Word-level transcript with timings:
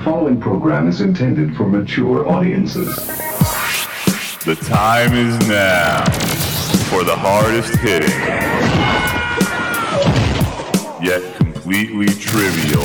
The 0.00 0.04
following 0.06 0.40
program 0.40 0.88
is 0.88 1.02
intended 1.02 1.54
for 1.54 1.68
mature 1.68 2.26
audiences. 2.26 2.96
The 4.46 4.56
time 4.64 5.12
is 5.12 5.38
now 5.46 6.06
for 6.88 7.04
the 7.04 7.14
hardest 7.14 7.76
hitting, 7.80 8.08
yet 11.04 11.36
completely 11.36 12.06
trivial 12.14 12.80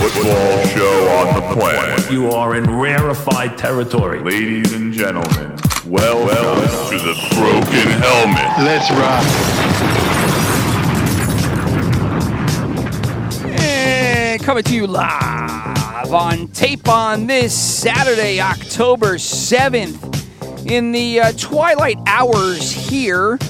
football 0.00 0.66
show 0.68 1.06
on 1.18 1.34
the 1.34 1.60
planet. 1.60 2.10
You 2.10 2.30
are 2.30 2.56
in 2.56 2.64
rarefied 2.64 3.58
territory. 3.58 4.20
Ladies 4.20 4.72
and 4.72 4.90
gentlemen, 4.90 5.54
welcome 5.84 6.62
to 6.88 6.96
the 6.96 7.14
Broken 7.34 7.90
Helmet. 8.00 8.64
Let's 8.64 8.90
rock. 8.90 10.05
Coming 14.46 14.62
to 14.62 14.76
you 14.76 14.86
live 14.86 16.14
on 16.14 16.46
tape 16.52 16.88
on 16.88 17.26
this 17.26 17.52
Saturday, 17.52 18.40
October 18.40 19.16
7th, 19.16 20.70
in 20.70 20.92
the 20.92 21.18
uh, 21.18 21.32
twilight 21.32 21.98
hours 22.06 22.70
here 22.70 23.40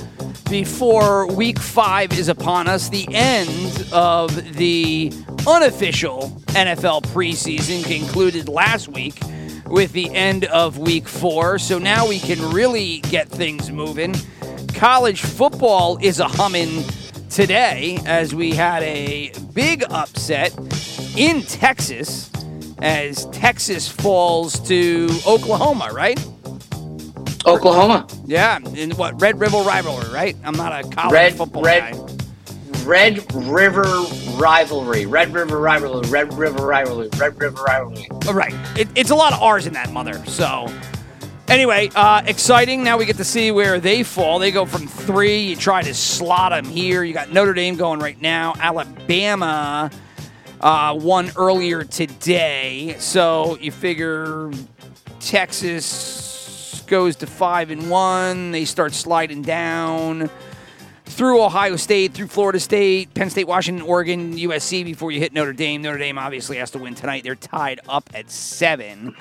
before 0.48 1.30
week 1.34 1.58
five 1.58 2.18
is 2.18 2.30
upon 2.30 2.66
us, 2.66 2.88
the 2.88 3.06
end 3.10 3.86
of 3.92 4.54
the 4.54 5.12
unofficial 5.46 6.30
NFL 6.46 7.02
preseason 7.08 7.84
concluded 7.84 8.48
last 8.48 8.88
week 8.88 9.20
with 9.66 9.92
the 9.92 10.10
end 10.14 10.46
of 10.46 10.78
week 10.78 11.06
four. 11.06 11.58
So 11.58 11.78
now 11.78 12.08
we 12.08 12.18
can 12.18 12.40
really 12.52 13.00
get 13.00 13.28
things 13.28 13.70
moving. 13.70 14.14
College 14.72 15.20
football 15.20 15.98
is 16.00 16.20
a 16.20 16.26
humming 16.26 16.84
today 17.30 17.98
as 18.06 18.34
we 18.34 18.52
had 18.52 18.82
a 18.82 19.32
big 19.54 19.84
upset 19.90 20.56
in 21.16 21.42
Texas 21.42 22.30
as 22.78 23.26
Texas 23.26 23.88
falls 23.88 24.60
to 24.68 25.08
Oklahoma, 25.26 25.90
right? 25.92 26.18
Oklahoma. 27.46 28.06
Yeah, 28.26 28.58
in 28.74 28.90
what 28.92 29.20
Red 29.20 29.38
River 29.40 29.58
rivalry, 29.58 30.12
right? 30.12 30.36
I'm 30.44 30.56
not 30.56 30.84
a 30.84 30.88
college 30.88 31.12
Red 31.12 31.34
football 31.34 31.62
Red 31.62 31.94
guy. 31.94 32.16
Red 32.84 33.34
River 33.34 33.84
rivalry. 34.36 35.06
Red 35.06 35.32
River 35.32 35.58
rivalry. 35.58 36.08
Red 36.08 36.32
River 36.34 36.66
rivalry. 36.66 37.08
Red 37.16 37.40
River 37.40 37.62
rivalry. 37.62 38.06
Right. 38.32 38.54
It, 38.78 38.88
it's 38.94 39.10
a 39.10 39.14
lot 39.14 39.32
of 39.32 39.40
R's 39.42 39.66
in 39.66 39.72
that 39.72 39.92
mother. 39.92 40.24
So, 40.26 40.68
anyway, 41.48 41.90
uh, 41.94 42.22
exciting. 42.26 42.82
Now 42.82 42.98
we 42.98 43.06
get 43.06 43.16
to 43.16 43.24
see 43.24 43.50
where 43.50 43.80
they 43.80 44.02
fall. 44.02 44.38
They 44.38 44.50
go 44.50 44.66
from 44.66 44.86
three. 44.86 45.38
You 45.38 45.56
try 45.56 45.82
to 45.82 45.94
slot 45.94 46.52
them 46.52 46.64
here. 46.64 47.04
You 47.04 47.14
got 47.14 47.32
Notre 47.32 47.54
Dame 47.54 47.76
going 47.76 48.00
right 48.00 48.20
now. 48.20 48.54
Alabama 48.58 49.90
uh, 50.60 50.98
won 51.00 51.30
earlier 51.36 51.84
today. 51.84 52.96
So 52.98 53.58
you 53.60 53.72
figure 53.72 54.50
Texas 55.20 56.82
goes 56.86 57.16
to 57.16 57.26
five 57.26 57.70
and 57.70 57.90
one. 57.90 58.52
They 58.52 58.64
start 58.64 58.94
sliding 58.94 59.42
down 59.42 60.30
through 61.04 61.42
Ohio 61.42 61.76
State, 61.76 62.12
through 62.12 62.28
Florida 62.28 62.60
State, 62.60 63.14
Penn 63.14 63.30
State, 63.30 63.46
Washington, 63.46 63.86
Oregon, 63.86 64.36
USC 64.36 64.84
before 64.84 65.10
you 65.10 65.18
hit 65.20 65.32
Notre 65.32 65.52
Dame. 65.52 65.82
Notre 65.82 65.98
Dame 65.98 66.18
obviously 66.18 66.58
has 66.58 66.70
to 66.72 66.78
win 66.78 66.94
tonight. 66.94 67.24
They're 67.24 67.34
tied 67.34 67.80
up 67.88 68.10
at 68.14 68.30
seven. 68.30 69.16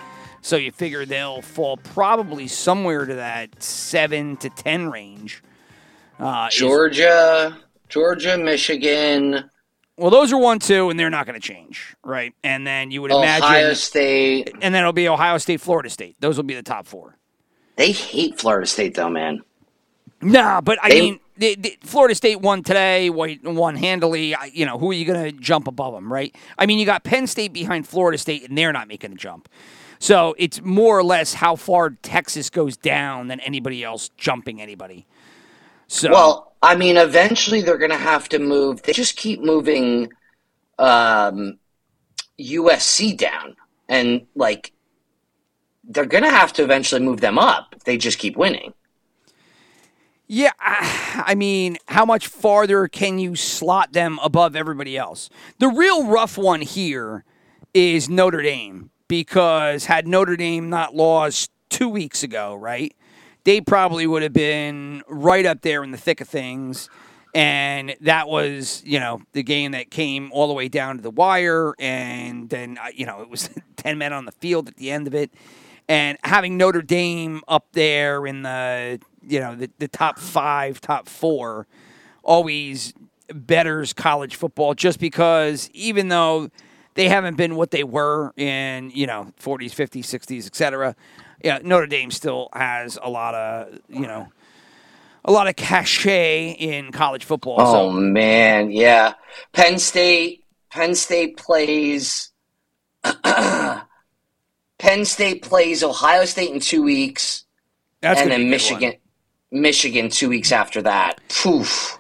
So 0.46 0.58
you 0.58 0.72
figure 0.72 1.08
they'll 1.08 1.42
fall 1.42 1.78
probably 1.78 2.48
somewhere 2.48 3.04
to 3.08 3.16
that 3.16 3.64
seven 3.64 4.38
to 4.38 4.50
ten 4.52 4.92
range. 4.92 5.42
Uh, 6.20 6.50
Georgia, 6.52 7.58
Georgia, 7.90 8.38
Michigan, 8.38 9.50
well, 9.98 10.12
those 10.12 10.32
are 10.32 10.38
one, 10.38 10.60
two, 10.60 10.92
and 10.92 11.00
they're 11.00 11.10
not 11.10 11.26
going 11.26 11.40
to 11.40 11.46
change, 11.46 11.96
right? 12.04 12.32
And 12.44 12.66
then 12.68 12.92
you 12.92 13.02
would 13.02 13.10
imagine, 13.12 13.44
Ohio 13.44 13.74
State. 13.74 14.52
and 14.62 14.76
then 14.76 14.82
it'll 14.84 14.94
be 14.94 15.08
Ohio 15.10 15.40
State, 15.40 15.62
Florida 15.62 15.90
State. 15.90 16.16
Those 16.20 16.38
will 16.38 16.44
be 16.44 16.54
the 16.54 16.62
top 16.62 16.86
four. 16.86 17.18
They 17.78 17.92
hate 17.92 18.40
Florida 18.40 18.68
State 18.68 18.94
though, 18.94 19.10
man. 19.10 19.42
Nah, 20.22 20.62
but 20.62 20.78
I 20.84 20.90
They- 20.90 21.02
mean, 21.02 21.20
the, 21.38 21.56
the, 21.56 21.78
Florida 21.82 22.14
State 22.14 22.40
won 22.42 22.62
today, 22.62 23.10
won 23.10 23.40
won 23.44 23.76
handily. 23.78 24.36
I- 24.36 24.52
You 24.54 24.68
know, 24.68 24.78
who 24.78 24.92
are 24.92 24.94
you 24.94 25.06
going 25.06 25.24
to 25.26 25.32
jump 25.42 25.68
above 25.68 25.94
them, 25.96 26.14
right? 26.14 26.36
I 26.60 26.68
mean, 26.68 26.78
you 26.78 26.86
got 26.86 27.04
Penn 27.04 27.26
State 27.26 27.52
behind 27.52 27.88
Florida 27.88 28.20
State, 28.20 28.48
and 28.48 28.56
they're 28.56 28.72
not 28.74 28.88
making 28.88 29.10
the 29.10 29.18
jump. 29.18 29.50
So 30.06 30.36
it's 30.38 30.62
more 30.62 31.00
or 31.00 31.04
less 31.04 31.34
how 31.34 31.56
far 31.56 31.90
Texas 31.90 32.52
goes 32.52 32.78
down 32.78 33.28
than 33.28 33.40
anybody 33.40 33.84
else 33.84 34.10
jumping 34.18 34.62
anybody. 34.62 35.08
So 35.88 36.12
Well, 36.12 36.54
I 36.62 36.76
mean, 36.76 36.96
eventually 36.96 37.64
they're 37.64 37.80
going 37.80 37.90
to 37.90 37.98
have 37.98 38.30
to 38.30 38.38
move. 38.38 38.84
They 38.84 38.94
just 38.94 39.18
keep 39.18 39.42
moving 39.42 40.14
um, 40.78 41.58
USC 42.40 43.18
down, 43.18 43.56
and 43.90 44.28
like 44.36 44.74
they're 45.84 46.06
going 46.06 46.24
to 46.24 46.30
have 46.30 46.54
to 46.54 46.64
eventually 46.64 47.02
move 47.02 47.20
them 47.20 47.40
up 47.40 47.74
if 47.76 47.84
they 47.86 47.98
just 47.98 48.20
keep 48.20 48.38
winning. 48.38 48.76
Yeah, 50.28 50.52
I 50.60 51.24
I 51.26 51.34
mean, 51.34 51.78
how 51.88 52.06
much 52.06 52.28
farther 52.28 52.88
can 52.88 53.18
you 53.18 53.36
slot 53.36 53.94
them 53.94 54.20
above 54.22 54.56
everybody 54.56 55.00
else? 55.00 55.32
The 55.58 55.70
real 55.70 56.06
rough 56.06 56.38
one 56.38 56.62
here 56.62 57.26
is 57.74 58.08
Notre 58.08 58.44
Dame 58.44 58.92
because 59.08 59.86
had 59.86 60.08
Notre 60.08 60.36
Dame 60.36 60.70
not 60.70 60.96
lost 60.96 61.52
two 61.70 61.90
weeks 61.90 62.24
ago, 62.24 62.56
right, 62.56 62.96
they 63.44 63.62
probably 63.62 64.08
would 64.08 64.24
have 64.24 64.34
been 64.34 65.04
right 65.08 65.46
up 65.46 65.62
there 65.62 65.84
in 65.84 65.92
the 65.92 65.98
thick 65.98 66.22
of 66.22 66.28
things. 66.28 66.90
And 67.34 67.96
that 68.00 68.30
was, 68.30 68.82
you 68.86 68.98
know, 69.00 69.22
the 69.34 69.44
game 69.44 69.74
that 69.74 69.92
came 69.92 70.32
all 70.32 70.48
the 70.48 70.54
way 70.54 70.70
down 70.70 70.96
to 70.96 71.04
the 71.04 71.12
wire. 71.12 71.74
And 71.80 72.50
then, 72.50 72.80
you 72.94 73.06
know, 73.06 73.22
it 73.22 73.30
was 73.30 73.50
10 73.76 73.98
men 73.98 74.14
on 74.14 74.26
the 74.26 74.32
field 74.32 74.70
at 74.70 74.78
the 74.78 74.90
end 74.90 75.06
of 75.06 75.14
it 75.14 75.32
and 75.88 76.18
having 76.24 76.58
Notre 76.58 76.82
Dame 76.82 77.42
up 77.48 77.68
there 77.74 78.26
in 78.26 78.44
the 78.44 79.00
you 79.22 79.40
know 79.40 79.56
the, 79.56 79.70
the 79.80 79.88
top 79.88 80.20
five, 80.20 80.82
top 80.82 81.08
four, 81.08 81.68
always 82.24 82.94
betters 83.34 83.94
college 83.94 84.36
football 84.36 84.74
just 84.74 85.00
because 85.00 85.70
even 85.74 86.10
though 86.10 86.50
they 86.96 87.08
haven't 87.08 87.38
been 87.38 87.56
what 87.56 87.72
they 87.72 87.84
were 87.84 88.34
in 88.36 88.90
you 88.94 89.06
know 89.06 89.32
40s, 89.42 89.72
50s, 89.72 90.06
60s, 90.06 90.48
etc. 90.48 90.96
Yeah, 91.44 91.60
Notre 91.64 91.88
Dame 91.88 92.12
still 92.12 92.50
has 92.54 92.98
a 93.02 93.10
lot 93.10 93.36
of 93.36 93.80
you 93.88 94.08
know 94.08 94.28
a 95.24 95.32
lot 95.32 95.48
of 95.48 95.56
cachet 95.56 96.52
in 96.52 96.92
college 96.92 97.26
football. 97.26 97.56
Oh 97.60 97.72
so 97.72 97.92
man, 97.92 98.72
yeah. 98.72 99.14
Penn 99.54 99.78
State. 99.78 100.44
Penn 100.70 100.96
State 100.96 101.38
plays. 101.38 102.32
Penn 103.24 105.06
State 105.06 105.42
plays 105.42 105.84
Ohio 105.84 106.26
State 106.26 106.52
in 106.52 106.60
two 106.60 106.84
weeks, 106.84 107.46
that's 108.02 108.20
and 108.22 108.32
then 108.32 108.42
be 108.42 108.54
a 108.56 108.58
good 108.58 108.72
one. 108.72 108.82
Michigan. 108.82 108.94
Michigan 109.52 110.10
two 110.10 110.30
weeks 110.30 110.52
after 110.52 110.82
that. 110.82 111.22
Poof. 111.30 111.98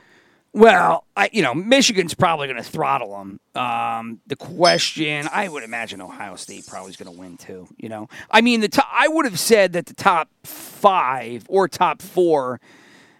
Well, 0.55 1.03
I, 1.17 1.29
you 1.33 1.41
know, 1.41 1.53
Michigan's 1.53 2.13
probably 2.13 2.47
going 2.47 2.63
to 2.63 2.63
throttle 2.63 3.17
them. 3.17 3.39
Um, 3.61 4.21
the 4.25 4.37
question, 4.37 5.27
I 5.29 5.49
would 5.49 5.63
imagine 5.63 6.01
Ohio 6.01 6.37
State 6.37 6.65
probably 6.65 6.91
is 6.91 6.95
going 6.95 7.13
to 7.13 7.19
win 7.19 7.35
too. 7.35 7.67
You 7.75 7.89
know, 7.89 8.07
I 8.31 8.39
mean, 8.39 8.61
the 8.61 8.85
I 8.89 9.09
would 9.09 9.25
have 9.25 9.37
said 9.37 9.73
that 9.73 9.87
the 9.87 9.93
top 9.93 10.29
five 10.43 11.45
or 11.49 11.67
top 11.67 12.01
four, 12.01 12.61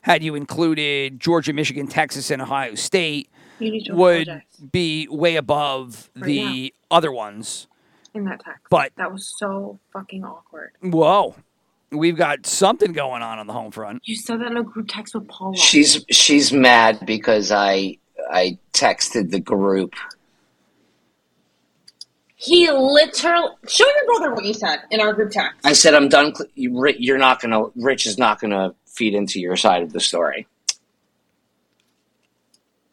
had 0.04 0.24
you 0.24 0.34
included 0.36 1.20
Georgia, 1.20 1.52
Michigan, 1.52 1.88
Texas, 1.88 2.32
and 2.32 2.42
Ohio 2.42 2.76
State, 2.76 3.30
You 3.60 3.70
need 3.70 3.86
to 3.88 3.96
would 3.96 4.30
apologize 4.30 4.44
be 4.72 5.08
way 5.10 5.36
above 5.36 6.10
Right 6.16 6.24
the 6.26 6.74
other 6.90 7.12
ones. 7.12 7.68
in 8.14 8.24
that 8.26 8.40
text. 8.46 8.62
But 8.70 8.94
that 8.96 9.12
was 9.12 9.28
so 9.38 9.80
fucking 9.92 10.24
awkward. 10.24 10.72
whoa, 10.82 11.36
we've 11.96 12.16
got 12.18 12.46
something 12.46 12.94
going 12.94 13.22
on 13.22 13.40
on 13.40 13.48
the 13.48 13.54
home 13.54 13.72
front. 13.72 14.02
You 14.06 14.16
said 14.16 14.40
that 14.42 14.48
in 14.52 14.58
a 14.58 14.64
group 14.64 14.88
text 14.90 15.16
with 15.16 15.28
Paula. 15.28 15.56
She's 15.58 16.06
she's 16.10 16.52
mad 16.54 17.00
because 17.06 17.52
I 17.52 17.98
I 18.32 18.58
texted 18.74 19.32
the 19.32 19.40
group. 19.40 19.94
he 22.36 22.70
literally 22.70 23.48
show 23.68 23.86
your 23.86 24.06
brother 24.06 24.34
what 24.36 24.46
you 24.46 24.54
said 24.54 24.80
in 24.92 25.00
our 25.02 25.14
group 25.14 25.32
text. 25.32 25.60
I 25.64 25.74
said 25.74 25.94
I'm 25.94 26.10
done. 26.10 26.36
cl- 26.36 26.50
you- 26.56 26.94
You're 26.98 27.18
not 27.18 27.42
gonna. 27.42 27.66
Rich 27.76 28.06
is 28.06 28.18
not 28.18 28.40
gonna 28.40 28.74
feed 28.86 29.14
into 29.16 29.40
your 29.40 29.56
side 29.56 29.84
of 29.84 29.94
the 29.94 30.00
story. 30.00 30.48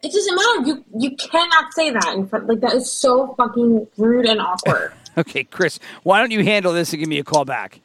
It 0.02 0.10
doesn't 0.12 0.34
matter. 0.34 0.68
You 0.68 0.84
you 1.10 1.16
cannot 1.16 1.72
say 1.74 1.90
that 1.90 2.14
in 2.14 2.26
front. 2.26 2.46
Like 2.48 2.60
that 2.60 2.74
is 2.74 2.90
so 2.90 3.34
fucking 3.36 3.86
rude 3.96 4.26
and 4.26 4.40
awkward. 4.40 4.92
Okay, 5.18 5.44
Chris, 5.44 5.78
why 6.04 6.20
don't 6.20 6.30
you 6.30 6.42
handle 6.42 6.72
this 6.72 6.90
and 6.94 6.98
give 7.00 7.06
me 7.06 7.18
a 7.18 7.22
call 7.22 7.44
back? 7.44 7.80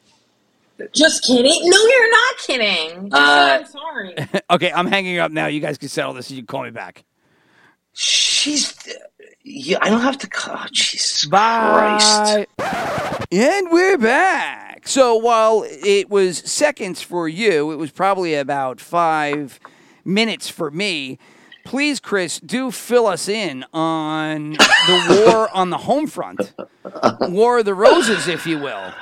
Just 0.94 1.24
kidding. 1.24 1.60
No, 1.68 1.76
you're 1.86 2.10
not 2.10 2.36
kidding. 2.38 3.12
Uh, 3.12 3.58
I'm 3.60 3.66
sorry. 3.66 4.14
Okay, 4.50 4.72
I'm 4.72 4.86
hanging 4.86 5.18
up 5.18 5.30
now. 5.30 5.46
You 5.46 5.60
guys 5.60 5.76
can 5.78 5.88
settle 5.88 6.14
this 6.14 6.28
and 6.30 6.36
you 6.36 6.42
can 6.42 6.46
call 6.46 6.62
me 6.64 6.70
back. 6.70 7.04
She's. 7.92 8.74
Yeah, 9.42 9.78
I 9.82 9.90
don't 9.90 10.00
have 10.00 10.18
to. 10.18 10.28
Oh, 10.48 10.66
Jesus 10.72 11.24
Bye. 11.26 12.46
Christ. 12.58 13.28
And 13.32 13.70
we're 13.70 13.98
back. 13.98 14.86
So 14.88 15.16
while 15.16 15.64
it 15.66 16.08
was 16.08 16.38
seconds 16.38 17.02
for 17.02 17.28
you, 17.28 17.70
it 17.72 17.76
was 17.76 17.90
probably 17.90 18.34
about 18.34 18.80
five 18.80 19.58
minutes 20.04 20.48
for 20.48 20.70
me. 20.70 21.18
please, 21.64 22.00
Chris, 22.00 22.40
do 22.40 22.70
fill 22.70 23.06
us 23.06 23.28
in 23.28 23.64
on 23.74 24.52
the 24.52 25.24
war 25.34 25.48
on 25.54 25.68
the 25.70 25.78
home 25.78 26.06
front, 26.06 26.52
War 27.20 27.58
of 27.58 27.64
the 27.66 27.74
Roses, 27.74 28.28
if 28.28 28.46
you 28.46 28.58
will. 28.58 28.92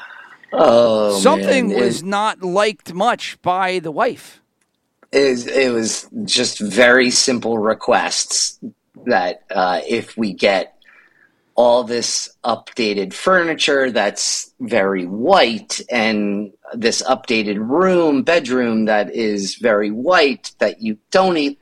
Oh, 0.58 1.18
Something 1.20 1.68
man. 1.68 1.78
was 1.78 2.02
not 2.02 2.42
liked 2.42 2.94
much 2.94 3.40
by 3.42 3.78
the 3.78 3.90
wife. 3.90 4.40
it 5.12 5.30
was, 5.30 5.46
it 5.46 5.68
was 5.72 6.08
just 6.24 6.58
very 6.58 7.10
simple 7.10 7.58
requests 7.58 8.58
that 9.06 9.42
uh, 9.54 9.80
if 9.86 10.16
we 10.16 10.32
get 10.32 10.72
all 11.54 11.84
this 11.84 12.28
updated 12.44 13.12
furniture 13.14 13.90
that's 13.90 14.52
very 14.60 15.06
white 15.06 15.80
and 15.90 16.52
this 16.74 17.02
updated 17.02 17.56
room 17.58 18.22
bedroom 18.22 18.84
that 18.86 19.14
is 19.14 19.54
very 19.54 19.90
white 19.90 20.52
that 20.58 20.82
you 20.82 20.98
don't 21.10 21.36
eat 21.38 21.58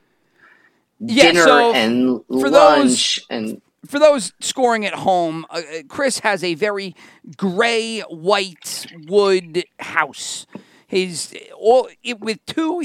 Yeah, 0.99 1.27
dinner 1.31 1.45
so 1.45 1.73
and 1.75 2.21
lunch 2.29 3.21
and 3.31 3.61
For 3.87 3.99
those 3.99 4.33
scoring 4.41 4.85
at 4.87 4.95
home, 4.95 5.47
uh, 5.51 5.59
uh, 5.59 5.83
Chris 5.89 6.21
has 6.21 6.43
a 6.45 6.55
very 6.55 6.95
gray 7.37 8.01
white 8.01 8.87
wood 9.07 9.65
house. 9.79 10.47
His 10.87 11.35
all 11.59 11.89
it, 12.03 12.21
with 12.21 12.45
two 12.47 12.85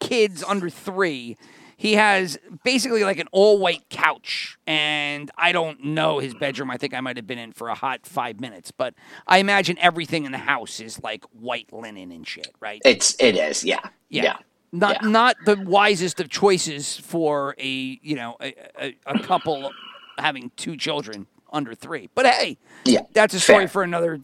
kids 0.00 0.42
under 0.42 0.70
three. 0.70 1.36
He 1.78 1.92
has 1.96 2.38
basically 2.64 3.04
like 3.04 3.18
an 3.18 3.28
all 3.32 3.58
white 3.58 3.82
couch, 3.90 4.56
and 4.66 5.30
I 5.36 5.52
don't 5.52 5.84
know 5.84 6.20
his 6.20 6.32
bedroom. 6.34 6.70
I 6.70 6.78
think 6.78 6.94
I 6.94 7.02
might 7.02 7.18
have 7.18 7.26
been 7.26 7.38
in 7.38 7.52
for 7.52 7.68
a 7.68 7.74
hot 7.74 8.06
five 8.06 8.40
minutes, 8.40 8.70
but 8.70 8.94
I 9.26 9.38
imagine 9.38 9.76
everything 9.78 10.24
in 10.24 10.32
the 10.32 10.38
house 10.38 10.80
is 10.80 11.02
like 11.02 11.24
white 11.32 11.70
linen 11.74 12.10
and 12.12 12.26
shit, 12.26 12.50
right? 12.60 12.80
it's 12.86 13.14
it 13.20 13.36
is 13.36 13.62
yeah 13.62 13.80
Yeah. 14.08 14.22
yeah, 14.22 14.36
Not 14.72 15.02
Yeah. 15.02 15.08
not 15.10 15.36
the 15.44 15.56
wisest 15.56 16.18
of 16.18 16.30
choices 16.30 16.96
for 16.96 17.54
a 17.58 17.68
you 18.02 18.16
know 18.16 18.36
a, 18.40 18.54
a, 18.80 18.96
a 19.04 19.18
couple 19.18 19.70
having 20.18 20.50
two 20.56 20.76
children 20.76 21.26
under 21.52 21.74
three. 21.74 22.08
But 22.14 22.26
hey, 22.26 22.58
yeah 22.84 23.02
that's 23.12 23.34
a 23.34 23.40
story 23.40 23.60
Fair. 23.60 23.68
for 23.68 23.82
another 23.82 24.20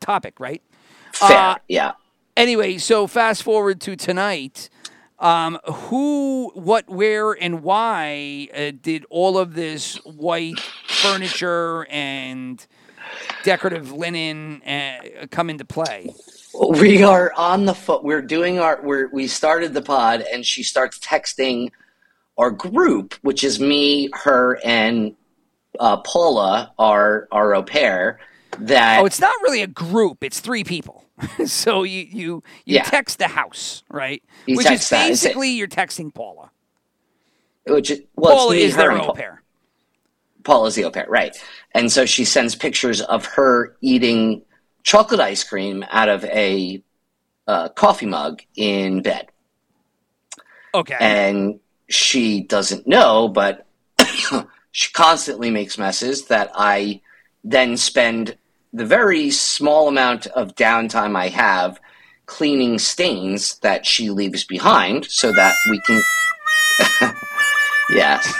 topic, 0.00 0.40
right? 0.40 0.62
fair 1.12 1.36
uh, 1.36 1.54
yeah 1.68 1.92
Anyway, 2.38 2.78
so 2.78 3.08
fast 3.08 3.42
forward 3.42 3.80
to 3.80 3.96
tonight. 3.96 4.70
Um, 5.18 5.58
who, 5.64 6.52
what, 6.54 6.88
where, 6.88 7.32
and 7.32 7.64
why 7.64 8.46
uh, 8.54 8.70
did 8.80 9.04
all 9.10 9.38
of 9.38 9.54
this 9.54 9.96
white 10.04 10.60
furniture 10.86 11.84
and 11.90 12.64
decorative 13.42 13.90
linen 13.90 14.62
uh, 14.62 15.26
come 15.32 15.50
into 15.50 15.64
play? 15.64 16.14
we 16.78 17.02
are 17.02 17.32
on 17.36 17.64
the 17.66 17.74
foot 17.74 18.02
we're 18.02 18.22
doing 18.22 18.58
our 18.58 18.80
we're 18.82 19.08
we 19.08 19.26
started 19.26 19.74
the 19.74 19.82
pod 19.82 20.24
and 20.32 20.44
she 20.44 20.62
starts 20.62 20.98
texting 20.98 21.70
our 22.38 22.50
group 22.50 23.14
which 23.22 23.42
is 23.44 23.60
me 23.60 24.08
her 24.14 24.58
and 24.64 25.14
uh, 25.80 25.96
paula 25.98 26.72
our 26.78 27.28
our 27.32 27.54
au 27.54 27.62
pair 27.62 28.18
that 28.60 29.00
Oh, 29.00 29.04
it's 29.04 29.20
not 29.20 29.34
really 29.42 29.60
a 29.62 29.66
group; 29.66 30.24
it's 30.24 30.40
three 30.40 30.64
people. 30.64 31.04
so 31.46 31.82
you 31.82 32.00
you 32.10 32.42
you 32.64 32.76
Yeah. 32.76 32.82
text 32.84 33.18
the 33.18 33.28
house, 33.28 33.82
right? 33.90 34.22
You 34.46 34.56
Which 34.56 34.66
is 34.66 34.70
text 34.88 34.90
that, 34.90 35.10
is 35.10 35.22
it- 35.22 35.28
basically 35.28 35.50
you're 35.50 35.68
texting 35.68 36.12
Paula. 36.14 36.50
which 37.66 37.90
is 37.90 38.00
well 38.16 38.36
Paula 38.36 38.54
it's 38.54 38.60
me, 38.62 38.64
is 38.64 38.76
their 38.76 38.92
au 38.92 39.06
Pa- 39.06 39.12
pair. 39.12 39.42
paula's 40.44 40.74
the 40.76 40.84
au 40.84 40.90
pair 40.90 41.06
right 41.08 41.36
and 41.72 41.92
so 41.92 42.06
she 42.06 42.24
sends 42.24 42.54
pictures 42.54 43.02
of 43.02 43.26
her 43.26 43.76
eating 43.82 44.42
chocolate 44.82 45.20
ice 45.20 45.44
cream 45.44 45.84
out 45.90 46.08
of 46.08 46.24
a 46.24 46.82
uh, 47.46 47.68
coffee 47.70 48.06
mug 48.06 48.40
in 48.56 49.02
bed 49.02 49.28
Okay. 50.74 50.96
and 50.98 51.60
she 51.88 52.42
doesn't 52.42 52.86
know, 52.86 53.28
but 53.28 53.66
she 54.72 54.92
constantly 54.92 55.50
makes 55.50 55.78
messes 55.78 56.26
that 56.26 56.50
I 56.54 57.00
then 57.44 57.76
spend 57.76 58.36
the 58.72 58.84
very 58.84 59.30
small 59.30 59.88
amount 59.88 60.26
of 60.28 60.54
downtime 60.54 61.16
I 61.16 61.28
have 61.28 61.80
cleaning 62.26 62.78
stains 62.78 63.58
that 63.60 63.86
she 63.86 64.10
leaves 64.10 64.44
behind 64.44 65.06
so 65.06 65.32
that 65.32 65.54
we 65.70 65.80
can. 65.80 67.14
yes. 67.90 68.34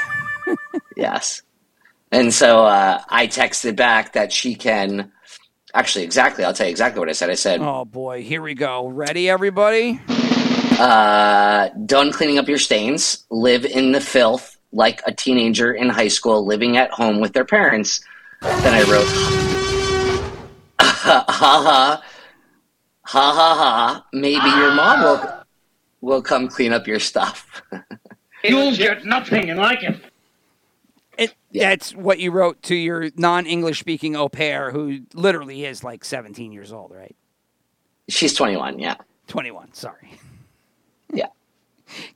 yes. 0.97 1.43
And 2.13 2.33
so 2.33 2.65
uh, 2.65 3.03
I 3.09 3.27
texted 3.27 3.77
back 3.77 4.13
that 4.13 4.33
she 4.33 4.55
can. 4.55 5.13
Actually, 5.75 6.05
exactly. 6.05 6.45
I'll 6.45 6.55
tell 6.55 6.67
you 6.67 6.71
exactly 6.71 6.99
what 6.99 7.09
I 7.09 7.13
said. 7.13 7.31
I 7.31 7.35
said, 7.35 7.61
oh 7.61 7.85
boy, 7.85 8.23
here 8.23 8.41
we 8.41 8.55
go. 8.55 8.89
Ready, 8.89 9.29
everybody? 9.29 10.01
Uh, 10.79 11.69
done 11.87 12.13
cleaning 12.13 12.39
up 12.39 12.49
your 12.49 12.59
stains, 12.59 13.25
live 13.31 13.65
in 13.65 13.93
the 13.93 14.01
filth 14.01 14.59
like 14.73 15.01
a 15.07 15.13
teenager 15.13 15.73
in 15.73 15.89
high 15.89 16.09
school 16.09 16.45
living 16.45 16.77
at 16.77 16.91
home 16.91 17.21
with 17.21 17.33
their 17.33 17.45
parents. 17.45 18.05
Then 18.43 18.75
I 18.75 18.83
wrote, 18.83 19.09
ha 20.81 21.25
ha, 21.29 22.03
ha 23.03 23.33
ha 23.33 23.33
ha, 23.33 24.07
maybe 24.13 24.49
your 24.49 24.73
mom 24.73 25.03
will, 25.03 25.45
will 26.01 26.23
come 26.23 26.49
clean 26.49 26.73
up 26.73 26.87
your 26.87 27.01
stuff. 27.01 27.63
You'll 28.45 28.77
get 28.77 29.05
nothing 29.05 29.57
like 29.57 29.83
it. 29.83 30.01
It, 31.17 31.35
That's 31.53 31.93
what 31.95 32.21
you 32.21 32.31
wrote 32.31 32.63
to 32.65 32.77
your 32.77 33.11
non-English 33.17 33.81
speaking 33.81 34.15
au 34.15 34.29
pair, 34.29 34.71
who 34.71 35.01
literally 35.15 35.65
is 35.65 35.83
like 35.83 36.05
17 36.05 36.53
years 36.53 36.73
old, 36.73 36.93
right? 36.93 37.17
She's 38.09 38.35
21, 38.35 38.79
yeah. 38.79 38.95
21. 39.27 39.75
Sorry. 39.75 40.13
Yeah. 41.13 41.27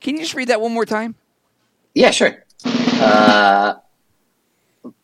Can 0.00 0.16
you 0.16 0.22
just 0.22 0.34
read 0.34 0.48
that 0.48 0.60
one 0.60 0.72
more 0.72 0.84
time? 0.86 1.14
Yeah, 1.94 2.10
sure. 2.10 2.44
Uh, 2.64 3.74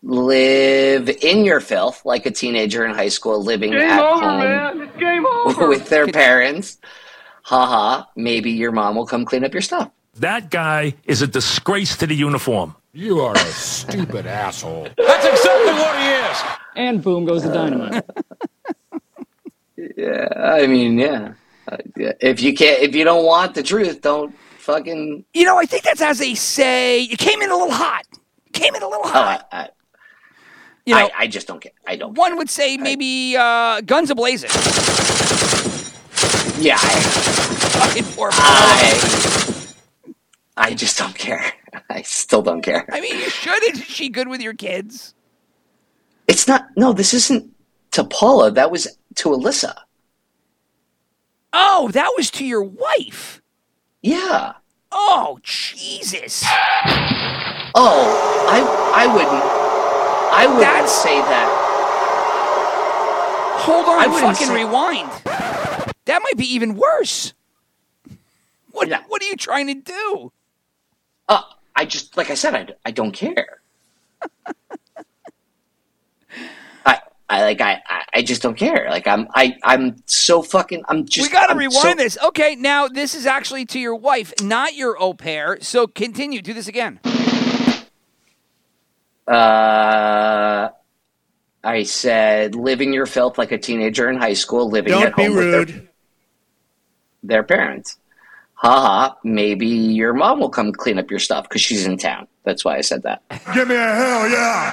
live 0.02 1.08
in 1.08 1.44
your 1.44 1.60
filth 1.60 2.04
like 2.04 2.26
a 2.26 2.30
teenager 2.30 2.84
in 2.84 2.94
high 2.94 3.08
school 3.08 3.42
living 3.42 3.72
Game 3.72 3.80
at 3.80 4.00
over, 4.00 4.24
home. 4.24 4.90
game 4.98 5.26
over. 5.26 5.68
with 5.68 5.88
their 5.88 6.06
parents. 6.06 6.78
Haha, 7.42 8.04
maybe 8.16 8.50
your 8.50 8.72
mom 8.72 8.94
will 8.96 9.06
come 9.06 9.24
clean 9.24 9.44
up 9.44 9.52
your 9.52 9.62
stuff. 9.62 9.90
That 10.16 10.50
guy 10.50 10.94
is 11.04 11.22
a 11.22 11.26
disgrace 11.26 11.96
to 11.98 12.06
the 12.06 12.14
uniform. 12.14 12.74
You 12.92 13.20
are 13.20 13.34
a 13.34 13.38
stupid 13.38 14.26
asshole. 14.44 14.88
That's 14.96 15.24
exactly 15.26 15.72
what 15.72 15.98
he 15.98 16.08
is. 16.08 16.42
And 16.76 17.02
boom 17.02 17.24
goes 17.24 17.42
the 17.44 17.52
dynamite. 17.52 18.04
Yeah, 19.96 20.26
I 20.36 20.66
mean, 20.66 20.98
yeah. 20.98 21.34
Uh. 21.70 21.76
If 22.20 22.40
you 22.40 22.54
can't, 22.54 22.82
if 22.82 22.94
you 22.94 23.04
don't 23.04 23.24
want 23.24 23.54
the 23.54 23.62
truth, 23.62 24.00
don't 24.00 24.34
fucking. 24.58 25.24
You 25.34 25.44
know, 25.44 25.58
I 25.58 25.66
think 25.66 25.82
that's 25.82 26.00
as 26.00 26.18
they 26.18 26.34
say. 26.34 26.98
You 27.00 27.16
came 27.16 27.42
in 27.42 27.50
a 27.50 27.54
little 27.56 27.72
hot. 27.72 28.04
Came 28.52 28.74
in 28.74 28.82
a 28.82 28.88
little 28.88 29.04
Oh, 29.04 29.08
hot. 29.10 29.48
I, 29.52 29.58
I, 29.58 29.68
you 30.86 30.94
know, 30.94 31.00
I, 31.00 31.10
I 31.18 31.26
just 31.26 31.46
don't 31.46 31.60
care. 31.60 31.72
I 31.86 31.96
don't. 31.96 32.14
one 32.16 32.36
would 32.38 32.48
say 32.48 32.76
maybe 32.78 33.36
uh, 33.36 33.82
guns 33.82 34.10
ablazing. 34.10 34.48
Yeah, 36.60 36.78
I, 36.80 37.00
Fucking 37.78 38.04
poor. 38.14 38.30
I, 38.32 39.66
I 40.56 40.74
just 40.74 40.98
don't 40.98 41.14
care. 41.14 41.52
I 41.90 42.02
still 42.02 42.42
don't 42.42 42.62
care. 42.62 42.84
I 42.92 43.00
mean, 43.00 43.16
you 43.16 43.30
should. 43.30 43.62
Is 43.74 43.84
she 43.84 44.08
good 44.08 44.26
with 44.28 44.40
your 44.40 44.54
kids? 44.54 45.14
It's 46.26 46.48
not. 46.48 46.66
No, 46.76 46.92
this 46.92 47.14
isn't 47.14 47.48
to 47.92 48.04
Paula. 48.04 48.50
That 48.50 48.70
was 48.70 48.88
to 49.16 49.28
Alyssa. 49.28 49.74
Oh, 51.60 51.90
that 51.92 52.12
was 52.16 52.30
to 52.32 52.44
your 52.46 52.62
wife. 52.62 53.42
Yeah. 54.00 54.52
Oh, 54.92 55.40
Jesus. 55.42 56.44
Oh, 57.74 58.46
I, 58.48 58.60
I 58.94 59.06
wouldn't. 59.08 59.28
I 60.32 60.46
wouldn't 60.46 60.60
That's- 60.62 61.02
say 61.02 61.20
that. 61.20 61.64
Hold 63.62 63.86
on, 63.86 64.10
wouldn't 64.12 64.20
fucking 64.36 64.46
say- 64.46 64.54
rewind. 64.64 65.10
That 66.04 66.22
might 66.22 66.36
be 66.36 66.46
even 66.54 66.76
worse. 66.76 67.34
What, 68.70 68.88
Yeah. 68.88 69.02
what 69.08 69.20
are 69.20 69.26
you 69.26 69.36
trying 69.36 69.66
to 69.66 69.74
do? 69.74 70.32
Uh, 71.28 71.42
I 71.74 71.84
just, 71.84 72.16
like 72.16 72.30
I 72.30 72.34
said, 72.34 72.54
I, 72.54 72.68
I 72.86 72.90
don't 72.92 73.12
care. 73.12 73.60
I, 76.86 77.00
I 77.28 77.42
like, 77.42 77.60
I, 77.60 77.82
I- 78.18 78.20
I 78.20 78.22
just 78.22 78.42
don't 78.42 78.56
care. 78.56 78.88
Like, 78.90 79.06
I'm, 79.06 79.28
I, 79.34 79.56
I'm 79.62 79.96
so 80.06 80.42
fucking, 80.42 80.82
I'm 80.88 81.06
just. 81.06 81.28
we 81.28 81.32
got 81.32 81.46
to 81.46 81.52
I'm 81.52 81.58
rewind 81.58 81.80
so- 81.80 81.94
this. 81.94 82.18
Okay, 82.26 82.56
now 82.56 82.88
this 82.88 83.14
is 83.14 83.26
actually 83.26 83.64
to 83.66 83.78
your 83.78 83.94
wife, 83.94 84.32
not 84.42 84.74
your 84.74 85.00
au 85.00 85.14
pair. 85.14 85.58
So 85.60 85.86
continue. 85.86 86.42
Do 86.42 86.52
this 86.52 86.66
again. 86.66 86.98
Uh, 89.26 90.70
I 91.62 91.82
said, 91.84 92.54
living 92.54 92.92
your 92.92 93.06
filth 93.06 93.38
like 93.38 93.52
a 93.52 93.58
teenager 93.58 94.08
in 94.10 94.16
high 94.16 94.32
school, 94.32 94.68
living 94.70 94.92
at 94.94 95.12
home 95.12 95.36
with 95.36 95.50
their, 95.68 95.82
their 97.22 97.42
parents. 97.42 97.98
Haha, 98.54 99.14
maybe 99.22 99.66
your 99.68 100.12
mom 100.14 100.40
will 100.40 100.48
come 100.50 100.72
clean 100.72 100.98
up 100.98 101.10
your 101.10 101.20
stuff 101.20 101.44
because 101.48 101.60
she's 101.60 101.86
in 101.86 101.98
town. 101.98 102.26
That's 102.42 102.64
why 102.64 102.76
I 102.76 102.80
said 102.80 103.02
that. 103.04 103.22
Give 103.54 103.68
me 103.68 103.76
a 103.76 103.94
hell 103.94 104.28
yeah. 104.28 104.72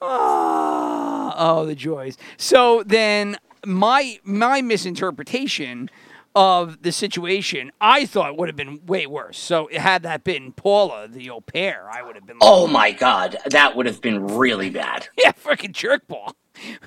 Oh, 0.00 1.32
oh, 1.36 1.66
the 1.66 1.74
joys. 1.74 2.16
So 2.36 2.82
then 2.84 3.36
my 3.64 4.18
my 4.24 4.62
misinterpretation 4.62 5.90
of 6.34 6.82
the 6.82 6.92
situation, 6.92 7.72
I 7.80 8.06
thought 8.06 8.36
would 8.36 8.48
have 8.48 8.56
been 8.56 8.84
way 8.86 9.06
worse. 9.06 9.38
So 9.38 9.68
had 9.72 10.02
that 10.04 10.22
been 10.22 10.52
Paula, 10.52 11.08
the 11.08 11.28
au 11.30 11.40
pair, 11.40 11.88
I 11.90 12.02
would 12.02 12.14
have 12.14 12.26
been. 12.26 12.36
Oh 12.40 12.62
like, 12.62 12.70
Oh 12.70 12.72
my 12.72 12.92
god, 12.92 13.36
that 13.46 13.76
would 13.76 13.86
have 13.86 14.00
been 14.00 14.26
really 14.26 14.70
bad. 14.70 15.08
yeah, 15.18 15.32
freaking 15.32 15.72
jerkball. 15.72 16.34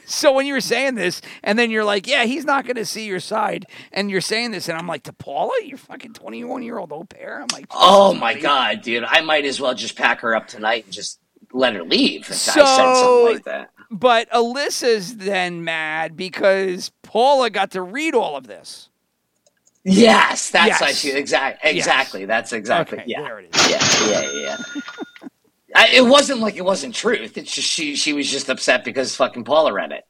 So 0.06 0.32
when 0.32 0.46
you 0.46 0.54
were 0.54 0.62
saying 0.62 0.96
this, 0.96 1.22
and 1.42 1.58
then 1.58 1.72
you're 1.72 1.84
like, 1.84 2.06
yeah, 2.06 2.26
he's 2.26 2.46
not 2.46 2.66
going 2.66 2.76
to 2.76 2.86
see 2.86 3.06
your 3.06 3.20
side, 3.20 3.66
and 3.92 4.12
you're 4.12 4.22
saying 4.22 4.52
this, 4.52 4.70
and 4.70 4.78
I'm 4.78 4.88
like, 4.88 5.04
to 5.04 5.14
Paula, 5.14 5.54
you're 5.66 5.80
fucking 5.80 6.14
21 6.14 6.62
year 6.64 6.78
old 6.78 6.94
au 6.94 7.04
pair. 7.04 7.42
I'm 7.42 7.48
like, 7.52 7.66
Oh 7.72 8.14
my 8.14 8.36
god, 8.40 8.82
dude! 8.82 9.04
I 9.04 9.22
might 9.22 9.46
as 9.46 9.60
well 9.60 9.74
just 9.74 9.96
pack 9.96 10.22
her 10.22 10.36
up 10.36 10.48
tonight 10.48 10.86
and 10.86 10.94
just 10.94 11.20
let 11.54 11.74
her 11.76 11.84
leave. 11.84 12.22
If 12.22 12.32
I 12.32 12.34
said 12.36 12.54
So- 12.54 12.66
something 12.66 13.34
like 13.36 13.46
that. 13.46 13.70
But 13.92 14.28
Alyssa's 14.32 15.18
then 15.18 15.64
mad 15.64 16.18
because 16.18 16.92
Paula 17.04 17.52
got 17.52 17.72
to 17.72 17.82
read 17.84 18.16
all 18.16 18.36
of 18.36 18.48
this. 18.48 18.90
Yes, 19.84 20.50
that's 20.50 20.82
Yes. 20.82 20.98
See. 20.98 21.12
Exactly. 21.12 21.72
Yes. 21.72 21.86
Exactly. 21.86 22.26
That's 22.26 22.54
exactly. 22.54 23.00
Okay, 23.00 23.06
yeah. 23.08 23.22
there 23.22 23.40
it 23.40 23.50
is. 23.54 23.70
Yeah. 23.70 24.10
Yeah. 24.10 24.32
Yeah. 24.32 24.32
yeah. 24.42 24.82
I, 25.76 25.88
it 25.90 26.06
wasn't 26.06 26.40
like 26.40 26.56
it 26.56 26.64
wasn't 26.66 26.96
truth. 26.96 27.38
It's 27.38 27.54
just 27.54 27.68
she 27.70 27.96
she 27.96 28.14
was 28.14 28.32
just 28.32 28.50
upset 28.50 28.84
because 28.84 29.16
fucking 29.16 29.44
Paula 29.44 29.74
read 29.74 29.92
it. 29.92 30.06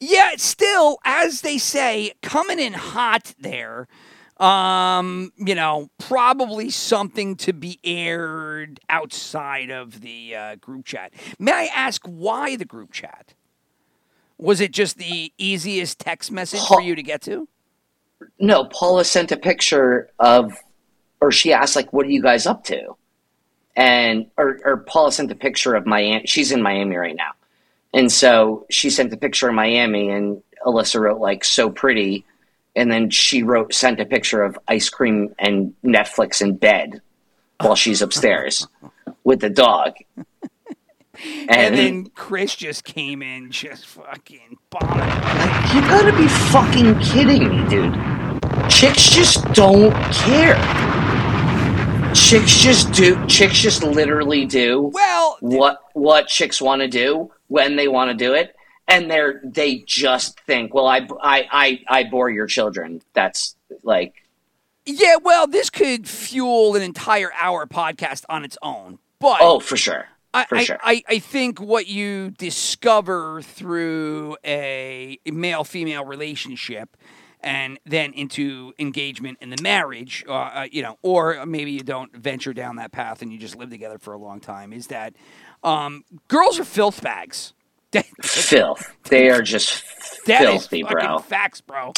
Yeah, 0.00 0.32
still, 0.36 0.98
as 1.04 1.42
they 1.42 1.58
say, 1.58 2.12
coming 2.22 2.58
in 2.58 2.72
hot 2.72 3.34
there. 3.38 3.86
Um, 4.42 5.32
you 5.36 5.54
know, 5.54 5.88
probably 5.98 6.68
something 6.68 7.36
to 7.36 7.52
be 7.52 7.78
aired 7.84 8.80
outside 8.88 9.70
of 9.70 10.00
the 10.00 10.34
uh, 10.34 10.56
group 10.56 10.84
chat. 10.84 11.12
May 11.38 11.52
I 11.52 11.68
ask 11.72 12.04
why 12.04 12.56
the 12.56 12.64
group 12.64 12.90
chat? 12.90 13.34
Was 14.38 14.60
it 14.60 14.72
just 14.72 14.98
the 14.98 15.32
easiest 15.38 16.00
text 16.00 16.32
message 16.32 16.60
for 16.66 16.80
you 16.80 16.96
to 16.96 17.02
get 17.04 17.22
to? 17.22 17.46
No, 18.40 18.64
Paula 18.64 19.04
sent 19.04 19.30
a 19.30 19.36
picture 19.36 20.10
of, 20.18 20.52
or 21.20 21.30
she 21.30 21.52
asked 21.52 21.76
like, 21.76 21.92
"What 21.92 22.06
are 22.06 22.10
you 22.10 22.20
guys 22.20 22.44
up 22.44 22.64
to?" 22.64 22.96
And 23.76 24.26
or 24.36 24.58
or 24.64 24.78
Paula 24.78 25.12
sent 25.12 25.30
a 25.30 25.36
picture 25.36 25.76
of 25.76 25.86
Miami. 25.86 26.26
She's 26.26 26.50
in 26.50 26.62
Miami 26.62 26.96
right 26.96 27.14
now, 27.14 27.30
and 27.94 28.10
so 28.10 28.66
she 28.70 28.90
sent 28.90 29.12
a 29.12 29.16
picture 29.16 29.48
of 29.48 29.54
Miami, 29.54 30.10
and 30.10 30.42
Alyssa 30.66 30.98
wrote 31.00 31.20
like, 31.20 31.44
"So 31.44 31.70
pretty," 31.70 32.24
and 32.74 32.90
then 32.90 33.10
she 33.10 33.42
wrote 33.42 33.74
sent 33.74 34.00
a 34.00 34.06
picture 34.06 34.42
of 34.42 34.58
ice 34.68 34.88
cream 34.88 35.34
and 35.38 35.74
Netflix 35.84 36.40
in 36.40 36.56
bed 36.56 37.00
while 37.60 37.74
she's 37.76 38.02
upstairs 38.02 38.66
with 39.24 39.40
the 39.40 39.50
dog. 39.50 39.94
And, 41.24 41.50
And, 41.50 41.76
then 41.76 42.06
Chris 42.14 42.56
just 42.56 42.84
came 42.84 43.22
in, 43.22 43.50
just 43.50 43.86
fucking 43.86 44.56
bombing. 44.70 45.04
you 45.74 45.80
gotta 45.82 46.16
be 46.16 46.26
fucking 46.26 46.98
kidding 47.00 47.48
me, 47.48 47.68
dude. 47.68 47.94
Chicks 48.70 49.10
just 49.10 49.44
don't 49.52 49.92
care. 50.12 50.56
Chicks 52.14 52.58
just 52.58 52.92
do. 52.92 53.24
Chicks 53.26 53.60
just 53.60 53.82
literally 53.82 54.44
do 54.46 54.90
Well, 54.92 55.36
what 55.40 55.80
what 55.92 56.26
chicks 56.26 56.60
want 56.60 56.80
to 56.82 56.88
do 56.88 57.30
when 57.48 57.76
they 57.76 57.88
want 57.88 58.10
to 58.10 58.16
do 58.16 58.34
it, 58.34 58.54
and 58.88 59.10
they're 59.10 59.40
they 59.44 59.78
just 59.86 60.40
think, 60.40 60.74
well, 60.74 60.86
I 60.86 61.06
I 61.22 61.48
I, 61.50 61.80
I 61.88 62.04
bore 62.04 62.30
your 62.30 62.46
children. 62.46 63.02
That's 63.14 63.56
like 63.82 64.22
yeah, 64.84 65.16
well, 65.16 65.46
this 65.46 65.70
could 65.70 66.08
fuel 66.08 66.74
an 66.74 66.82
entire 66.82 67.32
hour 67.40 67.66
podcast 67.66 68.24
on 68.28 68.44
its 68.44 68.58
own. 68.62 68.98
But 69.20 69.38
oh, 69.40 69.60
for 69.60 69.76
sure, 69.76 70.08
I, 70.34 70.64
sure. 70.64 70.78
I, 70.82 71.02
I 71.08 71.18
think 71.20 71.60
what 71.60 71.86
you 71.86 72.30
discover 72.30 73.42
through 73.42 74.36
a 74.44 75.18
male 75.26 75.62
female 75.62 76.04
relationship 76.04 76.96
and 77.40 77.78
then 77.84 78.12
into 78.12 78.72
engagement 78.78 79.38
in 79.40 79.50
the 79.50 79.60
marriage, 79.62 80.24
uh, 80.28 80.32
uh, 80.32 80.66
you 80.70 80.82
know, 80.82 80.96
or 81.02 81.44
maybe 81.44 81.72
you 81.72 81.82
don't 81.82 82.16
venture 82.16 82.52
down 82.52 82.76
that 82.76 82.92
path 82.92 83.20
and 83.22 83.32
you 83.32 83.38
just 83.38 83.56
live 83.56 83.70
together 83.70 83.98
for 83.98 84.14
a 84.14 84.18
long 84.18 84.40
time, 84.40 84.72
is 84.72 84.88
that 84.88 85.14
um, 85.62 86.04
girls 86.28 86.58
are 86.58 86.64
filth 86.64 87.02
bags. 87.02 87.52
Filth. 88.22 88.92
They 89.04 89.30
are 89.30 89.42
just 89.42 89.72
filthy, 90.24 90.82
bro. 90.82 91.18
facts, 91.18 91.60
bro. 91.60 91.92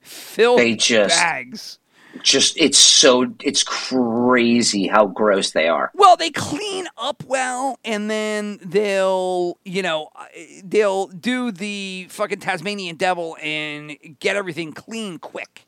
Filth 0.00 0.58
They 0.58 0.74
just- 0.74 1.16
bags. 1.18 1.78
Just 2.22 2.56
it's 2.56 2.78
so 2.78 3.26
it's 3.42 3.62
crazy 3.62 4.86
how 4.86 5.04
gross 5.06 5.50
they 5.50 5.68
are. 5.68 5.90
Well, 5.94 6.16
they 6.16 6.30
clean 6.30 6.86
up 6.96 7.22
well, 7.26 7.78
and 7.84 8.10
then 8.10 8.58
they'll, 8.64 9.58
you 9.66 9.82
know, 9.82 10.08
uh, 10.16 10.24
they'll 10.64 11.08
do 11.08 11.52
the 11.52 12.06
fucking 12.08 12.40
Tasmanian 12.40 12.96
devil 12.96 13.36
and 13.42 13.98
get 14.18 14.34
everything 14.34 14.72
clean 14.72 15.18
quick. 15.18 15.66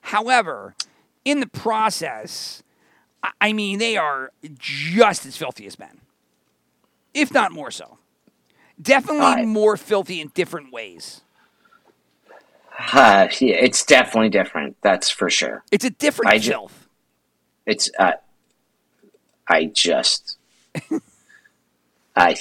However, 0.00 0.74
in 1.26 1.40
the 1.40 1.46
process, 1.46 2.62
I 3.38 3.52
mean, 3.52 3.78
they 3.78 3.98
are 3.98 4.32
just 4.58 5.26
as 5.26 5.36
filthy 5.36 5.66
as 5.66 5.78
men, 5.78 6.00
if 7.12 7.30
not 7.34 7.52
more 7.52 7.70
so. 7.70 7.98
Definitely 8.80 9.46
more 9.46 9.76
filthy 9.76 10.20
in 10.20 10.28
different 10.28 10.72
ways. 10.72 11.20
Uh, 12.92 13.28
yeah, 13.40 13.56
it's 13.56 13.84
definitely 13.84 14.30
different. 14.30 14.76
That's 14.82 15.10
for 15.10 15.28
sure. 15.28 15.64
It's 15.70 15.84
a 15.84 15.90
different 15.90 16.32
I 16.32 16.38
ju- 16.38 16.68
It's 17.66 17.90
uh, 17.98 18.12
I 19.46 19.64
just, 19.66 20.38
I 22.16 22.34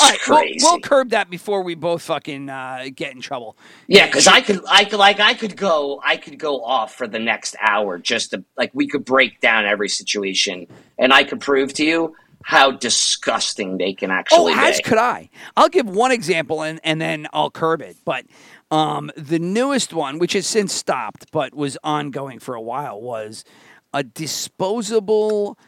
All 0.00 0.08
right, 0.08 0.18
we'll, 0.28 0.38
crazy. 0.38 0.58
we'll 0.62 0.80
curb 0.80 1.10
that 1.10 1.28
before 1.30 1.62
we 1.62 1.74
both 1.74 2.02
fucking 2.02 2.48
uh, 2.48 2.86
get 2.94 3.14
in 3.14 3.20
trouble. 3.20 3.56
yeah, 3.86 4.06
because 4.06 4.26
I 4.26 4.40
could, 4.40 4.60
I 4.68 4.84
could, 4.84 4.98
like, 4.98 5.20
I 5.20 5.34
could 5.34 5.56
go, 5.56 6.00
I 6.04 6.16
could 6.16 6.38
go 6.38 6.64
off 6.64 6.94
for 6.94 7.06
the 7.06 7.18
next 7.18 7.56
hour 7.60 7.98
just 7.98 8.30
to, 8.30 8.42
like, 8.56 8.70
we 8.74 8.86
could 8.88 9.04
break 9.04 9.40
down 9.40 9.66
every 9.66 9.88
situation, 9.88 10.66
and 10.98 11.12
I 11.12 11.24
could 11.24 11.40
prove 11.40 11.74
to 11.74 11.84
you 11.84 12.14
how 12.48 12.70
disgusting 12.70 13.76
they 13.76 13.92
can 13.92 14.12
actually 14.12 14.52
Oh, 14.54 14.56
as 14.68 14.76
be. 14.76 14.84
could 14.84 14.98
I. 14.98 15.28
I'll 15.56 15.68
give 15.68 15.88
one 15.88 16.12
example 16.12 16.62
and, 16.62 16.78
and 16.84 17.00
then 17.00 17.26
I'll 17.32 17.50
curb 17.50 17.82
it. 17.82 17.96
But 18.04 18.24
um, 18.70 19.10
the 19.16 19.40
newest 19.40 19.92
one, 19.92 20.20
which 20.20 20.32
has 20.34 20.46
since 20.46 20.72
stopped 20.72 21.32
but 21.32 21.54
was 21.54 21.76
ongoing 21.82 22.38
for 22.38 22.54
a 22.54 22.60
while, 22.60 23.00
was 23.00 23.44
a 23.92 24.04
disposable 24.04 25.58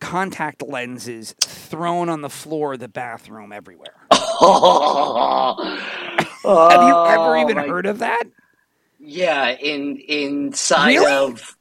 contact 0.00 0.62
lenses 0.62 1.36
thrown 1.38 2.08
on 2.08 2.22
the 2.22 2.30
floor 2.30 2.72
of 2.72 2.80
the 2.80 2.88
bathroom 2.88 3.52
everywhere. 3.52 3.94
Have 4.10 4.18
you 6.82 7.04
ever 7.06 7.36
Oh, 7.36 7.40
even 7.40 7.56
my- 7.56 7.68
heard 7.68 7.86
of 7.86 8.00
that? 8.00 8.24
Yeah, 8.98 9.50
in 9.50 9.96
inside 10.08 10.96
Really? 10.96 11.06
of 11.32 11.56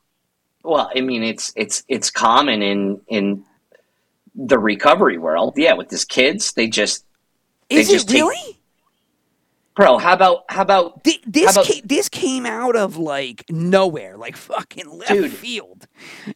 well, 0.63 0.89
I 0.95 1.01
mean 1.01 1.21
it's 1.23 1.53
it's 1.55 1.83
it's 1.87 2.09
common 2.09 2.63
in 2.63 2.99
in 3.07 3.43
the 4.37 4.59
recovery 4.59 5.17
world. 5.17 5.55
Yeah, 5.57 5.73
with 5.73 5.89
these 5.89 6.05
kids, 6.05 6.53
they 6.53 6.67
just 6.67 7.03
They 7.69 7.77
Is 7.77 7.89
it 7.89 7.93
just 7.93 8.09
take- 8.09 8.21
really? 8.21 8.59
bro. 9.75 9.97
How 9.97 10.13
about 10.13 10.45
how 10.49 10.61
about 10.61 11.03
Th- 11.03 11.21
This 11.27 11.45
How 11.45 11.61
about- 11.61 11.65
came, 11.65 11.81
this 11.85 12.07
came 12.09 12.45
out 12.45 12.75
of 12.75 12.97
like 12.97 13.43
nowhere, 13.49 14.15
like 14.17 14.37
fucking 14.37 14.89
left 14.89 15.11
Dude. 15.11 15.31
field. 15.33 15.87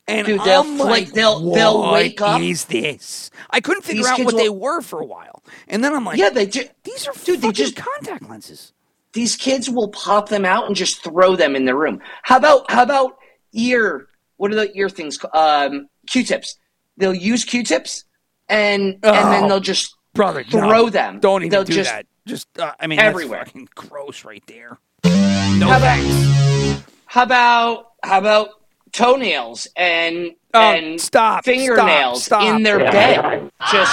And 0.08 0.27
Dude, 0.27 0.41
they'll 0.43 0.62
I'm 0.62 0.77
fl- 0.77 0.84
like, 0.86 1.12
they'll- 1.13 1.51
they'll 1.51 1.91
wake 1.93 2.22
up- 2.22 2.41
is 2.41 2.65
this? 2.65 3.31
I 3.50 3.62
couldn't 3.62 3.84
figure 3.84 4.03
These 4.03 4.12
out 4.12 4.25
what 4.25 4.36
they 4.36 4.50
were 4.50 4.81
for 4.81 5.00
a 5.00 5.05
while, 5.05 5.41
and 5.67 5.84
then 5.84 5.93
I'm 5.93 6.03
like, 6.05 6.17
yeah 6.17 6.29
they 6.29 6.46
ju- 6.48 6.67
these 6.84 7.08
are 7.08 7.13
Dude, 7.24 7.41
they 7.41 7.51
just- 7.51 7.75
contact 7.75 8.29
lenses. 8.29 8.74
these 9.13 9.36
kids 9.36 9.70
will 9.70 9.89
pop 9.89 10.29
them 10.29 10.46
out 10.46 10.67
and 10.67 10.75
just 10.75 11.03
throw 11.03 11.36
them 11.36 11.55
in 11.55 11.65
the 11.65 11.75
room. 11.75 12.01
How 12.24 12.38
about 12.38 12.70
how 12.72 12.84
about 12.84 13.17
ear? 13.53 14.08
What 14.38 14.51
are 14.51 14.55
the 14.55 14.75
ear 14.75 14.89
things? 14.89 15.17
Um, 15.34 15.88
Q-tips. 16.08 16.58
They'll 16.98 17.14
use 17.14 17.46
Q-tips 17.46 18.06
and 18.50 18.94
and 18.96 19.02
then 19.04 19.44
Oh, 19.44 19.48
they'll 19.48 19.60
just 19.60 19.96
Brother, 20.14 20.44
throw 20.44 20.62
no. 20.86 20.90
them. 20.90 21.20
Don't 21.20 21.42
even 21.44 21.50
They'll 21.52 21.64
do 21.64 21.74
just, 21.74 21.90
that. 21.90 22.06
Just, 22.28 22.48
uh, 22.60 22.74
I 22.80 22.88
mean, 22.88 23.00
Everywhere. 23.00 23.40
That's 23.40 23.52
fucking 23.52 23.70
gross 23.76 24.26
right 24.26 24.44
there. 24.48 24.78
No 25.06 25.68
How 25.68 25.78
about- 25.78 26.84
How 27.06 27.24
about 27.24 27.88
how 28.04 28.18
about 28.20 28.50
toenails 28.92 29.68
and 29.76 30.32
Oh, 30.54 30.60
and 30.60 31.00
stop, 31.00 31.46
fingernails 31.46 32.26
stop, 32.26 32.42
stop. 32.42 32.56
in 32.56 32.64
their 32.64 32.80
bed? 32.80 33.50
Just 33.72 33.92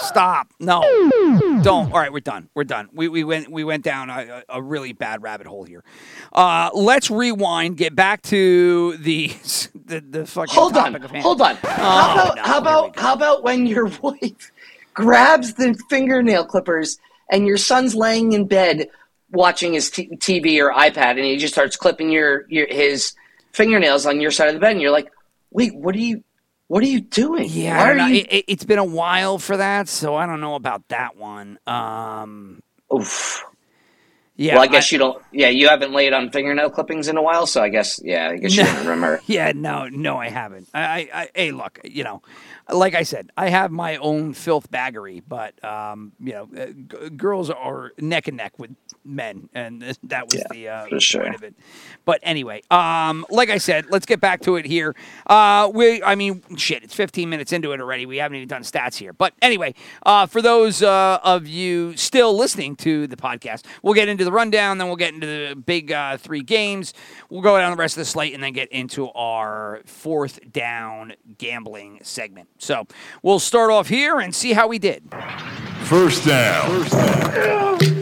Stop. 0.00 0.48
No. 0.60 0.82
Don't. 1.62 1.90
All 1.92 1.98
right, 1.98 2.12
we're 2.12 2.20
done. 2.20 2.48
We're 2.54 2.64
done. 2.64 2.88
We, 2.92 3.08
we 3.08 3.24
went 3.24 3.50
we 3.50 3.64
went 3.64 3.82
down 3.82 4.10
a, 4.10 4.42
a 4.48 4.62
really 4.62 4.92
bad 4.92 5.22
rabbit 5.22 5.46
hole 5.46 5.64
here. 5.64 5.82
Uh, 6.32 6.70
let's 6.74 7.10
rewind. 7.10 7.76
Get 7.78 7.96
back 7.96 8.20
to 8.24 8.96
the 8.98 9.32
the, 9.86 10.00
the 10.00 10.26
fucking 10.26 10.54
hold 10.54 10.76
on, 10.76 10.92
topic 10.92 11.04
of 11.04 11.10
hand. 11.10 11.22
hold 11.22 11.40
on. 11.40 11.56
how 11.56 12.14
about 12.14 12.36
no, 12.36 12.42
how 12.42 12.58
about 12.58 12.98
how 12.98 13.12
about 13.14 13.42
when 13.42 13.66
your 13.66 13.86
wife 14.02 14.52
grabs 14.94 15.54
the 15.54 15.74
fingernail 15.90 16.44
clippers 16.46 16.98
and 17.30 17.46
your 17.46 17.56
son's 17.56 17.94
laying 17.94 18.32
in 18.32 18.46
bed 18.46 18.88
watching 19.32 19.72
his 19.74 19.90
t- 19.90 20.08
TV 20.16 20.60
or 20.60 20.72
iPad 20.72 21.10
and 21.12 21.20
he 21.24 21.36
just 21.36 21.52
starts 21.54 21.76
clipping 21.76 22.10
your, 22.10 22.46
your 22.48 22.66
his 22.68 23.12
fingernails 23.52 24.06
on 24.06 24.20
your 24.20 24.30
side 24.30 24.48
of 24.48 24.54
the 24.54 24.60
bed 24.60 24.72
and 24.72 24.80
you're 24.80 24.90
like, 24.92 25.10
wait, 25.50 25.74
what 25.74 25.94
are 25.94 25.98
you 25.98 26.22
what 26.68 26.82
are 26.82 26.86
you 26.88 27.00
doing? 27.00 27.46
Yeah, 27.48 27.76
Why 27.76 27.82
I 27.82 27.86
don't 27.86 27.94
are 27.94 27.98
know. 27.98 28.06
you? 28.06 28.24
It, 28.28 28.44
it's 28.48 28.64
been 28.64 28.78
a 28.78 28.84
while 28.84 29.38
for 29.38 29.56
that, 29.56 29.88
so 29.88 30.16
I 30.16 30.26
don't 30.26 30.40
know 30.40 30.56
about 30.56 30.88
that 30.88 31.16
one. 31.16 31.58
Um, 31.66 32.60
Oof. 32.92 33.44
Yeah, 34.38 34.54
well, 34.54 34.64
I 34.64 34.66
guess 34.66 34.92
I- 34.92 34.94
you 34.94 34.98
don't. 34.98 35.22
Yeah, 35.32 35.48
you 35.48 35.68
haven't 35.68 35.92
laid 35.92 36.12
on 36.12 36.30
fingernail 36.30 36.70
clippings 36.70 37.08
in 37.08 37.16
a 37.16 37.22
while, 37.22 37.46
so 37.46 37.62
I 37.62 37.70
guess 37.70 37.98
yeah, 38.04 38.28
I 38.30 38.36
guess 38.36 38.54
you 38.54 38.62
No. 38.64 38.68
don't 38.72 38.80
remember. 38.80 39.20
Yeah, 39.26 39.52
no, 39.54 39.88
no, 39.88 40.18
I 40.18 40.28
haven't. 40.28 40.68
I, 40.74 40.80
I, 40.82 41.08
I, 41.22 41.28
hey, 41.34 41.52
look, 41.52 41.80
you 41.84 42.04
know, 42.04 42.20
like 42.72 42.94
I 42.94 43.02
said, 43.04 43.30
I 43.36 43.48
have 43.50 43.70
my 43.70 43.96
own 43.96 44.34
filth 44.34 44.70
baggery, 44.70 45.22
but 45.26 45.62
um, 45.64 46.12
you 46.18 46.32
know, 46.32 46.48
uh, 46.56 46.66
g- 46.66 47.10
girls 47.10 47.48
are 47.50 47.92
neck 47.98 48.26
and 48.28 48.36
neck 48.36 48.58
with 48.58 48.74
men, 49.04 49.48
and 49.54 49.80
th- 49.82 49.96
that 50.04 50.26
was 50.26 50.34
Yeah, 50.36 50.46
the 50.50 50.68
uh, 50.96 50.98
sure. 50.98 51.22
point 51.22 51.34
of 51.36 51.42
it. 51.44 51.54
But 52.04 52.18
anyway, 52.24 52.62
um, 52.70 53.24
like 53.30 53.50
I 53.50 53.58
said, 53.58 53.86
let's 53.90 54.04
get 54.06 54.20
back 54.20 54.40
to 54.42 54.56
it 54.56 54.64
here. 54.66 54.96
Uh, 55.28 55.70
we, 55.72 56.02
I 56.02 56.16
mean, 56.16 56.42
shit, 56.56 56.82
it's 56.82 56.94
15 56.94 57.28
minutes 57.30 57.52
into 57.52 57.70
it 57.72 57.80
already. 57.80 58.04
We 58.04 58.16
haven't 58.16 58.36
even 58.36 58.48
done 58.48 58.62
stats 58.62 58.96
here. 58.96 59.12
But 59.12 59.32
anyway, 59.40 59.74
uh, 60.04 60.26
for 60.26 60.42
those 60.42 60.82
uh, 60.82 61.20
of 61.22 61.46
you 61.46 61.96
still 61.96 62.36
listening 62.36 62.74
to 62.76 63.06
the 63.06 63.16
podcast, 63.16 63.64
we'll 63.82 63.94
get 63.94 64.08
into 64.08 64.24
the 64.24 64.32
rundown, 64.32 64.78
then 64.78 64.88
we'll 64.88 64.96
get 64.96 65.14
into 65.14 65.26
the 65.28 65.54
big 65.54 65.92
uh, 65.92 66.16
three 66.16 66.42
games. 66.42 66.94
We'll 67.30 67.42
go 67.42 67.56
down 67.58 67.70
the 67.70 67.76
rest 67.76 67.96
of 67.96 68.00
the 68.00 68.04
slate 68.06 68.34
and 68.34 68.42
then 68.42 68.52
get 68.52 68.68
into 68.72 69.08
our 69.12 69.82
fourth 69.86 70.40
down 70.52 71.12
gambling 71.38 72.00
segment. 72.02 72.48
So 72.58 72.86
we'll 73.22 73.38
start 73.38 73.70
off 73.70 73.88
here 73.88 74.18
and 74.18 74.34
see 74.34 74.52
how 74.52 74.68
we 74.68 74.78
did. 74.78 75.02
First 75.84 76.26
down. 76.26 76.86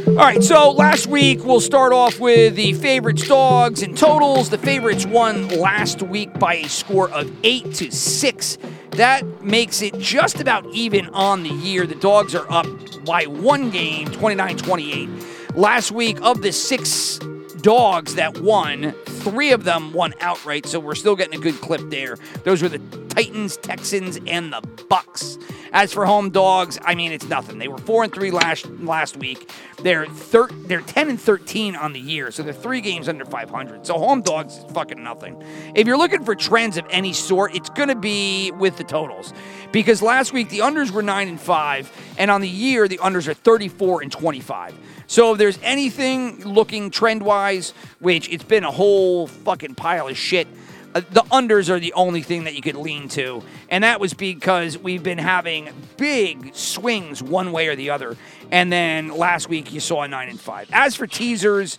All 0.07 0.21
right, 0.21 0.43
so 0.43 0.71
last 0.71 1.07
week 1.07 1.45
we'll 1.45 1.61
start 1.61 1.93
off 1.93 2.21
with 2.21 2.55
the 2.55 2.73
favorites, 2.75 3.27
dogs, 3.27 3.83
and 3.83 3.97
totals. 3.97 4.49
The 4.49 4.59
favorites 4.59 5.05
won 5.05 5.49
last 5.49 6.03
week 6.03 6.39
by 6.39 6.55
a 6.55 6.69
score 6.69 7.11
of 7.11 7.31
eight 7.43 7.75
to 7.75 7.91
six. 7.91 8.57
That 8.93 9.43
makes 9.43 9.83
it 9.83 9.99
just 9.99 10.41
about 10.41 10.67
even 10.67 11.09
on 11.09 11.43
the 11.43 11.51
year. 11.51 11.85
The 11.85 11.97
dogs 11.97 12.35
are 12.35 12.51
up 12.51 12.67
by 13.05 13.25
one 13.25 13.71
game, 13.71 14.07
29 14.13 14.57
28. 14.57 15.09
Last 15.57 15.91
week, 15.91 16.19
of 16.23 16.43
the 16.43 16.53
six 16.53 17.19
dogs 17.61 18.15
that 18.15 18.39
won, 18.39 18.95
three 19.25 19.53
of 19.53 19.65
them 19.65 19.93
won 19.93 20.13
outright, 20.21 20.67
so 20.67 20.79
we're 20.79 20.95
still 20.95 21.17
getting 21.17 21.39
a 21.39 21.43
good 21.43 21.61
clip 21.61 21.81
there. 21.91 22.17
Those 22.45 22.63
were 22.63 22.69
the 22.69 22.79
Titans, 23.09 23.57
Texans, 23.57 24.19
and 24.27 24.53
the 24.53 24.61
Bucks. 24.89 25.39
As 25.73 25.93
for 25.93 26.05
home 26.07 26.31
dogs, 26.31 26.79
I 26.85 26.95
mean 26.95 27.11
it's 27.11 27.27
nothing. 27.29 27.59
They 27.59 27.69
were 27.69 27.79
four 27.79 28.05
and 28.05 28.13
three 28.13 28.31
last 28.31 28.69
last 28.81 29.17
week. 29.17 29.51
They're 29.83 30.07
thir- 30.07 30.51
they're 30.67 30.83
ten 30.83 31.09
and 31.09 31.21
thirteen 31.21 31.75
on 31.75 31.93
the 31.93 32.01
year, 32.01 32.31
so 32.31 32.43
they're 32.43 32.53
three 32.53 32.81
games 32.81 33.09
under 33.09 33.25
500. 33.25 33.87
So 33.87 33.99
home 33.99 34.23
dogs 34.23 34.57
is 34.59 34.65
fucking 34.73 35.03
nothing. 35.03 35.43
If 35.75 35.87
you're 35.87 35.99
looking 35.99 36.25
for 36.25 36.35
trends 36.35 36.77
of 36.77 36.85
any 36.91 37.13
sort, 37.13 37.55
it's 37.55 37.71
going 37.71 37.89
to 37.89 37.97
be 37.97 38.53
with 38.53 38.77
the 38.77 38.85
totals, 38.85 39.33
because 39.73 40.01
last 40.03 40.33
week 40.33 40.49
the 40.51 40.61
unders 40.61 40.91
were 40.91 41.03
nine 41.03 41.29
and 41.29 41.41
five, 41.41 41.91
and 42.19 42.31
on 42.31 42.41
the 42.41 42.49
year 42.49 42.87
the 42.87 42.99
unders 42.99 43.27
are 43.27 43.35
34 43.35 44.03
and 44.03 44.13
25. 44.13 44.79
So 45.15 45.31
if 45.31 45.39
there's 45.39 45.61
anything 45.63 46.41
looking 46.45 46.91
trend 46.91 47.23
wise, 47.23 47.73
which 48.01 48.29
it's 48.31 48.43
been 48.43 48.65
a 48.65 48.71
whole 48.73 49.29
fucking 49.29 49.77
pile 49.77 50.09
of 50.09 50.17
shit. 50.17 50.49
Uh, 50.93 51.03
the 51.13 51.21
unders 51.31 51.71
are 51.71 51.79
the 51.79 51.93
only 51.93 52.21
thing 52.21 52.43
that 52.45 52.57
you 52.57 52.63
could 52.63 52.75
lean 52.75 53.09
to, 53.11 53.41
and 53.69 53.85
that 53.85 54.01
was 54.01 54.13
because 54.13 54.77
we've 54.77 55.05
been 55.05 55.19
having 55.19 55.69
big 55.97 56.53
swings 56.53 57.23
one 57.23 57.53
way 57.53 57.69
or 57.69 57.77
the 57.77 57.91
other. 57.91 58.17
And 58.51 58.73
then 58.73 59.17
last 59.17 59.49
week 59.49 59.73
you 59.73 59.79
saw 59.79 60.03
a 60.03 60.09
nine 60.09 60.29
and 60.31 60.41
five. 60.41 60.69
As 60.73 60.97
for 60.97 61.07
teasers, 61.07 61.79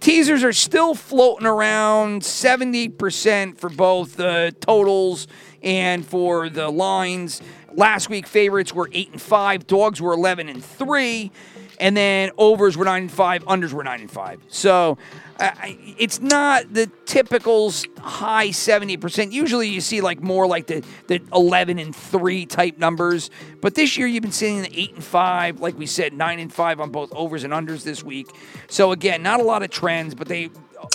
teasers 0.00 0.42
are 0.42 0.52
still 0.52 0.96
floating 0.96 1.46
around 1.46 2.24
seventy 2.24 2.88
percent 2.88 3.60
for 3.60 3.70
both 3.70 4.16
the 4.16 4.56
totals 4.58 5.28
and 5.62 6.04
for 6.04 6.48
the 6.48 6.68
lines. 6.68 7.40
Last 7.74 8.10
week 8.10 8.26
favorites 8.26 8.74
were 8.74 8.90
eight 8.92 9.12
and 9.12 9.22
five, 9.22 9.68
dogs 9.68 10.00
were 10.02 10.12
eleven 10.12 10.48
and 10.48 10.64
three, 10.64 11.30
and 11.78 11.96
then 11.96 12.30
overs 12.38 12.76
were 12.76 12.84
nine 12.84 13.02
and 13.02 13.12
five, 13.12 13.44
unders 13.44 13.72
were 13.72 13.84
nine 13.84 14.00
and 14.00 14.10
five. 14.10 14.40
So 14.48 14.98
uh, 15.38 15.50
it's 15.98 16.20
not 16.20 16.72
the 16.72 16.90
typical 17.04 17.72
high 17.98 18.48
70%. 18.48 19.32
Usually 19.32 19.68
you 19.68 19.80
see 19.80 20.00
like 20.00 20.22
more 20.22 20.46
like 20.46 20.66
the, 20.66 20.84
the 21.08 21.20
11 21.32 21.78
and 21.78 21.94
3 21.94 22.46
type 22.46 22.78
numbers. 22.78 23.30
But 23.60 23.74
this 23.74 23.96
year 23.96 24.06
you've 24.06 24.22
been 24.22 24.32
seeing 24.32 24.62
the 24.62 24.80
8 24.80 24.94
and 24.94 25.04
5, 25.04 25.60
like 25.60 25.76
we 25.76 25.86
said, 25.86 26.12
9 26.12 26.38
and 26.38 26.52
5 26.52 26.80
on 26.80 26.90
both 26.90 27.12
overs 27.12 27.44
and 27.44 27.52
unders 27.52 27.82
this 27.82 28.04
week. 28.04 28.28
So 28.68 28.92
again, 28.92 29.22
not 29.22 29.40
a 29.40 29.42
lot 29.42 29.62
of 29.62 29.70
trends, 29.70 30.14
but 30.14 30.28
they 30.28 30.50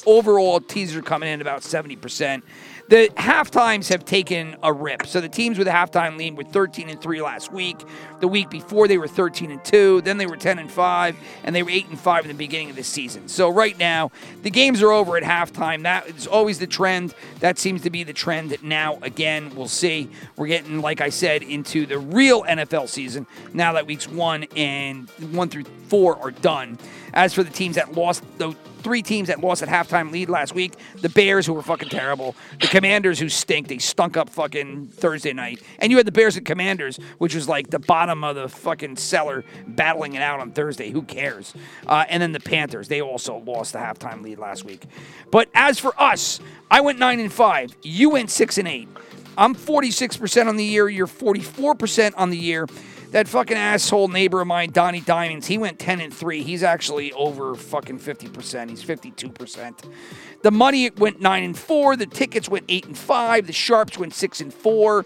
overall 0.05 0.59
teasers 0.59 0.97
are 0.97 1.01
coming 1.01 1.29
in 1.29 1.41
about 1.41 1.61
70%. 1.61 2.43
The 2.89 3.11
half 3.17 3.51
times 3.51 3.89
have 3.89 4.05
taken 4.05 4.55
a 4.63 4.71
rip. 4.71 5.05
So 5.05 5.19
the 5.19 5.27
teams 5.27 5.57
with 5.57 5.67
a 5.67 5.71
halftime 5.71 6.17
lead 6.17 6.37
were 6.37 6.45
13 6.45 6.89
and 6.89 7.01
3 7.01 7.21
last 7.21 7.51
week. 7.51 7.77
The 8.21 8.29
week 8.29 8.49
before 8.49 8.87
they 8.87 8.97
were 8.97 9.09
13 9.09 9.51
and 9.51 9.63
2, 9.65 10.01
then 10.01 10.17
they 10.17 10.25
were 10.25 10.37
10 10.37 10.57
and 10.57 10.71
5, 10.71 11.17
and 11.43 11.53
they 11.53 11.63
were 11.63 11.69
8 11.69 11.89
and 11.89 11.99
5 11.99 12.23
in 12.23 12.27
the 12.29 12.33
beginning 12.33 12.69
of 12.69 12.77
the 12.77 12.83
season. 12.83 13.27
So 13.27 13.49
right 13.49 13.77
now, 13.77 14.11
the 14.41 14.49
games 14.49 14.81
are 14.81 14.91
over 14.91 15.17
at 15.17 15.23
halftime. 15.23 15.83
That 15.83 16.07
is 16.07 16.27
always 16.27 16.59
the 16.59 16.67
trend. 16.67 17.13
That 17.41 17.59
seems 17.59 17.81
to 17.81 17.89
be 17.89 18.03
the 18.03 18.13
trend 18.13 18.57
now 18.63 18.99
again. 19.01 19.53
We'll 19.53 19.67
see. 19.67 20.09
We're 20.37 20.47
getting 20.47 20.79
like 20.79 21.01
I 21.01 21.09
said 21.09 21.43
into 21.43 21.85
the 21.85 21.99
real 21.99 22.43
NFL 22.43 22.87
season 22.87 23.27
now 23.53 23.73
that 23.73 23.85
weeks 23.85 24.07
1 24.07 24.45
and 24.55 25.09
1 25.09 25.49
through 25.49 25.65
4 25.89 26.19
are 26.21 26.31
done. 26.31 26.79
As 27.17 27.33
for 27.33 27.43
the 27.43 27.49
teams 27.49 27.75
that 27.75 27.93
lost 27.93 28.23
the 28.37 28.55
three 28.87 29.01
teams 29.01 29.27
that 29.27 29.41
lost 29.41 29.61
at 29.61 29.67
halftime 29.67 30.11
lead 30.11 30.29
last 30.29 30.55
week. 30.55 30.73
The 31.01 31.09
Bears, 31.09 31.45
who 31.45 31.53
were 31.53 31.61
fucking 31.61 31.89
terrible. 31.89 32.35
The 32.61 32.67
Commanders, 32.67 33.19
who 33.19 33.27
stink. 33.27 33.67
They 33.67 33.79
stunk 33.79 34.15
up 34.15 34.29
fucking 34.29 34.87
Thursday 34.87 35.33
night. 35.33 35.61
And 35.79 35.91
you 35.91 35.97
had 35.97 36.07
the 36.07 36.11
Bears 36.11 36.37
and 36.37 36.45
Commanders, 36.45 36.97
which 37.17 37.35
was 37.35 37.49
like 37.49 37.69
the 37.69 37.79
bottom 37.79 38.23
of 38.23 38.35
the 38.35 38.47
fucking 38.47 38.95
cellar 38.95 39.43
battling 39.67 40.13
it 40.13 40.21
out 40.21 40.39
on 40.39 40.51
Thursday. 40.51 40.91
Who 40.91 41.01
cares? 41.01 41.53
Uh, 41.85 42.05
and 42.07 42.21
then 42.21 42.31
the 42.31 42.39
Panthers. 42.39 42.87
They 42.87 43.01
also 43.01 43.39
lost 43.39 43.73
the 43.73 43.79
halftime 43.79 44.23
lead 44.23 44.37
last 44.37 44.63
week. 44.63 44.85
But 45.31 45.49
as 45.53 45.79
for 45.79 45.99
us, 46.01 46.39
I 46.71 46.79
went 46.79 46.97
9 46.99 47.19
and 47.19 47.33
5. 47.33 47.75
You 47.81 48.11
went 48.11 48.29
6 48.29 48.57
and 48.57 48.67
8. 48.67 48.87
I'm 49.37 49.53
46% 49.53 50.47
on 50.47 50.55
the 50.55 50.63
year. 50.63 50.87
You're 50.87 51.07
44% 51.07 52.13
on 52.15 52.29
the 52.29 52.37
year. 52.37 52.67
That 53.11 53.27
fucking 53.27 53.55
asshole 53.55 54.09
neighbor 54.09 54.41
of 54.41 54.47
mine, 54.47 54.71
Donnie 54.71 54.99
Diamonds, 54.99 55.47
he 55.47 55.57
went 55.57 55.79
10 55.79 56.01
and 56.01 56.13
3. 56.13 56.43
He's 56.43 56.61
actually 56.61 57.13
over 57.13 57.55
fucking 57.55 57.99
50%. 57.99 58.69
He's 58.69 58.83
52%. 58.83 59.91
The 60.43 60.51
money 60.51 60.89
went 60.89 61.21
9 61.21 61.43
and 61.43 61.57
4. 61.57 61.95
The 61.95 62.05
tickets 62.05 62.49
went 62.49 62.65
8 62.67 62.85
and 62.85 62.97
5. 62.97 63.47
The 63.47 63.53
sharps 63.53 63.97
went 63.97 64.13
6 64.13 64.41
and 64.41 64.53
4. 64.53 65.05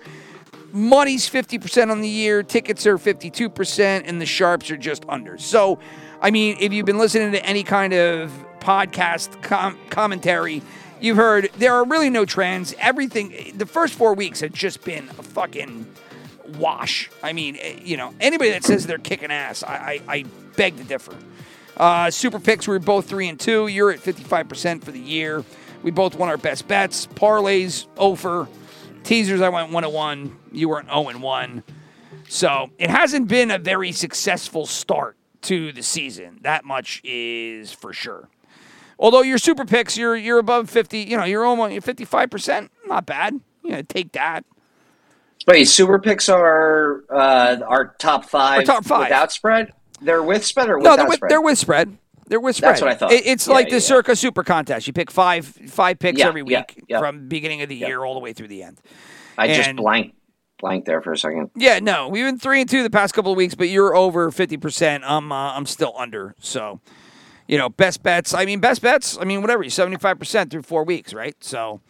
Money's 0.73 1.29
50% 1.29 1.91
on 1.91 2.01
the 2.01 2.07
year, 2.07 2.43
tickets 2.43 2.87
are 2.87 2.97
52%, 2.97 4.03
and 4.05 4.21
the 4.21 4.25
sharps 4.25 4.71
are 4.71 4.77
just 4.77 5.03
under. 5.09 5.37
So, 5.37 5.79
I 6.21 6.31
mean, 6.31 6.57
if 6.59 6.71
you've 6.71 6.85
been 6.85 6.97
listening 6.97 7.33
to 7.33 7.45
any 7.45 7.63
kind 7.63 7.93
of 7.93 8.31
podcast 8.59 9.41
com- 9.41 9.77
commentary, 9.89 10.61
you've 11.01 11.17
heard 11.17 11.49
there 11.57 11.73
are 11.73 11.85
really 11.85 12.09
no 12.09 12.25
trends. 12.25 12.73
Everything, 12.79 13.53
the 13.57 13.65
first 13.65 13.95
four 13.95 14.13
weeks 14.13 14.39
have 14.39 14.53
just 14.53 14.83
been 14.85 15.09
a 15.09 15.23
fucking 15.23 15.90
wash. 16.57 17.09
I 17.23 17.33
mean, 17.33 17.57
eh, 17.59 17.79
you 17.83 17.97
know, 17.97 18.13
anybody 18.19 18.51
that 18.51 18.63
says 18.63 18.85
they're 18.85 18.97
kicking 18.97 19.31
ass, 19.31 19.63
I, 19.63 20.01
I, 20.07 20.15
I 20.15 20.25
beg 20.55 20.77
to 20.77 20.83
differ. 20.83 21.15
Uh, 21.77 22.11
super 22.11 22.39
picks, 22.39 22.67
we 22.67 22.73
were 22.73 22.79
both 22.79 23.07
three 23.07 23.27
and 23.27 23.39
two. 23.39 23.67
You're 23.67 23.91
at 23.91 23.99
55% 23.99 24.83
for 24.83 24.91
the 24.91 24.99
year. 24.99 25.43
We 25.83 25.91
both 25.91 26.15
won 26.15 26.29
our 26.29 26.37
best 26.37 26.67
bets. 26.67 27.07
Parlays, 27.07 27.87
over. 27.97 28.47
Teasers, 29.03 29.41
I 29.41 29.49
went 29.49 29.71
one 29.71 29.83
and 29.83 29.93
one. 29.93 30.37
You 30.51 30.69
were 30.69 30.79
an 30.79 30.87
0 30.87 31.09
and 31.09 31.23
one. 31.23 31.63
So 32.27 32.69
it 32.77 32.89
hasn't 32.89 33.27
been 33.27 33.51
a 33.51 33.57
very 33.57 33.91
successful 33.91 34.65
start 34.65 35.17
to 35.43 35.71
the 35.71 35.81
season. 35.81 36.39
That 36.41 36.65
much 36.65 37.01
is 37.03 37.71
for 37.73 37.93
sure. 37.93 38.29
Although 38.99 39.23
your 39.23 39.39
super 39.39 39.65
picks, 39.65 39.97
you're 39.97 40.15
you're 40.15 40.37
above 40.37 40.69
50. 40.69 40.99
You 40.99 41.17
know, 41.17 41.23
you're 41.23 41.43
almost 41.43 41.83
55 41.83 42.29
percent. 42.29 42.71
Not 42.85 43.05
bad. 43.05 43.39
You 43.63 43.71
know, 43.71 43.81
take 43.81 44.11
that. 44.11 44.45
Wait, 45.47 45.65
super 45.65 45.99
picks 45.99 46.29
are 46.29 47.03
uh, 47.09 47.57
our 47.67 47.95
top 47.99 48.25
five, 48.25 48.59
Our 48.59 48.63
top 48.63 48.85
five. 48.85 49.05
without 49.09 49.31
spread. 49.31 49.73
They're 50.01 50.23
with 50.23 50.45
spread 50.45 50.69
or 50.69 50.79
No, 50.79 50.95
they're 50.95 51.05
with, 51.07 51.15
spread? 51.17 51.31
they're 51.31 51.41
with 51.41 51.57
spread. 51.57 51.97
They're 52.27 52.39
with 52.39 52.55
spread. 52.55 52.71
That's 52.71 52.81
what 52.81 52.91
I 52.91 52.95
thought. 52.95 53.11
It- 53.11 53.25
it's 53.25 53.47
Yeah, 53.47 53.53
like 53.53 53.67
the 53.69 53.75
yeah. 53.75 53.79
Circa 53.79 54.15
Super 54.15 54.43
Contest. 54.43 54.87
You 54.87 54.93
pick 54.93 55.11
five 55.11 55.45
five 55.45 55.99
picks 55.99 56.19
Yeah, 56.19 56.27
every 56.27 56.43
week 56.43 56.83
yeah. 56.87 56.99
from 56.99 57.27
beginning 57.27 57.61
of 57.61 57.69
the 57.69 57.75
Yeah. 57.75 57.87
year 57.87 58.03
all 58.05 58.13
the 58.13 58.19
way 58.19 58.33
through 58.33 58.47
the 58.47 58.63
end. 58.63 58.79
I 59.37 59.47
just 59.47 59.69
and- 59.69 59.77
blank 59.77 60.13
blank 60.59 60.85
there 60.85 61.01
for 61.01 61.11
a 61.11 61.17
second. 61.17 61.49
Yeah, 61.55 61.79
no, 61.79 62.07
we've 62.07 62.23
been 62.25 62.37
three 62.37 62.61
and 62.61 62.69
two 62.69 62.83
the 62.83 62.89
past 62.91 63.13
couple 63.15 63.31
of 63.31 63.37
weeks, 63.37 63.55
but 63.55 63.67
you're 63.69 63.95
over 63.95 64.31
fifty 64.31 64.57
percent. 64.57 65.03
I'm 65.05 65.31
uh, 65.31 65.53
I'm 65.53 65.65
still 65.65 65.93
under. 65.97 66.35
So, 66.39 66.79
you 67.47 67.57
know, 67.57 67.67
best 67.69 68.01
bets. 68.03 68.33
I 68.33 68.45
mean, 68.45 68.59
best 68.59 68.81
bets. 68.81 69.17
I 69.19 69.25
mean, 69.25 69.41
whatever. 69.41 69.63
You're 69.63 69.69
seventy 69.71 69.97
five 69.97 70.17
percent 70.19 70.51
through 70.51 70.61
four 70.63 70.83
weeks, 70.83 71.13
right? 71.13 71.35
So, 71.41 71.81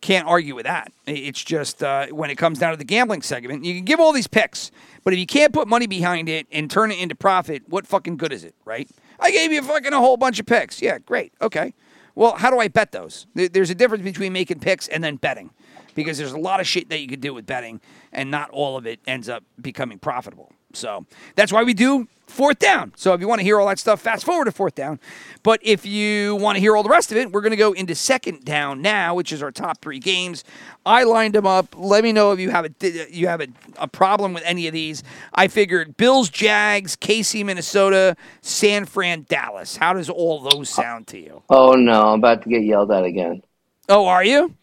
can't 0.00 0.26
argue 0.26 0.54
with 0.54 0.66
that. 0.66 0.92
It's 1.06 1.42
just 1.42 1.82
uh, 1.82 2.06
when 2.08 2.30
it 2.30 2.36
comes 2.36 2.58
down 2.58 2.72
to 2.72 2.76
the 2.76 2.84
gambling 2.84 3.22
segment, 3.22 3.64
you 3.64 3.74
can 3.74 3.84
give 3.84 4.00
all 4.00 4.12
these 4.12 4.26
picks, 4.26 4.70
but 5.04 5.12
if 5.12 5.18
you 5.18 5.26
can't 5.26 5.52
put 5.52 5.68
money 5.68 5.86
behind 5.86 6.28
it 6.28 6.46
and 6.50 6.70
turn 6.70 6.90
it 6.90 6.98
into 6.98 7.14
profit, 7.14 7.62
what 7.68 7.86
fucking 7.86 8.16
good 8.16 8.32
is 8.32 8.44
it, 8.44 8.54
right? 8.64 8.88
I 9.18 9.30
gave 9.30 9.52
you 9.52 9.62
fucking 9.62 9.92
a 9.92 9.98
whole 9.98 10.16
bunch 10.16 10.40
of 10.40 10.46
picks. 10.46 10.80
Yeah, 10.80 10.98
great. 10.98 11.32
Okay. 11.40 11.74
Well, 12.14 12.32
how 12.36 12.50
do 12.50 12.58
I 12.58 12.68
bet 12.68 12.92
those? 12.92 13.26
There's 13.34 13.70
a 13.70 13.74
difference 13.74 14.04
between 14.04 14.32
making 14.32 14.60
picks 14.60 14.88
and 14.88 15.02
then 15.02 15.16
betting 15.16 15.50
because 15.94 16.18
there's 16.18 16.32
a 16.32 16.38
lot 16.38 16.60
of 16.60 16.66
shit 16.66 16.88
that 16.88 17.00
you 17.00 17.06
could 17.06 17.20
do 17.20 17.34
with 17.34 17.46
betting 17.46 17.80
and 18.12 18.30
not 18.30 18.50
all 18.50 18.76
of 18.76 18.86
it 18.86 19.00
ends 19.06 19.28
up 19.28 19.44
becoming 19.60 19.98
profitable. 19.98 20.52
So 20.72 21.06
that's 21.34 21.52
why 21.52 21.62
we 21.62 21.74
do 21.74 22.08
fourth 22.30 22.58
down. 22.58 22.92
So 22.96 23.12
if 23.12 23.20
you 23.20 23.28
want 23.28 23.40
to 23.40 23.44
hear 23.44 23.60
all 23.60 23.66
that 23.68 23.78
stuff, 23.78 24.00
fast 24.00 24.24
forward 24.24 24.46
to 24.46 24.52
fourth 24.52 24.74
down. 24.74 24.98
But 25.42 25.60
if 25.62 25.84
you 25.84 26.36
want 26.36 26.56
to 26.56 26.60
hear 26.60 26.76
all 26.76 26.82
the 26.82 26.88
rest 26.88 27.10
of 27.10 27.18
it, 27.18 27.32
we're 27.32 27.40
going 27.40 27.50
to 27.50 27.56
go 27.56 27.72
into 27.72 27.94
second 27.94 28.44
down 28.44 28.80
now, 28.82 29.14
which 29.14 29.32
is 29.32 29.42
our 29.42 29.50
top 29.50 29.80
three 29.82 29.98
games. 29.98 30.44
I 30.86 31.04
lined 31.04 31.34
them 31.34 31.46
up. 31.46 31.74
Let 31.76 32.04
me 32.04 32.12
know 32.12 32.32
if 32.32 32.40
you 32.40 32.50
have 32.50 32.64
a 32.64 32.70
you 33.10 33.26
have 33.26 33.40
a, 33.40 33.48
a 33.76 33.88
problem 33.88 34.32
with 34.32 34.42
any 34.44 34.66
of 34.66 34.72
these. 34.72 35.02
I 35.34 35.48
figured 35.48 35.96
Bills, 35.96 36.30
Jags, 36.30 36.96
KC, 36.96 37.44
Minnesota, 37.44 38.16
San 38.40 38.86
Fran, 38.86 39.26
Dallas. 39.28 39.76
How 39.76 39.92
does 39.92 40.08
all 40.08 40.40
those 40.40 40.70
sound 40.70 41.06
to 41.08 41.18
you? 41.18 41.42
Oh 41.50 41.72
no, 41.72 42.12
I'm 42.12 42.20
about 42.20 42.42
to 42.42 42.48
get 42.48 42.62
yelled 42.62 42.90
at 42.92 43.04
again. 43.04 43.42
Oh, 43.88 44.06
are 44.06 44.24
you? 44.24 44.54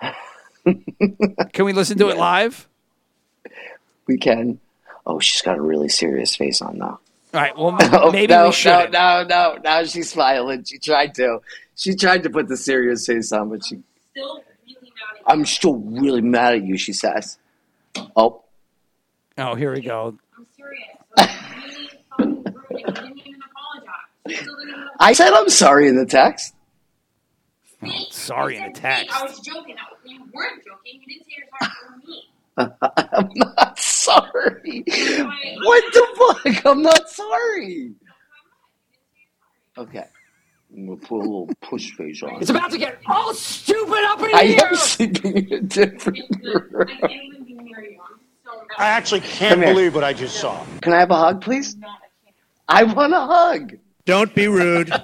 Can 1.52 1.64
we 1.64 1.72
listen 1.72 1.98
to 1.98 2.08
it 2.08 2.16
live? 2.16 2.68
We 4.06 4.18
can. 4.18 4.60
Oh, 5.06 5.18
she's 5.20 5.42
got 5.42 5.58
a 5.58 5.60
really 5.62 5.88
serious 5.88 6.34
face 6.36 6.62
on 6.62 6.78
now. 6.78 6.98
All 7.34 7.40
right. 7.40 7.56
Well, 7.56 7.76
Oh, 7.92 8.10
maybe 8.12 8.32
no, 8.32 8.46
we 8.46 8.52
should. 8.52 8.92
No, 8.92 9.22
no, 9.22 9.24
no. 9.24 9.58
Now 9.62 9.84
she's 9.84 10.10
smiling. 10.10 10.64
She 10.64 10.78
tried 10.78 11.14
to. 11.16 11.40
She 11.76 11.94
tried 11.94 12.22
to 12.22 12.30
put 12.30 12.48
the 12.48 12.56
serious 12.56 13.06
face 13.06 13.32
on, 13.32 13.48
but 13.50 13.64
she. 13.64 13.80
Still 14.12 14.42
really 14.66 14.80
mad 14.82 15.20
at 15.26 15.32
I'm 15.32 15.44
still 15.44 15.74
really 15.76 16.20
mad 16.22 16.54
at 16.54 16.62
you. 16.64 16.76
She 16.78 16.92
says. 16.92 17.38
Oh, 18.16 18.42
Oh, 19.36 19.54
here 19.56 19.72
we 19.72 19.80
go. 19.80 20.16
I'm 20.38 20.46
serious. 20.56 20.86
That 21.16 21.64
really 21.66 21.88
fucking 22.08 22.44
rude. 22.70 22.86
And 22.86 22.94
didn't 22.94 23.18
even 23.18 23.40
apologize. 23.50 23.92
You 24.28 24.36
still 24.36 24.56
didn't 24.56 24.70
even 24.70 24.88
I 25.00 25.12
said 25.12 25.32
I'm 25.32 25.48
sorry 25.48 25.88
in 25.88 25.96
the 25.96 26.06
text. 26.06 26.54
See? 27.84 28.06
sorry 28.12 28.56
in 28.58 28.72
the 28.72 28.78
text. 28.78 29.10
I 29.12 29.24
was 29.24 29.40
joking. 29.40 29.74
You 30.04 30.20
weren't 30.32 30.64
joking. 30.64 31.00
You 31.02 31.06
didn't 31.14 31.24
say 31.26 31.32
you're 31.36 31.46
sorry 31.60 31.72
for 32.00 32.06
me. 32.08 32.22
I'm 32.56 33.28
not 33.34 33.78
sorry. 33.78 34.84
What 34.86 35.84
the 35.92 36.06
fuck? 36.44 36.66
I'm 36.66 36.82
not 36.82 37.08
sorry. 37.08 37.94
Okay. 39.76 40.04
I'm 40.76 40.86
gonna 40.86 40.96
put 40.98 41.16
a 41.16 41.18
little 41.18 41.48
push 41.62 41.90
face 41.92 42.22
on. 42.22 42.40
It's 42.40 42.50
about 42.50 42.70
to 42.72 42.78
get 42.78 42.98
all 43.06 43.32
stupid 43.34 44.04
up 44.06 44.20
in 44.20 44.34
I 44.34 44.44
here. 44.44 44.60
am 44.66 44.74
sleeping 44.76 45.36
in 45.36 45.52
a 45.52 45.60
different 45.60 46.18
room. 46.42 46.88
I 47.02 47.06
can't 47.08 47.12
even 47.12 47.44
be 47.44 47.54
near 47.54 47.80
you. 47.84 48.00
I'm. 48.00 48.66
I 48.78 48.86
actually 48.88 49.20
can't 49.20 49.54
Come 49.54 49.60
here. 49.62 49.72
believe 49.74 49.94
what 49.94 50.04
I 50.04 50.12
just 50.12 50.36
saw. 50.40 50.64
Can 50.82 50.92
I 50.92 50.98
have 50.98 51.10
a 51.10 51.16
hug, 51.16 51.40
please? 51.42 51.76
I 52.68 52.82
want 52.84 53.12
a 53.14 53.20
hug. 53.20 53.74
Don't 54.04 54.34
be 54.34 54.48
rude. 54.48 54.90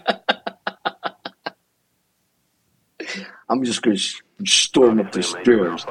I'm 3.48 3.64
just 3.64 3.82
gonna 3.82 3.96
sh- 3.96 4.20
storm 4.44 5.00
up 5.00 5.10
the 5.12 5.22
stairs. 5.22 5.84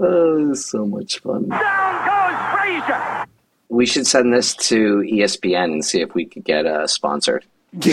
Oh, 0.00 0.50
is 0.52 0.64
so 0.66 0.86
much 0.86 1.18
fun. 1.20 1.48
Down 1.48 2.06
goes 2.06 2.60
Frazier. 2.60 3.24
We 3.68 3.84
should 3.86 4.06
send 4.06 4.32
this 4.32 4.54
to 4.68 4.98
ESPN 5.00 5.64
and 5.64 5.84
see 5.84 6.00
if 6.00 6.14
we 6.14 6.24
could 6.24 6.44
get 6.44 6.66
uh, 6.66 6.86
sponsored. 6.86 7.44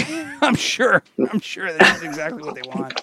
I'm 0.42 0.56
sure. 0.56 1.04
I'm 1.32 1.40
sure 1.40 1.74
that's 1.74 2.02
exactly 2.02 2.44
what 2.44 2.56
they 2.56 2.62
want. 2.70 3.02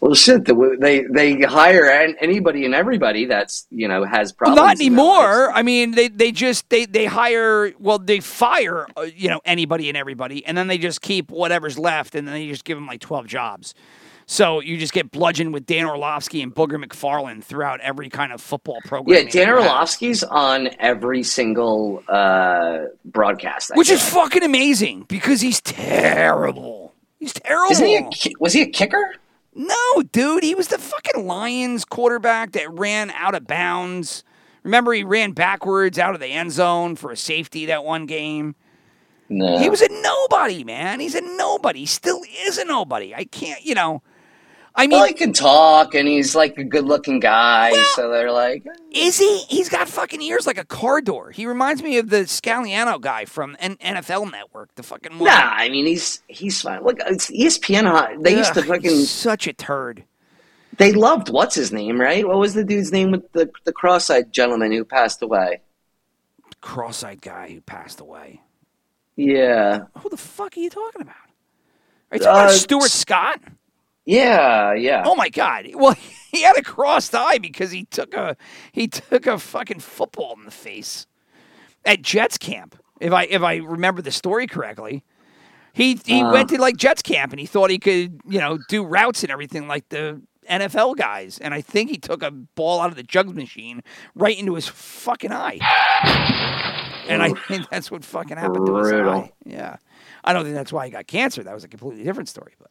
Well, 0.00 0.14
shit, 0.14 0.44
the- 0.44 0.76
they 0.78 1.02
they 1.04 1.40
hire 1.42 1.86
anybody 2.20 2.64
and 2.64 2.74
everybody 2.74 3.24
that's 3.24 3.66
you 3.70 3.88
know 3.88 4.04
has 4.04 4.32
Well, 4.32 4.54
problems. 4.54 4.56
not 4.56 4.76
anymore. 4.76 5.50
I 5.52 5.62
mean, 5.62 5.92
they 5.92 6.08
they 6.08 6.30
just 6.32 6.68
they 6.70 6.84
they 6.86 7.06
hire. 7.06 7.72
Well, 7.80 7.98
they 7.98 8.20
fire 8.20 8.86
uh, 8.96 9.02
you 9.02 9.28
know 9.28 9.40
anybody 9.44 9.88
and 9.88 9.96
everybody, 9.96 10.44
and 10.46 10.56
then 10.56 10.68
they 10.68 10.78
just 10.78 11.00
keep 11.00 11.30
whatever's 11.30 11.78
left, 11.78 12.14
and 12.14 12.28
then 12.28 12.34
they 12.34 12.46
just 12.46 12.64
give 12.64 12.76
them 12.76 12.86
like 12.86 13.00
twelve 13.00 13.26
jobs. 13.26 13.74
So 14.28 14.60
you 14.60 14.76
just 14.76 14.92
get 14.92 15.12
bludgeoned 15.12 15.52
with 15.52 15.66
Dan 15.66 15.86
Orlovsky 15.86 16.42
and 16.42 16.52
Booger 16.52 16.84
McFarland 16.84 17.44
throughout 17.44 17.80
every 17.80 18.08
kind 18.08 18.32
of 18.32 18.40
football 18.40 18.80
program. 18.84 19.16
Yeah, 19.16 19.30
Dan 19.30 19.48
Orlovsky's 19.50 20.24
on 20.24 20.70
every 20.80 21.22
single 21.22 22.02
uh, 22.08 22.86
broadcast, 23.04 23.70
I 23.72 23.76
which 23.76 23.88
is 23.88 24.02
like. 24.02 24.24
fucking 24.24 24.42
amazing 24.42 25.04
because 25.08 25.40
he's 25.40 25.60
terrible. 25.60 26.92
He's 27.20 27.34
terrible. 27.34 27.70
Isn't 27.72 27.86
he? 27.86 27.96
A, 27.96 28.32
was 28.40 28.52
he 28.52 28.62
a 28.62 28.66
kicker? 28.66 29.14
No, 29.54 30.02
dude, 30.12 30.42
he 30.42 30.54
was 30.56 30.68
the 30.68 30.78
fucking 30.78 31.24
Lions 31.24 31.84
quarterback 31.84 32.52
that 32.52 32.70
ran 32.72 33.10
out 33.12 33.34
of 33.36 33.46
bounds. 33.46 34.24
Remember, 34.64 34.92
he 34.92 35.04
ran 35.04 35.32
backwards 35.32 35.98
out 36.00 36.14
of 36.14 36.20
the 36.20 36.26
end 36.26 36.50
zone 36.50 36.96
for 36.96 37.12
a 37.12 37.16
safety 37.16 37.66
that 37.66 37.84
one 37.84 38.06
game. 38.06 38.56
No, 39.28 39.58
He 39.58 39.70
was 39.70 39.80
a 39.82 39.88
nobody, 40.02 40.62
man. 40.64 40.98
He's 41.00 41.14
a 41.14 41.20
nobody. 41.20 41.80
He 41.80 41.86
still 41.86 42.20
is 42.44 42.58
a 42.58 42.64
nobody. 42.64 43.14
I 43.14 43.24
can't, 43.24 43.64
you 43.64 43.74
know. 43.76 44.02
I 44.78 44.86
mean, 44.86 44.98
Well, 44.98 45.06
he 45.06 45.14
can 45.14 45.32
talk, 45.32 45.94
and 45.94 46.06
he's 46.06 46.34
like 46.34 46.58
a 46.58 46.64
good-looking 46.64 47.18
guy. 47.20 47.72
so 47.94 48.10
they're 48.10 48.30
like, 48.30 48.62
is 48.90 49.18
he? 49.18 49.38
He's 49.48 49.70
got 49.70 49.88
fucking 49.88 50.20
ears 50.20 50.46
like 50.46 50.58
a 50.58 50.66
car 50.66 51.00
door. 51.00 51.30
He 51.30 51.46
reminds 51.46 51.82
me 51.82 51.96
of 51.96 52.10
the 52.10 52.24
Scaliano 52.24 53.00
guy 53.00 53.24
from 53.24 53.56
N- 53.58 53.76
NFL 53.76 54.30
Network. 54.30 54.74
The 54.74 54.82
fucking 54.82 55.18
one. 55.18 55.30
nah. 55.30 55.32
I 55.54 55.70
mean, 55.70 55.86
he's 55.86 56.22
he's 56.28 56.60
fine. 56.60 56.82
Look, 56.84 56.98
it's 57.06 57.30
ESPN. 57.30 58.22
They 58.22 58.36
used 58.36 58.52
to 58.54 58.60
Ugh, 58.60 58.66
fucking. 58.66 58.90
such 59.04 59.46
a 59.46 59.54
turd. 59.54 60.04
They 60.76 60.92
loved 60.92 61.30
what's 61.30 61.54
his 61.54 61.72
name, 61.72 61.98
right? 61.98 62.28
What 62.28 62.36
was 62.36 62.52
the 62.52 62.62
dude's 62.64 62.92
name 62.92 63.10
with 63.12 63.32
the 63.32 63.50
the 63.64 63.72
cross-eyed 63.72 64.30
gentleman 64.30 64.72
who 64.72 64.84
passed 64.84 65.22
away? 65.22 65.62
Cross-eyed 66.60 67.22
guy 67.22 67.48
who 67.52 67.60
passed 67.62 68.00
away. 68.00 68.42
Yeah, 69.14 69.84
Who 70.00 70.10
the 70.10 70.18
fuck 70.18 70.54
are 70.56 70.60
you 70.60 70.68
talking 70.68 71.00
about? 71.00 71.14
Are 72.10 72.18
you 72.18 72.22
talking 72.22 72.38
Uh, 72.40 72.44
about 72.44 72.50
Stuart 72.52 72.90
Scott? 72.90 73.40
Yeah, 74.06 74.72
yeah. 74.72 75.02
Oh 75.04 75.14
my 75.14 75.28
god! 75.28 75.66
Well, 75.74 75.94
he 76.32 76.42
had 76.42 76.56
a 76.56 76.62
crossed 76.62 77.14
eye 77.14 77.38
because 77.38 77.70
he 77.70 77.84
took 77.84 78.14
a 78.14 78.36
he 78.72 78.88
took 78.88 79.26
a 79.26 79.38
fucking 79.38 79.80
football 79.80 80.34
in 80.38 80.44
the 80.44 80.50
face 80.50 81.06
at 81.84 82.00
Jets 82.02 82.38
camp. 82.38 82.80
If 83.00 83.12
I 83.12 83.24
if 83.24 83.42
I 83.42 83.56
remember 83.56 84.00
the 84.02 84.10
story 84.12 84.46
correctly, 84.46 85.04
he 85.74 86.00
he 86.06 86.22
Uh. 86.22 86.32
went 86.32 86.48
to 86.50 86.60
like 86.60 86.76
Jets 86.76 87.02
camp 87.02 87.32
and 87.32 87.40
he 87.40 87.46
thought 87.46 87.68
he 87.70 87.78
could 87.78 88.20
you 88.26 88.38
know 88.38 88.58
do 88.68 88.84
routes 88.84 89.22
and 89.22 89.30
everything 89.30 89.68
like 89.68 89.88
the 89.90 90.22
NFL 90.48 90.96
guys, 90.96 91.38
and 91.38 91.52
I 91.52 91.60
think 91.60 91.90
he 91.90 91.98
took 91.98 92.22
a 92.22 92.30
ball 92.30 92.80
out 92.80 92.90
of 92.90 92.96
the 92.96 93.02
jugs 93.02 93.34
machine 93.34 93.82
right 94.14 94.38
into 94.38 94.54
his 94.54 94.68
fucking 94.68 95.32
eye. 95.32 95.58
And 97.08 97.22
I 97.22 97.32
think 97.48 97.68
that's 97.68 97.90
what 97.90 98.04
fucking 98.04 98.36
happened 98.36 98.66
to 98.66 98.76
his 98.76 98.88
Brutal. 98.90 99.10
eye. 99.12 99.32
Yeah, 99.44 99.76
I 100.24 100.32
don't 100.32 100.44
think 100.44 100.54
that's 100.56 100.72
why 100.72 100.86
he 100.86 100.92
got 100.92 101.06
cancer. 101.06 101.42
That 101.42 101.54
was 101.54 101.64
a 101.64 101.68
completely 101.68 102.02
different 102.04 102.28
story. 102.28 102.54
But, 102.58 102.70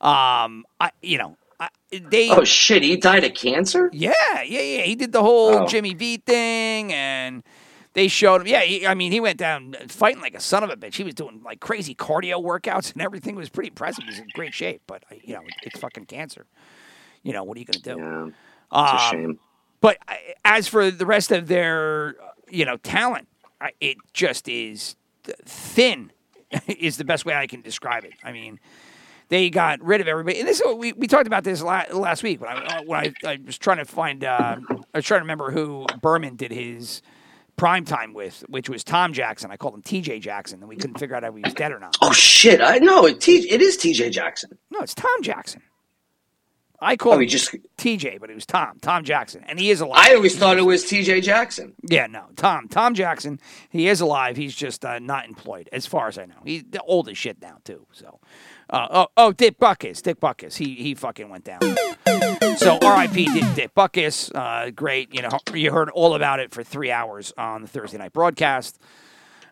um, 0.00 0.64
I 0.80 0.90
you 1.02 1.18
know, 1.18 1.36
I, 1.60 1.68
they 1.90 2.30
Oh 2.30 2.44
shit, 2.44 2.82
he 2.82 2.96
died 2.96 3.24
of 3.24 3.34
cancer. 3.34 3.90
yeah, 3.92 4.12
yeah, 4.42 4.60
yeah. 4.60 4.82
He 4.82 4.94
did 4.94 5.12
the 5.12 5.22
whole 5.22 5.54
Oh. 5.60 5.66
Jimmy 5.66 5.94
V 5.94 6.18
thing, 6.18 6.92
and 6.92 7.42
they 7.94 8.08
showed 8.08 8.40
him. 8.42 8.46
Yeah, 8.48 8.60
he, 8.62 8.86
I 8.86 8.94
mean, 8.94 9.12
he 9.12 9.20
went 9.20 9.38
down 9.38 9.76
fighting 9.88 10.20
like 10.20 10.34
a 10.34 10.40
son 10.40 10.64
of 10.64 10.70
a 10.70 10.76
bitch. 10.76 10.94
He 10.96 11.04
was 11.04 11.14
doing 11.14 11.40
like 11.44 11.60
crazy 11.60 11.94
cardio 11.94 12.42
workouts 12.42 12.92
and 12.92 13.00
everything. 13.02 13.34
It 13.36 13.38
was 13.38 13.48
pretty 13.50 13.68
impressive. 13.68 14.04
He's 14.04 14.18
in 14.18 14.26
great 14.34 14.52
shape, 14.54 14.82
but 14.86 15.04
uh, 15.10 15.16
you 15.22 15.34
know, 15.34 15.42
it's 15.62 15.78
fucking 15.78 16.06
cancer. 16.06 16.46
You 17.22 17.32
know, 17.32 17.44
what 17.44 17.56
are 17.56 17.60
you 17.60 17.66
gonna 17.66 17.78
do? 17.78 17.96
Yeah, 17.98 18.26
it's 18.26 18.92
a 18.92 19.06
Um, 19.06 19.10
shame. 19.10 19.38
But 19.80 19.98
as 20.44 20.66
for 20.66 20.90
the 20.90 21.04
rest 21.06 21.30
of 21.30 21.46
their, 21.46 22.16
uh, 22.22 22.28
you 22.50 22.64
know, 22.64 22.78
talent, 22.78 23.28
it 23.80 23.98
just 24.14 24.48
is 24.48 24.96
thin. 25.44 26.10
is 26.68 26.96
the 26.96 27.04
best 27.04 27.24
way 27.26 27.34
I 27.34 27.46
can 27.46 27.60
describe 27.60 28.04
it. 28.04 28.12
I 28.22 28.32
mean, 28.32 28.58
they 29.28 29.50
got 29.50 29.82
rid 29.82 30.00
of 30.00 30.08
everybody. 30.08 30.38
And 30.38 30.48
this 30.48 30.60
is 30.60 30.66
what 30.66 30.78
we, 30.78 30.92
we 30.92 31.06
talked 31.06 31.26
about 31.26 31.44
this 31.44 31.62
la- 31.62 31.84
last 31.92 32.22
week 32.22 32.40
when 32.40 32.50
I 32.50 32.82
when 32.84 33.00
I, 33.00 33.12
I 33.26 33.38
was 33.44 33.58
trying 33.58 33.78
to 33.78 33.84
find 33.84 34.24
uh, 34.24 34.56
I 34.70 34.98
was 34.98 35.04
trying 35.04 35.20
to 35.20 35.24
remember 35.24 35.50
who 35.50 35.86
Berman 36.00 36.36
did 36.36 36.50
his 36.52 37.02
prime 37.56 37.84
time 37.84 38.12
with, 38.14 38.44
which 38.48 38.68
was 38.68 38.82
Tom 38.84 39.12
Jackson. 39.12 39.50
I 39.50 39.56
called 39.56 39.74
him 39.74 39.82
T.J. 39.82 40.18
Jackson, 40.20 40.60
and 40.60 40.68
we 40.68 40.76
couldn't 40.76 40.98
figure 40.98 41.14
out 41.16 41.22
if 41.24 41.34
he 41.34 41.42
was 41.42 41.54
dead 41.54 41.72
or 41.72 41.78
not. 41.78 41.96
Oh 42.02 42.12
shit, 42.12 42.60
I 42.60 42.78
know 42.78 43.06
it. 43.06 43.20
T- 43.20 43.48
it 43.50 43.62
is 43.62 43.76
T.J. 43.76 44.10
Jackson. 44.10 44.58
No, 44.70 44.80
it's 44.80 44.94
Tom 44.94 45.22
Jackson. 45.22 45.62
I 46.80 46.96
called 46.96 47.16
Oh, 47.16 47.18
him 47.20 47.28
just. 47.28 47.54
T.J., 47.78 48.18
but 48.18 48.28
it 48.28 48.34
was 48.34 48.44
Tom. 48.44 48.78
Tom 48.82 49.04
Jackson, 49.04 49.42
and 49.46 49.58
he 49.58 49.70
is 49.70 49.80
alive. 49.80 50.00
I 50.04 50.14
always 50.16 50.36
thought 50.36 50.58
it 50.58 50.62
was 50.62 50.84
T.J. 50.84 51.20
Jackson. 51.22 51.72
Yeah, 51.88 52.08
no, 52.08 52.24
Tom. 52.36 52.68
Tom 52.68 52.92
Jackson. 52.94 53.40
He 53.70 53.86
is 53.88 54.00
alive. 54.00 54.36
He's 54.36 54.54
just 54.54 54.84
uh, 54.84 54.98
not 54.98 55.24
employed, 55.26 55.68
as 55.72 55.86
far 55.86 56.08
as 56.08 56.18
I 56.18 56.26
know. 56.26 56.34
He's 56.44 56.64
the 56.68 56.82
old 56.82 57.08
as 57.08 57.16
shit 57.16 57.40
now 57.40 57.58
too. 57.64 57.86
So, 57.92 58.18
uh, 58.74 58.88
oh, 58.90 59.06
oh, 59.16 59.32
Dick 59.32 59.58
Butkus. 59.58 60.02
Dick 60.02 60.18
Butkus. 60.18 60.56
He 60.56 60.74
he 60.74 60.94
fucking 60.94 61.28
went 61.28 61.44
down. 61.44 61.60
So 62.56 62.78
R.I.P. 62.82 63.26
Dick, 63.26 63.54
Dick 63.54 63.74
Butkus. 63.74 64.34
Uh, 64.34 64.70
great. 64.72 65.14
You 65.14 65.22
know, 65.22 65.30
you 65.54 65.70
heard 65.70 65.90
all 65.90 66.14
about 66.14 66.40
it 66.40 66.52
for 66.52 66.64
three 66.64 66.90
hours 66.90 67.32
on 67.38 67.62
the 67.62 67.68
Thursday 67.68 67.98
night 67.98 68.12
broadcast. 68.12 68.80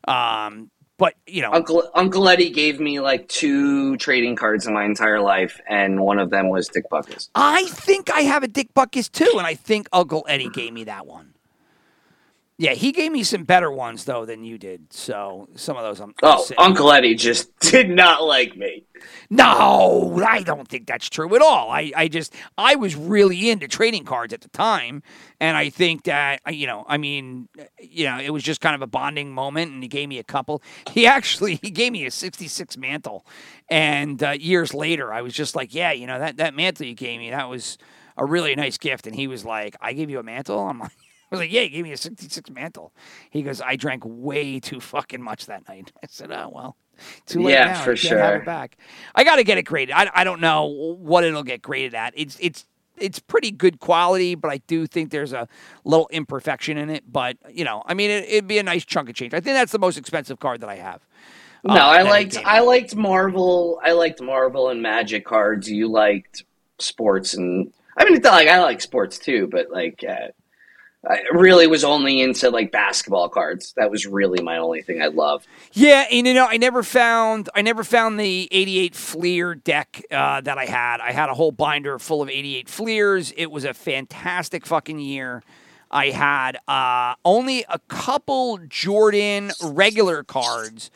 Um, 0.09 0.71
but 0.99 1.15
you 1.27 1.41
know, 1.41 1.53
Uncle 1.53 1.89
Uncle 1.95 2.29
Eddie 2.29 2.51
gave 2.51 2.81
me 2.81 2.99
like 2.99 3.29
two 3.29 3.97
trading 3.99 4.35
cards 4.35 4.67
in 4.67 4.75
my 4.75 4.85
entire 4.85 5.21
life, 5.21 5.61
and 5.69 6.01
one 6.01 6.19
of 6.19 6.31
them 6.31 6.49
was 6.49 6.67
Dick 6.67 6.85
Butkus. 6.91 7.29
I 7.35 7.67
think 7.67 8.11
I 8.11 8.23
have 8.23 8.43
a 8.43 8.49
Dick 8.49 8.75
Butkus 8.75 9.11
too, 9.11 9.35
and 9.39 9.47
I 9.47 9.55
think 9.55 9.89
Uncle 9.93 10.25
Eddie 10.29 10.49
gave 10.49 10.73
me 10.73 10.85
that 10.85 11.07
one. 11.07 11.35
Yeah, 12.59 12.75
he 12.75 12.93
gave 12.93 13.11
me 13.11 13.23
some 13.25 13.45
better 13.45 13.73
ones 13.73 14.05
though 14.05 14.25
than 14.25 14.45
you 14.45 14.59
did. 14.59 14.93
So 14.93 15.49
some 15.57 15.77
of 15.77 15.83
those 15.83 16.01
I'm. 16.01 16.15
I'm 16.23 16.38
Oh, 16.38 16.47
Uncle 16.59 16.93
Eddie 16.93 17.15
just 17.15 17.59
did 17.61 17.88
not 17.88 18.23
like 18.23 18.57
me. 18.57 18.85
No, 19.31 20.23
I 20.25 20.43
don't 20.43 20.69
think 20.69 20.87
that's 20.87 21.09
true 21.09 21.35
at 21.35 21.43
all. 21.43 21.71
I, 21.71 21.91
I 21.97 22.09
just 22.09 22.35
I 22.59 22.77
was 22.77 22.95
really 22.95 23.51
into 23.51 23.67
trading 23.67 24.05
cards 24.05 24.33
at 24.33 24.43
the 24.43 24.49
time, 24.51 25.03
and 25.41 25.57
I 25.57 25.71
think 25.71 26.05
that 26.05 26.41
you 26.55 26.67
know, 26.67 26.85
I 26.87 26.99
mean, 26.99 27.49
you 27.81 28.05
know, 28.05 28.21
it 28.21 28.31
was 28.31 28.43
just 28.43 28.61
kind 28.61 28.75
of 28.75 28.83
a 28.83 28.87
bonding 28.87 29.33
moment, 29.33 29.73
and 29.73 29.83
he 29.83 29.88
gave 29.88 30.09
me 30.09 30.19
a 30.19 30.25
couple. 30.25 30.62
He 30.91 31.07
actually 31.07 31.57
he 31.62 31.71
gave 31.71 31.91
me 31.91 32.05
a 32.05 32.11
+66 32.11 32.77
mantle, 32.77 33.27
and 33.71 34.23
uh, 34.23 34.31
years 34.33 34.75
later, 34.75 35.12
I 35.12 35.23
was 35.23 35.33
just 35.33 35.57
like, 35.57 35.75
yeah, 35.75 35.93
you 35.93 36.07
know, 36.07 36.19
that 36.19 36.37
that 36.37 36.55
mantle 36.55 36.87
you 36.87 36.95
gave 36.95 37.19
me, 37.19 37.31
that 37.31 37.49
was 37.49 37.79
a 38.17 38.27
really 38.27 38.55
nice 38.55 38.77
gift, 38.77 39.07
and 39.07 39.17
he 39.17 39.27
was 39.27 39.45
like, 39.45 39.75
I 39.81 39.95
gave 39.95 40.11
you 40.11 40.19
a 40.19 40.23
mantle. 40.23 40.61
I'm 40.61 40.79
like. 40.79 40.93
I 41.33 41.37
was 41.37 41.40
like, 41.40 41.51
yeah, 41.53 41.62
he 41.62 41.71
gave 41.71 41.85
me 41.85 41.92
a 41.92 41.97
66 41.97 42.51
mantle. 42.51 42.92
He 43.31 43.42
goes, 43.42 43.62
I 43.62 43.77
drank 43.77 44.03
way 44.05 44.61
too 44.61 44.81
fucking 44.81 45.23
much 45.23 45.47
that 45.47 45.66
night. 45.66 45.90
I 46.03 46.07
said, 46.09 46.31
oh, 46.31 46.51
well, 46.55 46.77
too 47.27 47.40
late 47.42 47.55
Yeah, 47.55 47.73
now. 47.73 47.85
for 47.85 47.97
can't 47.97 48.18
have 48.18 48.29
sure. 48.31 48.37
it 48.37 48.45
back. 48.45 48.77
I 49.14 49.25
got 49.25 49.37
to 49.37 49.45
get 49.45 49.57
it 49.59 49.62
graded. 49.62 49.95
I, 49.95 50.11
I 50.14 50.25
don't 50.25 50.40
know 50.42 50.66
what 50.66 51.25
it'll 51.25 51.42
get 51.42 51.62
graded 51.62 51.95
at. 51.95 52.12
It's 52.16 52.37
it's 52.38 52.66
it's 52.99 53.18
pretty 53.18 53.51
good 53.51 53.81
quality, 53.81 54.35
but 54.35 54.51
I 54.51 54.59
do 54.66 54.87
think 54.87 55.11
there's 55.11 55.33
a 55.33 55.49
little 55.85 56.07
imperfection 56.12 56.77
in 56.77 56.90
it. 56.90 57.11
But 57.11 57.38
you 57.51 57.64
know, 57.64 57.83
I 57.87 57.95
mean, 57.95 58.11
it, 58.11 58.25
it'd 58.29 58.47
be 58.47 58.59
a 58.59 58.62
nice 58.62 58.85
chunk 58.85 59.09
of 59.09 59.14
change. 59.14 59.33
I 59.33 59.40
think 59.40 59.55
that's 59.57 59.73
the 59.73 59.79
most 59.79 59.97
expensive 59.97 60.38
card 60.38 60.61
that 60.61 60.68
I 60.68 60.77
have. 60.77 61.01
No, 61.64 61.75
Uh, 61.75 61.79
I 61.79 62.03
liked. 62.03 62.37
I 62.45 62.61
liked 62.61 62.95
Marvel. 62.95 63.81
I 63.83 63.92
liked 63.92 64.21
Marvel 64.21 64.68
and 64.68 64.83
Magic 64.83 65.25
cards. 65.25 65.71
You 65.71 65.88
liked 65.88 66.45
sports 66.79 67.33
and 67.35 67.73
I 67.97 68.05
mean, 68.05 68.14
it's 68.14 68.25
not 68.25 68.33
like 68.35 68.49
I 68.49 68.61
like 68.62 68.81
sports 68.81 69.18
too, 69.18 69.49
but 69.51 69.71
like 69.71 70.05
uh, 70.09 70.29
I 71.09 71.21
really 71.33 71.67
was 71.67 71.83
only 71.83 72.21
into 72.21 72.49
like 72.51 72.71
basketball 72.71 73.29
cards. 73.29 73.73
That 73.77 73.91
was 73.91 74.07
really 74.07 74.41
my 74.41 74.59
only 74.59 74.83
thing 74.83 75.03
I 75.03 75.09
loved. 75.09 75.49
Yeah, 75.73 76.05
and 76.11 76.27
you 76.27 76.35
know, 76.35 76.47
I 76.47 76.59
never 76.59 76.85
found 76.85 77.51
I 77.55 77.62
never 77.62 77.83
found 77.83 78.21
the 78.21 78.49
88 78.53 78.95
Fleer 78.95 79.55
deck 79.57 80.05
uh, 80.12 80.41
that 80.43 80.59
I 80.59 80.67
had. 80.67 81.01
I 81.01 81.11
had 81.11 81.29
a 81.29 81.35
whole 81.35 81.51
binder 81.51 81.99
full 81.99 82.23
of 82.23 82.29
88 82.29 82.69
Fleers. 82.69 83.33
It 83.37 83.51
was 83.51 83.65
a 83.65 83.75
fantastic 83.75 84.65
fucking 84.65 85.01
year. 85.01 85.43
I 85.91 86.11
had 86.11 86.59
uh, 86.69 87.17
only 87.25 87.65
a 87.69 87.81
couple 87.88 88.59
Jordan 88.69 89.51
regular 89.62 90.23
cards, 90.23 90.91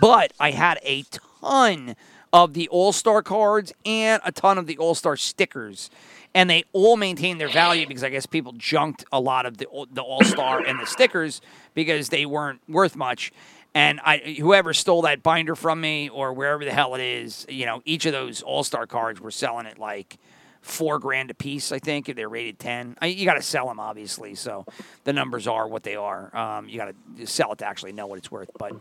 but 0.00 0.32
I 0.40 0.50
had 0.50 0.78
a 0.82 1.04
ton 1.40 1.94
of 2.32 2.54
the 2.54 2.68
All 2.68 2.92
Star 2.92 3.22
cards 3.22 3.72
and 3.86 4.20
a 4.24 4.32
ton 4.32 4.58
of 4.58 4.66
the 4.66 4.76
All 4.76 4.94
Star 4.94 5.16
stickers. 5.16 5.88
And 6.34 6.48
they 6.48 6.64
all 6.72 6.96
maintained 6.96 7.40
their 7.40 7.48
value 7.48 7.86
because 7.86 8.02
I 8.02 8.08
guess 8.08 8.24
people 8.24 8.52
junked 8.56 9.04
a 9.12 9.20
lot 9.20 9.44
of 9.44 9.58
the 9.58 9.66
the 9.92 10.02
All 10.02 10.24
Star 10.24 10.60
and 10.60 10.80
the 10.80 10.86
stickers 10.86 11.40
because 11.74 12.08
they 12.08 12.24
weren't 12.24 12.60
worth 12.68 12.96
much. 12.96 13.32
And 13.74 14.00
I, 14.04 14.18
whoever 14.38 14.74
stole 14.74 15.02
that 15.02 15.22
binder 15.22 15.54
from 15.54 15.80
me 15.80 16.08
or 16.08 16.32
wherever 16.32 16.64
the 16.64 16.72
hell 16.72 16.94
it 16.94 17.00
is, 17.00 17.46
you 17.48 17.64
know, 17.64 17.80
each 17.84 18.06
of 18.06 18.12
those 18.12 18.42
All 18.42 18.64
Star 18.64 18.86
cards 18.86 19.20
were 19.20 19.30
selling 19.30 19.66
it 19.66 19.78
like 19.78 20.18
four 20.62 20.98
grand 20.98 21.30
a 21.30 21.34
piece. 21.34 21.72
I 21.72 21.78
think 21.78 22.08
if 22.08 22.16
they're 22.16 22.28
rated 22.28 22.58
ten, 22.58 22.96
I, 23.02 23.06
you 23.06 23.24
got 23.26 23.34
to 23.34 23.42
sell 23.42 23.66
them 23.66 23.78
obviously. 23.80 24.34
So 24.34 24.64
the 25.04 25.12
numbers 25.12 25.46
are 25.46 25.68
what 25.68 25.82
they 25.82 25.96
are. 25.96 26.34
Um, 26.36 26.68
you 26.68 26.78
got 26.78 26.94
to 27.18 27.26
sell 27.26 27.52
it 27.52 27.58
to 27.58 27.66
actually 27.66 27.92
know 27.92 28.06
what 28.06 28.18
it's 28.18 28.30
worth. 28.30 28.50
But 28.58 28.72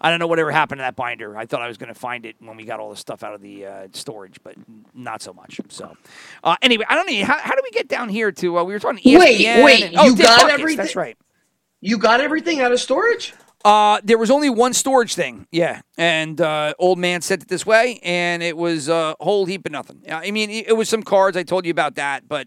I 0.00 0.10
don't 0.10 0.18
know 0.18 0.26
whatever 0.26 0.50
happened 0.50 0.80
to 0.80 0.82
that 0.82 0.96
binder. 0.96 1.36
I 1.38 1.46
thought 1.46 1.62
I 1.62 1.68
was 1.68 1.78
going 1.78 1.92
to 1.92 1.98
find 1.98 2.26
it 2.26 2.36
when 2.40 2.56
we 2.56 2.64
got 2.64 2.80
all 2.80 2.90
the 2.90 2.96
stuff 2.96 3.22
out 3.22 3.34
of 3.34 3.40
the 3.40 3.66
uh, 3.66 3.88
storage, 3.92 4.36
but 4.42 4.54
not 4.94 5.22
so 5.22 5.32
much. 5.32 5.60
So 5.68 5.96
uh, 6.44 6.56
anyway, 6.60 6.84
I 6.88 6.94
don't 6.96 7.10
know 7.10 7.24
how, 7.24 7.38
how 7.38 7.54
do 7.54 7.60
we 7.64 7.70
get 7.70 7.88
down 7.88 8.08
here 8.08 8.32
to 8.32 8.58
uh, 8.58 8.64
we 8.64 8.72
were 8.72 8.78
talking 8.80 8.98
ESPN. 9.02 9.18
Wait, 9.18 9.64
wait, 9.64 9.82
and- 9.84 9.96
oh, 9.96 10.04
you 10.06 10.16
Dick 10.16 10.26
got 10.26 10.40
Buckets, 10.40 10.58
everything? 10.60 10.76
That's 10.78 10.96
right. 10.96 11.16
You 11.80 11.98
got 11.98 12.20
everything 12.20 12.60
out 12.60 12.72
of 12.72 12.80
storage? 12.80 13.32
Uh, 13.64 14.00
there 14.04 14.18
was 14.18 14.30
only 14.30 14.48
one 14.48 14.72
storage 14.72 15.14
thing, 15.14 15.46
yeah, 15.50 15.80
and 15.96 16.40
uh, 16.40 16.74
old 16.78 16.98
man 16.98 17.20
sent 17.20 17.42
it 17.42 17.48
this 17.48 17.66
way, 17.66 17.98
and 18.04 18.42
it 18.42 18.56
was 18.56 18.88
a 18.88 19.16
whole 19.20 19.46
heap 19.46 19.66
of 19.66 19.72
nothing. 19.72 20.02
I 20.08 20.30
mean, 20.30 20.48
it 20.50 20.76
was 20.76 20.88
some 20.88 21.02
cards. 21.02 21.36
I 21.36 21.42
told 21.42 21.64
you 21.66 21.72
about 21.72 21.96
that, 21.96 22.28
but 22.28 22.46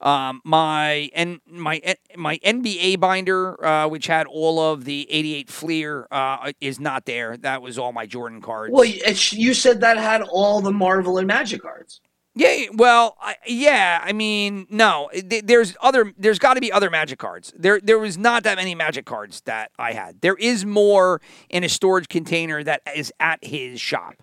um, 0.00 0.42
my 0.44 1.10
and 1.14 1.40
my 1.46 1.80
my 2.16 2.38
NBA 2.38 3.00
binder, 3.00 3.64
uh, 3.64 3.88
which 3.88 4.06
had 4.06 4.26
all 4.26 4.60
of 4.60 4.84
the 4.84 5.10
'88 5.10 5.50
Fleer, 5.50 6.06
uh, 6.10 6.52
is 6.60 6.78
not 6.78 7.06
there. 7.06 7.36
That 7.38 7.62
was 7.62 7.78
all 7.78 7.92
my 7.92 8.06
Jordan 8.06 8.40
cards. 8.40 8.72
Well, 8.72 8.84
you 8.84 9.54
said 9.54 9.80
that 9.80 9.96
had 9.96 10.22
all 10.22 10.60
the 10.60 10.72
Marvel 10.72 11.18
and 11.18 11.26
Magic 11.26 11.62
cards. 11.62 12.00
Yeah, 12.36 12.64
well, 12.74 13.16
I, 13.20 13.36
yeah. 13.46 14.00
I 14.02 14.12
mean, 14.12 14.66
no. 14.68 15.08
th- 15.12 15.44
There's 15.46 15.76
other. 15.80 16.12
There's 16.18 16.40
got 16.40 16.54
to 16.54 16.60
be 16.60 16.72
other 16.72 16.90
Magic 16.90 17.18
cards. 17.18 17.52
There, 17.56 17.80
there 17.80 17.98
was 17.98 18.18
not 18.18 18.42
that 18.42 18.56
many 18.56 18.74
Magic 18.74 19.04
cards 19.06 19.40
that 19.42 19.70
I 19.78 19.92
had. 19.92 20.20
There 20.20 20.34
is 20.34 20.64
more 20.66 21.20
in 21.48 21.62
a 21.62 21.68
storage 21.68 22.08
container 22.08 22.64
that 22.64 22.82
is 22.94 23.12
at 23.20 23.44
his 23.44 23.80
shop. 23.80 24.16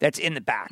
That's 0.00 0.18
in 0.18 0.34
the 0.34 0.40
back. 0.42 0.70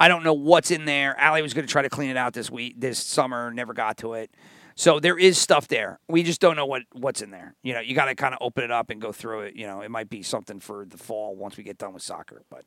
I 0.00 0.08
don't 0.08 0.22
know 0.24 0.34
what's 0.34 0.70
in 0.70 0.84
there. 0.84 1.18
Allie 1.18 1.42
was 1.42 1.54
going 1.54 1.66
to 1.66 1.70
try 1.72 1.82
to 1.82 1.88
clean 1.88 2.10
it 2.10 2.16
out 2.16 2.32
this 2.34 2.50
week, 2.50 2.74
this 2.78 2.98
summer. 2.98 3.50
Never 3.52 3.72
got 3.72 3.96
to 3.98 4.14
it. 4.14 4.30
So 4.74 4.98
there 5.00 5.18
is 5.18 5.38
stuff 5.38 5.68
there. 5.68 6.00
We 6.08 6.22
just 6.22 6.40
don't 6.40 6.56
know 6.56 6.66
what 6.66 6.82
what's 6.92 7.22
in 7.22 7.30
there. 7.30 7.54
You 7.62 7.72
know, 7.74 7.80
you 7.80 7.94
got 7.94 8.06
to 8.06 8.14
kind 8.14 8.34
of 8.34 8.38
open 8.42 8.64
it 8.64 8.70
up 8.70 8.90
and 8.90 9.00
go 9.00 9.12
through 9.12 9.42
it. 9.42 9.54
You 9.56 9.66
know, 9.66 9.80
it 9.80 9.90
might 9.90 10.10
be 10.10 10.22
something 10.22 10.60
for 10.60 10.84
the 10.84 10.98
fall 10.98 11.36
once 11.36 11.56
we 11.56 11.62
get 11.64 11.78
done 11.78 11.94
with 11.94 12.02
soccer. 12.02 12.42
But 12.50 12.64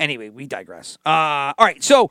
anyway, 0.00 0.30
we 0.30 0.46
digress. 0.46 0.98
Uh, 1.06 1.52
all 1.56 1.64
right, 1.66 1.82
so. 1.84 2.10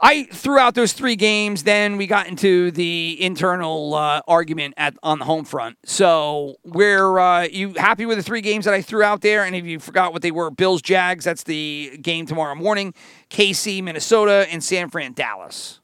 I 0.00 0.24
threw 0.24 0.58
out 0.58 0.74
those 0.74 0.92
three 0.92 1.16
games. 1.16 1.64
Then 1.64 1.96
we 1.96 2.06
got 2.06 2.26
into 2.26 2.70
the 2.70 3.18
internal 3.20 3.94
uh, 3.94 4.22
argument 4.26 4.74
at 4.76 4.94
on 5.02 5.18
the 5.18 5.24
home 5.24 5.44
front. 5.44 5.76
So, 5.84 6.56
we're 6.64 7.18
uh, 7.18 7.42
you 7.42 7.74
happy 7.74 8.06
with 8.06 8.16
the 8.16 8.22
three 8.22 8.40
games 8.40 8.64
that 8.64 8.72
I 8.72 8.80
threw 8.80 9.02
out 9.02 9.20
there? 9.20 9.44
And 9.44 9.54
if 9.54 9.64
you 9.66 9.78
forgot 9.78 10.12
what 10.12 10.22
they 10.22 10.30
were, 10.30 10.50
Bills 10.50 10.80
Jags. 10.80 11.24
That's 11.24 11.42
the 11.42 11.98
game 12.00 12.26
tomorrow 12.26 12.54
morning. 12.54 12.94
KC 13.28 13.82
Minnesota 13.82 14.46
and 14.50 14.64
San 14.64 14.88
Fran 14.88 15.12
Dallas. 15.12 15.80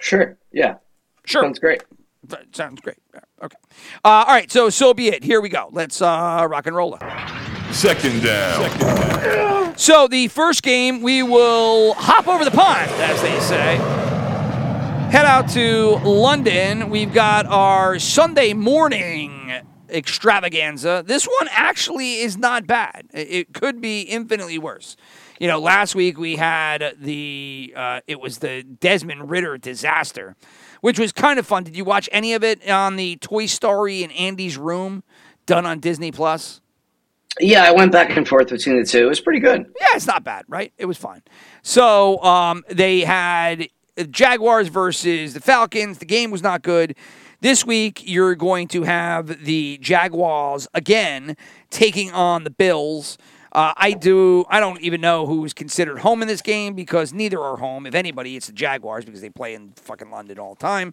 Sure. 0.00 0.38
Yeah. 0.52 0.76
Sure. 1.24 1.42
Sounds 1.42 1.58
great. 1.58 1.82
Sounds 2.52 2.80
great. 2.80 2.96
Okay. 3.42 3.56
Uh, 4.04 4.08
all 4.08 4.34
right. 4.34 4.50
So 4.50 4.70
so 4.70 4.94
be 4.94 5.08
it. 5.08 5.24
Here 5.24 5.40
we 5.40 5.48
go. 5.48 5.68
Let's 5.72 6.00
uh, 6.00 6.46
rock 6.48 6.66
and 6.66 6.74
roll. 6.74 6.98
Second 7.70 8.22
down. 8.22 9.76
So 9.76 10.08
the 10.08 10.28
first 10.28 10.62
game, 10.62 11.02
we 11.02 11.22
will 11.22 11.94
hop 11.94 12.26
over 12.26 12.44
the 12.44 12.50
pond, 12.50 12.90
as 12.92 13.22
they 13.22 13.38
say. 13.40 13.76
Head 15.10 15.24
out 15.24 15.48
to 15.50 15.96
London. 16.04 16.90
We've 16.90 17.12
got 17.12 17.46
our 17.46 17.98
Sunday 17.98 18.52
morning 18.52 19.52
extravaganza. 19.88 21.02
This 21.06 21.26
one 21.26 21.48
actually 21.50 22.16
is 22.16 22.36
not 22.36 22.66
bad. 22.66 23.06
It 23.12 23.54
could 23.54 23.80
be 23.80 24.02
infinitely 24.02 24.58
worse. 24.58 24.96
You 25.40 25.46
know, 25.46 25.60
last 25.60 25.94
week 25.94 26.18
we 26.18 26.36
had 26.36 26.96
the 27.00 27.72
uh, 27.76 28.00
it 28.06 28.20
was 28.20 28.38
the 28.38 28.64
Desmond 28.64 29.30
Ridder 29.30 29.56
disaster, 29.56 30.34
which 30.80 30.98
was 30.98 31.12
kind 31.12 31.38
of 31.38 31.46
fun. 31.46 31.64
Did 31.64 31.76
you 31.76 31.84
watch 31.84 32.08
any 32.12 32.34
of 32.34 32.42
it 32.42 32.68
on 32.68 32.96
the 32.96 33.16
Toy 33.16 33.46
Story 33.46 34.02
in 34.02 34.10
Andy's 34.10 34.58
room, 34.58 35.04
done 35.46 35.64
on 35.64 35.78
Disney 35.78 36.10
Plus? 36.10 36.60
Yeah, 37.40 37.64
I 37.64 37.70
went 37.70 37.92
back 37.92 38.16
and 38.16 38.26
forth 38.26 38.48
between 38.48 38.78
the 38.78 38.84
two. 38.84 39.04
It 39.04 39.08
was 39.08 39.20
pretty 39.20 39.40
good. 39.40 39.66
Yeah, 39.80 39.86
it's 39.94 40.06
not 40.06 40.24
bad, 40.24 40.44
right? 40.48 40.72
It 40.78 40.86
was 40.86 40.98
fine. 40.98 41.22
So 41.62 42.22
um, 42.22 42.64
they 42.68 43.00
had 43.00 43.68
Jaguars 44.10 44.68
versus 44.68 45.34
the 45.34 45.40
Falcons. 45.40 45.98
The 45.98 46.04
game 46.06 46.30
was 46.30 46.42
not 46.42 46.62
good. 46.62 46.96
This 47.40 47.64
week, 47.64 48.02
you're 48.04 48.34
going 48.34 48.66
to 48.68 48.82
have 48.82 49.44
the 49.44 49.78
Jaguars 49.80 50.66
again 50.74 51.36
taking 51.70 52.10
on 52.10 52.44
the 52.44 52.50
Bills. 52.50 53.16
Uh, 53.52 53.72
I 53.76 53.92
do. 53.92 54.44
I 54.48 54.60
don't 54.60 54.80
even 54.80 55.00
know 55.00 55.26
who's 55.26 55.52
considered 55.52 56.00
home 56.00 56.22
in 56.22 56.28
this 56.28 56.42
game 56.42 56.74
because 56.74 57.12
neither 57.12 57.40
are 57.40 57.56
home. 57.56 57.86
If 57.86 57.94
anybody, 57.94 58.36
it's 58.36 58.48
the 58.48 58.52
Jaguars 58.52 59.04
because 59.04 59.20
they 59.20 59.30
play 59.30 59.54
in 59.54 59.72
fucking 59.76 60.10
London 60.10 60.38
all 60.38 60.54
the 60.54 60.60
time. 60.60 60.92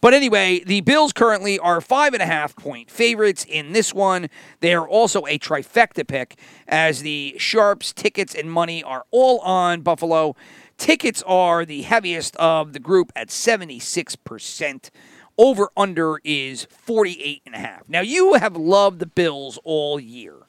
But 0.00 0.14
anyway, 0.14 0.62
the 0.64 0.80
Bills 0.80 1.12
currently 1.12 1.58
are 1.58 1.80
five 1.80 2.14
and 2.14 2.22
a 2.22 2.26
half 2.26 2.54
point 2.54 2.90
favorites 2.90 3.44
in 3.48 3.72
this 3.72 3.92
one. 3.92 4.28
They 4.60 4.74
are 4.74 4.88
also 4.88 5.26
a 5.26 5.38
trifecta 5.38 6.06
pick 6.06 6.38
as 6.68 7.02
the 7.02 7.34
sharps, 7.38 7.92
tickets, 7.92 8.34
and 8.34 8.50
money 8.50 8.82
are 8.82 9.04
all 9.10 9.40
on 9.40 9.80
Buffalo. 9.80 10.36
Tickets 10.76 11.24
are 11.26 11.64
the 11.64 11.82
heaviest 11.82 12.36
of 12.36 12.72
the 12.72 12.78
group 12.78 13.10
at 13.16 13.28
76%. 13.28 14.90
Over 15.36 15.70
under 15.76 16.20
is 16.24 16.66
48 16.70 17.42
and 17.46 17.54
a 17.54 17.58
half. 17.58 17.88
Now 17.88 18.00
you 18.00 18.34
have 18.34 18.56
loved 18.56 18.98
the 19.00 19.06
Bills 19.06 19.58
all 19.64 20.00
year. 20.00 20.47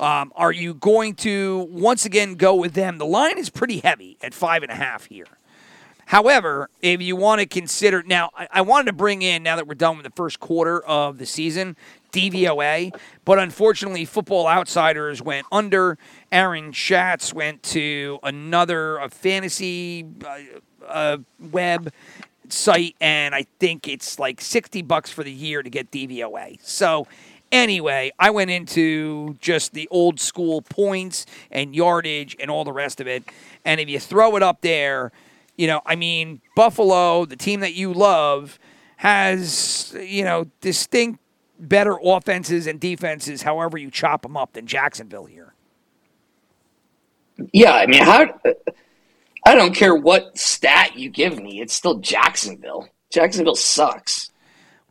Um, 0.00 0.32
are 0.36 0.52
you 0.52 0.74
going 0.74 1.14
to 1.16 1.66
once 1.70 2.04
again 2.04 2.34
go 2.34 2.54
with 2.54 2.74
them? 2.74 2.98
The 2.98 3.06
line 3.06 3.38
is 3.38 3.50
pretty 3.50 3.78
heavy 3.78 4.16
at 4.22 4.34
five 4.34 4.62
and 4.62 4.70
a 4.70 4.74
half 4.74 5.06
here. 5.06 5.26
However, 6.06 6.70
if 6.80 7.02
you 7.02 7.16
want 7.16 7.40
to 7.40 7.46
consider 7.46 8.02
now, 8.02 8.30
I, 8.34 8.48
I 8.50 8.60
wanted 8.62 8.86
to 8.86 8.92
bring 8.94 9.20
in 9.22 9.42
now 9.42 9.56
that 9.56 9.66
we're 9.66 9.74
done 9.74 9.96
with 9.98 10.04
the 10.04 10.12
first 10.12 10.40
quarter 10.40 10.80
of 10.80 11.18
the 11.18 11.26
season, 11.26 11.76
DVOA, 12.12 12.98
but 13.26 13.38
unfortunately, 13.38 14.06
Football 14.06 14.46
Outsiders 14.46 15.20
went 15.20 15.46
under. 15.52 15.98
Aaron 16.32 16.72
Schatz 16.72 17.34
went 17.34 17.62
to 17.64 18.18
another 18.22 18.96
a 18.96 19.10
fantasy 19.10 20.06
uh, 20.24 20.38
uh, 20.86 21.18
web. 21.52 21.92
site, 22.48 22.96
and 22.98 23.34
I 23.34 23.44
think 23.58 23.86
it's 23.86 24.18
like 24.18 24.40
sixty 24.40 24.80
bucks 24.80 25.10
for 25.10 25.22
the 25.22 25.32
year 25.32 25.62
to 25.62 25.70
get 25.70 25.90
DVOA. 25.90 26.58
So. 26.62 27.06
Anyway, 27.50 28.12
I 28.18 28.30
went 28.30 28.50
into 28.50 29.36
just 29.40 29.72
the 29.72 29.88
old 29.90 30.20
school 30.20 30.62
points 30.62 31.24
and 31.50 31.74
yardage 31.74 32.36
and 32.38 32.50
all 32.50 32.64
the 32.64 32.72
rest 32.72 33.00
of 33.00 33.06
it. 33.06 33.24
And 33.64 33.80
if 33.80 33.88
you 33.88 33.98
throw 33.98 34.36
it 34.36 34.42
up 34.42 34.60
there, 34.60 35.12
you 35.56 35.66
know, 35.66 35.80
I 35.86 35.96
mean, 35.96 36.40
Buffalo, 36.54 37.24
the 37.24 37.36
team 37.36 37.60
that 37.60 37.74
you 37.74 37.92
love, 37.92 38.58
has, 38.96 39.96
you 40.00 40.24
know, 40.24 40.46
distinct 40.60 41.20
better 41.58 41.96
offenses 42.02 42.66
and 42.66 42.78
defenses, 42.80 43.42
however 43.42 43.78
you 43.78 43.90
chop 43.90 44.22
them 44.22 44.36
up, 44.36 44.52
than 44.52 44.66
Jacksonville 44.66 45.26
here. 45.26 45.54
Yeah, 47.52 47.72
I 47.72 47.86
mean, 47.86 48.02
how? 48.02 48.26
I 49.46 49.54
don't 49.54 49.74
care 49.74 49.94
what 49.94 50.36
stat 50.36 50.96
you 50.96 51.10
give 51.10 51.38
me; 51.38 51.60
it's 51.60 51.74
still 51.74 51.98
Jacksonville. 51.98 52.88
Jacksonville 53.10 53.54
sucks. 53.54 54.27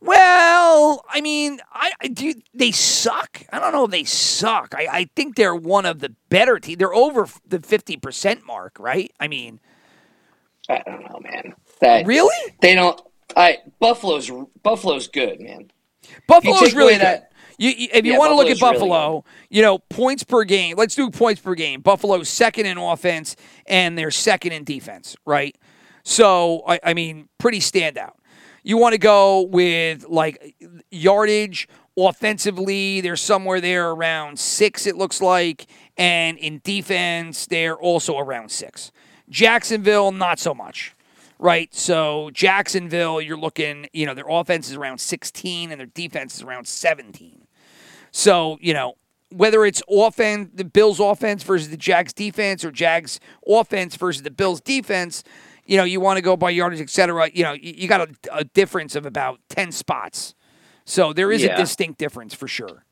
Well, 0.00 1.04
I 1.08 1.20
mean, 1.20 1.60
I, 1.72 1.92
I 2.00 2.08
do. 2.08 2.34
They 2.54 2.70
suck. 2.70 3.42
I 3.52 3.58
don't 3.58 3.72
know 3.72 3.86
if 3.86 3.90
they 3.90 4.04
suck. 4.04 4.74
I, 4.76 4.86
I 4.90 5.10
think 5.16 5.36
they're 5.36 5.54
one 5.56 5.86
of 5.86 6.00
the 6.00 6.14
better 6.28 6.58
teams. 6.60 6.78
They're 6.78 6.94
over 6.94 7.28
the 7.46 7.60
fifty 7.60 7.96
percent 7.96 8.46
mark, 8.46 8.76
right? 8.78 9.12
I 9.18 9.28
mean, 9.28 9.60
I 10.68 10.82
don't 10.86 11.02
know, 11.02 11.20
man. 11.22 11.54
That 11.80 12.06
really? 12.06 12.54
They 12.60 12.74
don't. 12.74 13.00
I 13.36 13.58
Buffalo's 13.80 14.30
Buffalo's 14.62 15.08
good, 15.08 15.40
man. 15.40 15.70
Buffalo's 16.26 16.74
really 16.74 16.94
good. 16.94 17.02
That, 17.02 17.32
you, 17.58 17.70
you, 17.70 17.88
if 17.92 18.06
you 18.06 18.12
Yeah, 18.12 18.18
want 18.18 18.30
to 18.30 18.36
look 18.36 18.50
at 18.50 18.58
Buffalo's 18.58 18.62
really 18.62 18.88
Buffalo, 18.88 19.24
you 19.50 19.62
know, 19.62 19.78
points 19.78 20.24
per 20.24 20.44
game. 20.44 20.76
Let's 20.76 20.94
do 20.94 21.10
points 21.10 21.40
per 21.40 21.54
game. 21.54 21.80
Buffalo's 21.80 22.28
second 22.28 22.66
in 22.66 22.78
offense 22.78 23.36
and 23.66 23.98
they're 23.98 24.10
second 24.10 24.52
in 24.52 24.64
defense, 24.64 25.16
right? 25.26 25.56
So, 26.04 26.62
I, 26.66 26.80
I 26.84 26.94
mean, 26.94 27.28
pretty 27.38 27.60
standout. 27.60 28.12
You 28.68 28.76
want 28.76 28.92
to 28.92 28.98
go 28.98 29.40
with 29.40 30.06
like 30.10 30.54
yardage 30.90 31.70
offensively, 31.96 33.00
they're 33.00 33.16
somewhere 33.16 33.62
there 33.62 33.92
around 33.92 34.38
six, 34.38 34.86
it 34.86 34.94
looks 34.94 35.22
like. 35.22 35.66
And 35.96 36.36
in 36.36 36.60
defense, 36.62 37.46
they're 37.46 37.78
also 37.78 38.18
around 38.18 38.50
six. 38.50 38.92
Jacksonville, 39.30 40.12
not 40.12 40.38
so 40.38 40.54
much 40.54 40.94
right? 41.40 41.72
So 41.72 42.30
Jacksonville, 42.32 43.20
you're 43.20 43.38
looking, 43.38 43.86
you 43.92 44.04
know, 44.06 44.12
their 44.12 44.28
offense 44.28 44.68
is 44.68 44.74
around 44.74 44.98
16 44.98 45.70
and 45.70 45.78
their 45.78 45.86
defense 45.86 46.34
is 46.34 46.42
around 46.42 46.66
17. 46.66 47.46
So, 48.10 48.58
you 48.60 48.74
know, 48.74 48.94
whether 49.30 49.64
it's 49.64 49.80
offense, 49.88 50.50
the 50.52 50.64
Bills 50.64 50.98
offense 50.98 51.44
versus 51.44 51.68
the 51.68 51.76
Jags 51.76 52.12
defense 52.12 52.64
or 52.64 52.72
Jags 52.72 53.20
offense 53.46 53.94
versus 53.94 54.22
the 54.22 54.32
Bills 54.32 54.60
defense, 54.60 55.22
you 55.68 55.76
know, 55.76 55.84
you 55.84 56.00
want 56.00 56.16
to 56.16 56.22
go 56.22 56.36
by 56.36 56.50
yardage, 56.50 56.80
et 56.80 56.90
cetera. 56.90 57.30
You 57.32 57.44
know, 57.44 57.52
you, 57.52 57.74
you 57.76 57.88
got 57.88 58.00
a, 58.00 58.08
a, 58.32 58.44
difference 58.44 58.96
of 58.96 59.04
about 59.04 59.38
10 59.50 59.70
spots. 59.70 60.34
So 60.86 61.12
there 61.12 61.30
is 61.30 61.42
Yeah. 61.42 61.54
a 61.54 61.56
distinct 61.58 61.98
difference 61.98 62.34
for 62.34 62.48
sure. 62.48 62.84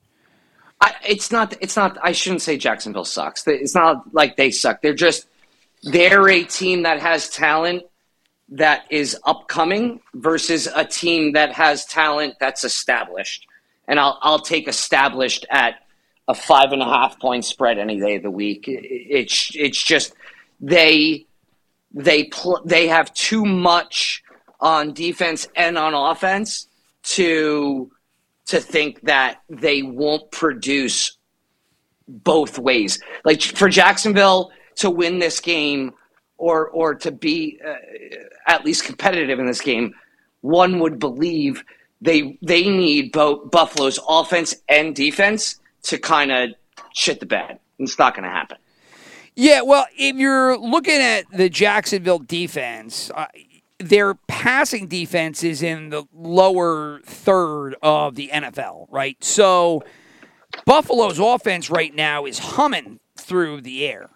I, 0.81 0.95
it's 1.09 1.33
not. 1.33 1.55
It's 1.62 1.75
not. 1.75 1.97
I 2.03 2.12
shouldn't 2.12 2.43
say 2.43 2.59
Jacksonville 2.59 3.07
sucks. 3.07 3.47
It's 3.47 3.75
not 3.75 4.12
like 4.15 4.37
they 4.37 4.51
suck. 4.51 4.83
They're 4.83 4.93
just. 4.93 5.27
They're 5.83 6.29
a 6.29 6.43
team 6.45 6.83
that 6.83 7.01
has 7.01 7.31
talent 7.31 7.85
that 8.51 8.85
is 8.91 9.17
upcoming 9.25 10.01
versus 10.15 10.69
a 10.75 10.85
team 10.85 11.33
that 11.33 11.53
has 11.53 11.87
talent 11.87 12.35
that's 12.41 12.62
established. 12.62 13.47
And 13.89 13.99
I'll 13.99 14.19
I'll 14.21 14.39
take 14.39 14.69
established 14.69 15.47
at 15.49 15.77
a 16.29 16.35
five 16.35 16.73
and 16.73 16.83
a 16.83 16.85
half 16.85 17.19
point 17.19 17.47
spread 17.47 17.79
any 17.79 17.99
day 17.99 18.17
of 18.17 18.23
the 18.23 18.31
week. 18.31 18.65
It's 18.67 19.51
it's 19.55 19.83
just 19.83 20.12
they 20.61 21.26
they 21.96 22.24
pl- 22.24 22.62
they 22.64 22.87
have 22.87 23.12
too 23.14 23.44
much 23.44 24.22
on 24.61 24.92
defense 24.92 25.48
and 25.56 25.76
on 25.78 25.94
offense 25.94 26.68
to 27.02 27.90
to 28.46 28.61
think 28.61 29.00
that 29.02 29.42
they 29.48 29.82
won't 29.82 30.30
produce 30.30 31.16
both 32.06 32.59
ways. 32.59 33.00
Like 33.24 33.42
for 33.42 33.68
Jacksonville 33.68 34.52
to 34.76 34.90
win 34.90 35.18
this 35.18 35.40
game 35.40 35.94
or 36.37 36.68
or 36.68 36.94
to 36.96 37.11
be 37.11 37.59
uh, 37.66 37.74
at 38.46 38.64
least 38.64 38.85
competitive 38.85 39.38
in 39.38 39.46
this 39.46 39.62
game, 39.62 39.94
one 40.42 40.78
would 40.80 40.98
believe 40.98 41.64
they 42.02 42.38
they 42.42 42.68
need 42.68 43.11
both 43.11 43.50
Buffalo's 43.50 43.98
offense 44.06 44.54
and 44.68 44.94
defense 44.94 45.59
to 45.85 45.98
kind 45.98 46.30
of 46.30 46.50
shit 46.94 47.20
the 47.20 47.26
bed. 47.26 47.59
It's 47.78 47.98
not 47.98 48.14
going 48.14 48.24
to 48.24 48.30
happen. 48.30 48.59
Yeah, 49.38 49.61
well, 49.61 49.85
if 49.94 50.16
you're 50.16 50.57
looking 50.57 50.99
at 50.99 51.31
the 51.31 51.51
Jacksonville 51.51 52.20
defense, 52.20 53.11
uh, 53.14 53.27
their 53.79 54.14
passing 54.14 54.88
defense 54.88 55.44
is 55.44 55.62
in 55.62 55.90
the 55.90 56.05
lower 56.14 57.01
third 57.05 57.77
of 57.83 58.14
the 58.14 58.31
NFL, 58.33 58.87
right? 58.90 59.22
So 59.22 59.83
Buffalo's 60.64 61.18
offense 61.18 61.68
right 61.68 61.94
now 61.94 62.25
is 62.25 62.38
humming 62.38 62.99
through 63.18 63.61
the 63.61 63.87
air. 63.87 64.09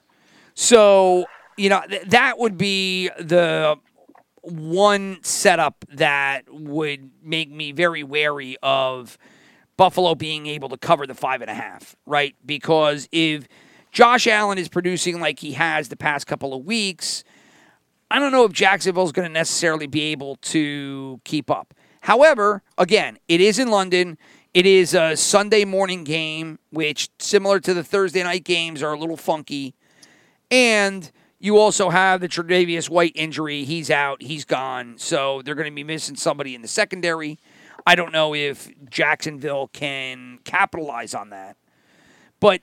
So, 0.54 1.26
you 1.58 1.68
know, 1.68 1.82
th- 1.86 2.04
that 2.06 2.38
would 2.38 2.56
be 2.56 3.10
the 3.18 3.76
one 4.40 5.18
setup 5.22 5.84
that 5.92 6.44
would 6.48 7.10
make 7.22 7.50
me 7.50 7.72
very 7.72 8.02
wary 8.02 8.56
of 8.62 9.18
Buffalo 9.76 10.14
being 10.14 10.46
able 10.46 10.70
to 10.70 10.78
cover 10.78 11.06
the 11.06 11.14
five 11.14 11.42
and 11.42 11.50
a 11.50 11.54
half, 11.54 11.94
right? 12.06 12.34
Because 12.46 13.06
if 13.12 13.46
Josh 13.92 14.26
Allen 14.26 14.58
is 14.58 14.68
producing 14.68 15.20
like 15.20 15.40
he 15.40 15.52
has 15.52 15.88
the 15.88 15.96
past 15.96 16.26
couple 16.26 16.54
of 16.54 16.64
weeks, 16.64 17.24
I 18.10 18.18
don't 18.18 18.32
know 18.32 18.44
if 18.44 18.52
Jacksonville's 18.52 19.12
going 19.12 19.28
to 19.28 19.32
necessarily 19.32 19.86
be 19.86 20.02
able 20.12 20.36
to 20.36 21.20
keep 21.24 21.48
up. 21.48 21.74
However, 22.00 22.62
again, 22.76 23.18
it 23.28 23.40
is 23.40 23.58
in 23.58 23.68
London. 23.68 24.18
It 24.52 24.66
is 24.66 24.94
a 24.94 25.16
Sunday 25.16 25.64
morning 25.64 26.02
game, 26.02 26.58
which, 26.70 27.08
similar 27.20 27.60
to 27.60 27.72
the 27.72 27.84
Thursday 27.84 28.24
night 28.24 28.42
games, 28.42 28.82
are 28.82 28.92
a 28.92 28.98
little 28.98 29.16
funky. 29.16 29.76
And 30.50 31.08
you 31.38 31.56
also 31.56 31.90
have 31.90 32.20
the 32.20 32.28
Tredavious 32.28 32.90
White 32.90 33.12
injury. 33.14 33.62
He's 33.62 33.90
out, 33.90 34.22
he's 34.22 34.44
gone. 34.44 34.98
So 34.98 35.40
they're 35.42 35.54
going 35.54 35.70
to 35.70 35.74
be 35.74 35.84
missing 35.84 36.16
somebody 36.16 36.56
in 36.56 36.62
the 36.62 36.68
secondary. 36.68 37.38
I 37.86 37.94
don't 37.94 38.12
know 38.12 38.34
if 38.34 38.68
Jacksonville 38.90 39.68
can 39.68 40.40
capitalize 40.42 41.14
on 41.14 41.30
that. 41.30 41.56
But 42.40 42.62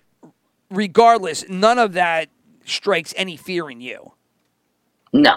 regardless, 0.69 1.47
none 1.49 1.79
of 1.79 1.93
that 1.93 2.29
strikes 2.65 3.13
any 3.17 3.37
fear 3.37 3.69
in 3.69 3.81
you. 3.81 4.13
No. 5.13 5.35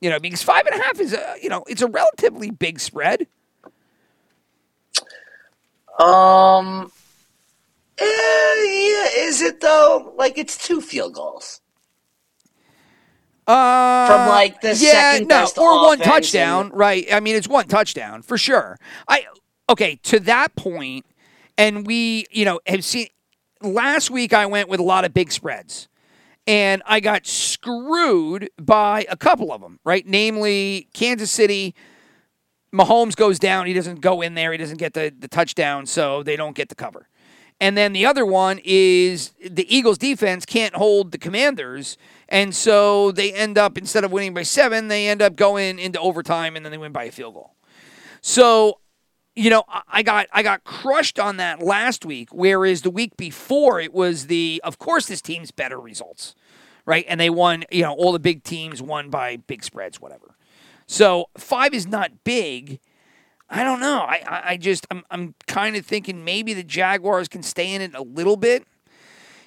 You 0.00 0.10
know, 0.10 0.20
because 0.20 0.42
five 0.42 0.66
and 0.66 0.80
a 0.80 0.84
half 0.84 1.00
is 1.00 1.12
a 1.12 1.36
you 1.42 1.48
know 1.48 1.64
it's 1.66 1.82
a 1.82 1.88
relatively 1.88 2.50
big 2.50 2.78
spread. 2.80 3.26
Um. 5.98 6.92
eh, 7.98 8.04
yeah, 8.04 9.24
is 9.26 9.42
it 9.42 9.60
though? 9.60 10.12
Like 10.16 10.38
it's 10.38 10.56
two 10.66 10.80
field 10.80 11.14
goals. 11.14 11.60
Uh, 13.46 14.06
From, 14.06 14.28
like, 14.28 14.60
the 14.60 14.68
yeah, 14.76 15.14
second 15.14 15.28
no, 15.28 15.46
or 15.56 15.86
one 15.86 15.98
touchdown, 15.98 16.66
and- 16.66 16.76
right? 16.76 17.06
I 17.10 17.20
mean, 17.20 17.34
it's 17.34 17.48
one 17.48 17.66
touchdown 17.66 18.20
for 18.20 18.36
sure. 18.36 18.78
I 19.08 19.24
okay 19.70 19.96
to 20.04 20.20
that 20.20 20.54
point, 20.54 21.06
and 21.56 21.86
we 21.86 22.26
you 22.30 22.44
know 22.44 22.60
have 22.66 22.84
seen 22.84 23.08
last 23.62 24.10
week. 24.10 24.32
I 24.32 24.46
went 24.46 24.68
with 24.68 24.80
a 24.80 24.84
lot 24.84 25.04
of 25.04 25.14
big 25.14 25.32
spreads, 25.32 25.88
and 26.46 26.82
I 26.86 27.00
got 27.00 27.26
screwed 27.26 28.50
by 28.60 29.06
a 29.08 29.16
couple 29.16 29.52
of 29.52 29.60
them, 29.60 29.80
right? 29.84 30.06
Namely, 30.06 30.88
Kansas 30.92 31.30
City. 31.30 31.74
Mahomes 32.70 33.16
goes 33.16 33.38
down. 33.38 33.66
He 33.66 33.72
doesn't 33.72 34.02
go 34.02 34.20
in 34.20 34.34
there. 34.34 34.52
He 34.52 34.58
doesn't 34.58 34.76
get 34.76 34.92
the, 34.92 35.12
the 35.18 35.28
touchdown, 35.28 35.86
so 35.86 36.22
they 36.22 36.36
don't 36.36 36.54
get 36.54 36.68
the 36.68 36.74
cover. 36.74 37.08
And 37.60 37.76
then 37.76 37.92
the 37.92 38.06
other 38.06 38.24
one 38.24 38.60
is 38.64 39.32
the 39.44 39.66
Eagles 39.74 39.98
defense 39.98 40.46
can't 40.46 40.74
hold 40.74 41.10
the 41.10 41.18
Commanders. 41.18 41.96
And 42.28 42.54
so 42.54 43.10
they 43.10 43.32
end 43.32 43.58
up, 43.58 43.76
instead 43.76 44.04
of 44.04 44.12
winning 44.12 44.32
by 44.32 44.44
seven, 44.44 44.88
they 44.88 45.08
end 45.08 45.22
up 45.22 45.34
going 45.34 45.78
into 45.78 45.98
overtime 45.98 46.54
and 46.54 46.64
then 46.64 46.70
they 46.70 46.78
win 46.78 46.92
by 46.92 47.04
a 47.04 47.12
field 47.12 47.34
goal. 47.34 47.54
So, 48.20 48.80
you 49.38 49.50
know, 49.50 49.64
I- 49.88 50.02
got 50.02 50.26
I 50.32 50.42
got 50.42 50.64
crushed 50.64 51.18
on 51.18 51.36
that 51.36 51.62
last 51.62 52.04
week, 52.04 52.28
whereas 52.32 52.82
the 52.82 52.90
week 52.90 53.16
before 53.16 53.80
it 53.80 53.94
was 53.94 54.26
the 54.26 54.60
of 54.64 54.78
course 54.78 55.06
this 55.06 55.22
team's 55.22 55.50
better 55.50 55.78
results. 55.78 56.34
Right? 56.84 57.04
And 57.06 57.20
they 57.20 57.28
won, 57.28 57.64
you 57.70 57.82
know, 57.82 57.92
all 57.92 58.12
the 58.12 58.18
big 58.18 58.42
teams 58.42 58.80
won 58.80 59.10
by 59.10 59.36
big 59.36 59.62
spreads, 59.62 60.00
whatever. 60.00 60.34
So 60.86 61.28
five 61.36 61.74
is 61.74 61.86
not 61.86 62.24
big. 62.24 62.80
I 63.50 63.62
don't 63.62 63.80
know. 63.80 64.00
I, 64.00 64.22
I, 64.26 64.42
I 64.52 64.56
just 64.56 64.86
I'm 64.90 65.04
I'm 65.10 65.34
kind 65.46 65.76
of 65.76 65.84
thinking 65.84 66.24
maybe 66.24 66.54
the 66.54 66.64
Jaguars 66.64 67.28
can 67.28 67.42
stay 67.42 67.74
in 67.74 67.82
it 67.82 67.94
a 67.94 68.02
little 68.02 68.36
bit. 68.36 68.64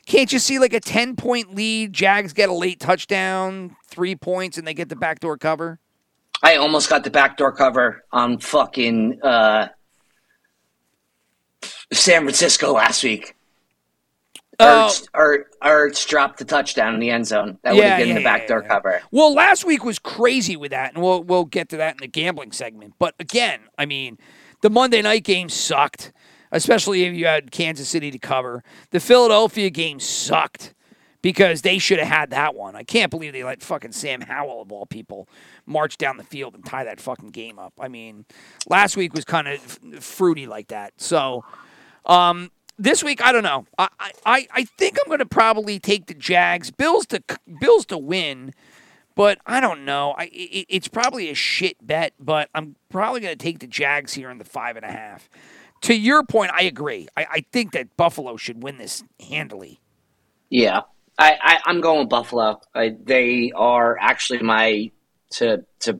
Can't 0.06 0.32
you 0.32 0.40
see 0.40 0.60
like 0.60 0.74
a 0.74 0.80
ten 0.80 1.16
point 1.16 1.56
lead? 1.56 1.94
Jags 1.94 2.32
get 2.34 2.50
a 2.50 2.54
late 2.54 2.80
touchdown, 2.80 3.76
three 3.88 4.16
points, 4.16 4.58
and 4.58 4.68
they 4.68 4.74
get 4.74 4.90
the 4.90 4.96
backdoor 4.96 5.38
cover. 5.38 5.80
I 6.44 6.56
almost 6.56 6.90
got 6.90 7.04
the 7.04 7.12
backdoor 7.12 7.52
cover 7.52 8.04
on 8.12 8.40
fucking 8.40 9.22
uh, 9.22 9.70
San 11.92 12.22
Francisco 12.24 12.74
last 12.74 13.04
week. 13.04 13.36
Oh. 14.60 14.92
Ertz, 15.16 15.44
Ertz 15.64 16.08
dropped 16.08 16.38
the 16.38 16.46
touchdown 16.46 16.94
in 16.94 17.00
the 17.00 17.10
end 17.10 17.26
zone. 17.26 17.58
That 17.64 17.74
would 17.74 17.80
Yeah, 17.82 17.90
have 17.90 17.98
given 18.00 18.14
yeah, 18.14 18.20
the 18.20 18.24
backdoor 18.24 18.62
yeah, 18.62 18.68
cover. 18.68 19.02
Well, 19.12 19.34
last 19.34 19.66
week 19.66 19.84
was 19.84 19.98
crazy 19.98 20.56
with 20.56 20.72
that, 20.72 20.94
and 20.94 21.02
we'll 21.02 21.24
we'll 21.24 21.46
get 21.46 21.70
to 21.70 21.78
that 21.78 21.94
in 21.96 22.00
the 22.02 22.08
gambling 22.08 22.52
segment. 22.52 22.94
But 23.00 23.16
again, 23.18 23.62
I 23.78 23.86
mean, 23.86 24.20
the 24.62 24.70
Monday 24.70 25.02
night 25.02 25.24
game 25.24 25.50
sucked, 25.50 26.14
especially 26.52 27.04
if 27.06 27.16
you 27.16 27.26
had 27.26 27.52
Kansas 27.52 27.90
City 27.90 28.12
to 28.12 28.20
cover. 28.20 28.64
The 28.92 29.00
Philadelphia 29.00 29.72
game 29.72 30.00
sucked 30.00 30.76
because 31.24 31.62
they 31.64 31.78
should 31.80 32.00
have 32.00 32.08
had 32.08 32.30
that 32.32 32.54
one. 32.54 32.76
I 32.76 32.84
can't 32.84 33.10
believe 33.10 33.34
they 33.34 33.44
let 33.44 33.64
fucking 33.64 33.92
Sam 33.94 34.22
Howell 34.22 34.62
of 34.62 34.72
all 34.72 34.86
people 34.86 35.28
march 35.66 35.98
down 35.98 36.18
the 36.18 36.24
field 36.24 36.54
and 36.56 36.66
tie 36.66 36.84
that 36.84 37.00
fucking 37.00 37.30
game 37.30 37.58
up. 37.58 37.74
I 37.80 37.88
mean, 37.88 38.26
last 38.68 38.96
week 38.98 39.14
was 39.14 39.26
kind 39.26 39.48
of 39.48 39.80
f- 39.94 40.04
fruity 40.04 40.46
like 40.48 40.68
that. 40.70 40.94
So, 40.98 41.46
um, 42.06 42.52
this 42.78 43.04
week 43.04 43.22
I 43.24 43.32
don't 43.32 43.44
know. 43.44 43.66
I 43.78 43.90
I, 44.26 44.48
I 44.54 44.64
think 44.78 44.98
I'm 45.02 45.08
going 45.08 45.20
to 45.20 45.26
probably 45.26 45.80
take 45.80 46.08
the 46.08 46.14
Jags. 46.14 46.72
Bills 46.72 47.06
to 47.08 47.24
Bills 47.60 47.86
to 47.88 47.98
win. 47.98 48.54
But 49.14 49.40
I 49.46 49.60
don't 49.60 49.84
know. 49.84 50.16
I 50.18 50.26
it, 50.26 50.66
it's 50.70 50.88
probably 50.88 51.30
a 51.30 51.36
shit 51.36 51.76
bet, 51.86 52.14
but 52.20 52.50
I'm 52.56 52.76
probably 52.90 53.20
going 53.22 53.38
to 53.38 53.44
take 53.44 53.60
the 53.60 53.68
Jags 53.68 54.14
here 54.14 54.30
in 54.30 54.38
the 54.38 54.46
five 54.46 54.78
and 54.78 54.86
a 54.86 54.92
half. 54.92 55.30
To 55.82 55.96
your 55.96 56.24
point, 56.24 56.52
I 56.54 56.64
agree. 56.64 57.08
I, 57.18 57.26
I 57.32 57.46
think 57.52 57.72
that 57.74 57.98
Buffalo 57.98 58.38
should 58.38 58.62
win 58.64 58.78
this 58.78 59.04
handily. 59.20 59.82
Yeah, 60.50 60.82
I, 61.18 61.38
I 61.42 61.60
I'm 61.66 61.82
going 61.82 62.00
with 62.00 62.10
Buffalo. 62.10 62.62
I, 62.74 62.96
they 63.04 63.52
are 63.56 63.98
actually 64.00 64.40
my 64.40 64.92
to 65.32 65.66
to 65.82 66.00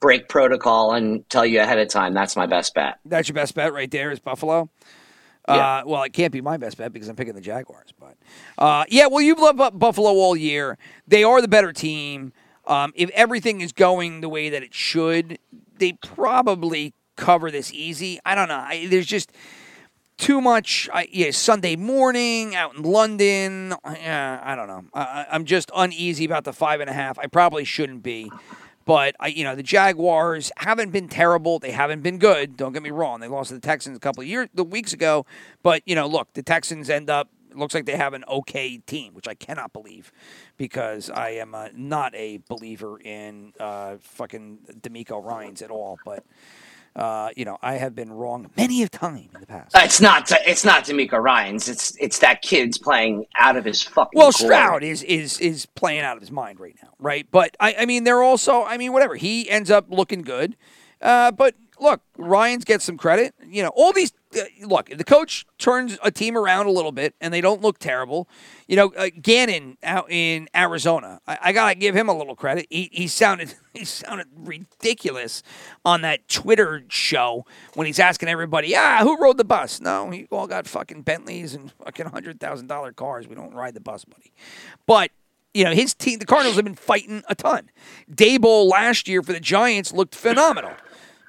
break 0.00 0.28
protocol 0.28 0.92
and 0.92 1.28
tell 1.28 1.44
you 1.44 1.60
ahead 1.60 1.78
of 1.78 1.88
time. 1.88 2.14
That's 2.14 2.36
my 2.36 2.46
best 2.46 2.74
bet. 2.74 2.98
That's 3.04 3.28
your 3.28 3.34
best 3.34 3.54
bet 3.54 3.72
right 3.72 3.90
there 3.90 4.10
is 4.10 4.20
Buffalo. 4.20 4.70
Yeah. 5.48 5.54
Uh, 5.78 5.82
well, 5.86 6.02
it 6.02 6.12
can't 6.12 6.32
be 6.32 6.40
my 6.40 6.56
best 6.56 6.76
bet 6.76 6.92
because 6.92 7.08
I'm 7.08 7.16
picking 7.16 7.34
the 7.34 7.40
Jaguars. 7.40 7.90
But 7.98 8.16
uh, 8.58 8.84
yeah, 8.88 9.06
well, 9.06 9.20
you've 9.22 9.38
loved 9.38 9.78
Buffalo 9.78 10.10
all 10.10 10.36
year. 10.36 10.76
They 11.06 11.22
are 11.24 11.40
the 11.40 11.48
better 11.48 11.72
team. 11.72 12.32
Um, 12.66 12.92
if 12.96 13.10
everything 13.10 13.60
is 13.60 13.72
going 13.72 14.20
the 14.22 14.28
way 14.28 14.48
that 14.48 14.62
it 14.62 14.74
should, 14.74 15.38
they 15.78 15.92
probably 15.92 16.94
cover 17.16 17.50
this 17.50 17.72
easy. 17.72 18.18
I 18.26 18.34
don't 18.34 18.48
know. 18.48 18.56
I, 18.56 18.86
there's 18.88 19.06
just 19.06 19.30
too 20.18 20.40
much. 20.40 20.88
I, 20.92 21.06
yeah, 21.12 21.30
Sunday 21.30 21.76
morning 21.76 22.54
out 22.56 22.74
in 22.74 22.82
London. 22.82 23.72
Yeah, 23.84 24.40
I 24.42 24.56
don't 24.56 24.66
know. 24.66 24.84
I, 24.94 25.00
I- 25.02 25.26
I'm 25.30 25.44
just 25.44 25.70
uneasy 25.76 26.24
about 26.24 26.42
the 26.44 26.52
five 26.52 26.80
and 26.80 26.90
a 26.90 26.92
half. 26.92 27.18
I 27.20 27.26
probably 27.28 27.64
shouldn't 27.64 28.02
be. 28.02 28.32
But 28.86 29.16
I, 29.20 29.26
you 29.26 29.44
know, 29.44 29.54
the 29.54 29.64
Jaguars 29.64 30.50
haven't 30.56 30.92
been 30.92 31.08
terrible. 31.08 31.58
They 31.58 31.72
haven't 31.72 32.02
been 32.02 32.18
good. 32.18 32.56
Don't 32.56 32.72
get 32.72 32.82
me 32.82 32.90
wrong. 32.90 33.20
They 33.20 33.28
lost 33.28 33.48
to 33.48 33.54
the 33.54 33.60
Texans 33.60 33.96
a 33.96 34.00
couple 34.00 34.22
of 34.22 34.28
years, 34.28 34.48
the 34.54 34.64
weeks 34.64 34.94
ago. 34.94 35.26
But 35.62 35.82
you 35.84 35.94
know, 35.94 36.06
look, 36.06 36.32
the 36.32 36.42
Texans 36.42 36.88
end 36.88 37.10
up. 37.10 37.28
It 37.50 37.56
looks 37.58 37.74
like 37.74 37.84
they 37.86 37.96
have 37.96 38.14
an 38.14 38.24
okay 38.28 38.78
team, 38.78 39.14
which 39.14 39.26
I 39.26 39.34
cannot 39.34 39.72
believe, 39.72 40.12
because 40.56 41.10
I 41.10 41.30
am 41.30 41.54
uh, 41.54 41.68
not 41.74 42.14
a 42.14 42.38
believer 42.48 43.00
in 43.00 43.54
uh, 43.58 43.96
fucking 44.00 44.58
DeMeco 44.80 45.22
Ryans 45.22 45.62
at 45.62 45.70
all. 45.70 45.98
But 46.04 46.22
uh, 46.96 47.28
you 47.36 47.44
know, 47.44 47.58
I 47.60 47.74
have 47.74 47.94
been 47.94 48.10
wrong 48.10 48.50
many 48.56 48.82
a 48.82 48.88
time 48.88 49.28
in 49.34 49.40
the 49.40 49.46
past. 49.46 49.72
It's 49.76 50.00
not 50.00 50.32
it's 50.46 50.64
not 50.64 50.84
DeMeco 50.84 51.22
Ryans. 51.22 51.68
It's 51.68 51.94
it's 52.00 52.20
that 52.20 52.40
kid's 52.40 52.78
playing 52.78 53.26
out 53.38 53.56
of 53.56 53.66
his 53.66 53.82
fucking. 53.82 54.18
Well, 54.18 54.32
glory. 54.32 54.54
Stroud 54.54 54.82
is 54.82 55.02
is 55.02 55.38
is 55.38 55.66
playing 55.66 56.00
out 56.00 56.16
of 56.16 56.22
his 56.22 56.30
mind 56.30 56.58
right 56.58 56.74
now, 56.82 56.94
right? 56.98 57.26
But 57.30 57.54
I, 57.60 57.76
I 57.80 57.86
mean, 57.86 58.04
they're 58.04 58.22
also, 58.22 58.64
I 58.64 58.78
mean, 58.78 58.94
whatever. 58.94 59.14
He 59.14 59.48
ends 59.50 59.70
up 59.70 59.86
looking 59.90 60.22
good, 60.22 60.56
uh, 61.02 61.32
but 61.32 61.54
look, 61.78 62.00
Ryans 62.16 62.64
gets 62.64 62.84
some 62.84 62.96
credit. 62.96 63.34
You 63.46 63.62
know, 63.62 63.72
all 63.76 63.92
these. 63.92 64.12
Uh, 64.36 64.66
look, 64.66 64.90
the 64.90 65.04
coach 65.04 65.46
turns 65.58 65.98
a 66.02 66.10
team 66.10 66.36
around 66.36 66.66
a 66.66 66.70
little 66.70 66.92
bit 66.92 67.14
and 67.20 67.32
they 67.32 67.40
don't 67.40 67.62
look 67.62 67.78
terrible. 67.78 68.28
You 68.68 68.76
know, 68.76 68.92
uh, 68.96 69.08
Gannon 69.20 69.78
out 69.82 70.10
in 70.10 70.48
Arizona, 70.54 71.20
I, 71.26 71.38
I 71.42 71.52
gotta 71.52 71.74
give 71.74 71.94
him 71.94 72.08
a 72.08 72.16
little 72.16 72.36
credit. 72.36 72.66
He, 72.70 72.90
he 72.92 73.08
sounded 73.08 73.54
he 73.74 73.84
sounded 73.84 74.26
ridiculous 74.36 75.42
on 75.84 76.02
that 76.02 76.28
Twitter 76.28 76.84
show 76.88 77.44
when 77.74 77.86
he's 77.86 77.98
asking 77.98 78.28
everybody, 78.28 78.76
"Ah, 78.76 79.00
who 79.02 79.16
rode 79.18 79.38
the 79.38 79.44
bus?" 79.44 79.80
No, 79.80 80.10
he 80.10 80.26
all 80.30 80.46
got 80.46 80.66
fucking 80.66 81.02
Bentleys 81.02 81.54
and 81.54 81.72
fucking 81.72 82.06
hundred 82.06 82.40
thousand 82.40 82.66
dollar 82.66 82.92
cars. 82.92 83.28
We 83.28 83.34
don't 83.34 83.54
ride 83.54 83.74
the 83.74 83.80
bus, 83.80 84.04
buddy. 84.04 84.32
But 84.86 85.10
you 85.54 85.64
know, 85.64 85.72
his 85.72 85.94
team, 85.94 86.18
the 86.18 86.26
Cardinals 86.26 86.56
have 86.56 86.66
been 86.66 86.74
fighting 86.74 87.22
a 87.28 87.34
ton. 87.34 87.70
Daboll 88.12 88.70
last 88.70 89.08
year 89.08 89.22
for 89.22 89.32
the 89.32 89.40
Giants 89.40 89.90
looked 89.90 90.14
phenomenal, 90.14 90.72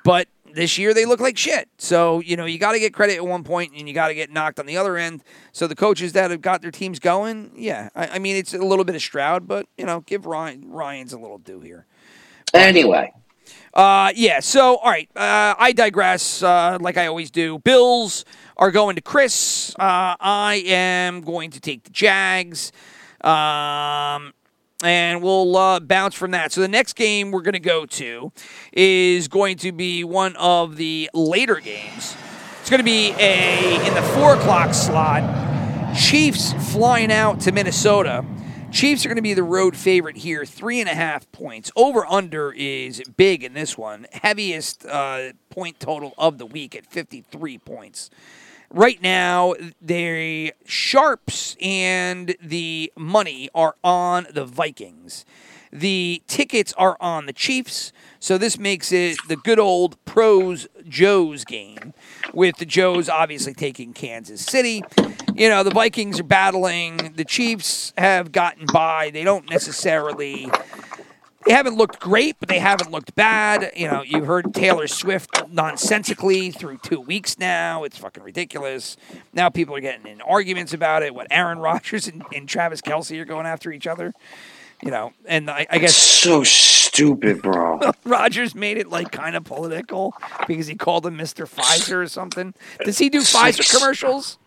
but 0.04 0.28
this 0.54 0.78
year 0.78 0.94
they 0.94 1.06
look 1.06 1.20
like 1.20 1.38
shit. 1.38 1.70
So 1.78 2.20
you 2.20 2.36
know, 2.36 2.46
you 2.46 2.58
got 2.58 2.74
to 2.74 2.80
get 2.80 2.94
credit 2.94 3.16
at 3.18 3.26
one 3.26 3.44
point, 3.44 3.74
and 3.76 3.88
you 3.88 3.94
got 3.94 4.08
to 4.10 4.16
get 4.16 4.32
knocked 4.32 4.60
on 4.60 4.66
the 4.66 4.78
other 4.78 4.98
end. 4.98 5.24
So 5.52 5.68
the 5.68 5.76
coaches 5.76 6.14
that 6.14 6.32
have 6.32 6.42
got 6.42 6.62
their 6.62 6.72
teams 6.72 7.00
going, 7.00 7.52
yeah, 7.56 7.90
I, 7.96 8.08
I 8.08 8.20
mean, 8.20 8.36
it's 8.36 8.54
a 8.54 8.58
little 8.60 8.86
bit 8.86 8.96
of 8.96 9.02
Stroud, 9.02 9.48
but 9.48 9.68
you 9.78 9.86
know, 9.86 10.02
give 10.02 10.26
Ryan 10.26 10.72
Ryans 10.72 11.14
a 11.14 11.20
little 11.20 11.38
due 11.38 11.60
here. 11.62 11.86
Anyway, 12.54 13.12
Uh, 13.74 14.12
yeah. 14.16 14.40
So, 14.40 14.78
all 14.78 14.90
right. 14.90 15.10
Uh, 15.16 15.54
I 15.58 15.72
digress. 15.74 16.42
Uh, 16.42 16.78
like 16.82 16.98
I 16.98 17.08
always 17.08 17.30
do. 17.30 17.60
Bills 17.60 18.26
are 18.56 18.72
going 18.72 18.96
to 18.96 19.02
Chris. 19.02 19.76
Uh, 19.78 20.16
I 20.20 20.64
am 20.66 21.22
going 21.22 21.52
to 21.52 21.60
take 21.60 21.84
the 21.84 21.92
Jags. 21.92 22.72
Um, 23.22 24.34
and 24.84 25.24
we'll 25.24 25.56
uh, 25.56 25.80
bounce 25.80 26.16
from 26.16 26.32
that. 26.32 26.52
So 26.52 26.62
the 26.62 26.68
next 26.68 26.94
game 26.94 27.32
we're 27.32 27.42
going 27.42 27.54
to 27.54 27.60
go 27.60 27.86
to 27.86 28.32
is 28.72 29.28
going 29.28 29.58
to 29.58 29.72
be 29.72 30.04
one 30.04 30.36
of 30.36 30.76
the 30.76 31.10
later 31.14 31.56
games. 31.56 32.16
It's 32.62 32.70
going 32.70 32.80
to 32.80 32.84
be 32.84 33.14
a 33.18 33.88
in 33.88 33.94
the 33.94 34.02
four 34.02 34.36
o'clock 34.36 34.74
slot. 34.74 35.96
Chiefs 35.96 36.54
flying 36.72 37.12
out 37.12 37.40
to 37.42 37.52
Minnesota. 37.52 38.26
Chiefs 38.72 39.06
are 39.06 39.10
going 39.10 39.16
to 39.16 39.22
be 39.22 39.34
the 39.34 39.44
road 39.44 39.78
favorite 39.78 40.18
here, 40.18 40.46
three 40.46 40.82
and 40.82 40.90
a 40.90 40.94
half 40.94 41.32
points. 41.32 41.72
Over 41.76 42.06
under 42.06 42.52
is 42.52 43.02
big 43.16 43.44
in 43.44 43.54
this 43.54 43.78
one. 43.78 44.06
Heaviest 44.12 44.86
uh, 44.86 45.32
point 45.50 45.80
total 45.80 46.14
of 46.18 46.38
the 46.38 46.46
week 46.46 46.76
at 46.76 46.86
53 46.86 47.58
points. 47.60 48.10
Right 48.70 49.02
now, 49.02 49.54
the 49.82 50.54
sharps 50.66 51.56
and 51.62 52.36
the 52.42 52.92
money 52.98 53.50
are 53.56 53.76
on 53.84 54.28
the 54.32 54.46
Vikings. 54.46 55.26
The 55.72 56.22
tickets 56.28 56.74
are 56.78 56.98
on 57.00 57.26
the 57.28 57.34
Chiefs, 57.34 57.92
so 58.20 58.38
this 58.38 58.58
makes 58.58 58.92
it 58.92 59.18
the 59.28 59.36
good 59.36 59.60
old 59.60 60.04
pros 60.06 60.68
Joes 60.88 61.44
game, 61.44 61.94
with 62.34 62.58
the 62.58 62.66
Joes 62.66 63.10
obviously 63.10 63.54
taking 63.54 63.94
Kansas 63.94 64.42
City. 64.42 64.84
You 65.36 65.50
know, 65.50 65.64
the 65.64 65.72
Vikings 65.72 66.20
are 66.20 66.24
battling. 66.24 67.14
The 67.16 67.26
Chiefs 67.26 67.94
have 67.98 68.32
gotten 68.32 68.66
by. 68.74 69.12
They 69.12 69.24
don't 69.24 69.50
necessarily 69.50 70.50
they 71.48 71.54
haven't 71.54 71.76
looked 71.78 72.00
great, 72.00 72.36
but 72.40 72.50
they 72.50 72.60
haven't 72.60 72.92
looked 72.92 73.16
bad. 73.16 73.72
You 73.76 73.88
know, 73.88 74.02
you've 74.02 74.26
heard 74.26 74.54
Taylor 74.54 74.88
Swift 74.88 75.50
nonsensically 75.50 76.52
through 76.52 76.80
two 76.80 77.00
weeks 77.00 77.40
now. 77.40 77.84
It's 77.86 77.98
fucking 77.98 78.24
ridiculous. 78.24 78.98
Now 79.34 79.50
people 79.50 79.76
are 79.76 79.80
getting 79.80 80.08
in 80.08 80.22
arguments 80.22 80.74
about 80.74 81.04
it. 81.04 81.16
What 81.16 81.28
Aaron 81.32 81.60
Rodgers 81.68 82.08
and, 82.08 82.24
and 82.36 82.50
Travis 82.50 82.82
Kelce 82.82 83.20
are 83.20 83.26
going 83.26 83.46
after 83.46 83.72
each 83.72 83.88
other. 83.88 84.14
You 84.84 84.92
know, 84.92 85.14
and 85.26 85.50
I, 85.50 85.66
I 85.72 85.80
guess 85.80 85.96
so 85.96 86.44
stupid, 86.44 87.42
bro. 87.42 87.80
Rodgers 88.04 88.54
made 88.54 88.78
it 88.78 88.90
like 88.90 89.12
kind 89.12 89.36
of 89.36 89.44
political 89.44 90.14
because 90.48 90.68
he 90.68 90.76
called 90.76 91.04
him 91.06 91.18
Mr. 91.18 91.50
Pfizer 91.50 92.04
or 92.04 92.08
something. 92.08 92.54
Does 92.84 93.00
he 93.00 93.10
do 93.10 93.22
Pfizer 93.22 93.68
commercials? 93.76 94.38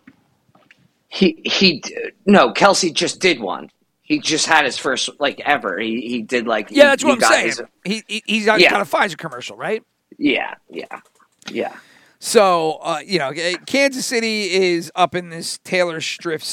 He 1.09 1.41
he 1.43 1.83
no, 2.25 2.53
Kelce 2.53 2.93
just 2.93 3.19
did 3.19 3.41
one. 3.41 3.71
He 4.11 4.19
just 4.19 4.45
had 4.45 4.65
his 4.65 4.77
first 4.77 5.09
like 5.19 5.39
ever. 5.45 5.79
He 5.79 6.01
he 6.01 6.21
did 6.21 6.47
like 6.47 6.69
Yeah, 6.69 6.75
he- 6.75 6.89
that's 6.89 7.03
he 7.03 7.09
what 7.09 7.23
I'm 7.23 7.31
saying. 7.31 7.45
his- 7.47 7.61
he, 7.85 8.03
he 8.07 8.23
he's 8.25 8.45
got, 8.45 8.59
Yeah. 8.59 8.71
got 8.71 8.81
a 8.81 8.85
Pfizer 8.85 9.17
commercial, 9.17 9.55
right? 9.57 9.83
yeah, 10.17 10.55
yeah, 10.69 10.99
yeah. 11.49 11.73
So, 12.19 12.73
uh, 12.83 12.99
you 13.03 13.17
know, 13.17 13.29
eh, 13.29 13.55
Kansas 13.65 14.05
City 14.05 14.51
is 14.51 14.91
up 14.95 15.15
in 15.15 15.29
this 15.29 15.57
Taylor 15.63 15.99
Swift, 16.01 16.45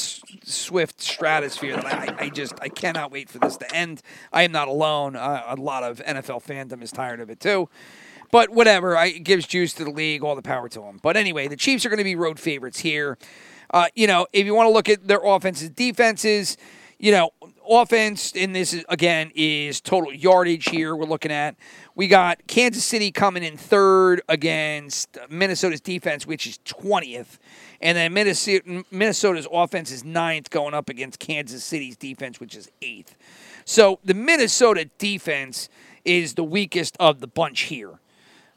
Swift 0.47 0.99
stratosphere 0.99 1.75
that 1.75 1.85
I, 1.85 2.25
I 2.25 2.29
just 2.29 2.53
I 2.59 2.69
cannot 2.69 3.11
wait 3.11 3.29
for 3.29 3.37
this 3.37 3.55
to 3.57 3.75
end. 3.75 4.01
I 4.33 4.41
am 4.43 4.51
not 4.51 4.67
alone. 4.67 5.15
Uh, 5.15 5.43
a 5.47 5.55
lot 5.57 5.83
of 5.83 5.99
NFL 5.99 6.43
fandom 6.43 6.81
is 6.81 6.91
tired 6.91 7.19
of 7.19 7.29
it 7.29 7.39
too. 7.39 7.69
But 8.31 8.49
whatever, 8.49 8.97
I, 8.97 9.07
it 9.07 9.23
gives 9.23 9.45
juice 9.45 9.73
to 9.75 9.83
the 9.83 9.91
league. 9.91 10.23
All 10.23 10.35
the 10.35 10.41
power 10.41 10.69
to 10.69 10.79
them. 10.79 10.99
But 11.03 11.17
anyway, 11.17 11.47
the 11.47 11.55
Chiefs 11.57 11.85
are 11.85 11.89
going 11.89 11.97
to 11.99 12.03
be 12.03 12.15
road 12.15 12.39
favorites 12.39 12.79
here. 12.79 13.17
Uh, 13.71 13.87
you 13.93 14.07
know, 14.07 14.25
if 14.33 14.45
you 14.47 14.55
want 14.55 14.67
to 14.67 14.73
look 14.73 14.89
at 14.89 15.07
their 15.07 15.21
offenses, 15.23 15.69
defenses, 15.69 16.57
you 16.97 17.11
know, 17.11 17.29
offense 17.69 18.31
in 18.31 18.53
this 18.53 18.73
is, 18.73 18.83
again 18.89 19.31
is 19.35 19.79
total 19.79 20.13
yardage 20.13 20.69
here. 20.69 20.95
We're 20.95 21.05
looking 21.05 21.31
at 21.31 21.55
we 21.95 22.07
got 22.07 22.47
Kansas 22.47 22.83
City 22.83 23.11
coming 23.11 23.43
in 23.43 23.57
third 23.57 24.21
against 24.27 25.17
Minnesota's 25.29 25.81
defense, 25.81 26.25
which 26.25 26.47
is 26.47 26.59
twentieth, 26.65 27.39
and 27.81 27.97
then 27.97 28.13
Minnesota, 28.13 28.83
Minnesota's 28.91 29.47
offense 29.51 29.91
is 29.91 30.03
ninth, 30.03 30.49
going 30.49 30.73
up 30.73 30.89
against 30.89 31.19
Kansas 31.19 31.63
City's 31.63 31.95
defense, 31.95 32.39
which 32.39 32.55
is 32.55 32.69
eighth. 32.81 33.15
So 33.65 33.99
the 34.03 34.13
Minnesota 34.13 34.89
defense 34.97 35.69
is 36.03 36.33
the 36.33 36.43
weakest 36.43 36.97
of 36.99 37.19
the 37.19 37.27
bunch 37.27 37.61
here. 37.61 37.99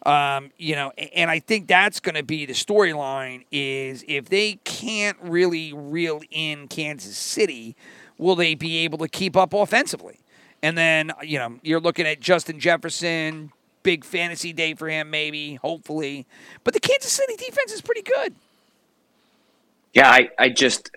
Um, 0.04 0.50
you 0.56 0.74
know, 0.74 0.90
and 1.14 1.30
I 1.30 1.38
think 1.38 1.68
that's 1.68 2.00
going 2.00 2.16
to 2.16 2.24
be 2.24 2.44
the 2.44 2.54
storyline 2.54 3.44
is 3.52 4.04
if 4.08 4.28
they 4.28 4.54
can't 4.64 5.16
really 5.20 5.72
reel 5.72 6.22
in 6.30 6.66
Kansas 6.66 7.16
City, 7.16 7.76
will 8.22 8.36
they 8.36 8.54
be 8.54 8.78
able 8.78 8.98
to 8.98 9.08
keep 9.08 9.36
up 9.36 9.52
offensively? 9.52 10.20
And 10.62 10.78
then, 10.78 11.12
you 11.22 11.38
know, 11.38 11.58
you're 11.62 11.80
looking 11.80 12.06
at 12.06 12.20
Justin 12.20 12.60
Jefferson, 12.60 13.52
big 13.82 14.04
fantasy 14.04 14.52
day 14.52 14.74
for 14.74 14.88
him, 14.88 15.10
maybe, 15.10 15.56
hopefully. 15.56 16.26
But 16.64 16.74
the 16.74 16.80
Kansas 16.80 17.12
City 17.12 17.36
defense 17.36 17.72
is 17.72 17.80
pretty 17.80 18.02
good. 18.02 18.34
Yeah, 19.92 20.08
I, 20.08 20.30
I 20.38 20.48
just 20.48 20.90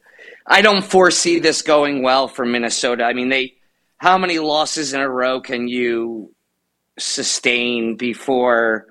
I 0.46 0.62
don't 0.62 0.84
foresee 0.84 1.40
this 1.40 1.62
going 1.62 2.04
well 2.04 2.28
for 2.28 2.46
Minnesota. 2.46 3.04
I 3.04 3.14
mean, 3.14 3.30
they 3.30 3.56
how 3.98 4.18
many 4.18 4.40
losses 4.40 4.94
in 4.94 5.02
a 5.02 5.10
row 5.10 5.42
can 5.42 5.68
you 5.68 6.34
sustain 6.98 7.96
before 7.96 8.88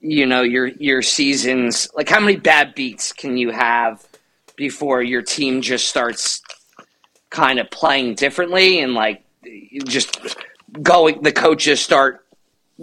you 0.00 0.26
know 0.26 0.42
your 0.42 0.66
your 0.66 1.02
seasons 1.02 1.88
like 1.96 2.08
how 2.08 2.20
many 2.20 2.36
bad 2.36 2.74
beats 2.74 3.12
can 3.12 3.36
you 3.36 3.50
have 3.50 4.06
before 4.56 5.02
your 5.02 5.22
team 5.22 5.60
just 5.60 5.88
starts 5.88 6.40
kind 7.36 7.58
of 7.58 7.70
playing 7.70 8.14
differently 8.14 8.80
and 8.80 8.94
like 8.94 9.22
just 9.84 10.38
going 10.80 11.20
the 11.20 11.30
coaches 11.30 11.80
start 11.80 12.24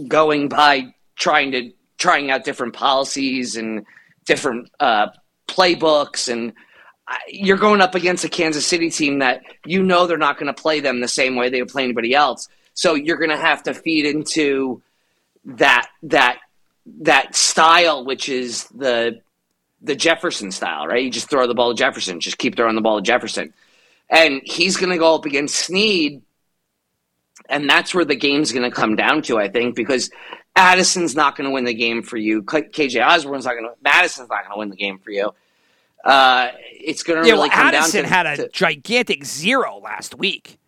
going 0.07 0.47
by 0.47 0.93
trying 1.15 1.51
to 1.51 1.71
trying 1.97 2.29
out 2.29 2.43
different 2.43 2.71
policies 2.73 3.57
and 3.57 3.83
different 4.25 4.69
uh, 4.79 5.07
playbooks 5.47 6.31
and 6.31 6.53
you're 7.27 7.57
going 7.57 7.81
up 7.81 7.95
against 7.95 8.23
a 8.23 8.29
Kansas 8.29 8.65
City 8.65 8.91
team 8.91 9.19
that 9.19 9.41
you 9.65 9.81
know 9.81 10.05
they're 10.05 10.19
not 10.19 10.37
going 10.37 10.53
to 10.53 10.61
play 10.61 10.79
them 10.79 11.01
the 11.01 11.07
same 11.07 11.35
way 11.35 11.49
they 11.49 11.61
would 11.61 11.71
play 11.71 11.83
anybody 11.83 12.13
else. 12.13 12.47
So 12.75 12.93
you're 12.93 13.17
going 13.17 13.31
to 13.31 13.37
have 13.37 13.63
to 13.63 13.73
feed 13.73 14.05
into 14.05 14.83
that 15.45 15.87
that 16.03 16.37
that 17.01 17.35
style, 17.35 18.05
which 18.05 18.29
is 18.29 18.67
the 18.67 19.19
the 19.81 19.95
Jefferson 19.95 20.51
style, 20.51 20.87
right? 20.87 21.03
You 21.03 21.09
just 21.09 21.29
throw 21.29 21.47
the 21.47 21.55
ball 21.55 21.73
to 21.73 21.77
Jefferson, 21.77 22.19
just 22.19 22.37
keep 22.37 22.55
throwing 22.55 22.75
the 22.75 22.81
ball 22.81 22.97
to 22.97 23.03
Jefferson, 23.03 23.53
and 24.13 24.41
he's 24.45 24.77
going 24.77 24.91
to 24.91 24.97
go 24.97 25.15
up 25.15 25.25
against 25.25 25.55
Sneed, 25.55 26.21
and 27.49 27.69
that's 27.69 27.93
where 27.93 28.05
the 28.05 28.15
game's 28.15 28.51
going 28.53 28.69
to 28.69 28.73
come 28.73 28.95
down 28.95 29.21
to, 29.23 29.37
I 29.39 29.49
think, 29.49 29.75
because 29.75 30.09
Addison's 30.55 31.15
not 31.15 31.35
going 31.35 31.45
to 31.49 31.51
win 31.51 31.65
the 31.65 31.73
game 31.73 32.03
for 32.03 32.15
you. 32.17 32.43
KJ 32.43 33.05
Osborn's 33.05 33.45
not 33.45 33.53
going 33.53 33.65
to. 33.65 33.73
Madison's 33.83 34.29
not 34.29 34.43
going 34.45 34.53
to 34.53 34.59
win 34.59 34.69
the 34.69 34.75
game 34.77 34.99
for 34.99 35.09
you. 35.11 35.31
Uh, 36.05 36.49
it's 36.71 37.01
going 37.01 37.21
to 37.21 37.27
Yeah, 37.27 37.33
really 37.33 37.49
well, 37.49 37.57
come 37.57 37.67
Addison 37.67 38.03
down 38.03 38.09
to, 38.09 38.15
had 38.15 38.25
a 38.27 38.35
to- 38.37 38.49
gigantic 38.49 39.25
zero 39.25 39.79
last 39.83 40.15
week, 40.17 40.59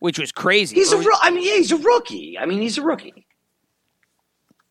which 0.00 0.18
was 0.18 0.32
crazy. 0.32 0.74
He's 0.76 0.92
a. 0.92 0.96
Or- 0.96 1.02
ro- 1.02 1.14
I 1.22 1.30
mean, 1.30 1.46
yeah, 1.46 1.56
he's 1.56 1.72
a 1.72 1.76
rookie. 1.76 2.38
I 2.38 2.46
mean, 2.46 2.60
he's 2.60 2.78
a 2.78 2.82
rookie. 2.82 3.26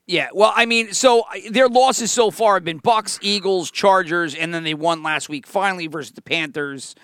Yeah, 0.10 0.30
well, 0.34 0.54
I 0.56 0.66
mean, 0.66 0.94
so 0.94 1.24
their 1.52 1.68
losses 1.68 2.12
so 2.14 2.32
far 2.32 2.54
have 2.56 2.64
been 2.64 2.78
Bucks, 2.78 3.20
Eagles, 3.22 3.70
Chargers, 3.70 4.34
and 4.36 4.54
then 4.54 4.64
they 4.64 4.74
won 4.74 5.04
last 5.04 5.28
week 5.28 5.46
finally 5.46 5.88
versus 5.88 6.14
the 6.14 6.22
Panthers. 6.22 6.96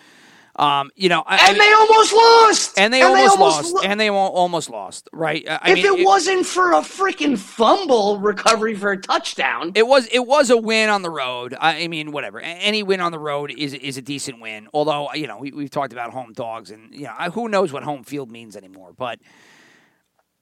Um, 0.55 0.91
you 0.95 1.09
know, 1.09 1.23
I, 1.25 1.49
And 1.49 1.59
they 1.59 1.71
almost 1.73 2.13
lost. 2.13 2.77
and 2.79 2.93
they 2.93 3.01
And 3.01 3.09
almost, 3.09 3.39
lost, 3.39 3.73
lo- 3.73 3.81
and 3.83 3.99
they 3.99 4.09
almost 4.09 4.69
lost, 4.69 5.09
right? 5.11 5.43
I 5.49 5.71
if 5.71 5.75
mean, 5.83 5.85
it, 6.01 6.05
wasn't 6.05 6.45
for 6.45 6.73
a 6.73 6.81
freaking 6.81 7.39
fumble 7.39 8.19
recovery 8.19 8.75
for 8.75 8.91
a 8.91 8.97
touchdown, 9.01 9.71
It 9.73 9.87
was 9.87 10.07
it 10.11 10.27
was 10.27 10.51
a 10.51 10.57
win 10.57 10.89
on 10.89 11.01
the 11.01 11.09
road. 11.09 11.55
I, 11.59 11.87
mean, 11.87 12.11
whatever. 12.11 12.39
Any 12.39 12.83
win 12.83 13.01
on 13.01 13.11
the 13.11 13.17
road 13.17 13.51
is 13.57 13.73
is 13.73 13.97
a 13.97 14.01
decent 14.03 14.41
win. 14.41 14.67
Although 14.75 15.11
you 15.13 15.25
know 15.25 15.39
we, 15.39 15.51
we've 15.51 15.71
talked 15.71 15.91
about 15.91 16.11
home 16.11 16.33
dogs, 16.33 16.69
and 16.69 16.93
you 16.93 17.05
know 17.05 17.13
I- 17.17 17.29
who 17.31 17.49
knows 17.49 17.73
what 17.73 17.81
home 17.81 18.03
field 18.03 18.29
means 18.31 18.55
anymore. 18.55 18.93
But 18.95 19.19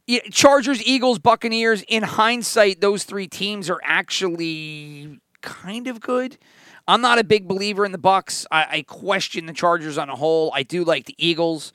yeah, 0.07 0.19
Chargers, 0.29 0.83
Eagles, 0.85 1.19
Buccaneers. 1.19 1.83
In 1.87 2.03
hindsight, 2.03 2.81
those 2.81 3.05
three 3.05 3.27
teams 3.29 3.69
are 3.69 3.79
actually 3.83 5.19
kind 5.41 5.87
of 5.87 6.01
good. 6.01 6.37
I'm 6.91 6.99
not 6.99 7.19
a 7.19 7.23
big 7.23 7.47
believer 7.47 7.85
in 7.85 7.93
the 7.93 7.97
Bucks. 7.97 8.45
I, 8.51 8.65
I 8.69 8.81
question 8.81 9.45
the 9.45 9.53
Chargers 9.53 9.97
on 9.97 10.09
a 10.09 10.15
whole. 10.15 10.51
I 10.53 10.63
do 10.63 10.83
like 10.83 11.05
the 11.05 11.15
Eagles, 11.17 11.71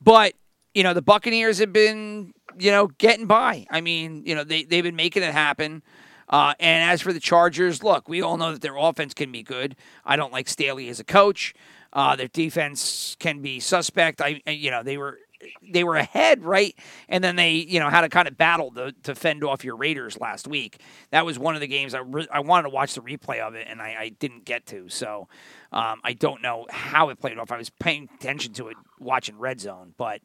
but 0.00 0.34
you 0.74 0.84
know 0.84 0.94
the 0.94 1.02
Buccaneers 1.02 1.58
have 1.58 1.72
been 1.72 2.32
you 2.56 2.70
know 2.70 2.86
getting 2.86 3.26
by. 3.26 3.66
I 3.68 3.80
mean, 3.80 4.22
you 4.24 4.36
know 4.36 4.44
they 4.44 4.62
they've 4.62 4.84
been 4.84 4.94
making 4.94 5.24
it 5.24 5.32
happen. 5.32 5.82
Uh, 6.28 6.54
and 6.60 6.88
as 6.88 7.00
for 7.00 7.12
the 7.12 7.18
Chargers, 7.18 7.82
look, 7.82 8.08
we 8.08 8.22
all 8.22 8.36
know 8.36 8.52
that 8.52 8.62
their 8.62 8.76
offense 8.76 9.12
can 9.12 9.32
be 9.32 9.42
good. 9.42 9.74
I 10.04 10.14
don't 10.14 10.32
like 10.32 10.48
Staley 10.48 10.88
as 10.88 11.00
a 11.00 11.04
coach. 11.04 11.52
Uh, 11.92 12.14
their 12.14 12.28
defense 12.28 13.16
can 13.18 13.42
be 13.42 13.58
suspect. 13.58 14.20
I, 14.20 14.40
you 14.46 14.70
know, 14.70 14.84
they 14.84 14.96
were 14.96 15.18
they 15.62 15.84
were 15.84 15.96
ahead, 15.96 16.44
right? 16.44 16.74
And 17.08 17.22
then 17.22 17.36
they, 17.36 17.52
you 17.52 17.80
know, 17.80 17.88
had 17.88 18.02
to 18.02 18.08
kind 18.08 18.28
of 18.28 18.36
battle 18.36 18.70
to, 18.72 18.92
to 19.04 19.14
fend 19.14 19.44
off 19.44 19.64
your 19.64 19.76
Raiders 19.76 20.18
last 20.20 20.46
week. 20.46 20.80
That 21.10 21.24
was 21.24 21.38
one 21.38 21.54
of 21.54 21.60
the 21.60 21.66
games 21.66 21.94
I, 21.94 22.00
re- 22.00 22.28
I 22.32 22.40
wanted 22.40 22.64
to 22.64 22.68
watch 22.70 22.94
the 22.94 23.00
replay 23.00 23.40
of 23.40 23.54
it, 23.54 23.66
and 23.68 23.80
I, 23.80 23.96
I 23.98 24.08
didn't 24.10 24.44
get 24.44 24.66
to. 24.66 24.88
So 24.88 25.28
um, 25.72 26.00
I 26.04 26.12
don't 26.12 26.42
know 26.42 26.66
how 26.70 27.08
it 27.08 27.18
played 27.18 27.38
off. 27.38 27.50
I 27.52 27.58
was 27.58 27.70
paying 27.70 28.08
attention 28.14 28.52
to 28.54 28.68
it 28.68 28.76
watching 28.98 29.38
Red 29.38 29.60
Zone, 29.60 29.94
but 29.96 30.20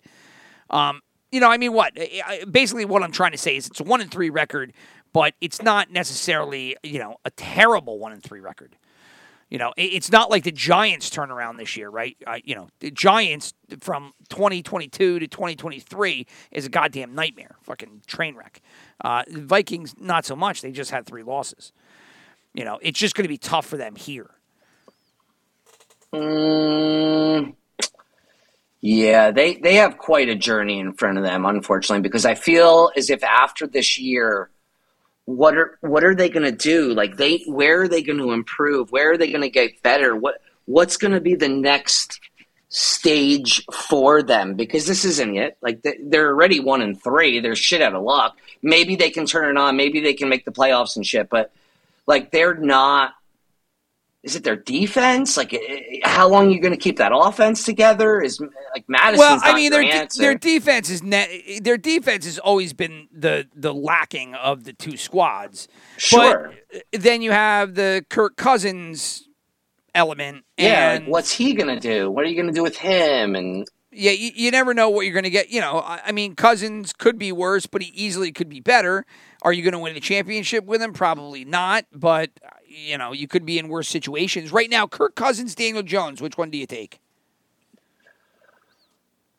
um, 0.70 1.02
you 1.32 1.40
know, 1.40 1.50
I 1.50 1.58
mean, 1.58 1.74
what? 1.74 1.94
Basically, 2.50 2.86
what 2.86 3.04
I'm 3.04 3.12
trying 3.12 3.32
to 3.32 3.38
say 3.38 3.58
is 3.58 3.68
it's 3.68 3.80
a 3.80 3.84
one 3.84 4.02
and 4.02 4.10
three 4.10 4.30
record, 4.30 4.74
but 5.14 5.34
it's 5.42 5.62
not 5.62 5.92
necessarily 5.92 6.78
you 6.84 7.00
know 7.00 7.18
a 7.26 7.32
terrible 7.32 8.00
one 8.00 8.12
and 8.12 8.24
three 8.24 8.40
record. 8.40 8.76
You 9.50 9.60
know, 9.60 9.74
it's 9.78 10.12
not 10.12 10.32
like 10.32 10.44
the 10.44 10.52
Giants 10.52 11.10
turnaround 11.10 11.58
this 11.58 11.78
year, 11.78 11.90
right? 11.90 12.18
You 12.44 12.56
know, 12.56 12.70
the 12.80 12.90
Giants 12.90 13.54
from 13.80 14.14
2022 14.30 15.20
to 15.20 15.28
2023 15.28 16.26
is 16.52 16.66
a 16.66 16.70
goddamn 16.70 17.14
nightmare, 17.14 17.56
fucking 17.62 18.02
train 18.08 18.36
wreck. 18.36 18.62
Uh, 19.02 19.24
Vikings, 19.30 19.94
not 20.00 20.26
so 20.26 20.36
much. 20.36 20.62
They 20.62 20.72
just 20.72 20.90
had 20.90 21.06
three 21.06 21.22
losses. 21.22 21.72
You 22.56 22.66
know, 22.66 22.80
it's 22.82 22.98
just 23.00 23.14
going 23.14 23.26
to 23.26 23.30
be 23.30 23.38
tough 23.38 23.68
for 23.68 23.78
them 23.78 23.96
here. 23.96 24.32
Mm, 26.12 27.54
yeah, 28.82 29.32
they 29.32 29.56
they 29.58 29.76
have 29.76 29.98
quite 29.98 30.30
a 30.30 30.36
journey 30.36 30.80
in 30.80 30.94
front 30.94 31.18
of 31.18 31.24
them, 31.24 31.46
unfortunately, 31.46 32.02
because 32.02 32.26
I 32.26 32.36
feel 32.36 32.92
as 32.96 33.10
if 33.10 33.24
after 33.24 33.68
this 33.68 33.98
year, 33.98 34.50
what 35.26 35.58
are 35.58 35.78
what 35.82 36.04
are 36.04 36.16
they 36.16 36.30
going 36.30 36.46
to 36.46 36.52
do? 36.52 36.94
Like 36.94 37.18
they, 37.18 37.44
where 37.48 37.82
are 37.82 37.88
they 37.88 38.04
going 38.04 38.20
to 38.20 38.32
improve? 38.32 38.92
Where 38.92 39.12
are 39.12 39.18
they 39.18 39.30
going 39.32 39.42
to 39.42 39.50
get 39.50 39.82
better? 39.82 40.16
What 40.16 40.42
what's 40.66 40.98
going 40.98 41.14
to 41.14 41.22
be 41.22 41.36
the 41.36 41.50
next 41.50 42.20
stage 42.70 43.66
for 43.72 44.22
them? 44.22 44.54
Because 44.56 44.86
this 44.86 45.04
isn't 45.04 45.36
it. 45.36 45.58
Like 45.62 45.82
they- 45.82 45.98
they're 46.02 46.28
already 46.30 46.60
one 46.60 46.82
and 46.82 47.02
three. 47.02 47.40
They're 47.40 47.56
shit 47.56 47.82
out 47.82 47.96
of 47.96 48.04
luck. 48.04 48.38
Maybe 48.62 48.96
they 48.96 49.10
can 49.10 49.26
turn 49.26 49.50
it 49.50 49.60
on. 49.60 49.76
Maybe 49.78 50.00
they 50.02 50.14
can 50.14 50.30
make 50.30 50.46
the 50.46 50.52
playoffs 50.52 50.96
and 50.96 51.06
shit. 51.06 51.30
But 51.30 51.52
like 52.06 52.32
they're 52.32 52.56
not 52.56 53.15
is 54.26 54.36
it 54.36 54.44
their 54.44 54.56
defense? 54.56 55.38
Like, 55.38 55.54
eh, 55.54 56.00
how 56.04 56.28
long 56.28 56.48
are 56.48 56.50
you 56.50 56.60
going 56.60 56.74
to 56.74 56.80
keep 56.80 56.98
that 56.98 57.12
offense 57.16 57.64
together? 57.64 58.20
Is 58.20 58.42
like 58.74 58.84
Madison's 58.88 59.20
well, 59.20 59.40
I 59.44 59.54
mean, 59.54 59.72
their 59.72 59.84
de- 59.84 60.08
their 60.18 60.36
defense 60.36 60.90
is 60.90 61.04
ne- 61.04 61.60
their 61.62 61.78
defense 61.78 62.26
has 62.26 62.40
always 62.40 62.74
been 62.74 63.08
the 63.14 63.48
the 63.56 63.74
lacking 63.74 64.34
of 64.34 64.64
the 64.64 64.74
two 64.74 64.98
squads. 64.98 65.68
Sure. 65.98 66.54
But 66.72 67.02
then 67.02 67.22
you 67.22 67.32
have 67.32 67.76
the 67.76 68.04
Kirk 68.10 68.36
Cousins 68.36 69.30
element, 69.94 70.44
yeah, 70.58 70.94
and 70.94 71.06
like, 71.06 71.12
what's 71.12 71.32
he 71.32 71.54
going 71.54 71.74
to 71.74 71.80
do? 71.80 72.10
What 72.10 72.26
are 72.26 72.28
you 72.28 72.36
going 72.36 72.48
to 72.48 72.54
do 72.54 72.64
with 72.64 72.78
him? 72.78 73.36
And 73.36 73.68
yeah, 73.92 74.12
you, 74.12 74.32
you 74.34 74.50
never 74.50 74.74
know 74.74 74.90
what 74.90 75.06
you're 75.06 75.14
going 75.14 75.24
to 75.24 75.30
get. 75.30 75.52
You 75.52 75.62
know, 75.62 75.80
I, 75.80 76.02
I 76.08 76.12
mean, 76.12 76.36
Cousins 76.36 76.94
could 76.94 77.20
be 77.20 77.32
worse, 77.32 77.68
but 77.68 77.84
he 77.84 77.90
easily 77.90 78.32
could 78.32 78.50
be 78.50 78.60
better. 78.60 79.06
Are 79.44 79.54
you 79.54 79.62
going 79.62 79.74
to 79.74 79.80
win 79.80 79.94
the 79.94 80.00
championship 80.00 80.66
with 80.66 80.82
him? 80.82 80.94
Probably 80.94 81.46
not. 81.46 81.86
But 81.94 82.32
you 82.76 82.98
know, 82.98 83.14
you 83.14 83.28
could 83.28 83.46
be 83.46 83.58
in 83.58 83.68
worse 83.70 83.88
situations 83.88 84.52
right 84.52 84.70
now. 84.70 84.88
Kirk 84.88 85.16
Cousins, 85.16 85.56
Daniel 85.56 85.84
Jones. 85.84 86.22
Which 86.22 86.38
one 86.38 86.50
do 86.50 86.58
you 86.58 86.68
take? 86.68 87.00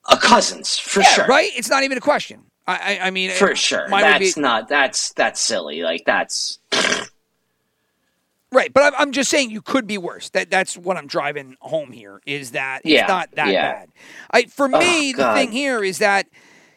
a 0.09 0.16
Cousins 0.16 0.78
for 0.78 1.01
Yeah, 1.03 1.14
sure, 1.14 1.26
right. 1.26 1.51
It's 1.57 1.68
not 1.68 1.82
even 1.82 1.99
a 1.99 2.01
question. 2.01 2.45
I, 2.66 2.99
I, 3.01 3.07
I 3.07 3.11
mean, 3.11 3.30
For 3.30 3.55
sure, 3.55 3.87
would 3.91 4.01
be- 4.01 4.03
that's 4.03 4.37
not 4.37 4.68
that's 4.68 5.12
that's 5.14 5.41
silly. 5.41 5.82
Like 5.82 6.05
that's 6.07 6.59
Right, 8.53 8.72
but 8.72 8.84
I'm, 8.84 8.93
I'm 8.97 9.12
just 9.12 9.28
saying 9.30 9.51
you 9.51 9.61
could 9.61 9.87
be 9.87 9.99
worse. 9.99 10.30
That 10.30 10.51
that's 10.51 10.78
what 10.78 10.97
I'm 10.97 11.09
driving 11.09 11.57
home 11.61 11.91
here 11.93 12.22
is 12.26 12.53
that 12.53 12.80
it's 12.84 12.93
Yeah, 12.93 13.07
not 13.09 13.30
that 13.32 13.53
yeah. 13.53 13.72
bad. 13.72 13.89
I 14.30 14.45
for 14.45 14.68
Oh, 14.72 14.78
me 14.78 15.12
the 15.12 15.24
thing 15.34 15.53
here 15.53 15.82
is 15.82 15.99
that 15.99 16.26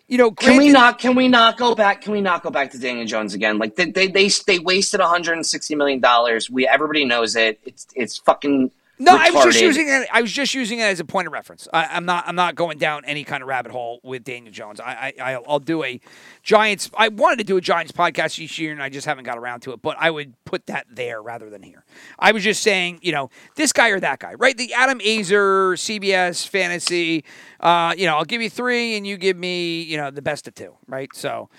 you 0.09 0.17
know 0.17 0.31
Can 0.31 0.57
we 0.57 0.69
not? 0.69 0.97
Can 0.97 1.15
we 1.15 1.27
not 1.27 1.57
go 1.57 1.75
back? 1.75 2.01
Can 2.01 2.11
we 2.11 2.19
not 2.19 2.41
go 2.41 2.49
back 2.49 2.71
to 2.71 2.79
Daniel 2.79 3.05
Jones 3.05 3.35
again? 3.35 3.59
Like 3.59 3.75
they 3.75 3.91
they 3.91 4.07
they, 4.07 4.27
they 4.47 4.57
wasted 4.57 4.99
160 4.99 5.75
million 5.75 5.99
dollars. 5.99 6.49
We 6.49 6.67
everybody 6.67 7.05
knows 7.05 7.35
it. 7.35 7.59
It's 7.63 7.85
it's 7.95 8.17
fucking 8.17 8.71
No, 9.01 9.15
I 9.15 9.29
was 9.31 9.45
just 9.45 9.61
using 9.61 9.87
it. 9.87 10.07
I 10.11 10.21
was 10.21 10.31
just 10.31 10.53
using 10.53 10.79
it 10.79 10.83
as 10.83 10.99
a 10.99 11.05
point 11.05 11.25
of 11.27 11.31
reference. 11.33 11.67
I, 11.71 11.85
I'm 11.85 12.03
not. 12.05 12.25
I'm 12.27 12.35
not 12.35 12.55
going 12.55 12.77
down 12.77 13.05
any 13.05 13.23
kind 13.23 13.41
of 13.41 13.47
rabbit 13.47 13.71
hole 13.71 14.01
with 14.03 14.25
Daniel 14.25 14.51
Jones. 14.51 14.79
I, 14.81 15.13
I 15.19 15.33
I'll- 15.33 15.43
I'll 15.47 15.59
do 15.59 15.83
a 15.85 16.01
Giants. 16.43 16.91
I 16.97 17.07
wanted 17.07 17.37
to 17.37 17.43
do 17.45 17.55
a 17.55 17.61
Giants 17.61 17.93
podcast 17.93 18.37
each 18.39 18.59
year, 18.59 18.73
and 18.73 18.83
I 18.83 18.89
just 18.89 19.07
haven't 19.07 19.23
got 19.23 19.37
around 19.37 19.61
to 19.61 19.71
it. 19.71 19.81
But 19.81 19.95
I 19.99 20.09
would 20.11 20.33
put 20.43 20.65
that 20.67 20.85
there 20.91 21.21
rather 21.21 21.49
than 21.49 21.63
here. 21.63 21.85
I 22.19 22.33
was 22.33 22.43
just 22.43 22.61
saying, 22.61 22.99
you 23.01 23.11
know, 23.13 23.29
this 23.55 23.71
guy 23.71 23.89
or 23.89 23.99
that 24.01 24.19
guy, 24.19 24.33
right? 24.33 24.57
The 24.57 24.73
Adam 24.73 24.99
Aizer 24.99 25.73
CBS 25.77 26.45
fantasy. 26.47 27.23
Uh, 27.61 27.93
you 27.97 28.05
know, 28.05 28.17
I'll 28.17 28.25
give 28.25 28.41
you 28.41 28.49
three, 28.49 28.97
and 28.97 29.07
you 29.07 29.15
give 29.17 29.37
me, 29.37 29.81
you 29.81 29.95
know, 29.97 30.11
the 30.11 30.21
best 30.21 30.47
of 30.47 30.55
two, 30.55 30.73
right? 30.87 31.09
So. 31.15 31.49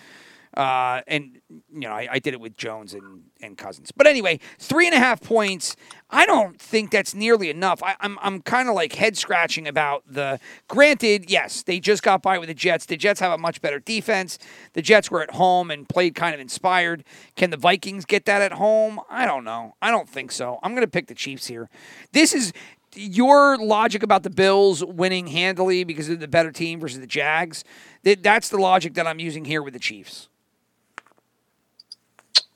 Uh, 0.57 1.01
and 1.07 1.41
you 1.49 1.81
know, 1.81 1.93
I, 1.93 2.09
I 2.13 2.19
did 2.19 2.35
it 2.35 2.41
with 2.41 2.57
Jones 2.57 2.93
and, 2.93 3.23
and 3.41 3.57
Cousins. 3.57 3.93
But 3.93 4.09
anyway, 4.09 4.41
three 4.59 4.87
and 4.87 4.95
a 4.95 4.99
half 4.99 5.21
points. 5.21 5.77
I 6.11 6.27
don't 6.27 6.61
think 6.61 6.91
that's 6.91 7.15
nearly 7.15 7.51
enough. 7.51 7.83
I, 7.85 7.95
I'm 8.01 8.19
I'm 8.21 8.43
kind 8.43 8.69
of 8.69 8.75
like 8.75 8.95
head 8.95 9.17
scratching 9.17 9.69
about 9.69 10.03
the. 10.09 10.41
Granted, 10.67 11.31
yes, 11.31 11.63
they 11.63 11.79
just 11.79 12.03
got 12.03 12.23
by 12.23 12.39
with 12.39 12.49
the 12.49 12.55
Jets. 12.55 12.87
The 12.87 12.97
Jets 12.97 13.21
have 13.21 13.33
a 13.33 13.39
much 13.39 13.61
better 13.61 13.79
defense. 13.79 14.39
The 14.73 14.83
Jets 14.83 15.09
were 15.11 15.23
at 15.23 15.33
home 15.33 15.71
and 15.71 15.89
played 15.89 16.17
kind 16.17 16.35
of 16.35 16.41
inspired. 16.41 17.05
Can 17.37 17.51
the 17.51 17.57
Vikings 17.57 18.05
get 18.05 18.25
that 18.25 18.43
at 18.43 18.53
home? 18.53 19.01
I 19.09 19.27
don't 19.27 19.45
know. 19.45 19.75
I 19.81 19.93
don't 19.93 20.09
think 20.09 20.33
so. 20.33 20.59
I'm 20.65 20.73
going 20.73 20.85
to 20.85 20.91
pick 20.91 21.07
the 21.07 21.15
Chiefs 21.15 21.47
here. 21.47 21.69
This 22.13 22.35
is 22.35 22.53
your 22.97 23.57
logic 23.57 24.03
about 24.03 24.25
the 24.25 24.31
Bills 24.31 24.85
winning 24.85 25.29
handily 25.29 25.85
because 25.85 26.09
they're 26.09 26.17
the 26.17 26.27
better 26.27 26.51
team 26.51 26.81
versus 26.81 26.99
the 26.99 27.07
Jags. 27.07 27.63
That 28.03 28.23
that's 28.23 28.49
the 28.49 28.59
logic 28.59 28.95
that 28.95 29.07
I'm 29.07 29.21
using 29.21 29.45
here 29.45 29.63
with 29.63 29.75
the 29.75 29.81
Chiefs. 29.81 30.30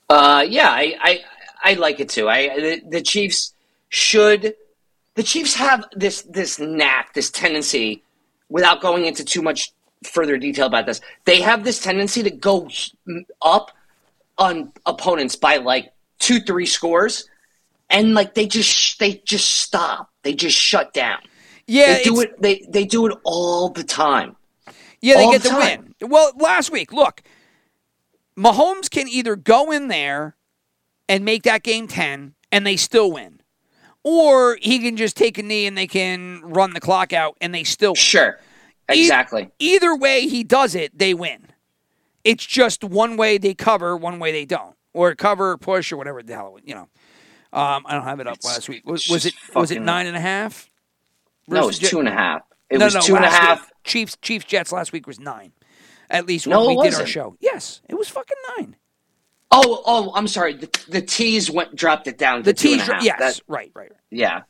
Uh, 0.09 0.45
yeah, 0.49 0.69
I, 0.71 0.97
I 1.01 1.25
I 1.65 1.75
like 1.75 2.01
it 2.01 2.09
too. 2.11 2.29
I 2.29 2.49
the, 2.61 2.83
the 2.89 3.03
Chiefs 3.03 3.55
should 3.89 4.55
the 5.15 5.23
Chiefs 5.23 5.55
have 5.55 5.87
this 5.95 6.23
this 6.23 6.59
knack, 6.59 7.15
this 7.15 7.31
tendency, 7.31 8.03
without 8.49 8.81
going 8.81 9.07
into 9.07 9.25
too 9.25 9.43
much 9.43 9.73
further 10.05 10.37
detail 10.37 10.67
about 10.67 10.87
this. 10.87 11.01
They 11.25 11.41
have 11.41 11.65
this 11.65 11.81
tendency 11.81 12.23
to 12.23 12.31
go 12.31 12.69
up 13.43 13.71
on 14.37 14.73
opponents 14.85 15.37
by 15.37 15.59
like 15.59 15.93
two, 16.19 16.41
three 16.41 16.67
scores, 16.67 17.29
and 17.89 18.15
like 18.15 18.35
they 18.35 18.47
just 18.47 18.99
they 18.99 19.23
just 19.25 19.49
stop. 19.49 20.11
They 20.23 20.35
just 20.35 20.57
shut 20.57 20.93
down. 20.93 21.19
Yeah, 21.67 21.95
they 21.95 22.03
do 22.03 22.21
it. 22.21 22.41
They 22.41 22.67
they 22.69 22.85
do 22.85 23.07
it 23.07 23.17
all 23.25 23.71
the 23.71 23.85
time. 23.85 24.37
Yeah, 25.01 25.17
they 25.17 25.25
All 25.25 25.33
get 25.33 25.43
the 25.43 25.51
the 25.51 25.57
win. 25.57 25.95
Well, 26.11 26.33
last 26.37 26.71
week, 26.71 26.93
look, 26.93 27.23
Mahomes 28.39 28.91
can 28.91 29.09
either 29.09 29.37
go 29.37 29.71
in 29.71 29.89
there 29.89 30.37
and 31.09 31.25
make 31.25 31.43
that 31.45 31.63
game 31.63 31.87
10 31.87 32.35
and 32.51 32.67
they 32.67 32.77
still 32.77 33.13
win. 33.13 33.41
Or 34.03 34.59
he 34.61 34.81
can 34.81 34.97
just 34.97 35.17
take 35.17 35.39
a 35.39 35.43
knee 35.43 35.67
and 35.67 35.79
they 35.79 35.87
can 35.87 36.41
run 36.43 36.75
the 36.75 36.81
clock 36.81 37.13
out 37.13 37.37
and 37.41 37.55
they 37.55 37.65
still 37.65 37.93
win. 37.93 37.97
Sure, 37.97 38.39
E- 38.93 39.01
exactly. 39.03 39.51
either 39.59 39.97
way 39.97 40.27
he 40.29 40.45
does 40.45 40.75
it, 40.75 40.99
they 40.99 41.15
win. 41.15 41.47
It's 42.23 42.45
just 42.45 42.85
one 42.85 43.17
way 43.17 43.39
they 43.39 43.55
cover, 43.55 43.97
one 43.97 44.19
way 44.19 44.33
they 44.33 44.45
don't. 44.45 44.75
Or 44.93 45.15
cover, 45.15 45.57
push, 45.57 45.91
or 45.91 45.97
whatever 45.97 46.23
the 46.23 46.35
hell, 46.35 46.59
you 46.65 46.75
know. 46.75 46.89
Um, 47.53 47.85
I 47.87 47.95
don't 47.95 48.05
have 48.05 48.21
it 48.21 48.27
up 48.27 48.39
last 48.45 48.69
week. 48.69 48.87
Was, 48.87 49.09
was 49.09 49.27
it 49.27 49.35
was 49.55 49.71
it 49.71 49.81
nine 49.81 50.07
and 50.07 50.17
a 50.17 50.21
half? 50.21 50.69
No, 51.47 51.65
it 51.65 51.67
was 51.67 51.79
two 51.79 51.99
and 51.99 52.09
a 52.09 52.13
half. 52.13 52.43
It 52.71 52.79
no, 52.79 52.87
was 52.87 52.95
no, 52.95 53.01
two 53.01 53.17
and 53.17 53.25
a 53.25 53.31
half. 53.31 53.61
week. 53.61 53.71
Chiefs 53.85 54.17
Chiefs 54.23 54.45
Jets 54.45 54.73
last 54.73 54.93
week 54.93 55.07
was 55.07 55.21
nine. 55.21 55.53
At 56.11 56.27
least 56.27 56.47
when 56.47 56.55
No, 56.57 56.67
we 56.69 56.75
it 56.75 56.91
did 56.91 56.95
our 57.01 57.07
show. 57.07 57.37
Yes, 57.41 57.81
it 57.89 57.95
was 57.95 58.09
fucking 58.09 58.37
nine. 58.59 58.77
Oh, 59.51 59.83
oh, 59.87 60.13
I'm 60.15 60.27
sorry. 60.29 60.55
The, 60.55 60.69
the 60.89 61.01
T's 61.03 61.51
went 61.51 61.77
dropped 61.77 62.07
it 62.09 62.19
down. 62.19 62.39
To 62.39 62.43
The 62.45 62.53
T's, 62.55 62.83
half. 62.83 63.03
yes, 63.03 63.19
That- 63.19 63.41
right, 63.47 63.71
right, 63.75 63.91
right. 63.91 64.01
yeah. 64.11 64.43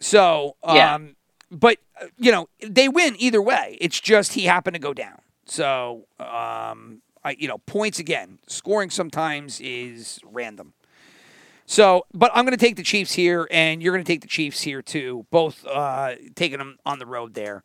So, 0.00 0.56
um, 0.62 0.76
Yeah. 0.76 0.98
but 1.50 1.78
uh, 2.00 2.06
you 2.18 2.32
know, 2.32 2.48
they 2.66 2.88
win 2.88 3.16
either 3.18 3.42
way. 3.42 3.76
It's 3.80 4.00
just 4.00 4.32
he 4.34 4.44
happened 4.44 4.74
to 4.74 4.80
go 4.80 4.94
down. 4.94 5.20
So, 5.44 6.06
um, 6.18 7.02
I, 7.22 7.36
you 7.38 7.48
know, 7.48 7.58
points 7.58 7.98
again. 7.98 8.38
Scoring 8.46 8.90
sometimes 8.90 9.60
is 9.60 10.20
random. 10.24 10.72
So, 11.66 12.06
but 12.12 12.30
I'm 12.34 12.44
going 12.44 12.56
to 12.56 12.64
take 12.64 12.76
the 12.76 12.82
Chiefs 12.82 13.12
here, 13.12 13.46
and 13.50 13.82
you're 13.82 13.92
going 13.92 14.04
to 14.04 14.10
take 14.12 14.22
the 14.22 14.26
Chiefs 14.26 14.62
here 14.62 14.82
too. 14.82 15.26
Both 15.30 15.64
uh, 15.66 16.14
taking 16.34 16.58
them 16.58 16.78
on 16.86 16.98
the 16.98 17.06
road 17.06 17.34
there, 17.34 17.62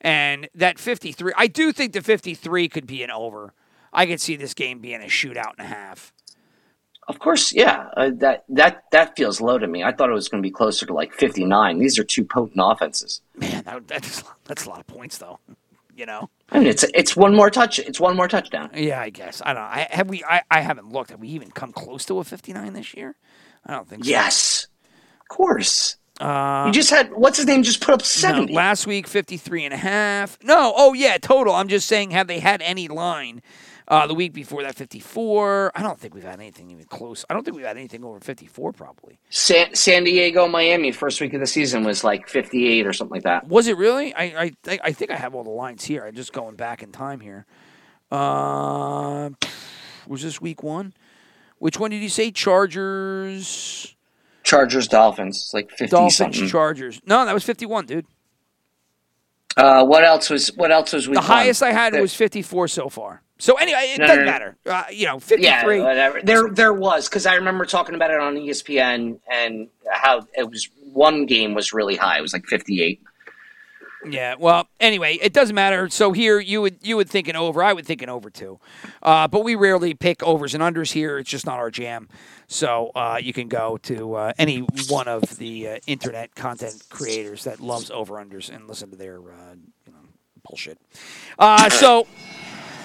and 0.00 0.48
that 0.54 0.78
53. 0.78 1.32
I 1.36 1.46
do 1.46 1.72
think 1.72 1.92
the 1.92 2.02
53 2.02 2.68
could 2.68 2.86
be 2.86 3.02
an 3.02 3.10
over. 3.10 3.52
I 3.92 4.06
could 4.06 4.20
see 4.20 4.36
this 4.36 4.54
game 4.54 4.78
being 4.78 5.02
a 5.02 5.06
shootout 5.06 5.52
and 5.58 5.66
a 5.66 5.70
half. 5.70 6.12
Of 7.08 7.18
course, 7.18 7.52
yeah. 7.52 7.88
Uh, 7.96 8.10
that 8.18 8.44
that 8.48 8.84
that 8.92 9.16
feels 9.16 9.40
low 9.40 9.58
to 9.58 9.66
me. 9.66 9.82
I 9.82 9.90
thought 9.90 10.10
it 10.10 10.12
was 10.14 10.28
going 10.28 10.40
to 10.40 10.46
be 10.46 10.52
closer 10.52 10.86
to 10.86 10.92
like 10.92 11.12
59. 11.12 11.78
These 11.78 11.98
are 11.98 12.04
two 12.04 12.24
potent 12.24 12.60
offenses. 12.60 13.20
Man, 13.34 13.64
that, 13.64 13.88
that's 13.88 14.22
that's 14.44 14.64
a 14.64 14.68
lot 14.68 14.78
of 14.78 14.86
points, 14.86 15.18
though. 15.18 15.40
You 15.96 16.06
know. 16.06 16.30
I 16.50 16.60
mean, 16.60 16.68
it's 16.68 16.84
it's 16.94 17.16
one 17.16 17.34
more 17.34 17.50
touch. 17.50 17.80
It's 17.80 17.98
one 17.98 18.16
more 18.16 18.28
touchdown. 18.28 18.70
Yeah, 18.74 19.00
I 19.00 19.10
guess. 19.10 19.42
I 19.44 19.54
don't 19.54 19.62
know. 19.62 19.68
I, 19.68 19.88
have 19.90 20.08
we? 20.08 20.22
I, 20.22 20.42
I 20.52 20.60
haven't 20.60 20.92
looked. 20.92 21.10
Have 21.10 21.18
we 21.18 21.28
even 21.28 21.50
come 21.50 21.72
close 21.72 22.04
to 22.06 22.20
a 22.20 22.24
59 22.24 22.74
this 22.74 22.94
year? 22.94 23.16
I 23.66 23.72
don't 23.72 23.88
think 23.88 24.04
so. 24.04 24.10
Yes, 24.10 24.68
of 25.20 25.28
course. 25.28 25.96
Uh, 26.20 26.64
you 26.66 26.72
just 26.72 26.90
had 26.90 27.12
what's 27.14 27.38
his 27.38 27.46
name 27.46 27.62
just 27.62 27.80
put 27.80 27.94
up 27.94 28.00
no, 28.00 28.04
70. 28.04 28.52
last 28.52 28.86
week, 28.86 29.06
53 29.06 29.64
and 29.64 29.74
a 29.74 29.78
half. 29.78 30.38
No, 30.42 30.72
oh, 30.76 30.92
yeah, 30.92 31.16
total. 31.18 31.54
I'm 31.54 31.68
just 31.68 31.88
saying, 31.88 32.10
have 32.10 32.26
they 32.26 32.40
had 32.40 32.60
any 32.60 32.88
line 32.88 33.40
uh, 33.88 34.06
the 34.06 34.12
week 34.14 34.34
before 34.34 34.62
that 34.62 34.74
54? 34.74 35.72
I 35.74 35.82
don't 35.82 35.98
think 35.98 36.14
we've 36.14 36.22
had 36.22 36.38
anything 36.38 36.70
even 36.70 36.84
close. 36.84 37.24
I 37.30 37.34
don't 37.34 37.42
think 37.44 37.56
we've 37.56 37.64
had 37.64 37.78
anything 37.78 38.04
over 38.04 38.20
54, 38.20 38.72
probably. 38.72 39.18
San, 39.30 39.74
San 39.74 40.04
Diego, 40.04 40.46
Miami, 40.46 40.92
first 40.92 41.20
week 41.22 41.32
of 41.32 41.40
the 41.40 41.46
season 41.46 41.84
was 41.84 42.04
like 42.04 42.28
58 42.28 42.86
or 42.86 42.92
something 42.92 43.14
like 43.14 43.22
that. 43.24 43.48
Was 43.48 43.66
it 43.66 43.78
really? 43.78 44.14
I 44.14 44.24
I, 44.24 44.52
think- 44.62 44.82
I 44.84 44.92
think 44.92 45.10
I 45.10 45.16
have 45.16 45.34
all 45.34 45.42
the 45.44 45.50
lines 45.50 45.84
here. 45.84 46.04
I'm 46.04 46.14
just 46.14 46.34
going 46.34 46.54
back 46.56 46.82
in 46.82 46.92
time 46.92 47.20
here. 47.20 47.46
Uh, 48.10 49.30
was 50.06 50.22
this 50.22 50.40
week 50.40 50.62
one? 50.62 50.92
Which 51.58 51.78
one 51.78 51.90
did 51.90 52.02
you 52.02 52.08
say? 52.08 52.30
Chargers. 52.30 53.96
Chargers, 54.50 54.88
Dolphins, 54.88 55.36
it's 55.36 55.54
like 55.54 55.70
50 55.70 55.86
Dolphins, 55.86 56.16
something. 56.16 56.48
Chargers. 56.48 57.00
No, 57.06 57.24
that 57.24 57.32
was 57.32 57.44
51, 57.44 57.86
dude. 57.86 58.04
uh, 59.56 59.84
what 59.84 60.04
else 60.04 60.28
was 60.30 60.48
what 60.56 60.70
else 60.72 60.92
was 60.92 61.06
we? 61.08 61.14
The 61.14 61.20
one? 61.20 61.26
highest 61.26 61.62
I 61.62 61.72
had 61.72 61.92
There- 61.92 62.02
was 62.02 62.14
54 62.14 62.66
so 62.68 62.88
far. 62.88 63.22
So 63.38 63.54
anyway, 63.54 63.92
it 63.94 64.00
No, 64.00 64.06
doesn't 64.06 64.24
no, 64.24 64.26
no. 64.26 64.30
matter. 64.32 64.56
Uh, 64.66 64.84
you 64.90 65.06
know, 65.06 65.14
Yeah, 65.38 65.60
53. 65.60 65.80
whatever. 65.80 66.20
There, 66.22 66.50
there 66.50 66.72
was 66.74 67.08
because 67.08 67.24
I 67.24 67.36
remember 67.36 67.64
talking 67.64 67.94
about 67.94 68.10
it 68.10 68.20
on 68.20 68.34
ESPN 68.36 69.18
and 69.30 69.68
how 69.90 70.26
it 70.36 70.50
was 70.50 70.68
one 70.92 71.24
game 71.24 71.54
was 71.54 71.72
really 71.72 71.96
high. 71.96 72.18
It 72.18 72.22
was 72.22 72.32
like 72.34 72.44
fifty-eight. 72.46 73.00
Yeah. 74.08 74.36
Well, 74.38 74.66
anyway, 74.78 75.18
it 75.20 75.32
doesn't 75.32 75.54
matter. 75.54 75.88
So 75.90 76.12
here, 76.12 76.40
you 76.40 76.62
would 76.62 76.78
you 76.82 76.96
would 76.96 77.08
think 77.08 77.28
an 77.28 77.36
over. 77.36 77.62
I 77.62 77.72
would 77.72 77.86
think 77.86 78.00
an 78.02 78.08
over 78.08 78.30
too. 78.30 78.58
Uh, 79.02 79.28
but 79.28 79.44
we 79.44 79.54
rarely 79.54 79.94
pick 79.94 80.22
overs 80.22 80.54
and 80.54 80.62
unders 80.62 80.92
here. 80.92 81.18
It's 81.18 81.28
just 81.28 81.44
not 81.44 81.58
our 81.58 81.70
jam. 81.70 82.08
So 82.46 82.90
uh, 82.94 83.18
you 83.20 83.32
can 83.32 83.48
go 83.48 83.76
to 83.82 84.14
uh, 84.14 84.32
any 84.38 84.60
one 84.88 85.06
of 85.06 85.36
the 85.36 85.68
uh, 85.68 85.78
internet 85.86 86.34
content 86.34 86.82
creators 86.88 87.44
that 87.44 87.60
loves 87.60 87.90
over 87.90 88.14
unders 88.14 88.48
and 88.54 88.66
listen 88.66 88.90
to 88.90 88.96
their 88.96 89.18
uh, 89.18 89.54
you 89.86 89.92
know, 89.92 89.98
bullshit. 90.48 90.78
Uh, 91.38 91.68
so. 91.68 92.06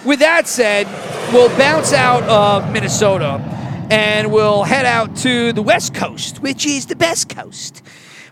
With 0.04 0.20
that 0.20 0.48
said, 0.48 0.86
we'll 1.34 1.50
bounce 1.58 1.92
out 1.92 2.22
of 2.26 2.72
Minnesota 2.72 3.42
and 3.90 4.32
we'll 4.32 4.64
head 4.64 4.86
out 4.86 5.16
to 5.18 5.52
the 5.52 5.64
West 5.64 5.96
Coast, 5.96 6.44
which 6.44 6.64
is 6.64 6.86
the 6.86 6.96
best 6.96 7.30
coast, 7.30 7.82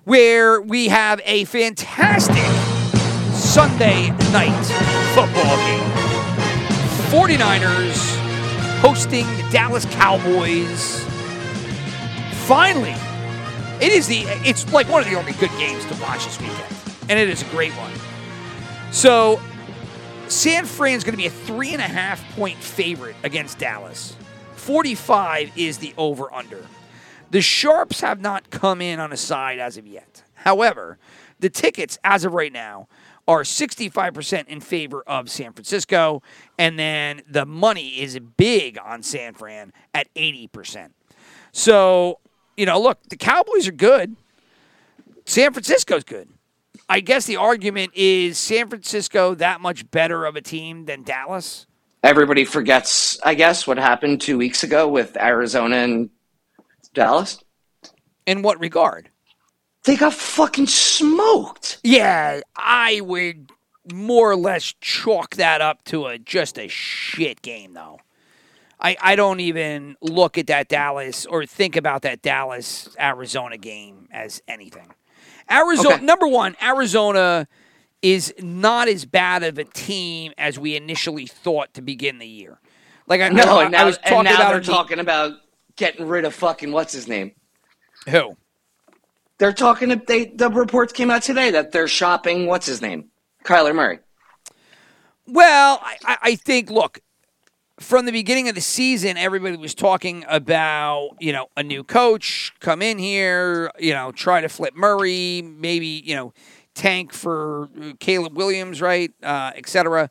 where 0.04 0.62
we 0.62 0.90
have 0.90 1.20
a 1.26 1.46
fantastic 1.46 2.73
Sunday 3.44 4.10
night 4.32 4.64
football 5.14 5.58
game. 5.58 5.90
49ers 7.12 8.16
hosting 8.80 9.28
the 9.38 9.48
Dallas 9.52 9.86
Cowboys. 9.86 11.04
Finally, 12.48 12.96
it 13.80 13.92
is 13.92 14.08
the 14.08 14.24
it's 14.44 14.72
like 14.74 14.90
one 14.90 15.04
of 15.04 15.10
the 15.10 15.16
only 15.16 15.34
good 15.34 15.52
games 15.60 15.86
to 15.86 16.02
watch 16.02 16.26
this 16.26 16.40
weekend. 16.40 16.74
And 17.10 17.20
it 17.20 17.30
is 17.30 17.44
a 17.44 17.46
great 17.46 17.74
one. 17.74 17.92
So 18.92 19.40
San 20.30 20.66
Fran's 20.66 21.04
going 21.04 21.14
to 21.14 21.18
be 21.18 21.28
a 21.28 21.30
three 21.30 21.74
and 21.74 21.82
a 21.82 21.88
half 21.88 22.24
point 22.36 22.58
favorite 22.58 23.18
against 23.24 23.60
Dallas. 23.60 24.16
45 24.56 25.52
is 25.56 25.78
the 25.78 25.94
over 25.98 26.34
under. 26.34 26.66
The 27.30 27.42
Sharps 27.42 28.02
have 28.02 28.20
not 28.20 28.50
come 28.50 28.82
in 28.82 29.00
on 29.00 29.12
a 29.12 29.18
side 29.18 29.60
as 29.60 29.78
of 29.78 29.86
yet. 29.86 30.24
However, 30.34 30.98
the 31.40 31.50
tickets 31.50 32.00
as 32.04 32.26
of 32.26 32.34
right 32.34 32.52
now 32.52 32.88
are 33.28 33.44
65% 33.44 34.48
in 34.48 34.60
favor 34.60 35.02
of 35.08 35.30
San 35.30 35.54
Francisco, 35.54 36.22
and 36.58 36.78
then 36.78 37.22
the 37.30 37.46
money 37.46 38.02
is 38.02 38.20
big 38.38 38.78
on 38.84 39.02
San 39.02 39.34
Fran 39.34 39.72
at 39.94 40.14
80%. 40.14 40.90
So, 41.52 42.20
you 42.58 42.66
know, 42.66 42.80
look, 42.82 43.00
the 43.10 43.16
Cowboys 43.16 43.68
are 43.68 43.74
good. 43.74 44.16
San 45.26 45.54
Francisco's 45.54 46.04
good. 46.04 46.30
I 46.90 47.00
guess 47.00 47.26
the 47.26 47.38
argument 47.38 47.94
is 47.96 48.38
San 48.38 48.68
Francisco 48.68 49.36
that 49.36 49.62
much 49.62 49.90
better 49.90 50.26
of 50.26 50.36
a 50.36 50.42
team 50.42 50.86
than 50.86 51.04
Dallas. 51.04 51.66
Everybody 52.04 52.44
forgets, 52.44 53.18
I 53.24 53.34
guess, 53.36 53.66
what 53.66 53.78
happened 53.78 54.20
two 54.20 54.38
weeks 54.38 54.64
ago 54.64 54.90
with 54.90 55.16
Arizona 55.16 55.78
and 55.78 56.10
Dallas. 56.94 57.42
In 58.26 58.42
what 58.42 58.60
regard? 58.60 59.10
They 59.84 59.98
got 59.98 60.14
fucking 60.14 60.68
smoked. 60.68 61.80
Yeah, 61.84 62.42
I 62.56 63.02
would 63.02 63.52
more 63.92 64.32
or 64.32 64.36
less 64.36 64.74
chalk 64.80 65.36
that 65.36 65.60
up 65.60 65.84
to 65.86 66.06
a 66.06 66.18
just 66.18 66.58
a 66.58 66.68
shit 66.70 67.42
game 67.42 67.74
though. 67.74 68.00
I, 68.80 68.98
I 69.02 69.16
don't 69.16 69.40
even 69.40 69.96
look 70.02 70.38
at 70.38 70.48
that 70.48 70.68
Dallas 70.68 71.26
or 71.26 71.46
think 71.46 71.76
about 71.76 72.02
that 72.02 72.22
Dallas 72.22 72.90
Arizona 73.00 73.58
game 73.58 74.10
as 74.12 74.42
anything. 74.48 74.88
Arizona 75.50 75.96
Okay. 75.96 76.06
number 76.06 76.28
one, 76.28 76.56
Arizona 76.62 77.48
is 78.02 78.34
not 78.40 78.88
as 78.88 79.06
bad 79.06 79.44
of 79.44 79.58
a 79.58 79.64
team 79.64 80.34
as 80.38 80.60
we 80.60 80.76
initially 80.76 81.26
thought 81.26 81.74
to 81.74 81.82
begin 81.82 82.20
the 82.20 82.28
year. 82.28 82.60
Like 83.08 83.22
I 83.22 83.30
know 83.30 83.60
I, 83.60 83.64
and 83.64 83.72
now, 83.72 83.82
I 83.82 83.86
was 83.86 83.98
and 83.98 84.06
talking 84.06 84.24
now 84.26 84.36
about 84.36 84.52
they're 84.52 84.62
talking 84.62 85.00
about 85.00 85.34
getting 85.76 86.08
rid 86.08 86.26
of 86.26 86.34
fucking 86.34 86.72
what's 86.72 86.94
his 86.94 87.08
name. 87.08 87.32
who. 88.10 88.38
They're 89.44 89.52
talking. 89.52 90.02
They 90.08 90.28
the 90.28 90.50
reports 90.50 90.94
came 90.94 91.12
out 91.12 91.22
today 91.22 91.52
that 91.52 91.74
they're 91.74 91.90
shopping. 91.90 92.48
What's 92.48 92.66
his 92.66 92.82
name? 92.82 93.10
Kyler 93.44 93.76
Murray. 93.76 94.00
Well, 95.28 95.82
I, 95.84 96.18
I- 96.22 96.36
think 96.36 96.70
look 96.70 97.02
from 97.78 98.06
the 98.06 98.14
beginning 98.14 98.48
of 98.48 98.56
the 98.56 98.62
season, 98.62 99.18
everybody 99.18 99.58
was 99.58 99.76
talking 99.76 100.24
about 100.30 101.18
you 101.20 101.34
know 101.34 101.48
a 101.58 101.64
new 101.64 101.84
coach 101.84 102.54
come 102.62 102.82
in 102.82 102.98
here, 103.00 103.70
you 103.78 103.92
know 103.92 104.14
try 104.14 104.40
to 104.40 104.48
flip 104.48 104.78
Murray, 104.78 105.42
maybe 105.42 106.02
you 106.06 106.16
know 106.16 106.34
tank 106.74 107.12
for 107.12 107.68
uh, 107.82 107.92
Caleb 108.00 108.38
Williams, 108.38 108.80
right, 108.82 109.12
uh, 109.24 109.52
et 109.58 109.68
cetera. 109.68 110.10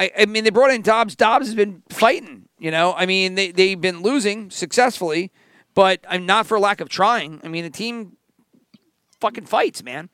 I, 0.00 0.10
I 0.20 0.24
mean, 0.24 0.44
they 0.44 0.50
brought 0.50 0.70
in 0.70 0.80
Dobbs. 0.80 1.14
Dobbs 1.14 1.44
has 1.48 1.54
been 1.54 1.82
fighting. 1.90 2.48
You 2.58 2.70
know, 2.70 2.94
I 2.94 3.04
mean, 3.04 3.34
they 3.34 3.52
they've 3.52 3.78
been 3.78 4.00
losing 4.00 4.50
successfully, 4.50 5.30
but 5.74 6.00
I'm 6.08 6.26
not 6.26 6.46
for 6.46 6.58
lack 6.58 6.80
of 6.80 6.88
trying. 6.88 7.40
I 7.44 7.48
mean, 7.48 7.64
the 7.64 7.70
team 7.70 8.16
fucking 9.20 9.46
fights, 9.46 9.82
man. 9.82 10.10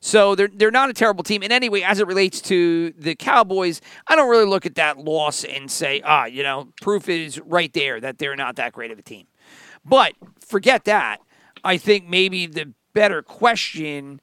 So 0.00 0.34
they're 0.34 0.48
they're 0.48 0.70
not 0.70 0.90
a 0.90 0.92
terrible 0.92 1.24
team. 1.24 1.42
And 1.42 1.52
anyway, 1.52 1.82
as 1.82 1.98
it 1.98 2.06
relates 2.06 2.40
to 2.42 2.92
the 2.92 3.14
Cowboys, 3.16 3.80
I 4.06 4.14
don't 4.14 4.30
really 4.30 4.44
look 4.44 4.64
at 4.64 4.76
that 4.76 4.98
loss 4.98 5.44
and 5.44 5.70
say, 5.70 6.00
ah, 6.04 6.26
you 6.26 6.42
know, 6.42 6.68
proof 6.80 7.08
is 7.08 7.40
right 7.40 7.72
there 7.72 8.00
that 8.00 8.18
they're 8.18 8.36
not 8.36 8.56
that 8.56 8.72
great 8.72 8.90
of 8.92 8.98
a 8.98 9.02
team. 9.02 9.26
But 9.84 10.12
forget 10.38 10.84
that. 10.84 11.18
I 11.64 11.78
think 11.78 12.08
maybe 12.08 12.46
the 12.46 12.72
better 12.92 13.22
question 13.22 14.20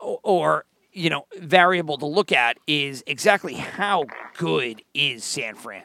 o- 0.00 0.20
or 0.22 0.64
you 0.92 1.10
know 1.10 1.26
variable 1.38 1.96
to 1.98 2.06
look 2.06 2.32
at 2.32 2.58
is 2.66 3.02
exactly 3.06 3.54
how 3.54 4.04
good 4.36 4.82
is 4.94 5.24
San 5.24 5.54
Fran? 5.54 5.84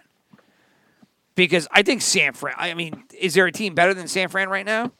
Because 1.35 1.67
I 1.71 1.83
think 1.83 2.01
San 2.01 2.33
Fran. 2.33 2.55
I 2.57 2.73
mean, 2.73 3.03
is 3.17 3.33
there 3.33 3.45
a 3.45 3.51
team 3.51 3.75
better 3.75 3.93
than 3.93 4.07
San 4.07 4.29
Fran 4.29 4.49
right 4.49 4.65
now? 4.65 4.91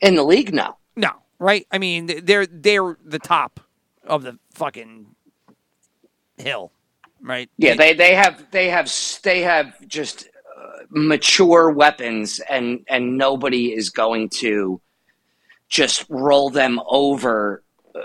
In 0.00 0.16
the 0.16 0.24
league, 0.24 0.52
no. 0.52 0.76
No, 0.96 1.12
right? 1.38 1.66
I 1.70 1.78
mean, 1.78 2.06
they're 2.24 2.46
they're 2.46 2.98
the 3.04 3.18
top 3.18 3.60
of 4.04 4.22
the 4.22 4.38
fucking 4.52 5.06
hill, 6.38 6.72
right? 7.22 7.48
Yeah, 7.56 7.74
they 7.74 7.94
they 7.94 8.14
have 8.14 8.50
they 8.50 8.68
have 8.68 8.90
they 9.22 9.42
have 9.42 9.86
just 9.86 10.28
uh, 10.56 10.84
mature 10.90 11.70
weapons, 11.70 12.40
and 12.50 12.84
and 12.88 13.16
nobody 13.16 13.72
is 13.72 13.90
going 13.90 14.30
to 14.40 14.80
just 15.68 16.04
roll 16.08 16.50
them 16.50 16.80
over. 16.88 17.62
Uh, 17.94 18.00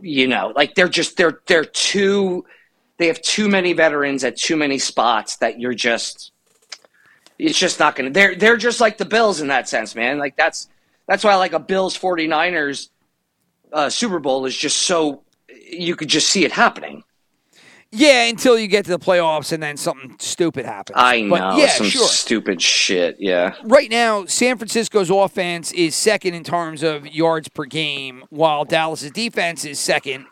you 0.00 0.26
know, 0.26 0.52
like 0.56 0.74
they're 0.74 0.88
just 0.88 1.16
they're 1.16 1.40
they're 1.46 1.64
too. 1.64 2.44
They 2.98 3.08
have 3.08 3.20
too 3.20 3.48
many 3.48 3.72
veterans 3.72 4.24
at 4.24 4.36
too 4.36 4.56
many 4.56 4.78
spots 4.78 5.36
that 5.36 5.60
you're 5.60 5.74
just. 5.74 6.31
It's 7.42 7.58
just 7.58 7.78
not 7.80 7.96
going 7.96 8.06
to. 8.06 8.12
They're 8.12 8.34
they're 8.34 8.56
just 8.56 8.80
like 8.80 8.98
the 8.98 9.04
Bills 9.04 9.40
in 9.40 9.48
that 9.48 9.68
sense, 9.68 9.94
man. 9.94 10.18
Like 10.18 10.36
that's 10.36 10.68
that's 11.08 11.24
why 11.24 11.34
like 11.36 11.52
a 11.52 11.58
Bills 11.58 11.96
49ers 11.98 12.88
uh, 13.72 13.90
Super 13.90 14.18
Bowl 14.18 14.46
is 14.46 14.56
just 14.56 14.82
so 14.82 15.22
you 15.70 15.96
could 15.96 16.08
just 16.08 16.28
see 16.28 16.44
it 16.44 16.52
happening. 16.52 17.02
Yeah, 17.94 18.24
until 18.24 18.58
you 18.58 18.68
get 18.68 18.86
to 18.86 18.90
the 18.90 18.98
playoffs 18.98 19.52
and 19.52 19.62
then 19.62 19.76
something 19.76 20.16
stupid 20.18 20.64
happens. 20.64 20.96
I 20.98 21.28
But 21.28 21.40
know 21.40 21.56
yeah, 21.58 21.68
some 21.68 21.86
sure. 21.88 22.06
stupid 22.06 22.62
shit. 22.62 23.16
Yeah. 23.18 23.54
Right 23.64 23.90
now, 23.90 24.24
San 24.24 24.56
Francisco's 24.56 25.10
offense 25.10 25.72
is 25.72 25.94
second 25.94 26.32
in 26.32 26.42
terms 26.42 26.82
of 26.82 27.06
yards 27.06 27.48
per 27.48 27.66
game, 27.66 28.24
while 28.30 28.64
Dallas's 28.64 29.10
defense 29.10 29.66
is 29.66 29.78
second 29.78 30.24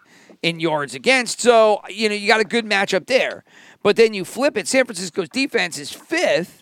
in 0.42 0.58
yards 0.58 0.94
against. 0.94 1.42
So, 1.42 1.82
you 1.90 2.08
know, 2.08 2.14
you 2.14 2.26
got 2.26 2.40
a 2.40 2.44
good 2.44 2.64
matchup 2.64 3.06
there. 3.06 3.44
But 3.82 3.96
then 3.96 4.14
you 4.14 4.24
flip 4.24 4.56
it, 4.56 4.66
San 4.66 4.86
Francisco's 4.86 5.28
defense 5.28 5.78
is 5.78 5.92
fifth, 5.92 6.59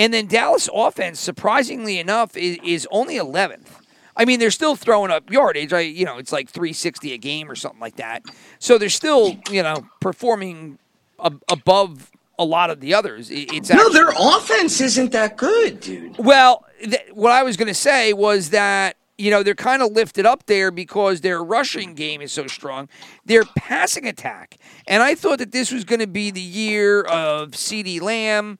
and 0.00 0.12
then 0.12 0.26
Dallas 0.26 0.68
offense, 0.72 1.20
surprisingly 1.20 1.98
enough, 2.00 2.36
is, 2.36 2.58
is 2.64 2.88
only 2.90 3.16
11th. 3.16 3.66
I 4.16 4.24
mean, 4.24 4.40
they're 4.40 4.50
still 4.50 4.74
throwing 4.76 5.10
up 5.10 5.30
yardage, 5.30 5.70
right? 5.72 5.94
You 5.94 6.04
know, 6.04 6.18
it's 6.18 6.32
like 6.32 6.50
360 6.50 7.12
a 7.12 7.18
game 7.18 7.50
or 7.50 7.54
something 7.54 7.80
like 7.80 7.96
that. 7.96 8.22
So 8.58 8.76
they're 8.76 8.88
still, 8.88 9.36
you 9.50 9.62
know, 9.62 9.86
performing 10.00 10.78
ab- 11.24 11.42
above 11.48 12.10
a 12.38 12.44
lot 12.44 12.70
of 12.70 12.80
the 12.80 12.92
others. 12.94 13.30
It- 13.30 13.52
It's 13.52 13.70
No, 13.70 13.76
actually- 13.76 13.92
their 13.94 14.12
offense 14.18 14.80
isn't 14.80 15.12
that 15.12 15.36
good, 15.36 15.80
dude. 15.80 16.18
well, 16.18 16.64
th- 16.82 17.00
what 17.12 17.32
I 17.32 17.42
was 17.42 17.56
going 17.56 17.68
to 17.68 17.74
say 17.74 18.12
was 18.12 18.50
that 18.50 18.96
you 19.18 19.30
know 19.30 19.42
they're 19.42 19.54
kind 19.54 19.82
of 19.82 19.92
lifted 19.92 20.24
up 20.24 20.46
there 20.46 20.70
because 20.70 21.20
their 21.20 21.44
rushing 21.44 21.94
game 21.94 22.22
is 22.22 22.32
so 22.32 22.46
strong. 22.46 22.88
Their 23.26 23.44
passing 23.54 24.06
attack, 24.06 24.56
and 24.86 25.02
I 25.02 25.14
thought 25.14 25.38
that 25.40 25.52
this 25.52 25.70
was 25.70 25.84
going 25.84 26.00
to 26.00 26.06
be 26.06 26.30
the 26.30 26.40
year 26.40 27.02
of 27.02 27.50
CeeDee 27.50 28.00
Lamb, 28.00 28.58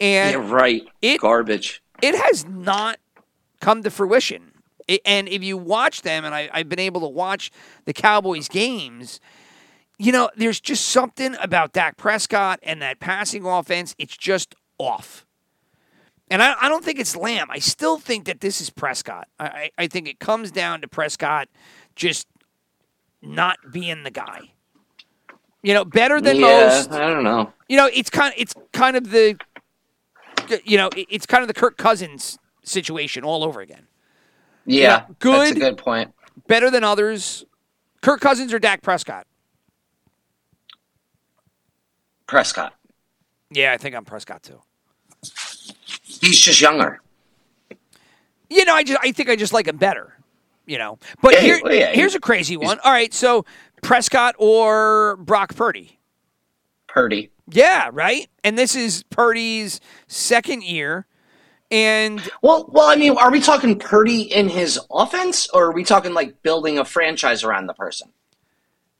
and 0.00 0.42
yeah, 0.44 0.50
right. 0.52 0.82
it- 1.02 1.20
Garbage. 1.20 1.82
it 2.02 2.14
has 2.14 2.44
not 2.46 2.98
come 3.60 3.82
to 3.82 3.90
fruition. 3.90 4.52
I- 4.88 5.00
and 5.04 5.28
if 5.28 5.42
you 5.42 5.56
watch 5.56 6.02
them, 6.02 6.24
and 6.24 6.34
I, 6.34 6.48
I've 6.52 6.68
been 6.68 6.78
able 6.78 7.00
to 7.02 7.08
watch 7.08 7.50
the 7.84 7.92
Cowboys 7.92 8.48
games, 8.48 9.20
you 9.98 10.12
know, 10.12 10.30
there's 10.36 10.60
just 10.60 10.86
something 10.88 11.34
about 11.40 11.72
Dak 11.72 11.96
Prescott 11.96 12.60
and 12.62 12.80
that 12.82 13.00
passing 13.00 13.44
offense. 13.44 13.94
It's 13.98 14.16
just 14.16 14.54
off. 14.78 15.26
And 16.30 16.42
I, 16.42 16.54
I 16.60 16.68
don't 16.68 16.84
think 16.84 17.00
it's 17.00 17.16
Lamb. 17.16 17.48
I 17.50 17.58
still 17.58 17.96
think 17.98 18.26
that 18.26 18.40
this 18.40 18.60
is 18.60 18.70
Prescott. 18.70 19.28
I, 19.40 19.46
I, 19.46 19.70
I 19.78 19.86
think 19.88 20.06
it 20.08 20.20
comes 20.20 20.50
down 20.52 20.82
to 20.82 20.88
Prescott 20.88 21.48
just 21.96 22.28
not 23.22 23.56
being 23.72 24.04
the 24.04 24.10
guy. 24.10 24.52
You 25.62 25.74
know, 25.74 25.84
better 25.84 26.20
than 26.20 26.36
yeah, 26.36 26.68
most. 26.68 26.92
I 26.92 27.08
don't 27.10 27.24
know. 27.24 27.52
You 27.68 27.76
know, 27.78 27.90
it's 27.92 28.10
kind 28.10 28.32
of, 28.32 28.40
it's 28.40 28.54
kind 28.72 28.96
of 28.96 29.10
the 29.10 29.36
you 30.64 30.76
know, 30.76 30.90
it's 30.96 31.26
kind 31.26 31.42
of 31.42 31.48
the 31.48 31.54
Kirk 31.54 31.76
Cousins 31.76 32.38
situation 32.64 33.24
all 33.24 33.44
over 33.44 33.60
again. 33.60 33.86
Yeah, 34.66 34.88
know, 35.08 35.16
good- 35.18 35.40
That's 35.40 35.50
a 35.52 35.54
good 35.60 35.78
point. 35.78 36.12
Better 36.46 36.70
than 36.70 36.84
others. 36.84 37.44
Kirk 38.02 38.20
Cousins 38.20 38.52
or 38.52 38.58
Dak 38.58 38.82
Prescott? 38.82 39.26
Prescott. 42.26 42.74
Yeah, 43.50 43.72
I 43.72 43.76
think 43.78 43.94
I'm 43.94 44.04
Prescott 44.04 44.42
too. 44.42 44.60
He's 46.04 46.38
just 46.38 46.60
younger. 46.60 47.00
You 48.50 48.64
know, 48.64 48.74
I 48.74 48.82
just 48.84 49.00
I 49.02 49.12
think 49.12 49.28
I 49.28 49.36
just 49.36 49.52
like 49.52 49.66
him 49.66 49.76
better. 49.76 50.14
You 50.66 50.76
know, 50.76 50.98
but 51.22 51.32
Yeah, 51.32 51.40
here, 51.40 51.60
well, 51.64 51.72
yeah, 51.74 51.92
here's 51.92 52.14
a 52.14 52.20
crazy 52.20 52.56
one. 52.58 52.78
All 52.84 52.92
right, 52.92 53.12
so 53.14 53.46
Prescott 53.82 54.34
or 54.38 55.16
Brock 55.16 55.54
Purdy? 55.56 55.98
Purdy. 56.88 57.30
Yeah, 57.50 57.90
right. 57.92 58.28
And 58.44 58.58
this 58.58 58.74
is 58.74 59.02
Purdy's 59.04 59.80
second 60.06 60.62
year, 60.64 61.06
and 61.70 62.20
Well, 62.42 62.66
well, 62.68 62.88
I 62.88 62.96
mean, 62.96 63.16
are 63.16 63.30
we 63.30 63.40
talking 63.40 63.78
Purdy 63.78 64.22
in 64.22 64.48
his 64.48 64.78
offense, 64.90 65.48
or 65.50 65.66
are 65.66 65.72
we 65.72 65.84
talking 65.84 66.14
like 66.14 66.42
building 66.42 66.78
a 66.78 66.84
franchise 66.84 67.44
around 67.44 67.66
the 67.66 67.74
person? 67.74 68.10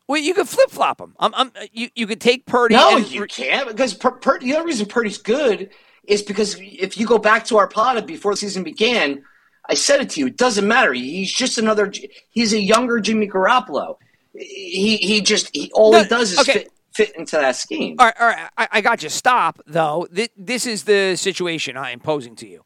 well, 0.07 0.21
you 0.21 0.33
could 0.33 0.49
flip 0.49 0.71
flop 0.71 1.01
him. 1.01 1.15
I'm, 1.19 1.35
I'm, 1.35 1.53
you 1.73 1.91
you 1.95 2.07
could 2.07 2.21
take 2.21 2.47
Purdy. 2.47 2.75
No, 2.75 2.97
and, 2.97 3.11
you 3.11 3.27
can't 3.27 3.69
because 3.69 3.93
Pur- 3.93 4.13
Pur- 4.13 4.39
the 4.39 4.57
other 4.57 4.65
reason 4.65 4.87
Purdy's 4.87 5.19
good 5.19 5.71
is 6.05 6.23
because 6.23 6.57
if 6.59 6.97
you 6.97 7.07
go 7.07 7.19
back 7.19 7.45
to 7.47 7.59
our 7.59 7.69
pod 7.69 8.07
before 8.07 8.33
the 8.33 8.39
season 8.39 8.63
began, 8.63 9.23
I 9.69 9.75
said 9.75 10.01
it 10.01 10.09
to 10.11 10.21
you. 10.21 10.29
It 10.29 10.39
doesn't 10.39 10.67
matter. 10.67 10.95
He's 10.95 11.31
just 11.31 11.59
another. 11.59 11.93
He's 12.31 12.55
a 12.55 12.61
younger 12.61 13.01
Jimmy 13.01 13.29
Garoppolo. 13.29 13.97
He 14.35 14.97
he 14.97 15.21
just 15.21 15.55
he, 15.55 15.71
all 15.75 15.93
No, 15.93 16.03
he 16.03 16.09
does 16.09 16.33
is 16.33 16.39
okay. 16.39 16.53
fit 16.53 16.73
fit 16.99 17.17
into 17.17 17.37
that 17.37 17.55
scheme. 17.57 17.97
All 17.99 18.07
right, 18.07 18.15
all 18.21 18.27
right. 18.27 18.51
I, 18.59 18.69
I 18.73 18.81
got 18.81 19.03
you. 19.03 19.09
Stop, 19.09 19.61
though. 19.67 20.07
Th- 20.15 20.31
this 20.37 20.67
is 20.67 20.85
the 20.85 21.15
situation 21.17 21.77
I 21.77 21.93
am 21.93 22.01
posing 22.01 22.35
to 22.37 22.49
you. 22.49 22.65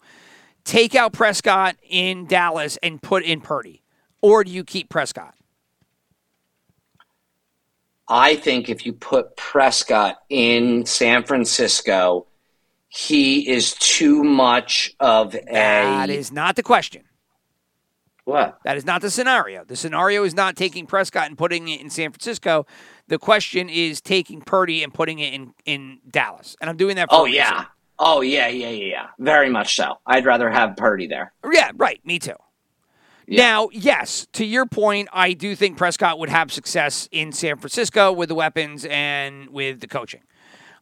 Take 0.64 0.94
out 0.94 1.12
Prescott 1.12 1.76
in 1.88 2.26
Dallas 2.26 2.78
and 2.82 3.02
put 3.02 3.24
in 3.24 3.40
Purdy, 3.40 3.82
or 4.20 4.42
do 4.44 4.50
you 4.50 4.64
keep 4.64 4.88
Prescott? 4.88 5.34
I 8.08 8.36
think 8.36 8.68
if 8.68 8.84
you 8.84 8.92
put 8.92 9.36
Prescott 9.36 10.18
in 10.28 10.84
San 10.86 11.24
Francisco, 11.24 12.26
he 12.88 13.48
is 13.48 13.74
too 13.74 14.22
much 14.22 14.94
of 15.00 15.34
a 15.34 15.40
That 15.50 16.10
is 16.10 16.30
not 16.32 16.56
the 16.56 16.62
question. 16.62 17.04
what? 18.24 18.58
That 18.64 18.76
is 18.76 18.84
not 18.84 19.00
the 19.02 19.10
scenario. 19.10 19.64
The 19.64 19.76
scenario 19.76 20.24
is 20.24 20.34
not 20.34 20.56
taking 20.56 20.86
Prescott 20.86 21.26
and 21.28 21.38
putting 21.38 21.68
it 21.68 21.80
in 21.80 21.90
San 21.90 22.10
Francisco. 22.12 22.66
The 23.08 23.18
question 23.18 23.68
is 23.68 24.00
taking 24.00 24.40
Purdy 24.40 24.82
and 24.82 24.92
putting 24.94 25.18
it 25.18 25.34
in, 25.34 25.52
in 25.64 25.98
Dallas. 26.10 26.56
And 26.60 26.70
I'm 26.70 26.76
doing 26.76 26.96
that 26.96 27.10
for 27.10 27.16
Oh 27.16 27.24
reason. 27.24 27.36
yeah. 27.36 27.64
Oh 27.98 28.20
yeah, 28.20 28.48
yeah, 28.48 28.70
yeah, 28.70 28.84
yeah. 28.84 29.06
Very 29.18 29.48
much 29.50 29.76
so. 29.76 29.98
I'd 30.06 30.24
rather 30.24 30.48
have 30.50 30.76
Purdy 30.76 31.06
there. 31.06 31.32
Yeah, 31.50 31.70
right. 31.76 32.00
Me 32.04 32.18
too. 32.18 32.34
Now, 33.28 33.68
yes, 33.72 34.26
to 34.32 34.44
your 34.44 34.66
point, 34.66 35.08
I 35.12 35.32
do 35.32 35.54
think 35.54 35.78
Prescott 35.78 36.18
would 36.18 36.28
have 36.28 36.52
success 36.52 37.08
in 37.12 37.32
San 37.32 37.56
Francisco 37.56 38.12
with 38.12 38.28
the 38.28 38.34
weapons 38.34 38.84
and 38.84 39.48
with 39.50 39.80
the 39.80 39.86
coaching. 39.86 40.22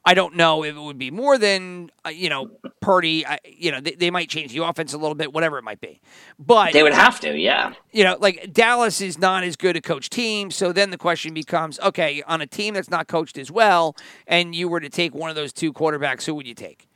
I 0.04 0.14
don't 0.14 0.34
know 0.34 0.64
if 0.64 0.74
it 0.74 0.80
would 0.80 0.98
be 0.98 1.10
more 1.10 1.36
than 1.36 1.90
uh, 2.06 2.08
you 2.08 2.30
know 2.30 2.50
Purdy. 2.80 3.26
I, 3.26 3.38
you 3.44 3.70
know, 3.70 3.80
they, 3.80 3.92
they 3.92 4.10
might 4.10 4.28
change 4.30 4.52
the 4.52 4.64
offense 4.64 4.94
a 4.94 4.98
little 4.98 5.14
bit, 5.14 5.32
whatever 5.32 5.58
it 5.58 5.62
might 5.62 5.80
be. 5.80 6.00
But 6.38 6.72
They 6.72 6.82
would 6.82 6.94
have 6.94 7.20
to, 7.20 7.36
yeah. 7.36 7.74
you 7.92 8.04
know, 8.04 8.16
like 8.18 8.52
Dallas 8.52 9.00
is 9.02 9.18
not 9.18 9.44
as 9.44 9.56
good 9.56 9.76
a 9.76 9.80
coach 9.82 10.08
team. 10.08 10.50
So 10.50 10.72
then 10.72 10.90
the 10.90 10.96
question 10.98 11.34
becomes, 11.34 11.78
okay, 11.80 12.22
on 12.26 12.40
a 12.40 12.46
team 12.46 12.72
that's 12.74 12.88
not 12.90 13.08
coached 13.08 13.36
as 13.36 13.50
well, 13.50 13.94
and 14.26 14.54
you 14.54 14.68
were 14.68 14.80
to 14.80 14.88
take 14.88 15.14
one 15.14 15.28
of 15.28 15.36
those 15.36 15.52
two 15.52 15.72
quarterbacks, 15.72 16.24
who 16.24 16.34
would 16.34 16.46
you 16.46 16.54
take? 16.54 16.88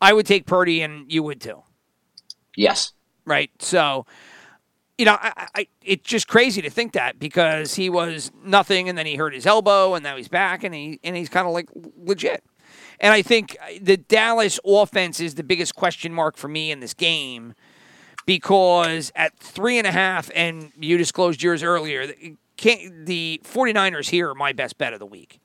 I 0.00 0.12
would 0.12 0.26
take 0.26 0.46
Purdy, 0.46 0.80
and 0.80 1.10
you 1.12 1.24
would 1.24 1.40
too, 1.40 1.64
Yes. 2.56 2.92
right? 3.24 3.50
So, 3.58 4.06
you 4.98 5.04
know, 5.04 5.16
I, 5.20 5.48
I, 5.54 5.66
it's 5.82 6.02
just 6.06 6.26
crazy 6.28 6.60
to 6.62 6.70
think 6.70 6.92
that 6.92 7.18
because 7.18 7.74
he 7.76 7.88
was 7.88 8.32
nothing, 8.44 8.88
and 8.88 8.98
then 8.98 9.06
he 9.06 9.14
hurt 9.14 9.32
his 9.32 9.46
elbow, 9.46 9.94
and 9.94 10.02
now 10.02 10.16
he's 10.16 10.28
back, 10.28 10.64
and 10.64 10.74
he 10.74 10.98
and 11.04 11.16
he's 11.16 11.28
kind 11.28 11.46
of 11.46 11.54
like 11.54 11.68
legit. 11.96 12.44
And 13.00 13.14
I 13.14 13.22
think 13.22 13.56
uh, 13.62 13.78
the 13.80 13.96
Dallas 13.96 14.58
offense 14.66 15.20
is 15.20 15.36
the 15.36 15.44
biggest 15.44 15.74
question 15.76 16.12
mark 16.12 16.36
for 16.36 16.48
me 16.48 16.70
in 16.72 16.80
this 16.80 16.94
game 16.94 17.54
because 18.26 19.12
at 19.14 19.38
three 19.38 19.78
and 19.78 19.86
a 19.86 19.92
half, 19.92 20.30
and 20.34 20.72
you 20.78 20.98
disclosed 20.98 21.42
yours 21.42 21.62
earlier, 21.62 22.08
the- 22.08 22.32
uh, 22.32 22.34
can't, 22.56 23.06
the 23.06 23.40
49ers 23.44 24.10
here 24.10 24.30
are 24.30 24.34
my 24.34 24.52
best 24.52 24.78
bet 24.78 24.92
of 24.92 24.98
the 24.98 25.06
week. 25.06 25.40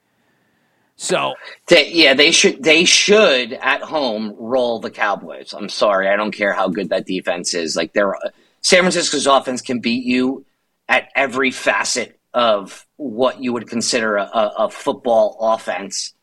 So, 0.95 1.35
They, 1.67 1.91
yeah, 1.91 2.13
they 2.15 2.31
should 2.31 2.63
they 2.63 2.85
should 2.85 3.53
at 3.53 3.81
home 3.81 4.35
roll 4.37 4.79
the 4.79 4.89
Cowboys. 4.91 5.53
I'm 5.53 5.69
sorry, 5.69 6.07
I 6.09 6.15
don't 6.15 6.31
care 6.31 6.53
how 6.53 6.69
good 6.69 6.89
that 6.89 7.05
defense 7.05 7.53
is. 7.53 7.75
Like 7.75 7.93
they're 7.93 8.15
San 8.63 8.79
Francisco's 8.79 9.27
offense 9.27 9.61
can 9.61 9.79
beat 9.79 10.05
you 10.05 10.45
at 10.89 11.09
every 11.15 11.51
facet 11.51 12.19
of 12.33 12.87
what 12.95 13.43
you 13.43 13.53
would 13.53 13.69
consider 13.69 14.15
a, 14.15 14.51
a, 14.57 14.69
football 14.69 15.37
offense 15.39 16.13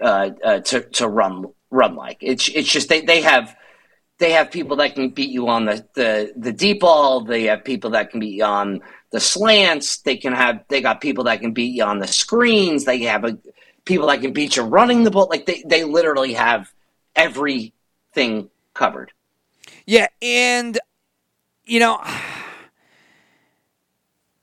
uh, 0.00 0.30
uh, 0.44 0.60
to 0.60 0.82
to 0.82 1.08
run 1.08 1.46
run 1.70 1.96
like. 1.96 2.18
It's 2.20 2.48
it's 2.48 2.70
just 2.70 2.88
they, 2.88 3.00
they 3.00 3.22
have 3.22 3.56
they 4.18 4.32
have 4.32 4.50
people 4.50 4.76
that 4.76 4.94
can 4.94 5.10
beat 5.10 5.30
you 5.30 5.48
on 5.48 5.64
the, 5.64 5.86
the 5.94 6.32
the 6.36 6.52
deep 6.52 6.80
ball. 6.80 7.22
They 7.22 7.44
have 7.44 7.64
people 7.64 7.90
that 7.90 8.10
can 8.10 8.20
beat 8.20 8.34
you 8.34 8.44
on 8.44 8.82
the 9.12 9.20
slants. 9.20 9.98
They 9.98 10.16
can 10.16 10.34
have 10.34 10.64
they 10.68 10.82
got 10.82 11.00
people 11.00 11.24
that 11.24 11.40
can 11.40 11.52
beat 11.52 11.74
you 11.74 11.84
on 11.84 12.00
the 12.00 12.08
screens. 12.08 12.84
They 12.84 12.98
have 13.04 13.24
a, 13.24 13.38
people 13.84 14.08
that 14.08 14.20
can 14.20 14.32
beat 14.32 14.56
you 14.56 14.62
running 14.62 15.04
the 15.04 15.10
ball. 15.10 15.28
Like 15.30 15.46
they 15.46 15.62
they 15.66 15.84
literally 15.84 16.34
have 16.34 16.70
everything 17.14 18.50
covered. 18.74 19.12
yeah, 19.86 20.08
and, 20.20 20.78
you 21.66 21.80
know, 21.80 22.00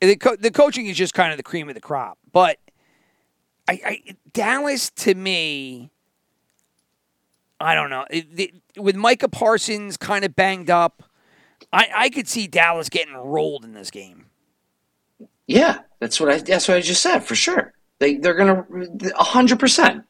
the, 0.02 0.16
co- 0.16 0.36
the 0.36 0.52
coaching 0.52 0.88
is 0.88 0.98
just 0.98 1.14
kind 1.14 1.32
of 1.32 1.38
the 1.38 1.44
cream 1.44 1.70
of 1.70 1.76
the 1.76 1.82
crop. 1.82 2.18
But 2.32 2.58
I, 3.68 3.80
I 3.86 4.02
Dallas, 4.34 4.90
to 4.92 5.16
me, 5.16 5.92
I 7.60 7.76
don't 7.76 7.90
know. 7.90 8.06
It, 8.10 8.28
it- 8.38 8.54
with 8.76 8.96
Micah 8.96 9.30
Parsons 9.30 9.98
kind 9.98 10.26
of 10.26 10.36
banged 10.36 10.72
up, 10.72 11.04
I, 11.72 11.88
I 11.96 12.10
could 12.10 12.28
see 12.28 12.48
Dallas 12.48 12.90
getting 12.90 13.14
rolled 13.14 13.64
in 13.64 13.74
this 13.74 13.92
game. 13.92 14.26
Yeah, 15.46 15.82
that's 16.00 16.20
what 16.20 16.32
I 16.32 16.40
that's 16.40 16.68
what 16.68 16.78
I 16.78 16.82
just 16.82 17.04
said 17.04 17.20
for 17.20 17.36
sure. 17.36 17.74
They 18.00 18.16
they're 18.16 18.34
gonna 18.34 18.66
hundred 19.16 19.60
percent. 19.60 20.06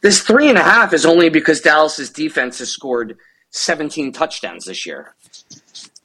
This 0.00 0.22
three 0.22 0.48
and 0.48 0.58
a 0.58 0.62
half 0.62 0.92
is 0.92 1.06
only 1.06 1.28
because 1.28 1.60
Dallas's 1.60 2.10
defense 2.10 2.58
has 2.58 2.70
scored 2.70 3.16
seventeen 3.50 4.12
touchdowns 4.12 4.64
this 4.64 4.84
year. 4.86 5.14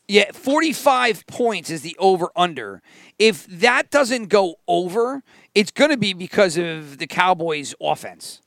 Yeah, 0.10 0.32
45 0.32 1.28
points 1.28 1.70
is 1.70 1.84
the 1.84 1.96
over 2.00 2.32
under. 2.36 2.82
If 3.20 3.46
that 3.46 3.92
doesn't 3.92 4.26
go 4.26 4.56
over, 4.68 5.22
it's 5.54 5.70
going 5.70 5.92
to 5.92 5.98
be 5.98 6.14
because 6.14 6.58
of 6.58 6.98
the 6.98 7.06
Cowboys 7.06 7.76
offense. 7.80 8.42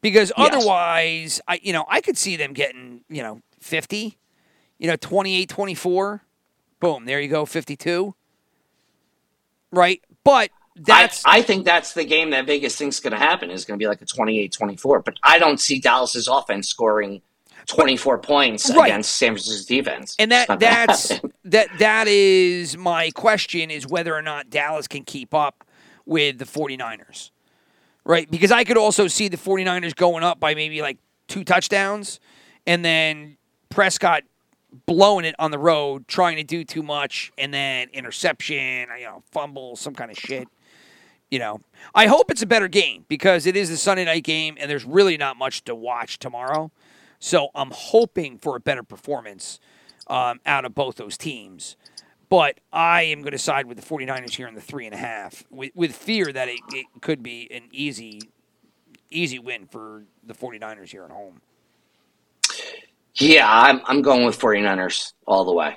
Because 0.00 0.32
Yes. 0.38 0.52
otherwise, 0.54 1.40
I 1.48 1.58
you 1.64 1.72
know, 1.72 1.84
I 1.88 2.00
could 2.00 2.16
see 2.16 2.36
them 2.36 2.52
getting, 2.52 3.00
you 3.08 3.24
know, 3.24 3.42
50, 3.58 4.18
you 4.78 4.86
know, 4.86 4.94
28 4.94 5.48
24. 5.48 6.22
Boom, 6.78 7.06
there 7.06 7.20
you 7.20 7.28
go, 7.28 7.44
52. 7.44 8.14
Right? 9.72 10.00
But 10.22 10.50
that's 10.76 11.26
I, 11.26 11.38
I 11.38 11.42
think 11.42 11.64
that's 11.64 11.94
the 11.94 12.04
game 12.04 12.30
that 12.30 12.46
Vegas 12.46 12.76
thinks 12.76 13.00
going 13.00 13.14
to 13.14 13.18
happen 13.18 13.50
is 13.50 13.64
going 13.64 13.76
to 13.80 13.82
be 13.82 13.88
like 13.88 14.00
a 14.00 14.06
28-24. 14.06 15.04
But 15.04 15.14
I 15.24 15.40
don't 15.40 15.58
see 15.58 15.80
Dallas's 15.80 16.28
offense 16.28 16.68
scoring 16.68 17.22
24 17.68 18.18
points 18.18 18.70
Right. 18.74 18.86
against 18.88 19.16
San 19.16 19.32
Francisco's 19.34 19.66
defense. 19.66 20.16
And 20.18 20.32
that 20.32 20.58
that's 20.58 21.20
that 21.44 21.68
that 21.78 22.08
is 22.08 22.76
my 22.76 23.10
question 23.10 23.70
is 23.70 23.86
whether 23.86 24.14
or 24.14 24.22
not 24.22 24.50
Dallas 24.50 24.88
can 24.88 25.04
keep 25.04 25.32
up 25.34 25.64
with 26.04 26.38
the 26.38 26.44
49ers. 26.44 27.30
Right? 28.04 28.30
Because 28.30 28.50
I 28.50 28.64
could 28.64 28.78
also 28.78 29.06
see 29.06 29.28
the 29.28 29.36
49ers 29.36 29.94
going 29.94 30.24
up 30.24 30.40
by 30.40 30.54
maybe 30.54 30.80
like 30.80 30.98
two 31.28 31.44
touchdowns 31.44 32.20
and 32.66 32.82
then 32.84 33.36
Prescott 33.68 34.22
blowing 34.86 35.24
it 35.26 35.34
on 35.38 35.50
the 35.50 35.58
road, 35.58 36.08
trying 36.08 36.36
to 36.36 36.42
do 36.42 36.64
too 36.64 36.82
much 36.82 37.30
and 37.36 37.52
then 37.52 37.88
interception, 37.92 38.88
you 38.98 39.04
know, 39.04 39.22
fumble, 39.30 39.76
some 39.76 39.94
kind 39.94 40.10
of 40.10 40.16
shit. 40.16 40.48
You 41.30 41.38
know, 41.38 41.60
I 41.94 42.06
hope 42.06 42.30
it's 42.30 42.40
a 42.40 42.46
better 42.46 42.68
game 42.68 43.04
because 43.08 43.44
it 43.44 43.56
is 43.56 43.68
the 43.68 43.76
Sunday 43.76 44.06
night 44.06 44.24
game 44.24 44.56
and 44.58 44.70
there's 44.70 44.86
really 44.86 45.18
not 45.18 45.36
much 45.36 45.64
to 45.64 45.74
watch 45.74 46.18
tomorrow. 46.18 46.70
So 47.18 47.48
I'm 47.54 47.70
hoping 47.72 48.38
for 48.38 48.56
a 48.56 48.60
better 48.60 48.82
performance 48.82 49.60
um, 50.06 50.40
out 50.46 50.64
of 50.64 50.74
both 50.74 50.96
those 50.96 51.16
teams. 51.16 51.76
But 52.28 52.60
I 52.72 53.02
am 53.02 53.20
going 53.22 53.32
to 53.32 53.38
side 53.38 53.66
with 53.66 53.78
the 53.78 53.86
49ers 53.86 54.34
here 54.34 54.46
in 54.46 54.54
the 54.54 54.60
three 54.60 54.84
and 54.84 54.94
a 54.94 54.98
half 54.98 55.44
with, 55.50 55.72
with 55.74 55.94
fear 55.94 56.30
that 56.32 56.48
it, 56.48 56.60
it 56.72 56.86
could 57.00 57.22
be 57.22 57.48
an 57.50 57.64
easy 57.72 58.20
easy 59.10 59.38
win 59.38 59.66
for 59.66 60.04
the 60.22 60.34
49ers 60.34 60.88
here 60.88 61.02
at 61.02 61.10
home. 61.10 61.40
Yeah, 63.14 63.46
I'm, 63.50 63.80
I'm 63.86 64.02
going 64.02 64.26
with 64.26 64.38
49ers 64.38 65.14
all 65.26 65.46
the 65.46 65.52
way. 65.52 65.76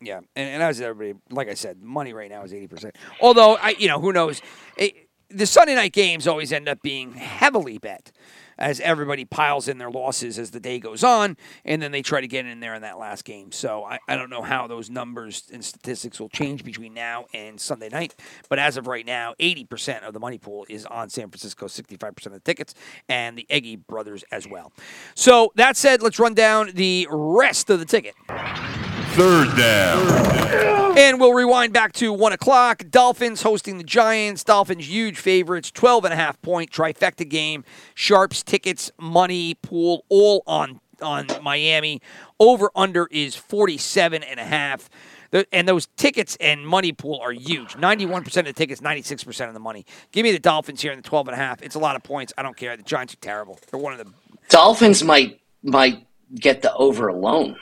Yeah, 0.00 0.18
and, 0.36 0.48
and 0.48 0.62
as 0.62 0.80
everybody, 0.80 1.18
like 1.30 1.48
I 1.48 1.54
said, 1.54 1.82
money 1.82 2.12
right 2.12 2.30
now 2.30 2.44
is 2.44 2.52
eighty 2.52 2.68
percent. 2.68 2.96
Although 3.20 3.56
I, 3.56 3.70
you 3.70 3.88
know, 3.88 4.00
who 4.00 4.12
knows? 4.12 4.40
It, 4.76 4.94
the 5.28 5.44
Sunday 5.44 5.74
night 5.74 5.92
games 5.92 6.26
always 6.26 6.52
end 6.52 6.68
up 6.68 6.80
being 6.82 7.14
heavily 7.14 7.78
bet, 7.78 8.12
as 8.58 8.80
everybody 8.80 9.24
piles 9.24 9.68
in 9.68 9.78
their 9.78 9.90
losses 9.90 10.38
as 10.38 10.50
the 10.50 10.60
day 10.60 10.78
goes 10.78 11.04
on, 11.04 11.36
and 11.64 11.80
then 11.80 11.92
they 11.92 12.02
try 12.02 12.20
to 12.20 12.28
get 12.28 12.44
in 12.44 12.60
there 12.60 12.74
in 12.74 12.82
that 12.82 12.98
last 12.98 13.24
game. 13.24 13.52
So 13.52 13.84
I, 13.84 13.98
I 14.08 14.16
don't 14.16 14.30
know 14.30 14.42
how 14.42 14.66
those 14.66 14.90
numbers 14.90 15.44
and 15.52 15.64
statistics 15.64 16.18
will 16.18 16.28
change 16.28 16.64
between 16.64 16.94
now 16.94 17.26
and 17.32 17.60
Sunday 17.60 17.88
night. 17.88 18.14
But 18.48 18.58
as 18.58 18.76
of 18.76 18.86
right 18.86 19.06
now, 19.06 19.34
eighty 19.38 19.64
percent 19.64 20.04
of 20.04 20.12
the 20.12 20.20
money 20.20 20.38
pool 20.38 20.66
is 20.68 20.84
on 20.86 21.08
San 21.08 21.28
Francisco, 21.28 21.66
sixty-five 21.66 22.14
percent 22.16 22.34
of 22.34 22.42
the 22.42 22.44
tickets, 22.44 22.74
and 23.08 23.38
the 23.38 23.46
Eggy 23.48 23.76
brothers 23.76 24.24
as 24.32 24.48
well. 24.48 24.72
So 25.14 25.52
that 25.54 25.76
said, 25.76 26.02
let's 26.02 26.18
run 26.18 26.34
down 26.34 26.72
the 26.74 27.06
rest 27.10 27.70
of 27.70 27.78
the 27.78 27.86
ticket. 27.86 28.14
Third 29.14 29.56
down. 29.56 30.98
And 30.98 31.20
we'll 31.20 31.32
rewind 31.32 31.72
back 31.72 31.92
to 31.94 32.12
1 32.12 32.32
o'clock. 32.32 32.84
Dolphins 32.90 33.42
hosting 33.42 33.78
the 33.78 33.84
Giants. 33.84 34.42
Dolphins 34.44 34.88
huge 34.88 35.18
favorites. 35.18 35.70
12 35.70 36.04
and 36.06 36.14
a 36.14 36.16
half 36.16 36.40
point 36.42 36.70
trifecta 36.70 37.28
game. 37.28 37.64
Sharps, 37.94 38.42
tickets, 38.42 38.90
money, 38.98 39.54
pool, 39.54 40.04
all 40.08 40.42
on, 40.46 40.80
on 41.00 41.26
Miami. 41.42 42.00
Over 42.40 42.70
under 42.74 43.06
is 43.10 43.36
47 43.36 44.22
and 44.22 44.40
a 44.40 44.44
half. 44.44 44.90
The, 45.30 45.46
and 45.52 45.68
those 45.68 45.86
tickets 45.96 46.36
and 46.40 46.66
money 46.66 46.92
pool 46.92 47.20
are 47.22 47.32
huge. 47.32 47.74
91% 47.74 48.26
of 48.38 48.44
the 48.46 48.52
tickets, 48.52 48.80
96% 48.80 49.48
of 49.48 49.54
the 49.54 49.60
money. 49.60 49.84
Give 50.10 50.24
me 50.24 50.32
the 50.32 50.38
Dolphins 50.38 50.80
here 50.80 50.92
in 50.92 50.98
the 50.98 51.08
12 51.08 51.28
and 51.28 51.34
a 51.34 51.38
half. 51.38 51.62
It's 51.62 51.74
a 51.74 51.78
lot 51.78 51.96
of 51.96 52.02
points. 52.02 52.32
I 52.38 52.42
don't 52.42 52.56
care. 52.56 52.76
The 52.76 52.82
Giants 52.82 53.12
are 53.14 53.18
terrible. 53.18 53.58
They're 53.70 53.78
one 53.78 53.92
of 53.92 53.98
the 53.98 54.12
Dolphins 54.48 55.04
might 55.04 55.40
might 55.62 56.06
get 56.34 56.62
the 56.62 56.74
over 56.74 57.08
alone. 57.08 57.56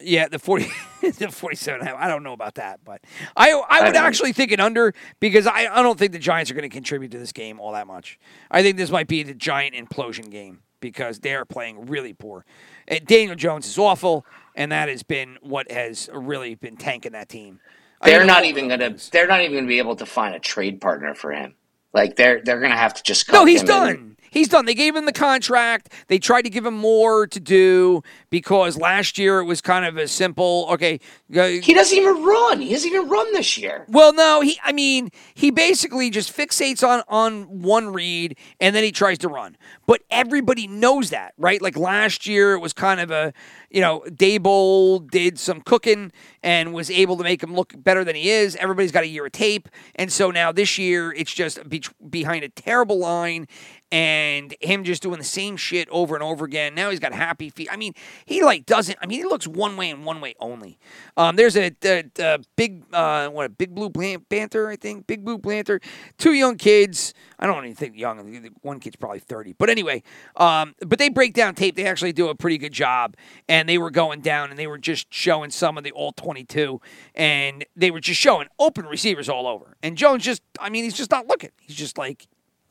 Yeah, 0.00 0.28
the 0.28 0.38
forty, 0.38 0.68
the 1.02 1.28
forty-seven. 1.30 1.84
half. 1.84 1.96
I 1.98 2.06
don't 2.08 2.22
know 2.22 2.32
about 2.32 2.54
that, 2.54 2.80
but 2.84 3.00
I 3.36 3.50
I 3.68 3.82
would 3.84 3.94
don't- 3.94 4.04
actually 4.04 4.32
think 4.32 4.52
it 4.52 4.60
under 4.60 4.94
because 5.18 5.46
I, 5.46 5.66
I 5.66 5.82
don't 5.82 5.98
think 5.98 6.12
the 6.12 6.18
Giants 6.20 6.50
are 6.50 6.54
going 6.54 6.68
to 6.68 6.74
contribute 6.74 7.10
to 7.12 7.18
this 7.18 7.32
game 7.32 7.58
all 7.58 7.72
that 7.72 7.86
much. 7.86 8.18
I 8.50 8.62
think 8.62 8.76
this 8.76 8.90
might 8.90 9.08
be 9.08 9.22
the 9.24 9.34
Giant 9.34 9.74
implosion 9.74 10.30
game 10.30 10.60
because 10.80 11.18
they 11.18 11.34
are 11.34 11.44
playing 11.44 11.86
really 11.86 12.12
poor. 12.12 12.44
And 12.86 13.04
Daniel 13.06 13.34
Jones 13.34 13.66
is 13.66 13.76
awful, 13.76 14.24
and 14.54 14.70
that 14.70 14.88
has 14.88 15.02
been 15.02 15.36
what 15.40 15.68
has 15.72 16.08
really 16.12 16.54
been 16.54 16.76
tanking 16.76 17.12
that 17.12 17.28
team. 17.28 17.58
They're 18.04 18.24
not 18.24 18.44
even 18.44 18.68
gonna. 18.68 18.94
They're 19.10 19.26
not 19.26 19.40
even 19.40 19.56
gonna 19.56 19.66
be 19.66 19.78
able 19.78 19.96
to 19.96 20.06
find 20.06 20.32
a 20.36 20.38
trade 20.38 20.80
partner 20.80 21.16
for 21.16 21.32
him. 21.32 21.56
Like 21.92 22.14
they're 22.14 22.40
they're 22.44 22.60
gonna 22.60 22.76
have 22.76 22.94
to 22.94 23.02
just. 23.02 23.26
Cut 23.26 23.32
No, 23.38 23.44
he's 23.44 23.62
him 23.62 23.68
and- 23.70 23.96
done. 23.96 24.16
He's 24.30 24.48
done. 24.48 24.66
They 24.66 24.74
gave 24.74 24.94
him 24.94 25.06
the 25.06 25.12
contract. 25.12 25.92
They 26.08 26.18
tried 26.18 26.42
to 26.42 26.50
give 26.50 26.64
him 26.66 26.74
more 26.74 27.26
to 27.26 27.40
do 27.40 28.02
because 28.30 28.76
last 28.76 29.18
year 29.18 29.40
it 29.40 29.44
was 29.44 29.60
kind 29.60 29.84
of 29.84 29.96
a 29.96 30.08
simple. 30.08 30.66
Okay, 30.70 31.00
uh, 31.36 31.46
He 31.46 31.74
doesn't 31.74 31.96
even 31.96 32.22
run. 32.24 32.60
He 32.60 32.72
doesn't 32.72 32.88
even 32.88 33.08
run 33.08 33.32
this 33.32 33.58
year. 33.58 33.84
Well, 33.88 34.12
no, 34.12 34.40
he. 34.40 34.58
I 34.62 34.72
mean, 34.72 35.10
he 35.34 35.50
basically 35.50 36.10
just 36.10 36.36
fixates 36.36 36.86
on 36.86 37.02
on 37.08 37.62
one 37.62 37.92
read 37.92 38.36
and 38.60 38.74
then 38.74 38.84
he 38.84 38.92
tries 38.92 39.18
to 39.18 39.28
run. 39.28 39.56
But 39.86 40.02
everybody 40.10 40.66
knows 40.66 41.10
that, 41.10 41.34
right? 41.38 41.60
Like 41.60 41.76
last 41.76 42.26
year, 42.26 42.54
it 42.54 42.60
was 42.60 42.72
kind 42.72 43.00
of 43.00 43.10
a, 43.10 43.32
you 43.70 43.80
know, 43.80 44.02
Daboll 44.08 45.08
did 45.10 45.38
some 45.38 45.60
cooking 45.60 46.12
and 46.42 46.72
was 46.72 46.90
able 46.90 47.16
to 47.16 47.24
make 47.24 47.42
him 47.42 47.54
look 47.54 47.72
better 47.76 48.04
than 48.04 48.16
he 48.16 48.30
is. 48.30 48.56
Everybody's 48.56 48.92
got 48.92 49.04
a 49.04 49.08
year 49.08 49.26
of 49.26 49.32
tape, 49.32 49.68
and 49.94 50.12
so 50.12 50.30
now 50.30 50.52
this 50.52 50.78
year 50.78 51.12
it's 51.12 51.32
just 51.32 51.68
be, 51.68 51.82
behind 52.08 52.44
a 52.44 52.48
terrible 52.48 52.98
line, 52.98 53.46
and 53.90 54.17
him 54.60 54.84
just 54.84 55.02
doing 55.02 55.18
the 55.18 55.24
same 55.24 55.56
shit 55.56 55.88
over 55.90 56.14
and 56.14 56.22
over 56.22 56.44
again. 56.44 56.74
Now 56.74 56.90
he's 56.90 57.00
got 57.00 57.12
happy 57.12 57.50
feet. 57.50 57.68
I 57.70 57.76
mean, 57.76 57.94
he 58.24 58.42
like 58.42 58.66
doesn't. 58.66 58.98
I 59.00 59.06
mean, 59.06 59.18
he 59.18 59.24
looks 59.24 59.46
one 59.46 59.76
way 59.76 59.90
and 59.90 60.04
one 60.04 60.20
way 60.20 60.34
only. 60.40 60.78
Um, 61.16 61.36
there's 61.36 61.56
a, 61.56 61.72
a, 61.84 62.04
a 62.18 62.38
big 62.56 62.84
uh, 62.92 63.28
what 63.28 63.46
a 63.46 63.48
big 63.48 63.74
blue 63.74 63.90
panther, 63.90 64.68
I 64.68 64.76
think, 64.76 65.06
big 65.06 65.24
blue 65.24 65.38
panther. 65.38 65.80
Two 66.16 66.32
young 66.32 66.56
kids. 66.56 67.14
I 67.38 67.46
don't 67.46 67.64
even 67.64 67.76
think 67.76 67.96
young. 67.96 68.50
One 68.62 68.80
kid's 68.80 68.96
probably 68.96 69.20
thirty. 69.20 69.52
But 69.52 69.70
anyway, 69.70 70.02
um, 70.36 70.74
but 70.86 70.98
they 70.98 71.08
break 71.08 71.34
down 71.34 71.54
tape. 71.54 71.76
They 71.76 71.86
actually 71.86 72.12
do 72.12 72.28
a 72.28 72.34
pretty 72.34 72.58
good 72.58 72.72
job, 72.72 73.16
and 73.48 73.68
they 73.68 73.78
were 73.78 73.90
going 73.90 74.20
down 74.20 74.50
and 74.50 74.58
they 74.58 74.66
were 74.66 74.78
just 74.78 75.06
showing 75.12 75.50
some 75.50 75.78
of 75.78 75.84
the 75.84 75.92
all 75.92 76.12
twenty-two, 76.12 76.80
and 77.14 77.64
they 77.76 77.90
were 77.90 78.00
just 78.00 78.20
showing 78.20 78.48
open 78.58 78.86
receivers 78.86 79.28
all 79.28 79.46
over. 79.46 79.76
And 79.82 79.96
Jones 79.96 80.24
just, 80.24 80.42
I 80.58 80.70
mean, 80.70 80.84
he's 80.84 80.94
just 80.94 81.10
not 81.10 81.26
looking. 81.26 81.50
He's 81.60 81.76
just 81.76 81.96
like 81.96 82.26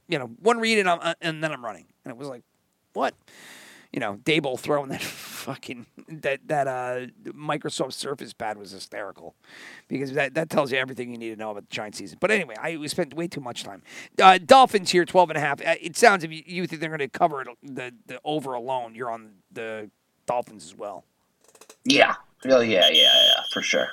you 0.07 0.19
know, 0.19 0.27
one 0.41 0.59
read 0.59 0.79
and, 0.79 0.87
uh, 0.87 1.13
and 1.21 1.43
then 1.43 1.51
I'm 1.51 1.63
running. 1.63 1.85
And 2.05 2.11
it 2.11 2.17
was 2.17 2.27
like, 2.27 2.43
what? 2.93 3.13
You 3.93 3.99
know, 4.01 4.19
Daboll 4.23 4.59
throwing 4.59 4.89
that 4.89 5.01
fucking 5.47 5.85
that 6.09 6.41
that 6.47 6.67
uh, 6.67 7.07
Microsoft 7.25 7.93
Surface 7.93 8.33
pad 8.33 8.57
was 8.57 8.71
hysterical 8.71 9.33
because 9.87 10.11
that, 10.13 10.33
that 10.33 10.49
tells 10.49 10.71
you 10.71 10.77
everything 10.77 11.09
you 11.11 11.17
need 11.17 11.29
to 11.29 11.35
know 11.37 11.51
about 11.51 11.69
the 11.69 11.73
Giant 11.75 11.95
season. 11.95 12.17
But 12.19 12.29
anyway, 12.31 12.55
I 12.61 12.75
we 12.77 12.87
spent 12.89 13.13
way 13.13 13.27
too 13.27 13.39
much 13.39 13.63
time. 13.63 13.81
Uh, 14.21 14.39
Dolphins 14.39 14.91
here, 14.91 15.05
12 15.05 15.29
and 15.29 15.37
a 15.37 15.39
half. 15.39 15.61
Uh, 15.61 15.75
It 15.81 15.95
sounds 15.95 16.23
if 16.25 16.31
you, 16.33 16.43
you 16.45 16.67
think 16.67 16.81
they're 16.81 16.89
going 16.89 16.99
to 16.99 17.07
cover 17.07 17.41
it, 17.41 17.47
the 17.63 17.93
the 18.07 18.19
over 18.25 18.53
alone, 18.53 18.93
you're 18.93 19.09
on 19.09 19.35
the 19.51 19.89
Dolphins 20.25 20.65
as 20.65 20.75
well. 20.75 21.05
Yeah. 21.85 22.15
Oh 22.45 22.59
yeah, 22.59 22.87
yeah, 22.91 23.03
yeah, 23.03 23.41
for 23.53 23.61
sure. 23.61 23.87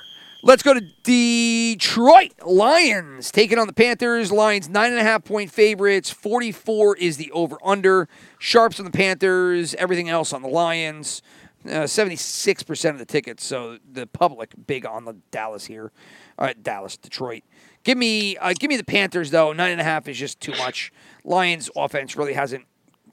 Let's 0.47 0.61
go 0.61 0.75
to 0.75 0.81
Detroit 1.01 2.33
Lions 2.45 3.31
taking 3.31 3.57
on 3.57 3.65
the 3.65 3.73
Panthers. 3.73 4.31
Lions 4.31 4.69
nine 4.69 4.91
and 4.91 4.99
a 4.99 5.03
half 5.03 5.23
point 5.23 5.49
favorites. 5.49 6.11
Forty 6.11 6.51
four 6.51 6.95
is 6.95 7.17
the 7.17 7.31
over 7.31 7.57
under. 7.65 8.07
Sharps 8.37 8.79
on 8.79 8.85
the 8.85 8.91
Panthers. 8.91 9.73
Everything 9.73 10.07
else 10.07 10.33
on 10.33 10.43
the 10.43 10.47
Lions. 10.47 11.23
Seventy 11.65 12.15
six 12.15 12.61
percent 12.61 12.93
of 12.93 12.99
the 12.99 13.07
tickets. 13.07 13.43
So 13.43 13.79
the 13.91 14.05
public 14.05 14.53
big 14.67 14.85
on 14.85 15.05
the 15.05 15.15
Dallas 15.31 15.65
here. 15.65 15.91
Uh, 16.37 16.53
Dallas, 16.61 16.95
Detroit. 16.95 17.41
Give 17.83 17.97
me, 17.97 18.37
uh, 18.37 18.53
give 18.53 18.69
me 18.69 18.77
the 18.77 18.83
Panthers 18.83 19.31
though. 19.31 19.51
Nine 19.51 19.71
and 19.71 19.81
a 19.81 19.83
half 19.83 20.07
is 20.07 20.15
just 20.15 20.39
too 20.39 20.53
much. 20.59 20.91
Lions 21.23 21.71
offense 21.75 22.15
really 22.15 22.33
hasn't 22.33 22.65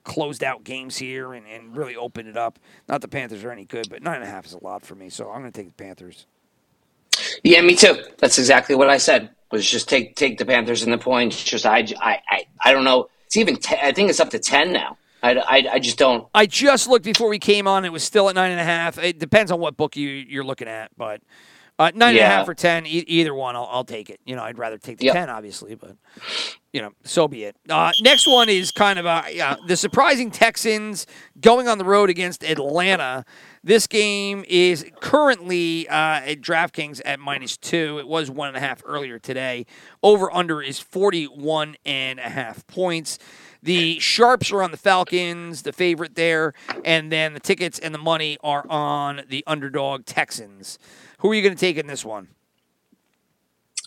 closed 0.05 0.45
out 0.45 0.65
games 0.65 0.99
here 0.99 1.33
and, 1.33 1.47
and 1.47 1.75
really 1.75 1.97
opened 1.97 2.29
it 2.29 2.37
up. 2.37 2.59
Not 2.91 3.01
the 3.01 3.09
Panthers 3.09 3.43
are 3.43 3.51
any 3.51 3.65
good, 3.65 3.89
but 3.89 4.03
nine 4.03 4.17
and 4.17 4.25
a 4.25 4.27
half 4.27 4.45
is 4.45 4.53
a 4.53 4.63
lot 4.63 4.85
for 4.85 4.95
me. 4.95 5.09
So 5.09 5.31
I'm 5.31 5.41
going 5.41 5.51
to 5.51 5.59
take 5.59 5.75
the 5.75 5.83
Panthers. 5.83 6.27
Yeah, 7.43 7.61
me 7.63 7.75
too. 7.75 8.03
That's 8.19 8.39
exactly 8.39 8.75
what 8.75 8.89
I 8.89 8.99
said. 8.99 9.31
Was 9.51 9.69
just 9.69 9.89
take 9.89 10.17
take 10.17 10.39
the 10.39 10.47
Panthers 10.47 10.83
and 10.83 10.93
the 10.93 10.99
points. 10.99 11.43
Just 11.45 11.67
I 11.67 11.87
I 12.01 12.21
I, 12.29 12.47
I 12.65 12.73
don't 12.73 12.85
know. 12.85 13.09
It's 13.27 13.37
even. 13.37 13.57
Ten, 13.57 13.79
I 13.83 13.93
think 13.93 14.09
it's 14.09 14.21
up 14.21 14.31
to 14.31 14.39
ten 14.39 14.73
now. 14.73 14.97
I, 15.23 15.35
I, 15.37 15.65
I 15.75 15.79
just 15.79 15.99
don't. 15.99 16.27
I 16.35 16.47
just 16.47 16.89
looked 16.89 17.05
before 17.05 17.29
we 17.29 17.39
came 17.39 17.69
on. 17.69 17.85
It 17.85 17.93
was 17.93 18.03
still 18.03 18.29
at 18.29 18.35
nine 18.35 18.51
and 18.51 18.61
a 18.61 18.65
half. 18.65 18.99
It 18.99 19.19
depends 19.19 19.53
on 19.53 19.61
what 19.61 19.77
book 19.77 19.97
you 19.97 20.09
you're 20.09 20.45
looking 20.45 20.69
at, 20.69 20.91
but 20.97 21.21
uh, 21.83 21.91
nine 21.95 22.11
and 22.11 22.19
a 22.19 22.27
half 22.27 22.49
or 22.49 22.55
ten, 22.55 22.87
e- 22.87 23.05
either 23.07 23.35
one, 23.35 23.57
I'll, 23.57 23.69
I'll 23.71 23.85
take 23.85 24.11
it. 24.11 24.21
You 24.25 24.37
know, 24.37 24.43
I'd 24.43 24.59
rather 24.59 24.79
take 24.79 24.99
the 24.99 25.07
Yep. 25.07 25.15
ten, 25.15 25.31
obviously, 25.31 25.75
but 25.75 25.97
you 26.73 26.81
know, 26.81 26.93
so 27.05 27.29
be 27.29 27.45
it. 27.45 27.57
Uh, 27.69 27.93
next 28.01 28.27
one 28.27 28.49
is 28.49 28.71
kind 28.71 28.99
of 28.99 29.05
a 29.07 29.25
yeah, 29.33 29.57
the 29.67 29.77
surprising 29.77 30.31
Texans 30.31 31.07
going 31.41 31.69
on 31.69 31.79
the 31.79 31.85
road 31.85 32.09
against 32.11 32.43
Atlanta. 32.45 33.25
This 33.65 33.87
game 33.87 34.45
is 34.49 34.85
currently 35.01 35.89
uh, 35.89 35.95
at 35.95 36.41
DraftKings 36.41 37.01
at 37.05 37.21
minus 37.21 37.57
two. 37.57 37.99
It 37.99 38.09
was 38.09 38.31
one 38.31 38.49
and 38.49 38.57
a 38.57 38.61
half 38.61 38.83
earlier 38.85 39.19
today. 39.19 39.67
Over 40.03 40.33
under 40.35 40.61
is 40.63 40.79
41 40.81 41.77
and 41.85 42.19
a 42.19 42.29
half 42.29 42.67
points. 42.67 43.19
The 43.63 44.01
sharps 44.01 44.51
are 44.51 44.61
on 44.61 44.73
the 44.73 44.77
Falcons, 44.77 45.63
the 45.63 45.73
favorite 45.73 46.17
there, 46.17 46.53
and 46.85 47.13
then 47.13 47.33
the 47.35 47.39
tickets 47.39 47.79
and 47.79 47.95
the 47.95 47.99
money 47.99 48.37
are 48.43 48.67
on 48.69 49.21
the 49.29 49.45
underdog 49.47 50.05
Texans. 50.05 50.81
Who 51.23 51.31
are 51.31 51.35
you 51.35 51.43
going 51.43 51.55
to 51.55 51.61
take 51.61 51.77
in 51.77 51.87
this 51.87 52.05
one? 52.05 52.29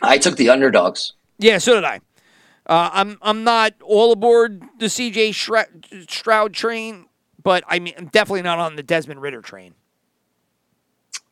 I 0.01 0.17
took 0.17 0.37
the 0.37 0.49
underdogs. 0.49 1.13
Yeah, 1.37 1.57
so 1.57 1.75
did 1.75 1.83
I. 1.83 1.99
Uh, 2.65 2.89
I'm 2.93 3.17
I'm 3.21 3.43
not 3.43 3.73
all 3.83 4.13
aboard 4.13 4.63
the 4.79 4.85
CJ 4.85 5.33
Shra- 5.33 6.09
Stroud 6.09 6.53
train, 6.53 7.07
but 7.43 7.63
I 7.67 7.79
mean 7.79 7.93
I'm 7.97 8.07
definitely 8.07 8.41
not 8.41 8.57
on 8.57 8.75
the 8.77 8.83
Desmond 8.83 9.21
Ridder 9.21 9.41
train. 9.41 9.75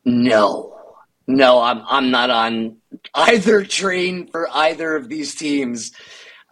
No, 0.04 0.78
no, 1.26 1.60
I'm 1.60 1.82
I'm 1.88 2.10
not 2.10 2.30
on 2.30 2.76
either 3.14 3.64
train 3.64 4.28
for 4.28 4.48
either 4.54 4.94
of 4.94 5.08
these 5.08 5.34
teams. 5.34 5.92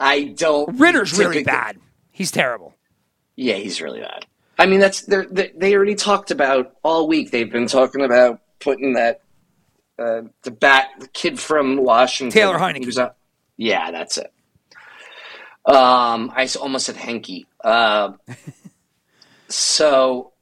I 0.00 0.24
don't. 0.24 0.80
Ridder's 0.80 1.16
really 1.16 1.44
bad. 1.44 1.78
He's 2.10 2.30
terrible. 2.30 2.74
Yeah, 3.36 3.54
he's 3.54 3.80
really 3.80 4.00
bad. 4.00 4.26
I 4.58 4.66
mean, 4.66 4.80
that's 4.80 5.02
they 5.02 5.52
they 5.54 5.76
already 5.76 5.94
talked 5.94 6.30
about 6.30 6.74
all 6.82 7.06
week. 7.06 7.30
They've 7.30 7.52
been 7.52 7.68
talking 7.68 8.02
about 8.02 8.40
putting 8.58 8.94
that 8.94 9.20
uh, 9.98 10.22
the 10.42 10.50
bat 10.50 10.88
the 11.00 11.08
kid 11.08 11.38
from 11.38 11.76
Washington 11.76 12.32
Taylor 12.32 12.58
Heinicke. 12.58 12.80
he 12.80 12.86
was 12.86 12.98
out- 12.98 13.16
yeah, 13.56 13.90
that's 13.90 14.18
it. 14.18 14.32
Um, 15.64 16.32
I 16.34 16.48
almost 16.60 16.86
said 16.86 16.96
Henke. 16.96 17.46
Uh, 17.62 18.12
so, 19.48 20.32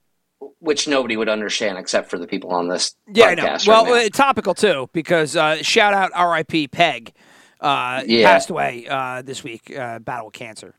which 0.60 0.88
nobody 0.88 1.16
would 1.16 1.28
understand 1.28 1.78
except 1.78 2.08
for 2.10 2.18
the 2.18 2.26
people 2.26 2.50
on 2.52 2.68
this 2.68 2.94
Yeah, 3.12 3.26
I 3.26 3.34
know. 3.34 3.56
Well, 3.66 3.84
right 3.86 4.06
uh, 4.06 4.08
topical 4.10 4.54
too 4.54 4.88
because 4.92 5.36
uh, 5.36 5.62
shout 5.62 5.92
out 5.92 6.10
R.I.P. 6.14 6.68
Peg, 6.68 7.12
uh, 7.60 8.02
Yeah. 8.06 8.30
passed 8.30 8.48
away 8.50 8.86
uh, 8.88 9.22
this 9.22 9.44
week, 9.44 9.76
uh, 9.76 9.98
battle 9.98 10.26
with 10.26 10.34
cancer. 10.34 10.74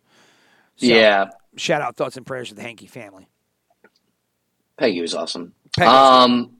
So, 0.78 0.88
yeah, 0.88 1.30
Shout 1.58 1.82
out 1.82 1.96
thoughts 1.98 2.18
and 2.18 2.26
prayers 2.26 2.50
to 2.50 2.56
the 2.56 2.62
Hankey 2.64 2.88
family. 2.88 3.28
Peggy 4.78 5.02
was 5.02 5.14
awesome. 5.14 5.54
Peggy 5.78 5.88
was 5.90 6.26
um, 6.26 6.52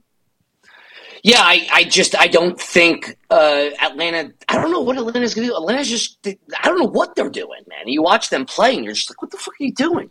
yeah, 1.22 1.40
I, 1.40 1.68
I 1.72 1.84
just 1.84 2.18
I 2.18 2.26
don't 2.26 2.60
think 2.60 3.16
uh, 3.30 3.70
Atlanta. 3.80 4.32
I 4.48 4.56
don't 4.60 4.70
know 4.70 4.80
what 4.80 4.96
Atlanta's 4.98 5.34
gonna 5.34 5.46
do. 5.46 5.54
Atlanta's 5.56 5.88
just 5.88 6.18
I 6.26 6.36
don't 6.64 6.78
know 6.78 6.88
what 6.88 7.14
they're 7.14 7.30
doing, 7.30 7.60
man. 7.68 7.86
You 7.86 8.02
watch 8.02 8.30
them 8.30 8.44
play, 8.44 8.74
and 8.74 8.84
you're 8.84 8.94
just 8.94 9.10
like, 9.10 9.22
what 9.22 9.30
the 9.30 9.36
fuck 9.36 9.54
are 9.60 9.64
you 9.64 9.72
doing? 9.72 10.10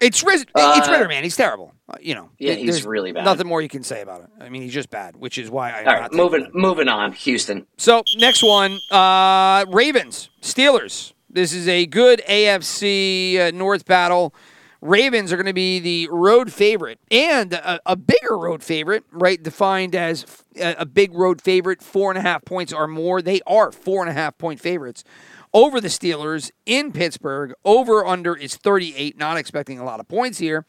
It's 0.00 0.22
Riz- 0.24 0.46
it's 0.56 0.88
Uh, 0.88 0.88
Ridder, 0.90 1.08
man. 1.08 1.24
He's 1.24 1.36
terrible. 1.36 1.74
Uh, 1.86 1.96
you 2.00 2.14
know. 2.14 2.30
Yeah, 2.38 2.54
he's 2.54 2.86
really 2.86 3.12
bad. 3.12 3.26
Nothing 3.26 3.46
more 3.46 3.60
you 3.60 3.68
can 3.68 3.82
say 3.82 4.00
about 4.00 4.22
it. 4.22 4.30
I 4.40 4.48
mean, 4.48 4.62
he's 4.62 4.72
just 4.72 4.88
bad, 4.88 5.14
which 5.14 5.36
is 5.36 5.50
why 5.50 5.72
I. 5.72 5.84
All 5.84 6.00
right, 6.00 6.12
moving 6.12 6.48
moving 6.54 6.88
on, 6.88 7.12
Houston. 7.12 7.66
So 7.76 8.02
next 8.16 8.42
one, 8.42 8.78
uh, 8.90 9.66
Ravens, 9.68 10.30
Steelers. 10.40 11.12
This 11.28 11.52
is 11.52 11.68
a 11.68 11.84
good 11.86 12.22
AFC 12.28 13.38
uh, 13.38 13.50
North 13.52 13.84
battle. 13.84 14.34
Ravens 14.82 15.32
are 15.32 15.36
going 15.36 15.46
to 15.46 15.52
be 15.52 15.78
the 15.78 16.08
road 16.10 16.52
favorite 16.52 16.98
and 17.10 17.52
a, 17.52 17.80
a 17.84 17.96
bigger 17.96 18.38
road 18.38 18.62
favorite, 18.62 19.04
right? 19.12 19.42
Defined 19.42 19.94
as 19.94 20.44
a 20.58 20.86
big 20.86 21.12
road 21.12 21.42
favorite, 21.42 21.82
four 21.82 22.10
and 22.10 22.18
a 22.18 22.22
half 22.22 22.44
points 22.44 22.72
or 22.72 22.86
more. 22.86 23.20
They 23.20 23.40
are 23.46 23.72
four 23.72 24.02
and 24.02 24.10
a 24.10 24.14
half 24.14 24.38
point 24.38 24.60
favorites 24.60 25.04
over 25.52 25.80
the 25.80 25.88
Steelers 25.88 26.50
in 26.64 26.92
Pittsburgh. 26.92 27.52
Over 27.64 28.06
under 28.06 28.34
is 28.34 28.56
38. 28.56 29.18
Not 29.18 29.36
expecting 29.36 29.78
a 29.78 29.84
lot 29.84 30.00
of 30.00 30.08
points 30.08 30.38
here. 30.38 30.64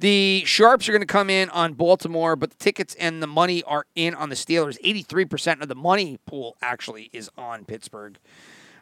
The 0.00 0.44
Sharps 0.46 0.88
are 0.88 0.92
going 0.92 1.02
to 1.02 1.06
come 1.06 1.28
in 1.28 1.50
on 1.50 1.72
Baltimore, 1.74 2.36
but 2.36 2.50
the 2.50 2.56
tickets 2.56 2.94
and 3.00 3.20
the 3.20 3.26
money 3.26 3.64
are 3.64 3.86
in 3.96 4.14
on 4.14 4.28
the 4.28 4.36
Steelers. 4.36 4.80
83% 4.82 5.60
of 5.60 5.68
the 5.68 5.74
money 5.74 6.20
pool 6.24 6.56
actually 6.62 7.10
is 7.12 7.28
on 7.36 7.64
Pittsburgh. 7.64 8.18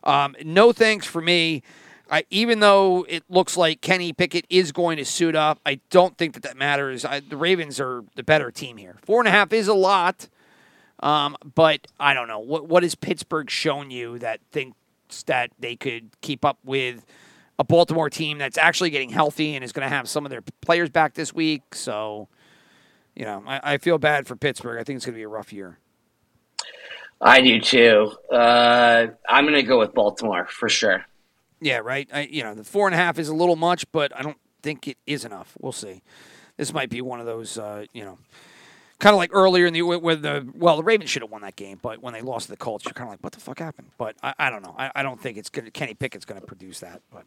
Um, 0.04 0.36
no 0.44 0.72
thanks 0.72 1.06
for 1.06 1.22
me. 1.22 1.62
I, 2.10 2.24
even 2.30 2.60
though 2.60 3.04
it 3.08 3.24
looks 3.28 3.56
like 3.56 3.80
Kenny 3.80 4.12
Pickett 4.12 4.46
is 4.48 4.72
going 4.72 4.96
to 4.98 5.04
suit 5.04 5.34
up, 5.34 5.58
I 5.66 5.80
don't 5.90 6.16
think 6.16 6.34
that 6.34 6.42
that 6.44 6.56
matters. 6.56 7.04
I, 7.04 7.20
the 7.20 7.36
Ravens 7.36 7.80
are 7.80 8.04
the 8.14 8.22
better 8.22 8.50
team 8.50 8.76
here. 8.76 8.96
Four 9.02 9.20
and 9.20 9.28
a 9.28 9.32
half 9.32 9.52
is 9.52 9.66
a 9.66 9.74
lot, 9.74 10.28
um, 11.00 11.36
but 11.54 11.86
I 11.98 12.14
don't 12.14 12.28
know 12.28 12.38
what 12.38 12.68
what 12.68 12.82
has 12.82 12.94
Pittsburgh 12.94 13.50
shown 13.50 13.90
you 13.90 14.18
that 14.20 14.40
thinks 14.52 14.76
that 15.24 15.50
they 15.58 15.76
could 15.76 16.10
keep 16.20 16.44
up 16.44 16.58
with 16.64 17.04
a 17.58 17.64
Baltimore 17.64 18.10
team 18.10 18.38
that's 18.38 18.58
actually 18.58 18.90
getting 18.90 19.10
healthy 19.10 19.54
and 19.54 19.64
is 19.64 19.72
going 19.72 19.88
to 19.88 19.94
have 19.94 20.08
some 20.08 20.24
of 20.26 20.30
their 20.30 20.42
players 20.60 20.90
back 20.90 21.14
this 21.14 21.32
week. 21.32 21.74
So, 21.74 22.28
you 23.14 23.24
know, 23.24 23.42
I, 23.46 23.74
I 23.74 23.78
feel 23.78 23.98
bad 23.98 24.26
for 24.26 24.36
Pittsburgh. 24.36 24.78
I 24.78 24.84
think 24.84 24.98
it's 24.98 25.06
going 25.06 25.14
to 25.14 25.18
be 25.18 25.22
a 25.22 25.28
rough 25.28 25.52
year. 25.52 25.78
I 27.20 27.40
do 27.40 27.60
too. 27.60 28.12
Uh, 28.30 29.06
I'm 29.28 29.46
gonna 29.46 29.62
go 29.62 29.78
with 29.78 29.94
Baltimore 29.94 30.46
for 30.46 30.68
sure. 30.68 31.06
Yeah, 31.60 31.78
right. 31.78 32.08
I, 32.12 32.22
you 32.22 32.42
know, 32.42 32.54
the 32.54 32.64
four 32.64 32.86
and 32.86 32.94
a 32.94 32.98
half 32.98 33.18
is 33.18 33.28
a 33.28 33.34
little 33.34 33.56
much, 33.56 33.90
but 33.92 34.14
I 34.16 34.22
don't 34.22 34.38
think 34.62 34.88
it 34.88 34.98
is 35.06 35.24
enough. 35.24 35.56
We'll 35.60 35.72
see. 35.72 36.02
This 36.56 36.72
might 36.72 36.90
be 36.90 37.00
one 37.00 37.20
of 37.20 37.26
those, 37.26 37.58
uh, 37.58 37.86
you 37.92 38.04
know, 38.04 38.18
kind 38.98 39.14
of 39.14 39.18
like 39.18 39.30
earlier 39.32 39.66
in 39.66 39.72
the 39.74 39.82
where 39.82 40.16
the 40.16 40.46
well, 40.54 40.76
the 40.76 40.82
Ravens 40.82 41.10
should 41.10 41.22
have 41.22 41.30
won 41.30 41.42
that 41.42 41.56
game, 41.56 41.78
but 41.82 42.02
when 42.02 42.14
they 42.14 42.22
lost 42.22 42.46
to 42.46 42.52
the 42.52 42.56
Colts, 42.56 42.84
you're 42.84 42.94
kind 42.94 43.08
of 43.08 43.12
like, 43.12 43.22
what 43.22 43.32
the 43.32 43.40
fuck 43.40 43.58
happened? 43.58 43.88
But 43.98 44.16
I, 44.22 44.34
I 44.38 44.50
don't 44.50 44.62
know. 44.62 44.74
I, 44.78 44.90
I 44.94 45.02
don't 45.02 45.20
think 45.20 45.36
it's 45.36 45.50
gonna 45.50 45.70
Kenny 45.70 45.94
Pickett's 45.94 46.24
to 46.24 46.40
produce 46.40 46.80
that, 46.80 47.02
but. 47.10 47.24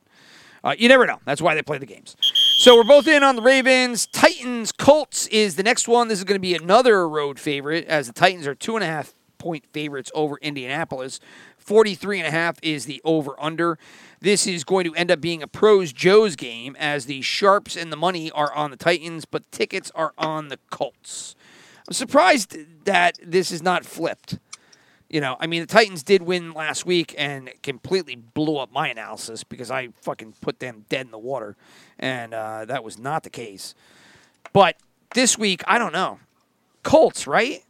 Uh, 0.62 0.76
you 0.78 0.90
never 0.90 1.06
know. 1.06 1.20
That's 1.24 1.42
why 1.42 1.56
they 1.56 1.62
play 1.62 1.78
the 1.78 1.86
games. 1.86 2.18
So 2.58 2.76
we're 2.76 2.84
both 2.84 3.08
in 3.08 3.24
on 3.24 3.38
the 3.38 3.42
Ravens. 3.42 4.08
Titans 4.08 4.74
Colts 4.74 5.26
is 5.28 5.56
the 5.56 5.64
next 5.64 5.88
one. 5.88 6.10
This 6.10 6.20
is 6.20 6.26
going 6.26 6.36
to 6.36 6.42
be 6.42 6.54
another 6.54 7.08
road 7.08 7.40
favorite 7.40 7.86
as 7.86 8.08
the 8.08 8.14
Titans 8.14 8.46
are 8.46 8.56
two 8.56 8.76
and 8.76 8.84
a 8.84 8.88
half 8.88 9.14
point 9.38 9.64
favorites 9.72 10.12
over 10.14 10.38
Indianapolis. 10.42 11.22
43 11.70 12.18
and 12.18 12.28
a 12.28 12.32
half 12.32 12.58
is 12.64 12.86
the 12.86 13.00
over 13.06 13.36
under. 13.40 13.78
This 14.22 14.48
is 14.48 14.64
going 14.64 14.86
to 14.86 14.96
end 14.96 15.12
up 15.12 15.22
being 15.22 15.44
a 15.44 15.48
pros 15.48 15.94
Joe's 15.94 16.36
game 16.36 16.76
as 16.80 17.06
the 17.06 17.22
sharps 17.22 17.76
and 17.76 17.92
the 17.92 17.96
money 17.96 18.32
are 18.32 18.52
on 18.56 18.72
the 18.72 18.76
Titans, 18.76 19.26
but 19.26 19.50
tickets 19.52 19.92
are 19.94 20.12
on 20.18 20.48
the 20.48 20.58
Colts. 20.72 21.36
I'm 21.88 21.94
surprised 21.94 22.58
that 22.86 23.20
this 23.24 23.52
is 23.52 23.62
not 23.62 23.86
flipped. 23.86 24.40
You 25.12 25.22
know, 25.22 25.38
I 25.40 25.46
mean, 25.46 25.62
the 25.62 25.68
Titans 25.68 26.02
did 26.02 26.24
win 26.24 26.54
last 26.54 26.88
week 26.88 27.14
and 27.16 27.52
completely 27.62 28.16
blew 28.16 28.58
up 28.58 28.72
my 28.74 28.88
analysis 28.88 29.44
because 29.44 29.70
I 29.70 29.90
fucking 30.02 30.34
put 30.42 30.60
them 30.60 30.86
dead 30.90 31.06
in 31.06 31.12
the 31.12 31.20
water, 31.20 31.56
and 32.00 32.34
uh, 32.34 32.66
that 32.66 32.84
was 32.84 32.98
not 32.98 33.22
the 33.22 33.30
case. 33.30 33.76
But 34.54 34.76
this 35.14 35.38
week, 35.38 35.62
I 35.68 35.78
don't 35.78 35.94
know. 35.94 36.18
Colts, 36.82 37.28
right? 37.28 37.64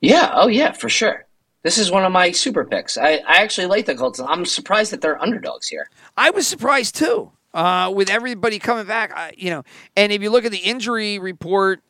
Yeah. 0.00 0.30
Oh, 0.32 0.46
yeah, 0.46 0.70
for 0.70 0.88
sure. 0.88 1.24
This 1.68 1.76
is 1.76 1.90
one 1.90 2.02
of 2.02 2.12
my 2.12 2.30
super 2.30 2.64
picks. 2.64 2.96
I, 2.96 3.16
I 3.28 3.42
actually 3.42 3.66
like 3.66 3.84
the 3.84 3.94
Colts. 3.94 4.18
I'm 4.20 4.46
surprised 4.46 4.90
that 4.90 5.02
they're 5.02 5.20
underdogs 5.20 5.68
here. 5.68 5.90
I 6.16 6.30
was 6.30 6.46
surprised 6.46 6.96
too. 6.96 7.30
Uh, 7.52 7.92
with 7.94 8.08
everybody 8.08 8.58
coming 8.58 8.86
back, 8.86 9.12
I, 9.14 9.34
you 9.36 9.50
know, 9.50 9.64
and 9.94 10.10
if 10.10 10.22
you 10.22 10.30
look 10.30 10.46
at 10.46 10.50
the 10.50 10.56
injury 10.56 11.18
report, 11.18 11.82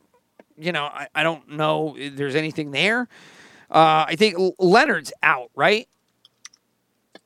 you 0.57 0.73
know, 0.73 0.83
I, 0.83 1.07
I 1.15 1.23
don't 1.23 1.51
know 1.51 1.95
if 1.97 2.17
there's 2.17 2.35
anything 2.35 2.73
there. 2.73 3.03
Uh, 3.71 4.05
I 4.09 4.17
think 4.17 4.35
Leonard's 4.59 5.13
out, 5.23 5.53
right? 5.55 5.87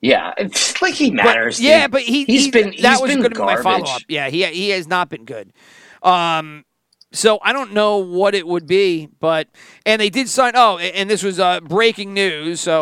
Yeah, 0.02 0.34
it's 0.36 0.82
like 0.82 0.92
he 0.92 1.10
matters. 1.10 1.56
But, 1.56 1.64
yeah, 1.64 1.86
but 1.86 2.02
he, 2.02 2.24
he's 2.26 2.44
he- 2.44 2.50
been 2.50 2.74
that 2.82 2.92
he's 2.92 3.00
was 3.00 3.10
going 3.12 3.22
to 3.22 3.30
be 3.30 3.38
my 3.38 3.62
follow 3.62 3.86
up. 3.86 4.02
Yeah, 4.08 4.28
he 4.28 4.44
he 4.44 4.68
has 4.68 4.86
not 4.86 5.08
been 5.08 5.24
good. 5.24 5.54
Um, 6.02 6.66
so 7.12 7.38
I 7.42 7.52
don't 7.52 7.72
know 7.72 7.98
what 7.98 8.34
it 8.34 8.46
would 8.46 8.66
be, 8.66 9.08
but 9.20 9.48
and 9.86 10.00
they 10.00 10.10
did 10.10 10.28
sign. 10.28 10.52
Oh, 10.54 10.78
and 10.78 11.08
this 11.08 11.22
was 11.22 11.38
uh, 11.38 11.60
breaking 11.60 12.14
news. 12.14 12.60
So 12.60 12.80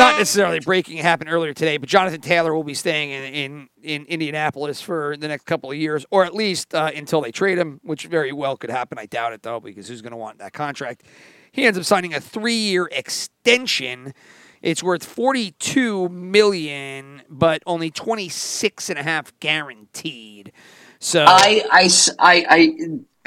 not 0.00 0.18
necessarily 0.18 0.60
breaking. 0.60 0.96
It 0.96 1.04
happened 1.04 1.30
earlier 1.30 1.52
today, 1.52 1.76
but 1.76 1.88
Jonathan 1.88 2.20
Taylor 2.20 2.54
will 2.54 2.64
be 2.64 2.74
staying 2.74 3.10
in 3.10 3.22
in, 3.34 3.68
in 3.82 4.04
Indianapolis 4.06 4.80
for 4.80 5.16
the 5.16 5.28
next 5.28 5.44
couple 5.44 5.70
of 5.70 5.76
years, 5.76 6.04
or 6.10 6.24
at 6.24 6.34
least 6.34 6.74
uh, 6.74 6.90
until 6.94 7.20
they 7.20 7.30
trade 7.30 7.58
him, 7.58 7.80
which 7.82 8.06
very 8.06 8.32
well 8.32 8.56
could 8.56 8.70
happen. 8.70 8.98
I 8.98 9.06
doubt 9.06 9.32
it 9.32 9.42
though, 9.42 9.60
because 9.60 9.88
who's 9.88 10.02
going 10.02 10.12
to 10.12 10.16
want 10.16 10.38
that 10.38 10.52
contract? 10.52 11.04
He 11.52 11.64
ends 11.64 11.78
up 11.78 11.84
signing 11.84 12.14
a 12.14 12.20
three-year 12.20 12.88
extension. 12.92 14.14
It's 14.62 14.82
worth 14.82 15.04
42 15.04 16.08
million, 16.10 17.22
but 17.28 17.62
only 17.66 17.90
26 17.90 18.90
and 18.90 18.98
a 18.98 19.02
half 19.02 19.32
guaranteed. 19.40 20.52
So 21.00 21.24
I, 21.26 21.62
I 21.70 21.90
I- 22.18 22.46
I- 22.48 22.76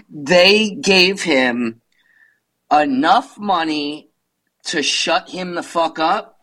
they 0.09 0.69
gave 0.71 1.24
him 1.24 1.82
enough 2.71 3.38
money 3.38 4.09
to 4.65 4.82
shut 4.84 5.30
him 5.30 5.55
the 5.55 5.63
fuck 5.63 5.99
up, 5.99 6.39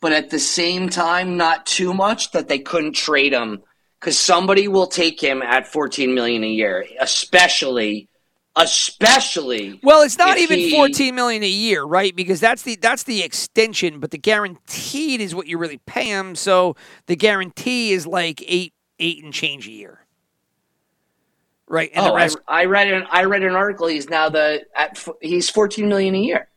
but 0.00 0.12
at 0.12 0.30
the 0.30 0.38
same 0.38 0.88
time, 0.88 1.36
not 1.36 1.66
too 1.66 1.92
much 1.92 2.30
that 2.30 2.48
they 2.48 2.58
couldn't 2.60 2.94
trade 2.94 3.32
him 3.32 3.62
because 3.98 4.18
somebody 4.18 4.68
will 4.68 4.86
take 4.86 5.20
him 5.20 5.42
at 5.42 5.66
14 5.66 6.14
million 6.14 6.44
a 6.44 6.48
year, 6.48 6.86
especially, 7.00 8.08
especially. 8.54 9.80
Well, 9.82 10.02
it's 10.02 10.18
not 10.18 10.38
even 10.38 10.58
he- 10.60 10.70
14 10.76 11.14
million 11.14 11.42
a 11.42 11.48
year, 11.48 11.82
right? 11.82 12.14
Because 12.14 12.40
that's 12.40 12.62
the 12.62 12.76
that's 12.76 13.02
the 13.02 13.22
extension, 13.22 13.98
but 14.00 14.10
the 14.12 14.18
guaranteed 14.18 15.20
is 15.20 15.34
what 15.34 15.46
you 15.48 15.58
really 15.58 15.78
pay 15.86 16.06
him. 16.08 16.34
So 16.36 16.76
the 17.06 17.16
guarantee 17.16 17.92
is 17.92 18.06
like 18.06 18.42
eight 18.46 18.72
eight 19.00 19.22
and 19.22 19.32
change 19.32 19.66
a 19.68 19.72
year, 19.72 20.06
right? 21.68 21.90
And 21.94 22.06
Oh, 22.06 22.14
I, 22.48 22.64
read 22.64 22.88
an 22.88 23.06
I 23.10 23.24
read 23.24 23.42
an 23.42 23.54
article. 23.54 23.86
He's 23.86 24.08
now 24.08 24.28
the 24.28 24.64
at 24.74 25.04
he's 25.20 25.48
14 25.50 25.88
million 25.88 26.14
a 26.14 26.18
year. 26.18 26.48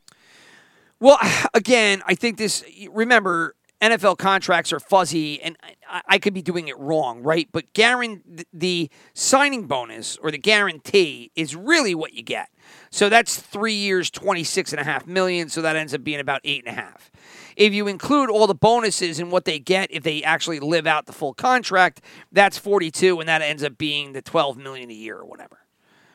Well, 0.99 1.17
again, 1.53 2.01
I 2.05 2.15
think 2.15 2.37
this. 2.37 2.63
Remember, 2.91 3.55
NFL 3.81 4.17
contracts 4.17 4.71
are 4.71 4.79
fuzzy, 4.79 5.41
and 5.41 5.57
I, 5.89 6.01
I 6.07 6.19
could 6.19 6.33
be 6.33 6.41
doing 6.41 6.67
it 6.67 6.77
wrong, 6.77 7.23
right? 7.23 7.49
But 7.51 7.73
guarant- 7.73 8.45
the 8.53 8.89
signing 9.13 9.67
bonus 9.67 10.17
or 10.17 10.31
the 10.31 10.37
guarantee 10.37 11.31
is 11.35 11.55
really 11.55 11.95
what 11.95 12.13
you 12.13 12.21
get. 12.23 12.49
So 12.93 13.07
that's 13.09 13.37
three 13.37 13.73
years, 13.73 14.11
twenty 14.11 14.43
six 14.43 14.73
and 14.73 14.79
a 14.79 14.83
half 14.83 15.07
million. 15.07 15.47
So 15.49 15.61
that 15.61 15.75
ends 15.75 15.93
up 15.93 16.03
being 16.03 16.19
about 16.19 16.41
eight 16.43 16.65
and 16.65 16.77
a 16.77 16.79
half. 16.81 17.09
If 17.55 17.73
you 17.73 17.87
include 17.87 18.29
all 18.29 18.47
the 18.47 18.53
bonuses 18.55 19.19
and 19.19 19.31
what 19.31 19.45
they 19.45 19.59
get 19.59 19.89
if 19.91 20.03
they 20.03 20.23
actually 20.23 20.59
live 20.59 20.85
out 20.87 21.05
the 21.05 21.13
full 21.13 21.33
contract, 21.33 22.01
that's 22.31 22.57
forty 22.57 22.91
two, 22.91 23.19
and 23.19 23.29
that 23.29 23.41
ends 23.41 23.63
up 23.63 23.77
being 23.77 24.11
the 24.13 24.21
twelve 24.21 24.57
million 24.57 24.89
a 24.89 24.93
year 24.93 25.17
or 25.17 25.25
whatever. 25.25 25.57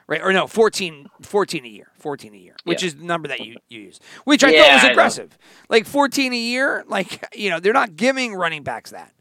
Right 0.08 0.22
or 0.22 0.32
no, 0.32 0.46
14, 0.46 1.08
14 1.22 1.64
a 1.64 1.68
year, 1.68 1.88
fourteen 1.98 2.32
a 2.32 2.36
year, 2.38 2.54
which 2.62 2.82
Yeah. 2.82 2.86
is 2.86 2.94
the 2.94 3.02
number 3.04 3.26
that 3.26 3.40
you, 3.40 3.56
you 3.68 3.80
use, 3.80 3.98
which 4.24 4.44
I 4.44 4.52
thought 4.56 4.74
was 4.82 4.84
aggressive. 4.92 5.36
Like 5.68 5.84
fourteen 5.84 6.32
a 6.32 6.36
year, 6.38 6.84
like 6.86 7.26
you 7.34 7.50
know, 7.50 7.58
they're 7.58 7.72
not 7.72 7.96
giving 7.96 8.32
running 8.34 8.62
backs 8.62 8.92
that, 8.92 9.12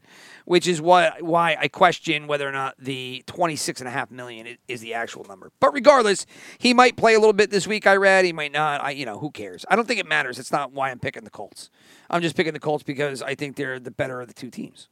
which 0.46 0.66
is 0.66 0.80
what 0.80 1.20
why 1.22 1.56
I 1.60 1.68
question 1.68 2.26
whether 2.26 2.48
or 2.48 2.52
not 2.52 2.74
the 2.78 3.22
twenty 3.26 3.56
six 3.56 3.80
and 3.82 3.86
a 3.86 3.90
half 3.90 4.10
million 4.10 4.46
i- 4.46 4.58
is 4.68 4.80
the 4.80 4.94
actual 4.94 5.24
number. 5.24 5.52
But 5.60 5.74
regardless, 5.74 6.24
he 6.56 6.72
might 6.72 6.96
play 6.96 7.14
a 7.14 7.18
little 7.18 7.34
bit 7.34 7.50
this 7.50 7.66
week. 7.66 7.86
I 7.86 7.96
read 7.96 8.24
he 8.24 8.32
might 8.32 8.52
not. 8.52 8.82
I 8.82 8.90
you 8.92 9.04
know 9.04 9.18
who 9.18 9.30
cares? 9.30 9.66
I 9.68 9.76
don't 9.76 9.86
think 9.86 10.00
it 10.00 10.06
matters. 10.06 10.38
It's 10.38 10.50
not 10.52 10.72
why 10.72 10.90
I'm 10.90 10.98
picking 10.98 11.24
the 11.24 11.30
Colts. 11.30 11.68
I'm 12.08 12.22
just 12.22 12.34
picking 12.36 12.54
the 12.54 12.60
Colts 12.60 12.82
because 12.82 13.20
I 13.20 13.34
think 13.34 13.56
they're 13.56 13.78
the 13.78 13.90
better 13.90 14.20
of 14.22 14.28
the 14.28 14.34
two 14.34 14.50
teams. 14.50 14.88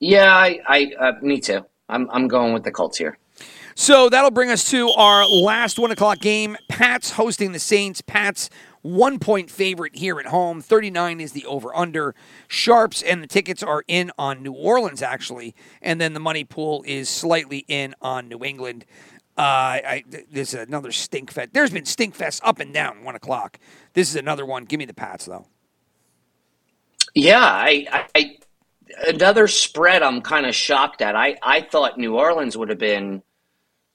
Yeah, 0.00 0.34
I, 0.34 0.60
I 0.68 0.92
uh, 0.98 1.12
me 1.22 1.40
too. 1.40 1.64
I'm 1.88 2.08
I'm 2.10 2.28
going 2.28 2.52
with 2.52 2.64
the 2.64 2.72
Colts 2.72 2.98
here. 2.98 3.18
So 3.74 4.08
that'll 4.08 4.30
bring 4.30 4.50
us 4.50 4.70
to 4.70 4.88
our 4.92 5.26
last 5.28 5.78
one 5.78 5.90
o'clock 5.90 6.18
game. 6.20 6.56
Pats 6.70 7.10
hosting 7.12 7.52
the 7.52 7.58
Saints. 7.58 8.00
Pats 8.00 8.48
one 8.86 9.18
point 9.18 9.50
favorite 9.50 9.96
here 9.96 10.18
at 10.18 10.26
home. 10.26 10.60
39 10.60 11.20
is 11.20 11.32
the 11.32 11.44
over 11.46 11.74
under. 11.74 12.14
Sharps 12.48 13.02
and 13.02 13.22
the 13.22 13.26
tickets 13.26 13.62
are 13.62 13.84
in 13.88 14.10
on 14.18 14.42
New 14.42 14.52
Orleans, 14.52 15.02
actually. 15.02 15.54
And 15.82 16.00
then 16.00 16.14
the 16.14 16.20
money 16.20 16.44
pool 16.44 16.84
is 16.86 17.08
slightly 17.08 17.64
in 17.68 17.94
on 18.00 18.28
New 18.28 18.44
England. 18.44 18.84
Uh, 19.38 19.42
I, 19.84 20.04
th- 20.10 20.26
this 20.30 20.54
is 20.54 20.60
another 20.60 20.92
stink 20.92 21.30
fest. 21.30 21.50
There's 21.52 21.70
been 21.70 21.84
stink 21.84 22.14
fest 22.14 22.40
up 22.44 22.58
and 22.58 22.72
down 22.72 23.04
one 23.04 23.16
o'clock. 23.16 23.58
This 23.92 24.08
is 24.08 24.16
another 24.16 24.46
one. 24.46 24.64
Give 24.64 24.78
me 24.78 24.86
the 24.86 24.94
Pats, 24.94 25.26
though. 25.26 25.46
Yeah, 27.14 27.42
I, 27.42 28.08
I 28.14 28.36
another 29.06 29.48
spread. 29.48 30.02
I'm 30.02 30.20
kind 30.20 30.46
of 30.46 30.54
shocked 30.54 31.02
at. 31.02 31.16
I 31.16 31.36
I 31.42 31.62
thought 31.62 31.98
New 31.98 32.16
Orleans 32.16 32.56
would 32.56 32.68
have 32.68 32.78
been 32.78 33.22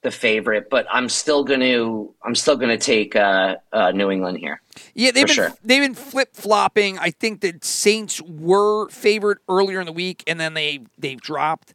the 0.02 0.10
favorite, 0.10 0.68
but 0.68 0.86
I'm 0.90 1.08
still 1.08 1.44
going 1.44 1.60
to 1.60 2.12
I'm 2.22 2.34
still 2.34 2.56
going 2.56 2.76
to 2.76 2.78
take 2.78 3.16
uh, 3.16 3.56
uh, 3.72 3.92
New 3.92 4.10
England 4.10 4.38
here. 4.38 4.60
Yeah, 4.94 5.12
they've 5.12 5.26
been 5.26 5.34
sure. 5.34 5.52
they've 5.64 5.80
been 5.82 5.94
flip 5.94 6.34
flopping. 6.34 6.98
I 6.98 7.10
think 7.10 7.40
the 7.40 7.54
Saints 7.62 8.20
were 8.20 8.88
favored 8.88 9.38
earlier 9.48 9.80
in 9.80 9.86
the 9.86 9.92
week, 9.92 10.24
and 10.26 10.40
then 10.40 10.54
they 10.54 10.80
they've 10.98 11.20
dropped. 11.20 11.74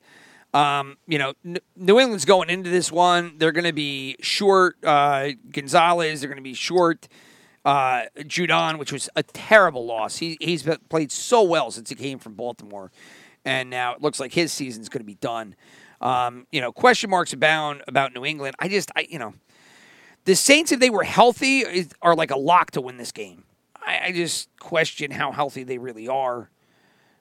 Um, 0.54 0.98
you 1.08 1.18
know, 1.18 1.34
N- 1.46 1.60
New 1.76 2.00
England's 2.00 2.26
going 2.26 2.50
into 2.50 2.70
this 2.70 2.92
one. 2.92 3.38
They're 3.38 3.52
going 3.52 3.66
to 3.66 3.74
be 3.74 4.18
short 4.22 4.78
uh, 4.84 5.30
Gonzalez. 5.52 6.22
They're 6.22 6.30
going 6.30 6.38
to 6.38 6.44
be 6.44 6.54
short 6.54 7.08
uh, 7.64 8.04
Judon, 8.20 8.78
which 8.78 8.92
was 8.92 9.10
a 9.16 9.24
terrible 9.24 9.86
loss. 9.86 10.18
He 10.18 10.38
he's 10.42 10.68
played 10.90 11.12
so 11.12 11.44
well 11.44 11.72
since 11.72 11.90
he 11.90 11.96
came 11.96 12.20
from 12.20 12.34
Baltimore, 12.34 12.92
and 13.46 13.70
now 13.70 13.94
it 13.94 14.02
looks 14.02 14.20
like 14.20 14.34
his 14.34 14.52
season's 14.52 14.90
going 14.90 15.02
to 15.02 15.06
be 15.06 15.16
done. 15.16 15.56
Um, 16.02 16.46
you 16.52 16.62
know, 16.62 16.72
question 16.72 17.10
marks 17.10 17.34
abound 17.34 17.82
about 17.88 18.14
New 18.14 18.26
England. 18.26 18.56
I 18.60 18.68
just, 18.68 18.92
I 18.96 19.08
you 19.10 19.20
know, 19.20 19.34
the 20.26 20.36
Saints, 20.36 20.72
if 20.72 20.80
they 20.80 20.90
were 20.90 21.04
healthy, 21.04 21.60
is, 21.60 21.90
are 22.02 22.16
like 22.16 22.32
a 22.32 22.38
lock 22.38 22.72
to 22.72 22.82
win 22.82 22.98
this 22.98 23.12
game. 23.12 23.44
I, 23.76 24.00
I 24.08 24.12
just 24.12 24.50
question 24.60 25.12
how 25.12 25.32
healthy 25.32 25.64
they 25.64 25.78
really 25.78 26.08
are. 26.08 26.50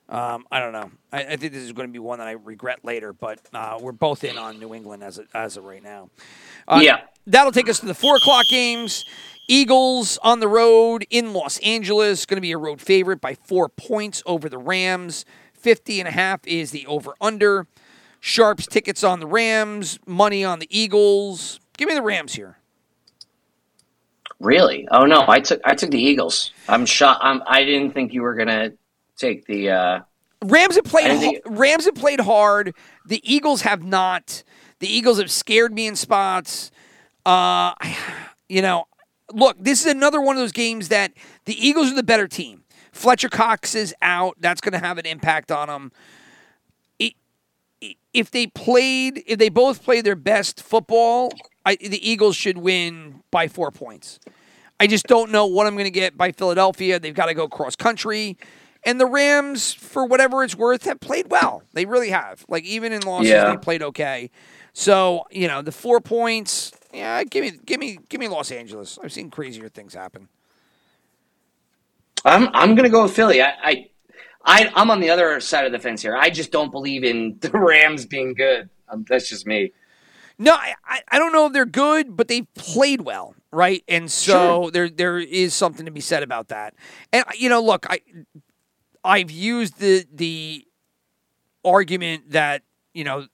Um, 0.08 0.46
I 0.52 0.60
don't 0.60 0.72
know. 0.72 0.90
I, 1.12 1.24
I 1.24 1.36
think 1.36 1.52
this 1.52 1.62
is 1.62 1.72
going 1.72 1.88
to 1.88 1.92
be 1.92 1.98
one 1.98 2.18
that 2.18 2.28
I 2.28 2.32
regret 2.32 2.84
later, 2.84 3.12
but 3.12 3.40
uh, 3.52 3.78
we're 3.80 3.92
both 3.92 4.22
in 4.22 4.38
on 4.38 4.60
New 4.60 4.72
England 4.74 5.02
as 5.02 5.18
of, 5.18 5.26
as 5.34 5.56
of 5.56 5.64
right 5.64 5.82
now. 5.82 6.10
Uh, 6.68 6.80
Yeah. 6.82 7.00
That'll 7.26 7.50
take 7.50 7.68
us 7.68 7.80
to 7.80 7.86
the 7.86 7.94
four 7.94 8.16
o'clock 8.16 8.44
games. 8.48 9.04
Eagles 9.48 10.16
on 10.22 10.38
the 10.38 10.46
road 10.46 11.04
in 11.10 11.32
Los 11.32 11.58
Angeles. 11.58 12.24
Going 12.24 12.36
to 12.36 12.40
be 12.40 12.52
a 12.52 12.58
road 12.58 12.80
favorite 12.80 13.20
by 13.20 13.34
four 13.34 13.68
points 13.68 14.22
over 14.26 14.48
the 14.48 14.58
Rams. 14.58 15.24
50 15.54 16.00
and 16.00 16.08
a 16.08 16.12
half 16.12 16.46
is 16.46 16.70
the 16.70 16.86
over 16.86 17.14
under. 17.20 17.66
Sharps 18.20 18.66
tickets 18.66 19.04
on 19.04 19.20
the 19.20 19.26
Rams, 19.26 19.98
money 20.06 20.44
on 20.44 20.58
the 20.58 20.68
Eagles. 20.70 21.60
Give 21.76 21.88
me 21.88 21.94
the 21.94 22.02
Rams 22.02 22.34
here. 22.34 22.58
Really? 24.40 24.86
Oh 24.90 25.04
no, 25.06 25.24
I 25.26 25.40
took 25.40 25.60
I 25.64 25.74
took 25.74 25.90
the 25.90 26.00
Eagles. 26.02 26.52
I'm 26.68 26.84
shocked. 26.84 27.20
I'm, 27.22 27.42
I 27.46 27.64
didn't 27.64 27.92
think 27.92 28.12
you 28.12 28.22
were 28.22 28.34
going 28.34 28.48
to 28.48 28.74
take 29.16 29.46
the. 29.46 29.70
Uh, 29.70 30.00
Rams 30.44 30.74
have 30.76 30.84
played. 30.84 31.18
Think- 31.18 31.42
Rams 31.46 31.86
have 31.86 31.94
played 31.94 32.20
hard. 32.20 32.74
The 33.06 33.20
Eagles 33.24 33.62
have 33.62 33.82
not. 33.82 34.42
The 34.80 34.88
Eagles 34.88 35.18
have 35.18 35.30
scared 35.30 35.72
me 35.72 35.86
in 35.86 35.96
spots. 35.96 36.70
Uh, 37.24 37.74
you 38.48 38.60
know, 38.60 38.86
look, 39.32 39.56
this 39.58 39.86
is 39.86 39.92
another 39.92 40.20
one 40.20 40.36
of 40.36 40.42
those 40.42 40.52
games 40.52 40.88
that 40.88 41.12
the 41.46 41.54
Eagles 41.66 41.90
are 41.90 41.94
the 41.96 42.02
better 42.02 42.28
team. 42.28 42.64
Fletcher 42.92 43.28
Cox 43.28 43.74
is 43.74 43.94
out. 44.02 44.36
That's 44.40 44.60
going 44.60 44.72
to 44.72 44.78
have 44.78 44.98
an 44.98 45.06
impact 45.06 45.50
on 45.50 45.68
them. 45.68 45.92
If 48.12 48.30
they 48.30 48.46
played, 48.46 49.22
if 49.26 49.38
they 49.38 49.48
both 49.50 49.82
play 49.84 50.00
their 50.00 50.16
best 50.16 50.62
football, 50.62 51.32
I, 51.64 51.76
the 51.76 52.00
Eagles 52.08 52.34
should 52.36 52.58
win 52.58 53.22
by 53.30 53.48
four 53.48 53.70
points. 53.70 54.18
I 54.80 54.86
just 54.86 55.06
don't 55.06 55.30
know 55.30 55.46
what 55.46 55.66
I'm 55.66 55.74
going 55.74 55.84
to 55.84 55.90
get 55.90 56.16
by 56.16 56.32
Philadelphia. 56.32 56.98
They've 56.98 57.14
got 57.14 57.26
to 57.26 57.34
go 57.34 57.48
cross 57.48 57.76
country. 57.76 58.36
And 58.84 59.00
the 59.00 59.06
Rams, 59.06 59.72
for 59.72 60.06
whatever 60.06 60.44
it's 60.44 60.54
worth, 60.54 60.84
have 60.84 61.00
played 61.00 61.30
well. 61.30 61.62
They 61.72 61.86
really 61.86 62.10
have. 62.10 62.44
Like 62.48 62.64
even 62.64 62.92
in 62.92 63.02
losses, 63.02 63.30
Yeah. 63.30 63.50
they 63.50 63.56
played 63.56 63.82
okay. 63.82 64.30
So 64.72 65.26
you 65.30 65.48
know 65.48 65.60
the 65.62 65.72
four 65.72 66.00
points. 66.00 66.72
Yeah, 66.94 67.24
give 67.24 67.42
me, 67.44 67.58
give 67.66 67.80
me, 67.80 67.98
give 68.08 68.20
me 68.20 68.28
Los 68.28 68.50
Angeles. 68.52 68.98
I've 69.02 69.12
seen 69.12 69.28
crazier 69.30 69.68
things 69.68 69.92
happen. 69.94 70.28
I'm 72.24 72.48
I'm 72.52 72.74
gonna 72.74 72.88
go 72.90 73.04
with 73.04 73.12
Philly. 73.12 73.40
I, 73.42 73.52
I 73.62 73.90
I 74.46 74.70
I'm 74.74 74.90
on 74.90 75.00
the 75.00 75.10
other 75.10 75.40
side 75.40 75.66
of 75.66 75.72
the 75.72 75.78
fence 75.78 76.00
here. 76.02 76.16
I 76.16 76.30
just 76.30 76.52
don't 76.52 76.70
believe 76.70 77.04
in 77.04 77.36
the 77.40 77.50
Rams 77.50 78.06
being 78.06 78.34
good. 78.34 78.68
Um, 78.88 79.04
that's 79.08 79.28
just 79.28 79.46
me. 79.46 79.72
No, 80.38 80.52
I, 80.52 80.74
I- 81.10 81.18
don't 81.18 81.32
know 81.32 81.46
if 81.46 81.52
they're 81.54 81.64
good, 81.66 82.14
but 82.16 82.28
they 82.28 82.42
played 82.54 83.00
well, 83.00 83.34
right? 83.50 83.82
And 83.88 84.10
so 84.10 84.32
Sure. 84.64 84.70
there 84.70 84.88
there 84.88 85.18
is 85.18 85.54
something 85.54 85.86
to 85.86 85.90
be 85.92 86.00
said 86.02 86.22
about 86.22 86.48
that. 86.48 86.74
And 87.12 87.24
you 87.36 87.48
know, 87.48 87.60
look, 87.62 87.86
I 87.90 88.00
I've 89.02 89.30
used 89.30 89.78
the 89.78 90.04
the 90.12 90.66
argument 91.64 92.30
that, 92.30 92.62
you 92.94 93.02
know, 93.04 93.26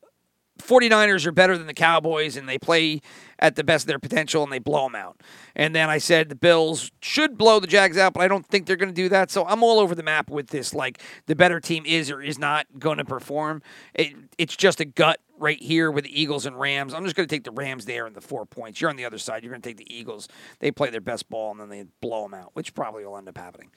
49ers 0.60 1.26
are 1.26 1.32
better 1.32 1.58
than 1.58 1.66
the 1.66 1.74
Cowboys 1.74 2.36
and 2.36 2.48
they 2.48 2.58
play 2.58 3.00
at 3.42 3.56
the 3.56 3.64
best 3.64 3.82
of 3.82 3.88
their 3.88 3.98
potential 3.98 4.44
and 4.44 4.52
they 4.52 4.60
blow 4.60 4.84
them 4.84 4.94
out. 4.94 5.20
And 5.56 5.74
then 5.74 5.90
I 5.90 5.98
said 5.98 6.28
the 6.28 6.36
Bills 6.36 6.92
should 7.00 7.36
blow 7.36 7.58
the 7.58 7.66
Jags 7.66 7.98
out, 7.98 8.14
but 8.14 8.22
I 8.22 8.28
don't 8.28 8.46
think 8.46 8.66
they're 8.66 8.76
going 8.76 8.88
to 8.88 8.94
do 8.94 9.08
that. 9.08 9.32
So 9.32 9.44
I'm 9.44 9.64
all 9.64 9.80
over 9.80 9.96
the 9.96 10.02
map 10.04 10.30
with 10.30 10.46
this. 10.48 10.72
Like 10.72 11.02
the 11.26 11.34
better 11.34 11.58
team 11.58 11.84
is 11.84 12.10
or 12.10 12.22
is 12.22 12.38
not 12.38 12.66
going 12.78 12.98
to 12.98 13.04
perform. 13.04 13.60
It, 13.94 14.14
it's 14.38 14.56
just 14.56 14.80
a 14.80 14.84
gut 14.84 15.18
right 15.38 15.60
here 15.60 15.90
with 15.90 16.04
the 16.04 16.20
Eagles 16.20 16.46
and 16.46 16.58
Rams. 16.58 16.94
I'm 16.94 17.02
just 17.02 17.16
going 17.16 17.28
to 17.28 17.34
take 17.34 17.42
the 17.42 17.50
Rams 17.50 17.84
there 17.84 18.06
and 18.06 18.14
the 18.14 18.20
four 18.20 18.46
points. 18.46 18.80
You're 18.80 18.90
on 18.90 18.96
the 18.96 19.04
other 19.04 19.18
side. 19.18 19.42
You're 19.42 19.50
going 19.50 19.62
to 19.62 19.68
take 19.68 19.76
the 19.76 19.92
Eagles. 19.92 20.28
They 20.60 20.70
play 20.70 20.90
their 20.90 21.00
best 21.00 21.28
ball 21.28 21.50
and 21.50 21.60
then 21.60 21.68
they 21.68 21.84
blow 22.00 22.22
them 22.22 22.34
out, 22.34 22.50
which 22.54 22.74
probably 22.74 23.04
will 23.04 23.16
end 23.16 23.28
up 23.28 23.36
happening. 23.36 23.70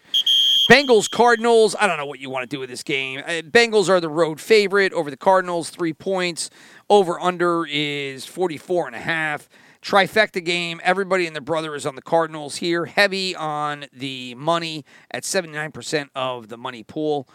Bengals 0.70 1.10
Cardinals. 1.10 1.76
I 1.80 1.86
don't 1.86 1.98
know 1.98 2.08
what 2.08 2.20
you 2.20 2.32
want 2.32 2.50
to 2.50 2.56
do 2.56 2.60
with 2.60 2.70
this 2.70 2.82
game. 2.82 3.20
Uh, 3.20 3.44
Bengals 3.44 3.88
are 3.88 4.00
the 4.00 4.10
road 4.10 4.42
favorite 4.42 4.94
over 4.94 5.12
the 5.12 5.18
Cardinals, 5.18 5.70
three 5.70 5.94
points. 5.94 6.50
Over 6.90 7.20
under 7.20 7.68
is 7.70 8.26
44 8.26 8.88
and 8.88 8.96
a 8.96 9.00
half. 9.00 9.48
Trifecta 9.84 10.44
game. 10.44 10.82
Everybody 10.84 11.28
and 11.28 11.36
their 11.36 11.42
brother 11.42 11.76
is 11.76 11.86
on 11.86 11.96
the 11.96 12.02
Cardinals 12.02 12.56
here. 12.56 12.86
Heavy 12.86 13.36
on 13.36 13.86
the 13.94 14.34
money 14.34 14.84
at 15.12 15.22
79% 15.22 16.10
of 16.16 16.48
the 16.48 16.58
money 16.58 16.82
pool. 16.82 17.28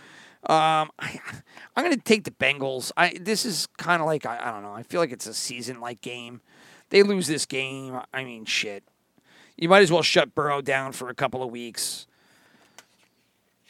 Um, 0.48 0.90
I, 0.98 1.20
I'm 1.76 1.84
going 1.84 1.96
to 1.96 2.02
take 2.02 2.24
the 2.24 2.32
Bengals. 2.32 2.90
I 2.96 3.16
this 3.20 3.46
is 3.46 3.68
kind 3.78 4.02
of 4.02 4.06
like 4.06 4.26
I, 4.26 4.40
I 4.42 4.50
don't 4.50 4.62
know. 4.62 4.72
I 4.72 4.82
feel 4.82 5.00
like 5.00 5.12
it's 5.12 5.26
a 5.26 5.34
season 5.34 5.80
like 5.80 6.00
game. 6.00 6.40
They 6.88 7.04
lose 7.04 7.28
this 7.28 7.46
game. 7.46 8.00
I 8.12 8.24
mean, 8.24 8.44
shit. 8.44 8.82
You 9.56 9.68
might 9.68 9.82
as 9.82 9.92
well 9.92 10.02
shut 10.02 10.34
Burrow 10.34 10.60
down 10.62 10.90
for 10.90 11.08
a 11.08 11.14
couple 11.14 11.44
of 11.44 11.50
weeks. 11.50 12.08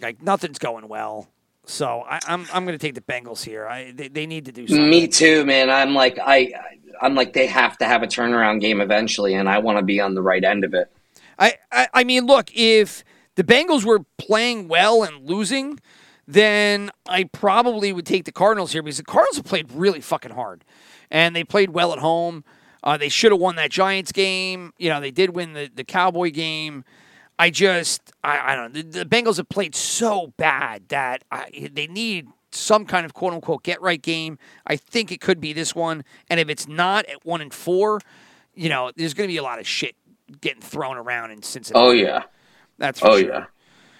Like 0.02 0.22
nothing's 0.22 0.58
going 0.58 0.88
well. 0.88 1.28
So 1.66 2.04
I, 2.08 2.20
I'm 2.26 2.46
I'm 2.52 2.64
going 2.64 2.78
to 2.78 2.84
take 2.84 2.94
the 2.94 3.00
Bengals 3.00 3.44
here. 3.44 3.66
I 3.66 3.92
they, 3.92 4.08
they 4.08 4.26
need 4.26 4.46
to 4.46 4.52
do 4.52 4.66
something. 4.66 4.88
Me 4.88 5.06
too, 5.06 5.44
man. 5.44 5.70
I'm 5.70 5.94
like 5.94 6.18
I 6.20 6.52
I'm 7.00 7.14
like 7.14 7.32
they 7.32 7.46
have 7.46 7.78
to 7.78 7.84
have 7.84 8.02
a 8.02 8.06
turnaround 8.06 8.60
game 8.60 8.80
eventually, 8.80 9.34
and 9.34 9.48
I 9.48 9.58
want 9.58 9.78
to 9.78 9.84
be 9.84 10.00
on 10.00 10.14
the 10.14 10.22
right 10.22 10.42
end 10.42 10.64
of 10.64 10.74
it. 10.74 10.90
I, 11.38 11.54
I 11.70 11.88
I 11.94 12.04
mean, 12.04 12.26
look, 12.26 12.50
if 12.54 13.04
the 13.36 13.44
Bengals 13.44 13.84
were 13.84 14.00
playing 14.18 14.68
well 14.68 15.02
and 15.02 15.28
losing, 15.28 15.80
then 16.26 16.90
I 17.08 17.24
probably 17.24 17.92
would 17.92 18.06
take 18.06 18.24
the 18.24 18.32
Cardinals 18.32 18.72
here 18.72 18.82
because 18.82 18.98
the 18.98 19.04
Cardinals 19.04 19.36
have 19.36 19.46
played 19.46 19.70
really 19.72 20.00
fucking 20.00 20.32
hard, 20.32 20.64
and 21.10 21.34
they 21.34 21.44
played 21.44 21.70
well 21.70 21.92
at 21.92 21.98
home. 21.98 22.44
Uh, 22.82 22.96
they 22.96 23.08
should 23.08 23.32
have 23.32 23.40
won 23.40 23.56
that 23.56 23.70
Giants 23.70 24.12
game. 24.12 24.72
You 24.78 24.88
know, 24.88 25.00
they 25.00 25.10
did 25.10 25.30
win 25.30 25.52
the, 25.52 25.70
the 25.72 25.84
Cowboy 25.84 26.30
game. 26.30 26.84
I 27.40 27.48
just, 27.50 28.12
I, 28.22 28.52
I 28.52 28.54
don't 28.54 28.74
know. 28.74 28.82
The, 28.82 29.04
the 29.04 29.06
Bengals 29.06 29.38
have 29.38 29.48
played 29.48 29.74
so 29.74 30.34
bad 30.36 30.88
that 30.88 31.24
I, 31.32 31.70
they 31.72 31.86
need 31.86 32.28
some 32.52 32.84
kind 32.84 33.06
of 33.06 33.14
quote 33.14 33.32
unquote 33.32 33.62
get 33.62 33.80
right 33.80 34.02
game. 34.02 34.38
I 34.66 34.76
think 34.76 35.10
it 35.10 35.20
could 35.20 35.40
be 35.40 35.52
this 35.52 35.74
one. 35.74 36.04
And 36.28 36.38
if 36.38 36.48
it's 36.50 36.68
not 36.68 37.06
at 37.06 37.24
one 37.24 37.40
and 37.40 37.52
four, 37.54 38.00
you 38.54 38.68
know, 38.68 38.90
there's 38.96 39.14
going 39.14 39.28
to 39.28 39.32
be 39.32 39.38
a 39.38 39.42
lot 39.42 39.58
of 39.58 39.66
shit 39.66 39.96
getting 40.40 40.60
thrown 40.60 40.96
around 40.98 41.30
in 41.30 41.42
Cincinnati. 41.42 41.86
Oh 41.88 41.92
yeah, 41.92 42.24
That's 42.78 43.00
for 43.00 43.08
oh 43.10 43.18
sure. 43.18 43.28
yeah. 43.28 43.44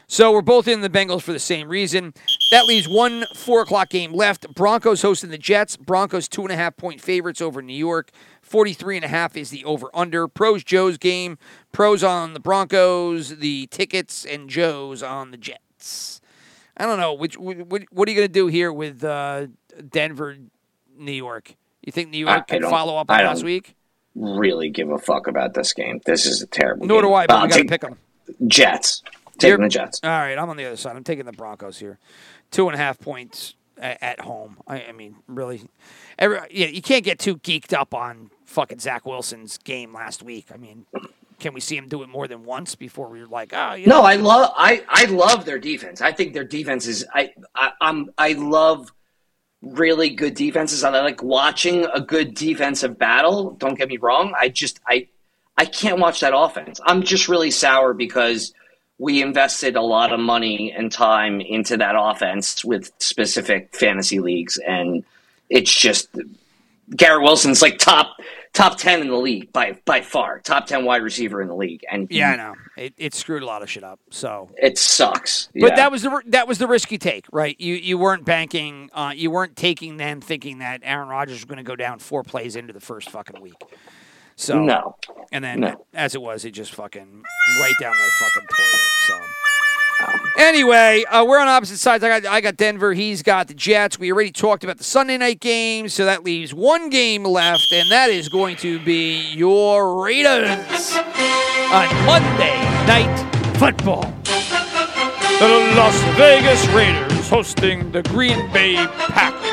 So 0.07 0.33
we're 0.33 0.43
both 0.43 0.67
in 0.67 0.81
the 0.81 0.91
Bengals 0.91 1.23
for 1.23 1.33
the 1.33 1.39
same 1.39 1.69
reason. 1.69 2.13
That 2.51 2.67
leaves 2.67 2.89
one 2.89 3.25
four 3.37 3.63
o'clock 3.63 3.91
game 3.91 4.13
left. 4.13 4.53
Broncos 4.55 5.03
hosting 5.03 5.31
the 5.31 5.39
Jets. 5.39 5.77
Broncos 5.77 6.29
two 6.29 6.43
and 6.43 6.51
a 6.51 6.57
half 6.57 6.77
point 6.77 7.01
favorites 7.01 7.41
over 7.41 7.63
New 7.63 7.77
York. 7.77 8.11
43 8.51 8.97
and 8.97 9.05
a 9.05 9.09
half 9.09 9.37
is 9.37 9.51
the 9.51 9.65
over 9.65 9.89
under. 9.95 10.27
Pros 10.27 10.65
Joe's 10.65 10.99
game. 10.99 11.39
Pros 11.71 12.03
on 12.03 12.35
the 12.35 12.41
Broncos, 12.41 13.37
the 13.37 13.69
tickets, 13.69 14.25
and 14.27 14.51
Joe's 14.51 15.05
on 15.05 15.31
the 15.31 15.37
Jets. 15.37 16.21
I 16.77 16.85
don't 16.85 16.99
know. 16.99 17.15
Which 17.15 17.39
what, 17.39 17.57
what 17.93 18.09
are 18.09 18.11
you 18.11 18.17
going 18.17 18.27
to 18.29 18.33
do 18.33 18.49
here 18.49 18.73
with 18.73 19.05
uh, 19.05 19.47
Denver, 19.89 20.37
New 20.99 21.13
York? 21.13 21.55
You 21.83 21.93
think 21.93 22.11
New 22.11 22.19
York 22.19 22.31
I- 22.33 22.37
I 22.39 22.41
can 22.43 22.63
don't- 22.63 22.71
follow 22.71 22.97
up 22.97 23.09
I 23.09 23.21
on 23.21 23.27
last 23.27 23.37
don't 23.39 23.47
week? 23.47 23.77
Really 24.17 24.69
give 24.71 24.91
a 24.91 24.99
fuck 24.99 25.29
about 25.29 25.55
this 25.55 25.73
game. 25.73 26.01
This 26.05 26.27
is 26.27 26.43
a 26.43 26.47
terrible. 26.49 26.87
Nor 26.89 27.03
game. 27.03 27.11
do 27.11 27.15
I, 27.15 27.27
but 27.29 27.43
we 27.45 27.49
got 27.49 27.57
to 27.59 27.65
pick 27.65 27.81
them. 27.83 27.97
Jets. 28.49 29.03
Taking 29.39 29.49
You're- 29.51 29.65
the 29.67 29.69
Jets. 29.71 30.01
All 30.03 30.11
right, 30.11 30.37
I'm 30.37 30.51
on 30.51 30.57
the 30.57 30.67
other 30.67 30.77
side. 30.77 30.97
I'm 30.97 31.05
taking 31.05 31.25
the 31.25 31.33
Broncos 31.33 31.79
here. 31.79 32.01
Two 32.51 32.67
and 32.69 32.75
a 32.75 32.79
half 32.79 32.99
points 32.99 33.55
at, 33.81 34.21
home. 34.21 34.59
I, 34.67 34.85
I 34.85 34.93
mean, 34.93 35.17
really, 35.27 35.63
every, 36.19 36.39
yeah, 36.51 36.67
you 36.67 36.83
can't 36.83 37.05
get 37.05 37.19
too 37.19 37.37
geeked 37.39 37.73
up 37.73 37.95
on 37.95 38.31
fucking 38.45 38.79
Zach 38.81 39.07
Wilson's 39.07 39.59
game 39.59 39.93
last 39.95 40.23
week. 40.23 40.47
I 40.53 40.57
mean, 40.57 40.87
can 41.39 41.55
we 41.55 41.61
see 41.61 41.77
him 41.77 41.89
do 41.89 42.03
it 42.03 42.09
more 42.09 42.29
than 42.29 42.45
once 42.45 42.75
before 42.75 43.09
we're 43.09 43.27
like, 43.27 43.53
oh, 43.55 43.75
you 43.75 43.87
know, 43.87 44.01
No, 44.01 44.03
I 44.03 44.17
love 44.17 44.53
I 44.57 44.85
I 44.89 45.05
love 45.07 45.45
their 45.45 45.59
defense. 45.59 46.01
I 46.01 46.13
think 46.13 46.35
their 46.35 46.45
defense 46.45 46.87
is 46.87 47.05
I, 47.13 47.33
I 47.55 47.73
I'm 47.81 48.11
I 48.17 48.35
love 48.35 48.93
really 49.63 50.11
good 50.11 50.35
defenses. 50.35 50.85
I 50.85 50.91
like 51.01 51.23
watching 51.23 51.87
a 51.87 52.01
good 52.01 52.35
defensive 52.35 52.99
battle. 52.99 53.53
Don't 53.53 53.77
get 53.77 53.89
me 53.89 53.97
wrong. 53.97 54.35
I 54.39 54.49
just 54.49 54.81
I 54.87 55.09
I 55.57 55.65
can't 55.65 55.99
watch 55.99 56.21
that 56.21 56.37
offense. 56.37 56.81
I'm 56.85 57.03
just 57.03 57.29
really 57.29 57.51
sour 57.51 57.95
because 57.95 58.55
we 59.01 59.23
invested 59.23 59.77
a 59.77 59.81
lot 59.83 60.13
of 60.13 60.21
money 60.21 60.71
and 60.77 60.93
time 60.93 61.41
into 61.41 61.77
that 61.79 61.95
offense 61.99 62.63
with 62.65 62.93
specific 62.99 63.75
fantasy 63.75 64.21
leagues 64.21 64.59
and 64.59 65.03
it's 65.49 65.73
just 65.75 66.09
Garrett 66.95 67.23
Wilson's 67.23 67.63
like 67.63 67.79
top 67.79 68.17
top 68.53 68.77
10 68.77 69.01
in 69.03 69.09
the 69.09 69.17
league 69.17 69.53
by 69.53 69.79
by 69.85 70.01
far. 70.01 70.41
Top 70.41 70.67
10 70.67 70.85
wide 70.85 71.03
receiver 71.03 71.41
in 71.41 71.47
the 71.49 71.55
league 71.55 71.83
and 71.91 72.09
he- 72.11 72.19
yeah, 72.19 72.33
I 72.33 72.37
know 72.37 72.55
it, 72.77 72.93
it 72.99 73.15
screwed 73.15 73.43
a 73.43 73.47
lot 73.47 73.63
of 73.63 73.71
shit 73.71 73.85
up. 73.85 74.01
So 74.11 74.51
it 74.61 74.77
sucks. 74.77 75.49
But 75.55 75.71
Yeah. 75.71 75.77
that 75.77 75.93
was 75.93 76.03
the 76.03 76.21
that 76.27 76.47
was 76.49 76.59
the 76.59 76.67
risky 76.67 76.99
take, 76.99 77.27
right? 77.33 77.55
You 77.61 77.77
you 77.77 77.97
weren't 77.97 78.25
banking, 78.25 78.91
uh, 78.93 79.13
you 79.17 79.31
weren't 79.31 79.57
taking 79.57 79.97
them 79.99 80.21
thinking 80.21 80.59
that 80.59 80.81
Aaron 80.83 81.09
Rodgers 81.09 81.37
was 81.37 81.45
going 81.47 81.59
to 81.59 81.63
go 81.63 81.77
down 81.77 82.01
four 82.01 82.23
plays 82.25 82.55
into 82.57 82.73
the 82.73 82.81
first 82.81 83.09
fucking 83.11 83.41
week. 83.41 83.55
So 84.41 84.59
No. 84.59 84.97
and 85.33 85.45
then 85.45 85.61
No. 85.61 85.85
as 85.95 86.15
it 86.15 86.23
was, 86.23 86.45
it 86.47 86.53
just 86.53 86.73
fucking 86.73 87.23
right 87.61 87.75
down 87.81 87.93
the 87.93 88.11
fucking 88.25 88.49
toilet. 88.57 88.81
So 89.07 90.43
anyway, 90.43 91.05
uh, 91.05 91.25
we're 91.27 91.39
on 91.39 91.47
opposite 91.49 91.77
sides. 91.79 92.03
I 92.03 92.21
got 92.21 92.27
I 92.33 92.41
got 92.41 92.57
Denver. 92.57 92.95
He's 92.95 93.23
got 93.23 93.49
the 93.49 93.55
Jets. 93.55 93.99
We 93.99 94.11
already 94.11 94.33
talked 94.33 94.65
about 94.65 94.79
the 94.79 94.85
Sunday 94.85 95.19
night 95.19 95.41
game, 95.41 95.91
so 95.91 96.07
that 96.07 96.25
leaves 96.25 96.55
one 96.55 96.89
game 96.89 97.25
left, 97.25 97.71
and 97.71 97.91
that 97.91 98.09
is 98.09 98.31
going 98.31 98.57
to 98.57 98.79
be 98.81 99.21
your 99.35 100.03
Raiders 100.03 100.97
on 100.97 102.07
Monday 102.07 102.59
Night 102.87 103.27
Football. 103.59 104.11
The 104.25 105.75
Las 105.77 106.03
Vegas 106.17 106.67
Raiders 106.69 107.29
hosting 107.29 107.93
the 107.93 108.03
Green 108.05 108.51
Bay 108.53 108.75
Packers. 108.77 109.49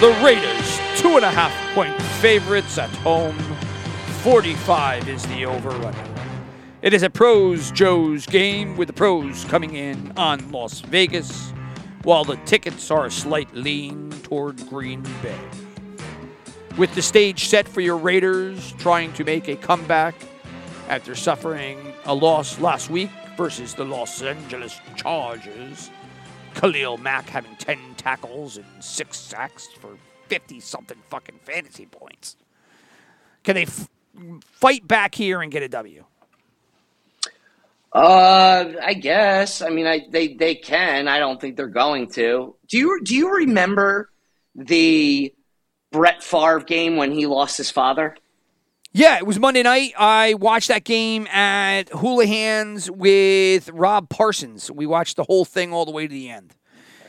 The 0.00 0.10
Raiders, 0.22 0.75
two 1.06 1.14
and 1.14 1.24
a 1.24 1.30
half 1.30 1.52
point 1.72 1.94
favorites 2.20 2.78
at 2.78 2.90
home. 2.96 3.38
45 4.24 5.08
is 5.08 5.24
the 5.26 5.46
over 5.46 5.70
under. 5.70 6.04
It 6.82 6.92
is 6.92 7.04
a 7.04 7.10
pros 7.10 7.70
Joe's 7.70 8.26
game 8.26 8.76
with 8.76 8.88
the 8.88 8.92
pros 8.92 9.44
coming 9.44 9.76
in 9.76 10.12
on 10.16 10.50
Las 10.50 10.80
Vegas, 10.80 11.52
while 12.02 12.24
the 12.24 12.34
tickets 12.38 12.90
are 12.90 13.06
a 13.06 13.10
slight 13.12 13.54
lean 13.54 14.10
toward 14.24 14.56
Green 14.68 15.06
Bay. 15.22 15.38
With 16.76 16.92
the 16.96 17.02
stage 17.02 17.46
set 17.46 17.68
for 17.68 17.80
your 17.80 17.98
Raiders 17.98 18.72
trying 18.72 19.12
to 19.12 19.22
make 19.22 19.46
a 19.46 19.54
comeback 19.54 20.16
after 20.88 21.14
suffering 21.14 21.78
a 22.06 22.14
loss 22.16 22.58
last 22.58 22.90
week 22.90 23.10
versus 23.36 23.74
the 23.74 23.84
Los 23.84 24.22
Angeles 24.22 24.80
Chargers. 24.96 25.88
Khalil 26.54 26.96
Mack 26.98 27.28
having 27.28 27.54
10 27.58 27.78
tackles 27.96 28.56
and 28.56 28.66
6 28.80 29.16
sacks 29.16 29.68
for 29.78 29.96
50 30.28 30.60
something 30.60 30.98
fucking 31.08 31.40
fantasy 31.42 31.86
points. 31.86 32.36
Can 33.42 33.54
they 33.54 33.62
f- 33.62 33.88
fight 34.52 34.86
back 34.86 35.14
here 35.14 35.40
and 35.40 35.50
get 35.52 35.62
a 35.62 35.68
W? 35.68 36.04
Uh, 37.92 38.72
I 38.82 38.94
guess. 38.94 39.62
I 39.62 39.70
mean, 39.70 39.86
I 39.86 40.06
they 40.10 40.34
they 40.34 40.54
can. 40.54 41.08
I 41.08 41.18
don't 41.18 41.40
think 41.40 41.56
they're 41.56 41.66
going 41.66 42.10
to. 42.10 42.54
Do 42.68 42.78
you 42.78 43.00
do 43.02 43.14
you 43.14 43.34
remember 43.36 44.10
the 44.54 45.32
Brett 45.92 46.22
Favre 46.22 46.60
game 46.60 46.96
when 46.96 47.12
he 47.12 47.26
lost 47.26 47.56
his 47.56 47.70
father? 47.70 48.16
Yeah, 48.92 49.18
it 49.18 49.26
was 49.26 49.38
Monday 49.38 49.62
night. 49.62 49.92
I 49.98 50.34
watched 50.34 50.68
that 50.68 50.84
game 50.84 51.26
at 51.26 51.90
Houlihan's 51.90 52.90
with 52.90 53.68
Rob 53.70 54.08
Parsons. 54.08 54.70
We 54.70 54.86
watched 54.86 55.16
the 55.16 55.24
whole 55.24 55.44
thing 55.44 55.72
all 55.72 55.84
the 55.84 55.90
way 55.92 56.06
to 56.06 56.12
the 56.12 56.30
end. 56.30 56.54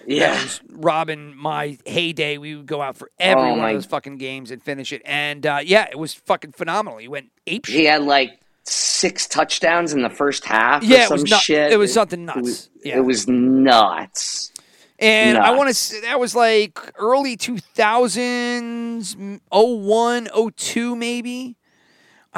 That 0.07 0.13
Yeah. 0.15 0.41
was 0.43 0.61
Rob 0.71 1.09
and 1.09 1.35
my 1.35 1.77
heyday. 1.85 2.37
We 2.37 2.55
would 2.55 2.65
go 2.65 2.81
out 2.81 2.95
for 2.97 3.11
every 3.19 3.43
Oh, 3.43 3.49
one 3.49 3.57
my- 3.59 3.69
of 3.71 3.75
those 3.77 3.85
fucking 3.85 4.17
games 4.17 4.51
and 4.51 4.63
finish 4.63 4.91
it. 4.93 5.01
And 5.05 5.45
uh, 5.45 5.59
yeah, 5.63 5.87
it 5.91 5.99
was 5.99 6.13
fucking 6.13 6.53
phenomenal. 6.53 6.97
He 6.99 7.07
went 7.09 7.29
ape 7.45 7.65
shit. 7.65 7.75
He 7.75 7.85
had 7.85 8.03
like 8.03 8.39
six 8.63 9.27
touchdowns 9.27 9.93
in 9.93 10.01
the 10.01 10.09
first 10.09 10.45
half. 10.45 10.83
Yeah, 10.83 11.03
or 11.09 11.15
it 11.15 11.21
was 11.21 11.29
some 11.29 11.39
shit. 11.39 11.71
it 11.73 11.77
was 11.77 11.93
something 11.93 12.21
It 12.21 12.25
nuts. 12.25 12.41
was, 12.41 12.69
Yeah. 12.83 12.97
it 12.97 13.01
was 13.05 13.27
nuts. 13.27 14.51
And 14.99 15.37
I 15.37 15.51
want 15.51 15.67
to 15.69 15.73
say 15.75 16.01
that 16.01 16.19
was 16.19 16.33
like 16.35 16.79
early 16.97 17.37
2000s, 17.37 19.15
mm, 19.15 19.39
01, 19.51 20.27
02 20.33 20.95
maybe. 20.95 21.55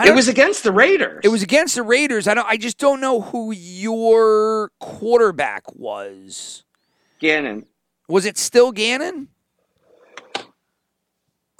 It 0.03 0.15
was 0.15 0.27
against 0.29 0.63
the 0.63 0.71
Raiders. 0.71 1.21
It 1.23 1.27
was 1.29 1.43
against 1.43 1.75
the 1.75 1.83
Raiders. 1.83 2.27
I 2.27 2.33
don't. 2.33 2.47
I 2.47 2.55
just 2.55 2.77
don't 2.77 3.01
know 3.01 3.19
who 3.19 3.51
your 3.51 4.71
quarterback 4.79 5.63
was. 5.75 6.63
Gannon. 7.19 7.65
Was 8.07 8.25
it 8.25 8.37
still 8.37 8.71
Gannon? 8.71 9.27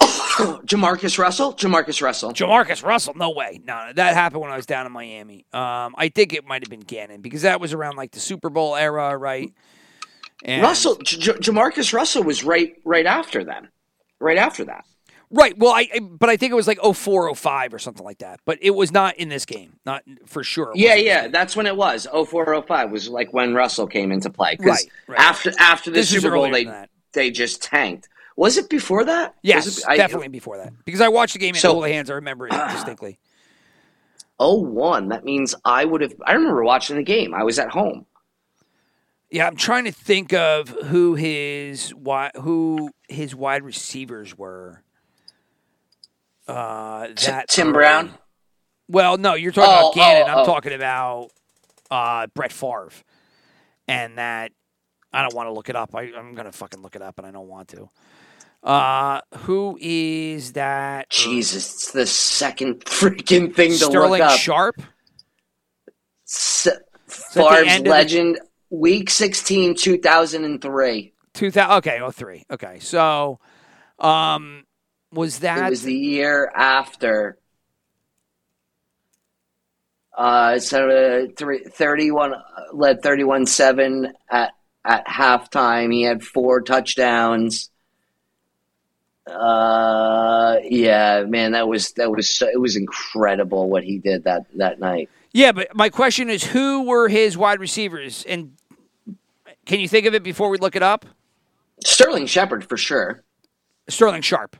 Jamarcus 0.00 1.18
Russell. 1.18 1.54
Jamarcus 1.54 2.00
Russell. 2.02 2.32
Jamarcus 2.32 2.82
Russell? 2.82 3.14
No 3.14 3.30
way. 3.30 3.60
No, 3.64 3.90
that 3.94 4.14
happened 4.14 4.40
when 4.42 4.50
I 4.50 4.56
was 4.56 4.66
down 4.66 4.86
in 4.86 4.92
Miami. 4.92 5.44
Um, 5.52 5.94
I 5.98 6.10
think 6.14 6.32
it 6.32 6.46
might 6.46 6.62
have 6.62 6.70
been 6.70 6.80
Gannon 6.80 7.20
because 7.20 7.42
that 7.42 7.60
was 7.60 7.72
around 7.72 7.96
like 7.96 8.12
the 8.12 8.20
Super 8.20 8.48
Bowl 8.50 8.74
era, 8.76 9.16
right? 9.16 9.52
And- 10.44 10.62
Russell. 10.62 10.96
J- 10.96 11.18
J- 11.18 11.32
Jamarcus 11.34 11.92
Russell 11.92 12.22
was 12.22 12.42
right 12.44 12.74
right 12.84 13.06
after 13.06 13.44
them. 13.44 13.68
Right 14.18 14.38
after 14.38 14.64
that. 14.66 14.84
Right. 15.32 15.56
Well, 15.56 15.72
I, 15.72 15.88
I 15.94 16.00
but 16.00 16.28
I 16.28 16.36
think 16.36 16.50
it 16.50 16.56
was 16.56 16.66
like 16.66 16.80
04, 16.82 17.34
05 17.34 17.72
or 17.74 17.78
something 17.78 18.04
like 18.04 18.18
that. 18.18 18.40
But 18.44 18.58
it 18.62 18.70
was 18.70 18.90
not 18.90 19.16
in 19.16 19.28
this 19.28 19.44
game, 19.46 19.76
not 19.86 20.02
for 20.26 20.42
sure. 20.42 20.72
Yeah, 20.74 20.94
in 20.94 21.04
yeah, 21.06 21.28
that's 21.28 21.54
when 21.54 21.66
it 21.66 21.76
was. 21.76 22.06
0405 22.12 22.90
was 22.90 23.08
like 23.08 23.32
when 23.32 23.54
Russell 23.54 23.86
came 23.86 24.10
into 24.10 24.28
play. 24.30 24.56
Right, 24.58 24.78
right. 25.06 25.20
After 25.20 25.52
after 25.58 25.90
the 25.90 25.96
This 26.00 26.08
Super 26.10 26.30
Bowl, 26.32 26.50
they 26.50 26.66
they 27.12 27.30
just 27.30 27.62
tanked. 27.62 28.08
Was 28.36 28.56
it 28.56 28.68
before 28.70 29.04
that? 29.04 29.34
Yes, 29.42 29.78
it- 29.78 29.84
I- 29.86 29.96
definitely 29.96 30.28
before 30.28 30.56
that 30.58 30.72
because 30.84 31.00
I 31.00 31.08
watched 31.08 31.34
the 31.34 31.38
game 31.40 31.54
at 31.54 31.60
So- 31.60 31.74
Houlihan's. 31.74 32.10
I 32.10 32.14
remember 32.14 32.46
it 32.48 32.50
distinctly. 32.72 33.18
Oh 34.38 34.54
one. 34.60 35.08
That 35.10 35.24
means 35.24 35.54
I 35.64 35.84
would 35.84 36.00
have. 36.00 36.14
I 36.26 36.32
remember 36.32 36.64
watching 36.64 36.96
the 36.96 37.02
game. 37.04 37.34
I 37.34 37.44
was 37.44 37.58
at 37.58 37.68
home. 37.70 38.06
Yeah, 39.30 39.46
I'm 39.46 39.54
trying 39.54 39.84
to 39.84 39.92
think 39.92 40.32
of 40.32 40.70
who 40.70 41.14
his 41.14 41.94
who 42.40 42.90
his 43.08 43.32
wide 43.34 43.62
receivers 43.62 44.36
were. 44.36 44.82
Uh, 46.50 47.08
that 47.26 47.48
Tim 47.48 47.68
early. 47.68 47.74
Brown. 47.74 48.14
Well, 48.88 49.18
no, 49.18 49.34
you're 49.34 49.52
talking 49.52 49.70
Oh, 49.72 49.90
about 49.90 49.94
Gannon. 49.94 50.22
oh, 50.28 50.32
I'm 50.32 50.38
oh. 50.38 50.44
talking 50.46 50.72
about 50.72 51.28
uh, 51.90 52.26
Brett 52.34 52.52
Favre, 52.52 52.90
and 53.86 54.18
that 54.18 54.52
I 55.12 55.22
don't 55.22 55.34
want 55.34 55.48
to 55.48 55.52
look 55.52 55.68
it 55.68 55.76
up. 55.76 55.94
I, 55.94 56.12
I'm 56.16 56.34
gonna 56.34 56.52
fucking 56.52 56.82
look 56.82 56.96
it 56.96 57.02
up, 57.02 57.18
and 57.18 57.26
I 57.26 57.30
don't 57.30 57.48
want 57.48 57.68
to. 57.68 57.88
Uh, 58.62 59.20
who 59.38 59.78
is 59.80 60.52
that? 60.52 61.08
Jesus, 61.10 61.72
it's 61.74 61.92
the 61.92 62.06
second 62.06 62.80
freaking 62.84 63.54
thing 63.54 63.70
to 63.70 63.76
Sterling 63.76 64.10
look 64.10 64.20
up. 64.20 64.38
Sterling 64.38 64.38
Sharpe. 64.38 64.82
S- 66.26 66.68
Favre's 67.06 67.66
end 67.68 67.78
of 67.78 67.84
the- 67.84 67.90
legend. 67.90 68.40
Week 68.72 69.10
16, 69.10 69.74
2003. 69.74 71.12
Two 71.34 71.50
thousand. 71.50 71.76
Okay, 71.78 72.00
oh 72.00 72.10
three. 72.12 72.44
Okay, 72.52 72.78
so, 72.80 73.40
um, 73.98 74.64
was 75.12 75.40
that 75.40 75.66
It 75.66 75.70
was 75.70 75.82
the 75.82 75.94
year 75.94 76.50
after. 76.54 77.38
Uh, 80.16 80.58
so 80.58 80.88
uh, 80.88 81.32
three, 81.36 81.64
31 81.64 82.34
uh, 82.34 82.40
led 82.72 83.02
31-7 83.02 84.12
at 84.30 84.52
at 84.84 85.06
halftime. 85.06 85.92
He 85.92 86.02
had 86.02 86.22
four 86.22 86.62
touchdowns. 86.62 87.70
Uh, 89.26 90.56
yeah, 90.64 91.24
man, 91.26 91.52
that 91.52 91.68
was 91.68 91.92
that 91.92 92.10
was 92.10 92.28
so, 92.28 92.48
it 92.48 92.60
was 92.60 92.76
incredible 92.76 93.68
what 93.68 93.84
he 93.84 93.98
did 93.98 94.24
that 94.24 94.46
that 94.56 94.80
night. 94.80 95.08
Yeah, 95.32 95.52
but 95.52 95.74
my 95.76 95.90
question 95.90 96.28
is, 96.28 96.42
who 96.42 96.84
were 96.84 97.08
his 97.08 97.36
wide 97.36 97.60
receivers? 97.60 98.24
And 98.24 98.56
can 99.64 99.78
you 99.78 99.86
think 99.86 100.06
of 100.06 100.14
it 100.14 100.22
before 100.24 100.48
we 100.48 100.58
look 100.58 100.74
it 100.74 100.82
up? 100.82 101.06
Sterling 101.84 102.26
Shepard 102.26 102.68
for 102.68 102.76
sure. 102.76 103.22
Sterling 103.88 104.22
Sharpe. 104.22 104.56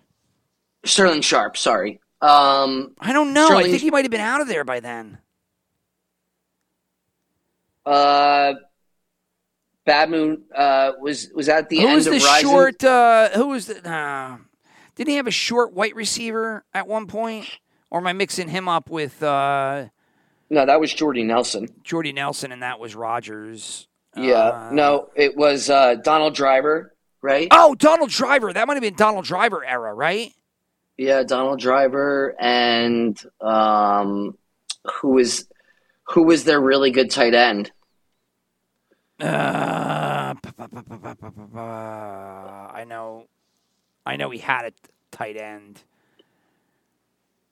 Sterling 0.85 1.21
Sharpe, 1.23 1.57
sorry. 1.57 2.01
Um, 2.23 2.95
I 3.01 3.13
don't 3.13 3.33
know. 3.33 3.57
I 3.57 3.65
think 3.65 3.81
he 3.83 3.91
might 3.91 4.05
have 4.05 4.11
been 4.11 4.21
out 4.21 4.41
of 4.41 4.49
there 4.49 4.65
by 4.65 4.81
then. 4.81 5.19
uh, 7.87 8.55
Bad 9.87 10.11
Moon 10.11 10.43
uh, 10.55 10.93
was 11.01 11.31
was 11.35 11.49
at 11.49 11.69
the 11.69 11.81
who 11.81 11.87
end 11.87 11.95
was 11.97 12.07
of 12.07 12.13
the 12.15 12.19
Rising. 12.21 12.49
short? 12.51 12.85
Uh, 12.85 13.31
who 13.31 13.49
was 13.49 13.67
the? 13.67 13.91
Uh, 13.91 14.37
didn't 14.95 15.11
he 15.11 15.17
have 15.17 15.27
a 15.27 15.31
short 15.33 15.73
white 15.73 15.95
receiver 15.95 16.65
at 16.75 16.87
one 16.87 17.07
point? 17.07 17.47
Or 17.91 17.99
am 17.99 18.07
I 18.07 18.13
mixing 18.13 18.49
him 18.49 18.69
up 18.69 18.89
with 18.89 19.21
uh, 19.23 19.87
No, 20.51 20.65
that 20.67 20.79
was 20.81 20.93
Jordy 20.95 21.25
Nelson. 21.25 21.69
Jordy 21.83 22.13
Nelson, 22.13 22.53
and 22.53 22.63
that 22.63 22.79
was 22.79 22.95
Rodgers? 22.95 23.89
Yeah, 24.17 24.35
Uh, 24.37 24.71
no, 24.73 25.09
it 25.17 25.37
was 25.37 25.71
uh, 25.71 25.95
Donald 25.97 26.35
Driver, 26.35 26.95
right? 27.23 27.49
Oh, 27.51 27.75
Donald 27.75 28.11
Driver. 28.11 28.53
That 28.53 28.67
might 28.69 28.75
have 28.75 28.83
been 28.83 28.95
Donald 28.95 29.25
Driver 29.25 29.65
era, 29.65 29.93
right? 29.95 30.33
Yeah, 31.01 31.23
Donald 31.23 31.59
Driver 31.61 32.37
and 32.39 33.19
um, 33.41 34.37
who 35.01 35.17
is 35.17 35.49
who 36.03 36.25
was 36.25 36.45
their 36.45 36.61
really 36.61 36.91
good 36.91 37.11
tight 37.11 37.33
end? 37.33 37.73
Uh, 39.19 40.35
I 42.75 42.85
know, 42.87 43.29
I 44.05 44.17
know 44.17 44.29
he 44.29 44.41
had 44.41 44.67
a 44.67 44.73
tight 45.11 45.39
end. 45.39 45.83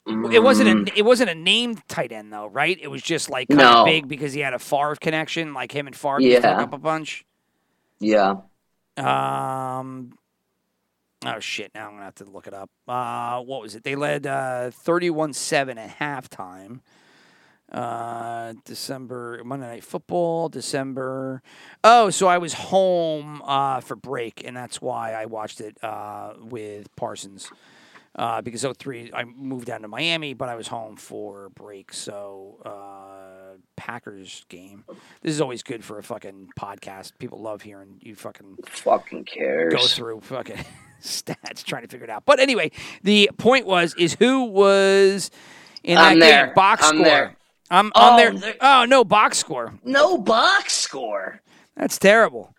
It 0.06 0.42
wasn't 0.42 0.68
a 0.68 0.74
mm. 0.74 0.92
it 0.94 1.06
wasn't 1.06 1.30
a 1.30 1.34
named 1.34 1.80
tight 1.88 2.12
end 2.12 2.30
though, 2.30 2.48
right? 2.48 2.78
It 2.78 2.88
was 2.88 3.00
just 3.00 3.30
like 3.30 3.48
kind 3.48 3.60
no. 3.60 3.80
of 3.80 3.86
big 3.86 4.08
because 4.08 4.34
he 4.34 4.40
had 4.40 4.52
a 4.52 4.58
Favre 4.58 4.96
connection, 4.96 5.54
like 5.54 5.72
him 5.72 5.86
and 5.86 5.96
Favre 5.96 6.20
yeah. 6.20 6.60
up 6.60 6.74
a 6.74 6.78
bunch. 6.78 7.24
Yeah. 7.98 8.42
Um, 8.98 10.17
oh 11.26 11.40
shit! 11.40 11.72
Now 11.74 11.86
I'm 11.86 11.92
gonna 11.94 12.04
have 12.04 12.14
to 12.16 12.24
look 12.24 12.46
it 12.46 12.54
up. 12.54 12.70
Uh, 12.86 13.40
what 13.40 13.62
was 13.62 13.74
it? 13.74 13.84
They 13.84 13.94
led 13.96 14.26
uh, 14.26 14.70
31-7 14.84 15.76
at 15.76 15.98
halftime. 15.98 16.80
Uh, 17.70 18.54
December 18.64 19.42
Monday 19.44 19.66
Night 19.66 19.84
Football, 19.84 20.48
December. 20.48 21.42
Oh, 21.84 22.08
so 22.08 22.26
I 22.26 22.38
was 22.38 22.54
home 22.54 23.42
uh, 23.44 23.80
for 23.80 23.94
break, 23.94 24.42
and 24.44 24.56
that's 24.56 24.80
why 24.80 25.12
I 25.12 25.26
watched 25.26 25.60
it 25.60 25.76
uh, 25.84 26.32
with 26.40 26.94
Parsons. 26.96 27.50
Uh, 28.14 28.40
because 28.40 28.66
03, 28.78 29.12
I 29.14 29.24
moved 29.24 29.66
down 29.66 29.82
to 29.82 29.88
Miami, 29.88 30.32
but 30.34 30.48
I 30.48 30.56
was 30.56 30.66
home 30.66 30.96
for 30.96 31.50
break. 31.50 31.92
So, 31.92 32.56
uh, 32.64 33.58
Packers 33.76 34.44
game. 34.48 34.84
This 35.22 35.34
is 35.34 35.40
always 35.40 35.62
good 35.62 35.84
for 35.84 35.98
a 35.98 36.02
fucking 36.02 36.48
podcast. 36.58 37.12
People 37.18 37.40
love 37.40 37.62
hearing 37.62 37.98
you 38.00 38.16
fucking 38.16 38.58
fucking 38.66 39.24
cares. 39.24 39.72
go 39.72 39.86
through 39.86 40.20
fucking 40.22 40.64
stats 41.02 41.64
trying 41.64 41.82
to 41.82 41.88
figure 41.88 42.04
it 42.04 42.10
out. 42.10 42.24
But 42.26 42.40
anyway, 42.40 42.70
the 43.02 43.30
point 43.38 43.66
was 43.66 43.94
is 43.98 44.14
who 44.18 44.44
was 44.44 45.30
in 45.84 45.96
that 45.96 46.04
I'm 46.04 46.12
game 46.18 46.20
there. 46.20 46.52
box 46.54 46.82
I'm 46.84 46.94
score. 46.96 47.04
there. 47.04 47.36
I'm 47.70 47.92
Oh, 47.94 48.10
on 48.10 48.16
there. 48.16 48.32
there- 48.32 48.56
Oh 48.60 48.84
no, 48.86 49.04
box 49.04 49.38
score. 49.38 49.74
No 49.84 50.16
box 50.18 50.74
score. 50.74 51.40
That's 51.76 51.98
terrible. 51.98 52.54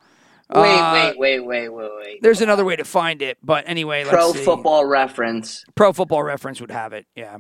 Wait, 0.53 0.80
Uh, 0.80 0.94
wait, 0.94 1.18
wait, 1.20 1.40
wait, 1.41 1.70
wait, 1.70 1.90
wait. 1.98 2.22
There's 2.24 2.41
another 2.41 2.66
way 2.66 2.76
to 2.76 2.84
find 2.84 3.22
it, 3.22 3.38
but 3.44 3.66
anyway, 3.68 4.03
let's 4.03 4.16
Pro. 4.16 4.34
Football 4.34 4.86
Reference. 4.86 5.64
Pro 5.76 5.94
Football 5.94 6.24
Reference 6.24 6.60
would 6.61 6.72
have 6.72 6.91
it. 6.94 7.06
Yeah. 7.16 7.38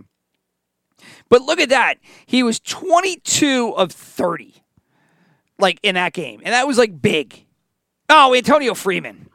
But 1.29 1.41
look 1.41 1.59
at 1.59 1.69
that. 1.69 1.95
He 2.25 2.43
was 2.43 2.59
22 2.59 3.73
of 3.75 3.91
30, 3.91 4.61
like 5.57 5.79
in 5.81 5.95
that 5.95 6.13
game, 6.13 6.41
and 6.43 6.53
that 6.53 6.67
was 6.67 6.77
like 6.77 7.01
big. 7.01 7.45
Oh, 8.09 8.35
Antonio 8.35 8.73
Freeman. 8.73 9.28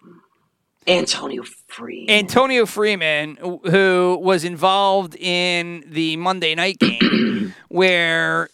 Antonio 0.87 1.43
Free. 1.69 2.07
Antonio 2.09 2.67
Freeman, 2.67 3.37
who 3.37 4.19
was 4.21 4.45
involved 4.45 5.17
in 5.17 5.85
the 5.87 6.17
Monday 6.17 6.55
night 6.55 6.79
game, 6.79 7.55
where 7.69 8.49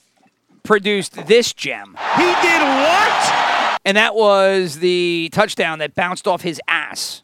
produced 0.62 1.26
this 1.26 1.52
gem. 1.52 1.96
He 2.16 2.22
did 2.22 2.62
what? 2.62 3.78
And 3.84 3.96
that 3.96 4.14
was 4.14 4.78
the 4.78 5.30
touchdown 5.32 5.80
that 5.80 5.94
bounced 5.94 6.28
off 6.28 6.42
his 6.42 6.60
ass. 6.68 7.22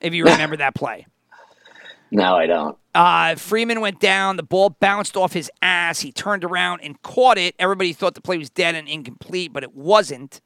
If 0.00 0.14
you 0.14 0.24
remember 0.24 0.56
that 0.56 0.74
play. 0.74 1.06
No, 2.10 2.36
I 2.36 2.46
don't. 2.46 2.78
Uh, 2.94 3.34
Freeman 3.34 3.80
went 3.80 3.98
down. 3.98 4.36
The 4.36 4.44
ball 4.44 4.70
bounced 4.70 5.16
off 5.16 5.32
his 5.32 5.50
ass. 5.60 5.98
He 5.98 6.12
turned 6.12 6.44
around 6.44 6.82
and 6.82 7.00
caught 7.02 7.38
it. 7.38 7.56
Everybody 7.58 7.92
thought 7.92 8.14
the 8.14 8.20
play 8.20 8.38
was 8.38 8.50
dead 8.50 8.76
and 8.76 8.86
incomplete, 8.86 9.52
but 9.52 9.64
it 9.64 9.74
wasn't 9.74 10.40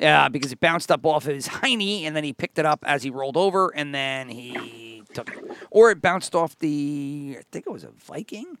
uh, 0.00 0.28
because 0.28 0.52
it 0.52 0.60
bounced 0.60 0.90
up 0.90 1.04
off 1.04 1.24
his 1.24 1.48
hiney, 1.48 2.02
and 2.02 2.14
then 2.14 2.24
he 2.24 2.32
picked 2.32 2.58
it 2.58 2.66
up 2.66 2.84
as 2.86 3.02
he 3.02 3.10
rolled 3.10 3.36
over, 3.36 3.72
and 3.74 3.94
then 3.94 4.28
he 4.28 5.02
took 5.14 5.30
it, 5.30 5.38
or 5.70 5.90
it 5.90 6.00
bounced 6.00 6.34
off 6.34 6.58
the. 6.58 7.36
I 7.38 7.42
think 7.50 7.66
it 7.66 7.70
was 7.70 7.84
a 7.84 7.90
Viking, 7.90 8.58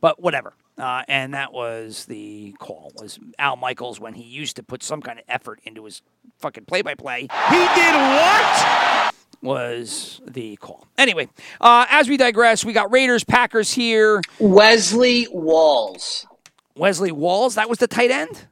but 0.00 0.20
whatever. 0.20 0.54
Uh, 0.78 1.02
and 1.08 1.34
that 1.34 1.52
was 1.52 2.06
the 2.06 2.52
call. 2.58 2.90
Was 2.96 3.18
Al 3.38 3.56
Michaels 3.56 4.00
when 4.00 4.14
he 4.14 4.22
used 4.22 4.56
to 4.56 4.62
put 4.62 4.82
some 4.82 5.02
kind 5.02 5.18
of 5.18 5.26
effort 5.28 5.60
into 5.64 5.84
his 5.84 6.00
fucking 6.38 6.64
play-by-play. 6.64 7.20
He 7.20 7.28
did 7.28 7.94
what? 7.94 9.14
Was 9.42 10.22
the 10.26 10.56
call. 10.56 10.86
Anyway, 10.96 11.28
uh, 11.60 11.84
as 11.90 12.08
we 12.08 12.16
digress, 12.16 12.64
we 12.64 12.72
got 12.72 12.90
Raiders, 12.90 13.24
Packers 13.24 13.72
here. 13.72 14.22
Wesley 14.38 15.28
Walls. 15.30 16.26
Wesley 16.74 17.12
Walls, 17.12 17.56
that 17.56 17.68
was 17.68 17.78
the 17.78 17.86
tight 17.86 18.10
end. 18.10 18.46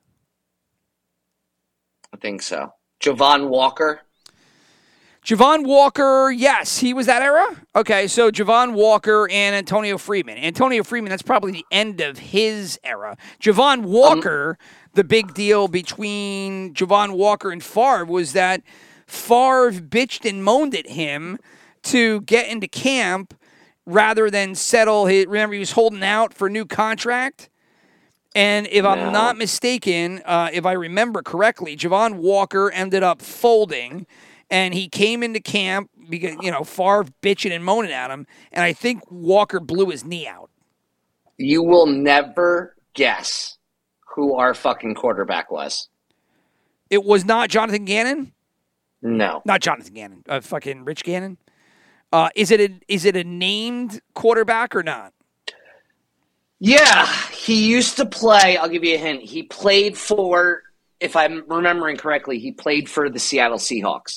I 2.12 2.16
think 2.16 2.43
so. 2.43 2.72
Javon 3.01 3.48
Walker. 3.48 4.01
Javon 5.24 5.66
Walker, 5.66 6.30
yes, 6.30 6.78
he 6.78 6.94
was 6.94 7.06
that 7.06 7.20
era. 7.20 7.55
Okay, 7.76 8.06
so 8.06 8.30
Javon 8.30 8.72
Walker 8.72 9.28
and 9.30 9.55
Antonio 9.55 9.98
Freeman. 9.98 10.39
Antonio 10.39 10.82
Freeman, 10.82 11.10
that's 11.10 11.22
probably 11.22 11.52
the 11.52 11.66
end 11.70 12.01
of 12.01 12.18
his 12.18 12.80
era. 12.82 13.16
Javon 13.39 13.78
um, 13.78 13.82
Walker, 13.82 14.56
the 14.94 15.05
big 15.05 15.35
deal 15.35 15.68
between 15.68 16.72
Javon 16.72 17.10
Walker 17.10 17.51
and 17.51 17.62
Favre 17.62 18.06
was 18.06 18.32
that 18.32 18.62
Favre 19.06 19.72
bitched 19.72 20.26
and 20.28 20.43
moaned 20.43 20.74
at 20.74 20.89
him 20.89 21.39
to 21.82 22.22
get 22.22 22.48
into 22.48 22.66
camp 22.66 23.35
rather 23.85 24.30
than 24.30 24.55
settle 24.55 25.06
his. 25.06 25.26
Remember, 25.26 25.52
he 25.52 25.60
was 25.60 25.72
holding 25.72 26.02
out 26.02 26.32
for 26.32 26.47
a 26.47 26.51
new 26.51 26.64
contract. 26.64 27.51
And 28.34 28.68
if 28.70 28.84
I'm 28.84 28.98
No. 29.06 29.10
not 29.10 29.36
mistaken, 29.36 30.22
uh, 30.24 30.50
if 30.52 30.66
I 30.66 30.72
remember 30.72 31.22
correctly, 31.22 31.76
Javon 31.76 32.14
Walker 32.16 32.70
ended 32.70 33.02
up 33.02 33.22
folding, 33.22 34.06
and 34.50 34.74
he 34.74 34.88
came 34.88 35.22
into 35.22 35.40
camp 35.40 35.90
because 36.09 36.36
you 36.42 36.50
know 36.50 36.62
Favre 36.64 37.06
bitching 37.22 37.52
and 37.52 37.64
moaning 37.64 37.92
at 37.92 38.10
him, 38.10 38.26
and 38.52 38.62
I 38.64 38.72
think 38.72 39.02
Walker 39.10 39.60
blew 39.60 39.90
his 39.90 40.05
knee 40.05 40.26
out. 40.26 40.50
You 41.36 41.62
will 41.62 41.86
never 41.86 42.76
guess 42.94 43.56
who 44.14 44.34
our 44.36 44.55
fucking 44.55 44.94
quarterback 44.94 45.50
was. 45.50 45.88
It 46.90 47.05
was 47.05 47.24
not 47.24 47.48
Jonathan 47.50 47.84
Gannon, 47.84 48.32
No. 49.02 49.42
not 49.44 49.60
Jonathan 49.60 49.94
Gannon, 49.94 50.22
uh, 50.28 50.40
fucking 50.40 50.84
Rich 50.84 51.05
Gannon. 51.05 51.38
Uh, 52.12 52.30
is 52.34 52.50
it 52.50 52.60
a 52.60 52.74
is 52.88 53.05
it 53.05 53.16
a 53.16 53.24
named 53.24 54.00
quarterback 54.14 54.74
or 54.76 54.82
not? 54.82 55.12
Yeah, 56.60 57.06
he 57.30 57.68
used 57.68 57.97
to 57.97 58.06
play. 58.06 58.56
I'll 58.56 58.68
give 58.68 58.85
you 58.85 58.94
a 58.94 58.98
hint. 58.98 59.22
He 59.22 59.44
played 59.44 59.97
for, 59.97 60.62
if 61.01 61.14
I'm 61.14 61.44
remembering 61.48 61.97
correctly, 61.97 62.39
he 62.39 62.52
played 62.52 62.89
for 62.90 63.09
the 63.09 63.18
Seattle 63.18 63.59
Seahawks. 63.59 64.14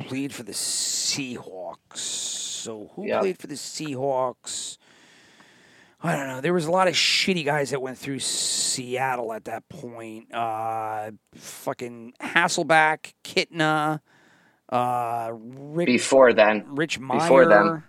Played 0.00 0.32
for 0.32 0.44
the 0.44 0.52
Seahawks. 0.52 1.96
So 1.96 2.90
who 2.94 3.06
Yeah. 3.08 3.20
played 3.20 3.38
for 3.38 3.46
the 3.48 3.54
Seahawks? 3.56 4.78
I 6.02 6.16
don't 6.16 6.28
know. 6.28 6.40
There 6.40 6.54
was 6.54 6.64
a 6.66 6.70
lot 6.70 6.88
of 6.88 6.94
shitty 6.94 7.44
guys 7.44 7.70
that 7.70 7.82
went 7.82 7.98
through 7.98 8.20
Seattle 8.20 9.32
at 9.34 9.44
that 9.44 9.68
point. 9.68 10.32
Uh, 10.32 11.10
fucking 11.34 12.14
Hasselbeck, 12.22 13.12
Kitna, 13.22 14.00
uh, 14.70 15.30
Rick, 15.34 15.86
Before 15.86 16.32
then, 16.32 16.64
Rich 16.74 16.98
Mirer. 17.00 17.18
before 17.20 17.46
then, 17.46 17.82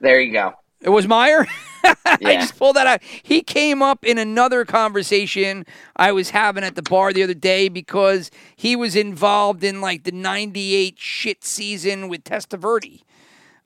there 0.00 0.20
you 0.20 0.32
go. 0.32 0.54
It 0.84 0.90
was 0.90 1.06
Mirer. 1.06 1.46
I 2.04 2.36
just 2.36 2.56
pulled 2.58 2.76
that 2.76 2.86
out. 2.86 3.02
He 3.02 3.42
came 3.42 3.82
up 3.82 4.04
in 4.04 4.16
another 4.18 4.64
conversation 4.64 5.66
I 5.96 6.12
was 6.12 6.30
having 6.30 6.62
at 6.62 6.76
the 6.76 6.82
bar 6.82 7.12
the 7.12 7.22
other 7.22 7.34
day 7.34 7.68
because 7.68 8.30
he 8.54 8.76
was 8.76 8.94
involved 8.94 9.64
in 9.64 9.80
like 9.80 10.04
the 10.04 10.12
'98 10.12 10.98
shit 10.98 11.42
season 11.44 12.08
with 12.08 12.22
Testaverde. 12.24 13.02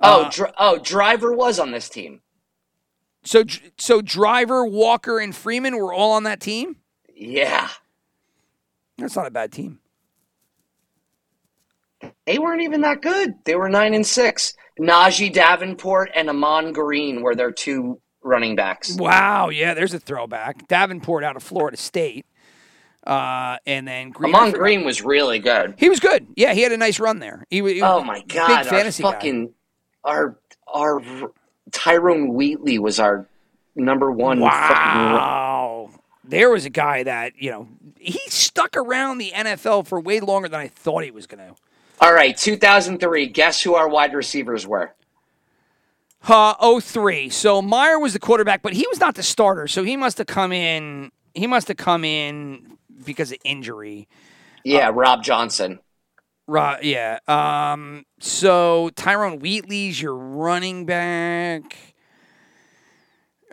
Oh, 0.00 0.22
Uh, 0.24 0.30
Dr- 0.30 0.54
oh, 0.58 0.78
Driver 0.78 1.32
was 1.32 1.58
on 1.58 1.72
this 1.72 1.88
team. 1.88 2.20
So, 3.24 3.44
so 3.76 4.00
Driver, 4.00 4.64
Walker, 4.64 5.18
and 5.18 5.34
Freeman 5.34 5.76
were 5.76 5.92
all 5.92 6.12
on 6.12 6.22
that 6.22 6.40
team. 6.40 6.76
Yeah, 7.14 7.68
That's 8.96 9.16
not 9.16 9.26
a 9.26 9.30
bad 9.30 9.50
team. 9.52 9.80
they 12.26 12.38
weren't 12.38 12.62
even 12.62 12.80
that 12.82 13.02
good. 13.02 13.34
They 13.44 13.56
were 13.56 13.68
nine 13.68 13.92
and 13.94 14.06
six. 14.06 14.54
Najeh 14.80 15.32
Davenport 15.32 16.10
and 16.14 16.28
Ahman 16.30 16.72
Green 16.72 17.22
were 17.22 17.34
their 17.34 17.50
two 17.50 18.00
running 18.22 18.56
backs. 18.56 18.94
Wow, 18.96 19.48
yeah, 19.48 19.74
there's 19.74 19.94
a 19.94 19.98
throwback. 20.00 20.68
Davenport 20.68 21.24
out 21.24 21.36
of 21.36 21.42
Florida 21.42 21.76
State, 21.76 22.26
uh, 23.06 23.56
and 23.66 23.86
then 23.88 24.10
Green. 24.10 24.34
Ahman 24.34 24.52
Green 24.52 24.84
was 24.84 25.02
really 25.02 25.38
good. 25.38 25.74
He 25.78 25.88
was 25.88 26.00
good. 26.00 26.26
Yeah, 26.36 26.52
he 26.55 26.62
had 26.62 26.72
a 26.72 26.76
nice 26.76 27.00
run 27.00 27.18
there. 27.18 27.44
He, 27.50 27.62
he 27.62 27.82
Oh 27.82 28.02
my 28.05 28.22
god, 28.22 28.48
big 28.48 28.56
our 28.59 28.64
fantasy 28.64 29.02
guy. 29.02 29.12
fucking 29.12 29.52
our 30.05 30.38
our 30.72 31.02
Tyrone 31.72 32.34
Wheatley 32.34 32.78
was 32.78 32.98
our 33.00 33.26
number 33.74 34.10
one. 34.10 34.40
Fucking, 34.40 34.44
Wow. 35.12 35.90
There 36.24 36.50
was 36.50 36.66
a 36.66 36.70
guy 36.70 37.05
that, 37.05 37.40
you 37.40 37.50
know, 37.50 37.68
he 37.98 38.18
stuck 38.28 38.76
around 38.76 39.16
the 39.16 39.30
NFL 39.34 39.86
for 39.86 39.98
way 39.98 40.20
longer 40.20 40.46
than 40.48 40.60
I 40.60 40.68
thought 40.68 41.02
he 41.05 41.10
was 41.10 41.26
going 41.26 41.46
to. 41.46 41.55
All 42.00 42.12
right, 42.12 42.36
2003. 42.36 43.26
Guess 43.26 43.62
who 43.62 43.74
our 43.74 43.88
wide 43.88 44.14
receivers 44.14 44.66
were? 44.66 44.94
Uh, 46.26 46.80
03. 46.80 47.30
So 47.30 47.62
Mirer 47.62 48.00
was 48.00 48.12
the 48.12 48.18
quarterback, 48.18 48.62
but 48.62 48.72
he 48.72 48.86
was 48.88 49.00
not 49.00 49.14
the 49.14 49.22
starter. 49.22 49.66
So 49.66 49.82
he 49.84 49.96
must 49.96 50.18
have 50.18 50.26
come 50.26 50.52
in. 50.52 51.10
He 51.34 51.46
must 51.46 51.68
have 51.68 51.76
come 51.76 52.04
in 52.04 52.76
because 53.04 53.32
of 53.32 53.38
injury. 53.44 54.08
Yeah, 54.64 54.90
Rob 54.92 55.22
Johnson. 55.22 55.80
Rob, 56.46 56.78
Yeah. 56.82 57.18
Um. 57.28 58.04
So 58.20 58.90
Tyrone 58.96 59.38
Wheatley's 59.38 60.00
your 60.00 60.14
running 60.14 60.86
back. 60.86 61.76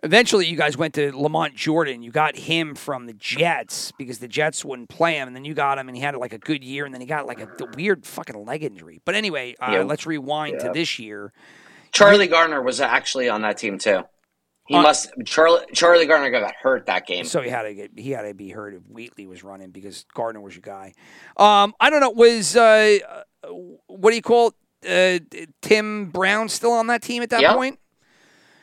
Eventually, 0.05 0.45
you 0.45 0.55
guys 0.55 0.77
went 0.77 0.93
to 0.93 1.11
Lamont 1.17 1.55
Jordan. 1.55 2.03
You 2.03 2.11
got 2.11 2.35
him 2.37 2.75
from 2.75 3.07
the 3.07 3.13
Jets 3.13 3.91
because 3.97 4.19
the 4.19 4.27
Jets 4.27 4.63
wouldn't 4.63 4.87
play 4.87 5.15
him, 5.15 5.27
and 5.27 5.35
then 5.35 5.43
you 5.45 5.55
got 5.55 5.79
him, 5.79 5.89
and 5.89 5.97
he 5.97 6.03
had 6.03 6.15
like 6.15 6.31
a 6.31 6.37
good 6.37 6.63
year, 6.63 6.85
and 6.85 6.93
then 6.93 7.01
he 7.01 7.07
got 7.07 7.25
like 7.25 7.39
a 7.41 7.49
weird 7.75 8.05
fucking 8.05 8.45
leg 8.45 8.63
injury. 8.63 9.01
But 9.03 9.15
anyway, 9.15 9.55
uh, 9.59 9.71
Yeah. 9.71 9.81
let's 9.83 10.05
rewind 10.05 10.59
to 10.59 10.69
this 10.69 10.99
year. 10.99 11.33
Charlie 11.91 12.27
Garner 12.27 12.61
was 12.61 12.79
actually 12.79 13.29
on 13.29 13.41
that 13.41 13.57
team 13.57 13.79
too. 13.79 14.03
He 14.67 14.75
Uh, 14.75 14.81
must 14.83 15.09
Charlie 15.25 15.65
Charlie 15.73 16.05
Garner 16.05 16.29
got 16.29 16.53
hurt 16.53 16.85
that 16.85 17.07
game. 17.07 17.25
So 17.25 17.41
he 17.41 17.49
had 17.49 17.63
to 17.63 17.73
get 17.73 17.91
he 17.97 18.11
had 18.11 18.23
to 18.23 18.33
be 18.35 18.49
hurt 18.49 18.73
if 18.75 18.81
Wheatley 18.89 19.25
was 19.25 19.43
running 19.43 19.71
because 19.71 20.05
Gardner 20.13 20.41
was 20.41 20.53
your 20.55 20.61
guy. 20.61 20.93
Um, 21.37 21.73
I 21.79 21.89
don't 21.89 21.99
know. 21.99 22.09
Was 22.11 22.55
uh, 22.55 22.97
uh, 23.43 23.47
what 23.87 24.11
do 24.11 24.15
you 24.15 24.21
call 24.21 24.49
it? 24.49 24.53
Uh, 24.87 25.39
Tim 25.63 26.11
Brown 26.11 26.47
still 26.49 26.71
on 26.73 26.87
that 26.87 27.01
team 27.01 27.23
at 27.23 27.31
that 27.31 27.41
Yep. 27.41 27.55
point? 27.55 27.79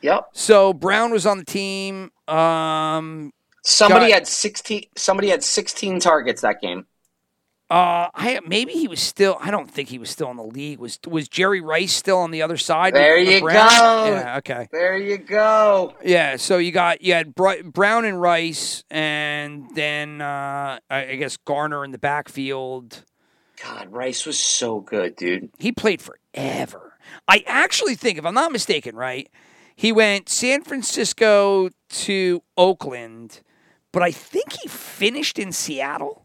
Yep. 0.03 0.29
So 0.33 0.73
Brown 0.73 1.11
was 1.13 1.27
on 1.27 1.39
the 1.39 1.45
team. 1.45 2.11
Um, 2.29 3.33
Somebody 3.65 4.07
Got- 4.09 4.15
had 4.15 4.27
16 4.29 4.83
somebody 4.97 5.29
had 5.29 5.45
16 5.45 6.01
targets 6.01 6.43
that 6.43 6.61
game. 6.61 6.85
uh, 7.71 8.09
I 8.13 8.41
maybe 8.47 8.73
he 8.73 8.89
was 8.89 9.01
still. 9.01 9.39
I 9.41 9.51
don't 9.53 9.71
think 9.71 9.89
he 9.89 9.99
was 9.99 10.11
still 10.11 10.31
in 10.33 10.37
the 10.37 10.43
league. 10.43 10.81
Was 10.81 10.99
was 11.07 11.29
Jerry 11.29 11.61
Rice 11.61 11.93
still 11.95 12.19
on 12.19 12.33
the 12.33 12.43
other 12.43 12.57
side? 12.57 12.93
There 12.93 13.17
you 13.17 13.41
Brown? 13.41 13.69
go. 13.71 14.05
Yeah. 14.07 14.37
Okay. 14.39 14.69
There 14.73 14.97
you 14.99 15.17
go. 15.17 15.95
Yeah. 16.05 16.37
So 16.37 16.59
you 16.59 16.73
got 16.73 17.03
you 17.03 17.13
had 17.15 17.35
Brown 17.37 18.05
and 18.05 18.21
Rice, 18.21 18.83
and 18.91 19.67
then 19.77 20.21
uh, 20.21 20.81
I 20.91 21.07
I 21.07 21.15
guess 21.17 21.37
Garner 21.37 21.85
in 21.85 21.93
the 21.93 21.99
backfield. 21.99 23.05
God, 23.63 23.93
Rice 23.93 24.27
was 24.27 24.41
so 24.41 24.81
good, 24.81 25.15
dude. 25.15 25.51
He 25.61 25.71
played 25.71 26.03
forever. 26.03 26.95
I 27.29 27.45
actually 27.47 27.95
think, 27.95 28.19
if 28.19 28.27
I'm 28.27 28.35
not 28.35 28.51
mistaken, 28.51 28.97
right, 28.97 29.31
he 29.83 29.91
went 29.91 30.29
San 30.29 30.63
Francisco 30.63 31.69
to 31.89 32.41
Oakland, 32.57 33.41
but 33.91 34.01
I 34.01 34.13
think 34.13 34.53
he 34.53 34.69
finished 34.69 35.41
in 35.41 35.51
Seattle. 35.51 36.25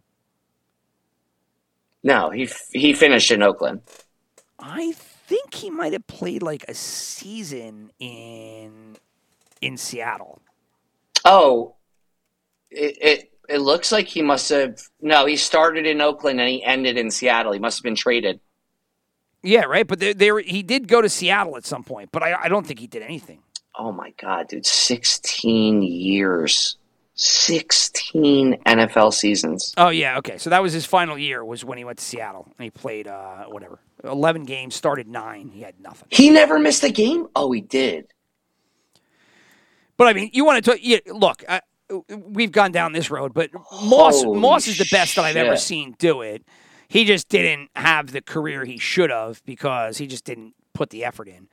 No, 2.04 2.30
he 2.30 2.48
he 2.72 2.94
finished 2.94 3.32
in 3.32 3.42
Oakland. 3.42 3.82
I 4.60 4.92
think 4.92 5.56
he 5.56 5.72
might 5.72 5.94
have 5.94 6.06
played 6.06 6.44
like 6.44 6.66
a 6.68 6.76
season 6.76 7.90
in 7.98 8.98
in 9.60 9.76
Seattle. 9.78 10.40
Oh, 11.26 11.78
it, 12.70 12.98
it 13.02 13.32
it 13.50 13.62
looks 13.62 13.92
like 13.92 14.06
he 14.06 14.22
must 14.22 14.50
have. 14.50 14.80
No, 15.02 15.26
he 15.26 15.36
started 15.36 15.88
in 15.88 16.00
Oakland 16.00 16.40
and 16.40 16.48
he 16.48 16.64
ended 16.64 16.96
in 16.96 17.10
Seattle. 17.10 17.54
He 17.54 17.60
must 17.60 17.80
have 17.80 17.84
been 17.84 17.96
traded. 17.96 18.40
Yeah, 19.44 19.64
right. 19.64 19.88
But 19.88 20.00
there, 20.00 20.14
there 20.14 20.40
he 20.40 20.62
did 20.62 20.88
go 20.88 21.02
to 21.02 21.10
Seattle 21.10 21.58
at 21.58 21.66
some 21.66 21.84
point, 21.84 22.12
but 22.12 22.22
I, 22.22 22.44
I 22.44 22.50
don't 22.50 22.68
think 22.68 22.80
he 22.80 22.88
did 22.88 23.02
anything. 23.02 23.40
Oh 23.78 23.92
my 23.92 24.12
god, 24.18 24.48
dude! 24.48 24.66
Sixteen 24.66 25.82
years, 25.82 26.78
sixteen 27.14 28.58
NFL 28.66 29.14
seasons. 29.14 29.74
Oh 29.78 29.90
yeah, 29.90 30.18
okay. 30.18 30.38
So 30.38 30.50
that 30.50 30.62
was 30.62 30.74
his 30.74 30.86
final 30.86 31.18
year 31.18 31.46
was 31.46 31.64
when 31.64 31.78
he 31.78 31.84
went 31.84 32.00
to 32.00 32.04
Seattle 32.04 32.48
and 32.58 32.64
he 32.64 32.72
played 32.72 33.08
uh, 33.08 33.46
whatever 33.46 33.80
eleven 34.04 34.46
games, 34.46 34.76
started 34.76 35.08
nine. 35.08 35.50
He 35.50 35.62
had 35.62 35.80
nothing. 35.80 36.08
He 36.12 36.30
never 36.30 36.58
missed 36.60 36.84
a 36.84 36.92
game. 36.92 37.28
Oh, 37.36 37.52
he 37.52 37.62
did. 37.62 38.08
But 39.98 40.08
I 40.08 40.14
mean, 40.14 40.30
you 40.34 40.46
want 40.46 40.64
to 40.64 40.72
talk? 40.72 40.80
Yeah, 40.82 41.00
look, 41.08 41.44
I, 41.48 41.62
we've 42.10 42.52
gone 42.52 42.72
down 42.72 42.94
this 42.94 43.10
road, 43.10 43.34
but 43.34 43.52
Moss 43.54 44.24
Holy 44.24 44.40
Moss 44.40 44.68
is 44.68 44.78
the 44.78 44.88
best 44.92 45.16
that 45.16 45.26
I've 45.26 45.36
ever 45.36 45.58
seen 45.58 45.96
do 45.98 46.22
it. 46.22 46.44
He 46.88 47.04
just 47.04 47.28
didn't 47.30 47.70
have 47.76 48.12
the 48.12 48.22
career 48.22 48.64
he 48.64 48.78
should 48.78 49.10
have 49.10 49.44
because 49.46 49.98
he 49.98 50.08
just 50.08 50.24
didn't 50.24 50.54
put 50.74 50.90
the 50.90 51.04
effort 51.04 51.28
in. 51.28 51.50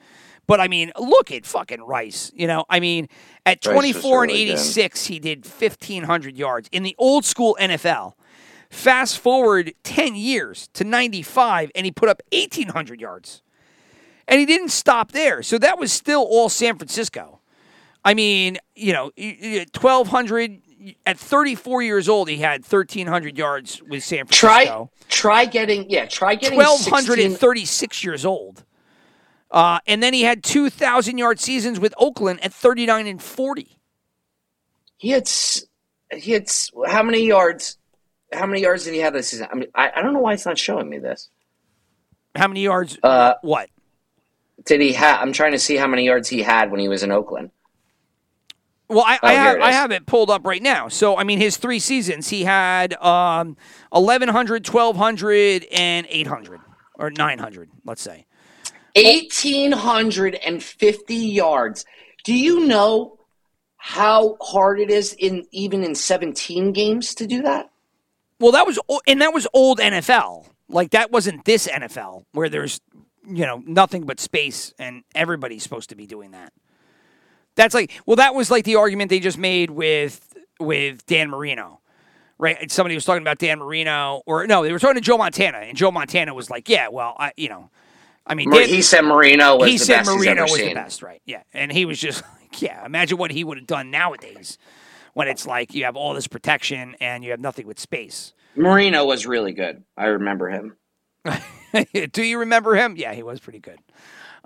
But 0.47 0.61
I 0.61 0.69
mean, 0.69 0.93
look 0.99 1.33
at 1.33 1.47
fucking 1.47 1.83
Rice. 1.83 2.31
You 2.35 2.47
know, 2.47 2.65
I 2.69 2.81
mean, 2.81 3.09
at 3.47 3.65
Rice 3.65 3.75
was 3.75 3.93
24 3.93 4.25
and 4.25 4.33
really 4.33 4.45
good. 4.47 4.53
86, 4.53 5.07
he 5.07 5.19
did 5.19 5.45
1,500 5.45 6.37
yards 6.37 6.69
in 6.73 6.83
the 6.83 6.95
old 6.99 7.25
school 7.25 7.57
NFL. 7.61 8.15
Fast 8.71 9.19
forward 9.19 9.73
10 9.85 10.17
years 10.17 10.69
to 10.75 10.85
95, 10.85 11.71
and 11.75 11.87
he 11.87 11.93
put 11.93 12.09
up 12.09 12.21
1,800 12.33 13.01
yards. 13.01 13.43
And 14.27 14.41
he 14.41 14.47
didn't 14.47 14.71
stop 14.71 15.13
there. 15.13 15.43
So 15.43 15.59
that 15.59 15.79
was 15.79 15.93
still 15.93 16.23
all 16.23 16.49
San 16.49 16.77
Francisco. 16.77 17.41
I 18.05 18.15
mean, 18.15 18.59
you 18.75 18.93
know, 18.93 19.11
1,200. 19.17 20.61
At 21.07 21.19
34 21.19 21.83
years 21.83 22.11
old, 22.11 22.29
he 22.29 22.37
had 22.37 22.61
1,300 22.61 23.39
yards 23.39 23.81
with 23.83 24.05
San 24.05 24.27
Francisco. 24.27 24.91
try 25.09 25.47
getting 25.47 25.89
yeah, 25.89 26.05
try 26.05 26.35
getting 26.35 26.61
16 26.61 26.93
1,236 26.93 28.05
years 28.05 28.27
old. 28.27 28.65
Uh, 29.51 29.79
and 29.87 30.03
then 30.03 30.13
he 30.13 30.23
had 30.23 30.43
2,000 30.43 31.19
yard 31.19 31.39
seasons 31.39 31.79
with 31.79 31.95
Oakland 31.99 32.45
at 32.45 32.53
39 32.53 33.07
and 33.07 33.23
40. 33.23 33.79
He 34.97 35.11
had 35.11 35.29
he 36.13 36.33
had 36.33 36.51
how 36.87 37.03
many 37.03 37.27
yards? 37.27 37.79
How 38.33 38.47
many 38.47 38.63
yards 38.63 38.85
did 38.85 38.95
he 38.95 39.01
have 39.01 39.13
this 39.13 39.29
season? 39.29 39.49
I 39.51 39.55
mean, 39.55 39.69
I, 39.75 39.93
I 39.97 40.03
don't 40.03 40.13
know 40.13 40.21
why 40.21 40.33
it's 40.33 40.47
not 40.47 40.59
showing 40.59 40.89
me 40.89 40.99
this. 40.99 41.29
How 42.35 42.49
many 42.49 42.63
yards? 42.63 42.99
Uh, 43.03 43.35
what? 43.43 43.71
Did 44.65 44.81
he 44.81 44.93
have? 44.95 45.21
I'm 45.21 45.33
trying 45.33 45.53
to 45.53 45.59
see 45.59 45.77
how 45.77 45.87
many 45.87 46.05
yards 46.05 46.29
he 46.29 46.43
had 46.43 46.71
when 46.71 46.81
he 46.81 46.89
was 46.89 47.03
in 47.03 47.13
Oakland. 47.13 47.51
Well, 48.89 49.05
I, 49.07 49.19
Oh, 49.23 49.27
I 49.27 49.33
have 49.33 49.57
it 49.57 49.63
I 49.63 49.73
have 49.73 49.91
it 49.93 50.07
pulled 50.07 50.31
up 50.31 50.47
right 50.47 50.63
now. 50.63 50.89
So 50.89 51.17
I 51.17 51.25
mean, 51.25 51.39
his 51.39 51.57
three 51.57 51.79
seasons, 51.79 52.29
he 52.29 52.45
had 52.45 52.95
um, 52.95 53.57
1,100, 53.91 54.69
1,200, 54.69 55.67
and 55.73 56.07
800 56.09 56.61
or 56.97 57.11
900, 57.11 57.71
let's 57.85 58.03
say. 58.03 58.27
Eighteen 58.95 59.73
hundred 59.73 60.35
and 60.37 60.63
fifty 60.63 61.17
yards. 61.17 61.85
Do 62.25 62.35
you 62.35 62.67
know 62.67 63.19
how 63.77 64.39
hard 64.41 64.81
it 64.81 64.91
is 64.91 65.13
in 65.13 65.45
even 65.51 65.85
in 65.85 65.95
17 65.95 66.73
games 66.73 67.15
to 67.17 67.27
do 67.27 67.43
that? 67.43 67.71
Well, 68.41 68.53
that 68.53 68.67
was 68.67 68.79
and 69.07 69.21
that 69.21 69.35
was 69.35 69.47
old 69.53 69.79
NFL. 69.79 70.47
Like 70.71 70.93
that 70.93 71.13
wasn't 71.13 71.45
this 71.45 71.69
NFL 71.69 72.25
where 72.33 72.49
there's 72.49 72.81
you 73.29 73.45
know 73.45 73.63
nothing 73.67 74.05
but 74.07 74.21
space 74.21 74.73
and 74.79 75.05
everybody's 75.15 75.63
supposed 75.63 75.91
to 75.91 75.97
be 75.97 76.07
doing 76.07 76.31
that. 76.31 76.55
That's 77.57 77.75
like 77.75 77.93
well, 78.07 78.17
that 78.17 78.35
was 78.35 78.51
like 78.51 78.65
the 78.65 78.77
argument 78.77 79.11
they 79.11 79.21
just 79.21 79.39
made 79.39 79.71
with 79.71 80.35
with 80.59 81.05
Dan 81.05 81.29
Marino, 81.29 81.81
right? 82.39 82.71
Somebody 82.71 82.95
was 82.95 83.05
talking 83.05 83.23
about 83.23 83.39
Dan 83.39 83.59
Marino, 83.59 84.23
or 84.25 84.47
no, 84.47 84.63
they 84.63 84.73
were 84.73 84.79
talking 84.79 84.97
to 84.97 85.01
Joe 85.03 85.19
Montana, 85.19 85.59
and 85.59 85.77
Joe 85.77 85.91
Montana 85.91 86.33
was 86.33 86.49
like, 86.49 86.71
"Yeah, 86.71 86.89
well, 86.89 87.15
I 87.19 87.33
you 87.37 87.51
know, 87.51 87.69
I 88.27 88.35
mean, 88.35 88.51
he 88.53 88.81
said 88.83 89.03
Marino 89.03 89.57
was 89.57 89.69
he 89.71 89.77
the 89.79 89.85
said 89.85 89.97
best 90.05 90.11
Marino 90.17 90.43
was 90.43 90.55
seen. 90.55 90.69
the 90.71 90.75
best, 90.75 91.03
right? 91.03 91.21
Yeah, 91.27 91.43
and 91.53 91.71
he 91.71 91.85
was 91.85 91.99
just 91.99 92.23
like, 92.41 92.63
yeah. 92.63 92.85
Imagine 92.87 93.19
what 93.19 93.31
he 93.31 93.45
would 93.45 93.59
have 93.59 93.67
done 93.67 93.91
nowadays, 93.91 94.57
when 95.13 95.29
it's 95.29 95.47
like 95.47 95.75
you 95.75 95.85
have 95.85 95.97
all 95.97 96.15
this 96.15 96.27
protection 96.27 96.97
and 97.01 97.23
you 97.25 97.31
have 97.33 97.41
nothing 97.41 97.67
with 97.67 97.79
space." 97.79 98.33
Marino 98.57 99.05
was 99.05 99.27
really 99.27 99.53
good. 99.53 99.83
I 99.97 100.07
remember 100.07 100.49
him. 100.49 100.77
Do 102.13 102.23
you 102.23 102.39
remember 102.39 102.77
him? 102.77 102.95
Yeah, 102.97 103.13
he 103.13 103.23
was 103.23 103.41
pretty 103.41 103.59
good. 103.59 103.79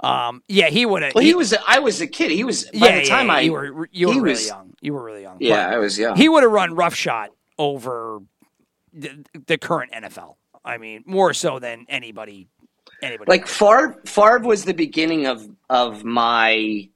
Um, 0.01 0.43
yeah, 0.49 0.69
he 0.69 0.87
would 0.87 1.03
have. 1.03 1.15
Well, 1.15 1.25
he 1.25 1.35
was. 1.35 1.55
I 1.67 1.81
was 1.81 2.01
a 2.01 2.07
kid. 2.07 2.31
He 2.31 2.45
was. 2.45 2.65
By 2.65 2.71
Yeah, 2.89 3.01
the 3.01 3.07
time 3.07 3.27
yeah, 3.27 3.33
I 3.35 3.41
you 3.41 3.53
were 3.53 3.89
you 3.93 4.07
were 4.09 4.15
really 4.15 4.31
was- 4.31 4.47
young. 4.47 4.75
You 4.81 4.95
were 4.95 5.03
really 5.03 5.23
young. 5.23 5.37
Yeah, 5.41 5.67
But 5.69 5.75
I 5.75 5.79
was 5.79 5.99
young. 5.99 6.17
He 6.17 6.29
would 6.29 6.43
have 6.43 6.53
run 6.53 6.75
roughshod 6.75 7.31
over 7.59 8.21
the, 8.93 9.25
the 9.47 9.59
current 9.59 9.93
NFL. 9.93 10.37
I 10.65 10.79
mean, 10.79 11.03
more 11.07 11.35
so 11.35 11.59
than 11.59 11.85
anybody. 11.89 12.49
Anybody. 13.03 13.29
like 13.31 13.47
Favre, 13.47 14.01
Favre 14.05 14.41
was 14.41 14.65
the 14.65 14.75
beginning 14.75 15.27
of 15.27 15.49
of 15.71 16.05
my 16.05 16.89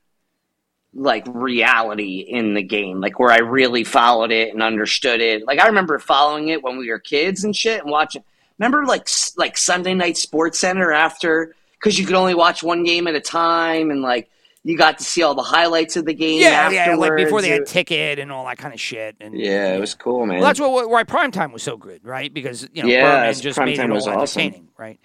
like 0.95 1.24
reality 1.27 2.19
in 2.19 2.55
the 2.55 2.62
game, 2.62 3.01
like 3.01 3.19
where 3.19 3.31
I 3.31 3.39
really 3.39 3.85
followed 3.85 4.31
it 4.31 4.53
and 4.53 4.62
understood 4.62 5.20
it. 5.20 5.47
Like 5.47 5.59
I 5.59 5.66
remember 5.66 5.99
following 5.99 6.49
it 6.49 6.62
when 6.62 6.77
we 6.77 6.91
were 6.91 6.99
kids 6.99 7.45
and 7.45 7.55
shit, 7.57 7.83
and 7.83 7.91
watching. 7.91 8.23
Remember, 8.59 8.85
like 8.85 9.09
like 9.37 9.57
Sunday 9.57 9.95
night 9.95 10.16
Sports 10.16 10.59
Center 10.59 10.93
after 10.93 11.55
because 11.74 11.99
you 11.99 12.07
could 12.07 12.15
only 12.15 12.35
watch 12.35 12.62
one 12.62 12.85
game 12.85 13.07
at 13.07 13.15
a 13.15 13.20
time, 13.20 13.91
and 13.91 14.03
like 14.03 14.29
you 14.65 14.77
got 14.77 14.99
to 14.99 15.05
see 15.05 15.23
all 15.23 15.35
the 15.35 15.43
highlights 15.43 15.97
of 15.97 16.05
the 16.05 16.15
game. 16.15 16.41
yeah, 16.41 16.70
yeah, 16.70 16.95
like 16.95 17.16
before 17.16 17.43
they 17.43 17.49
had 17.49 17.66
ticket 17.66 18.19
and 18.19 18.31
all 18.31 18.45
that 18.47 18.59
kind 18.59 18.73
of 18.73 18.81
shit. 18.81 19.16
And 19.20 19.37
yeah, 19.37 19.74
it 19.74 19.81
was 19.81 19.95
cool, 19.95 20.27
man. 20.27 20.39
Well, 20.39 20.47
that's 20.47 20.61
what 20.61 20.91
why 20.91 21.05
primetime 21.05 21.53
was 21.53 21.62
so 21.62 21.77
good, 21.77 22.05
right? 22.05 22.33
Because 22.33 22.69
you 22.73 22.83
know, 22.83 22.89
Yeah, 22.89 23.33
just 23.33 23.59
made 23.59 23.79
it 23.79 23.81
all 23.81 23.89
was 23.89 24.07
awesome. 24.07 24.41
entertaining, 24.43 24.69
right? 24.77 25.01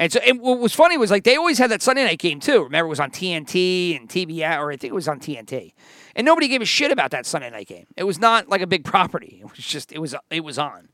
And 0.00 0.10
so, 0.10 0.18
and 0.20 0.40
what 0.40 0.58
was 0.58 0.74
funny 0.74 0.96
was 0.96 1.10
like 1.10 1.24
they 1.24 1.36
always 1.36 1.58
had 1.58 1.70
that 1.70 1.82
Sunday 1.82 2.02
night 2.04 2.18
game 2.18 2.40
too. 2.40 2.62
Remember, 2.64 2.86
it 2.86 2.88
was 2.88 3.00
on 3.00 3.10
TNT 3.10 3.94
and 3.94 4.08
TBS, 4.08 4.58
or 4.58 4.72
I 4.72 4.76
think 4.76 4.92
it 4.92 4.94
was 4.94 5.06
on 5.06 5.20
TNT, 5.20 5.74
and 6.16 6.24
nobody 6.24 6.48
gave 6.48 6.62
a 6.62 6.64
shit 6.64 6.90
about 6.90 7.10
that 7.10 7.26
Sunday 7.26 7.50
night 7.50 7.66
game. 7.66 7.86
It 7.98 8.04
was 8.04 8.18
not 8.18 8.48
like 8.48 8.62
a 8.62 8.66
big 8.66 8.82
property. 8.82 9.40
It 9.42 9.44
was 9.44 9.58
just 9.58 9.92
it 9.92 9.98
was 9.98 10.14
it 10.30 10.40
was 10.40 10.58
on, 10.58 10.88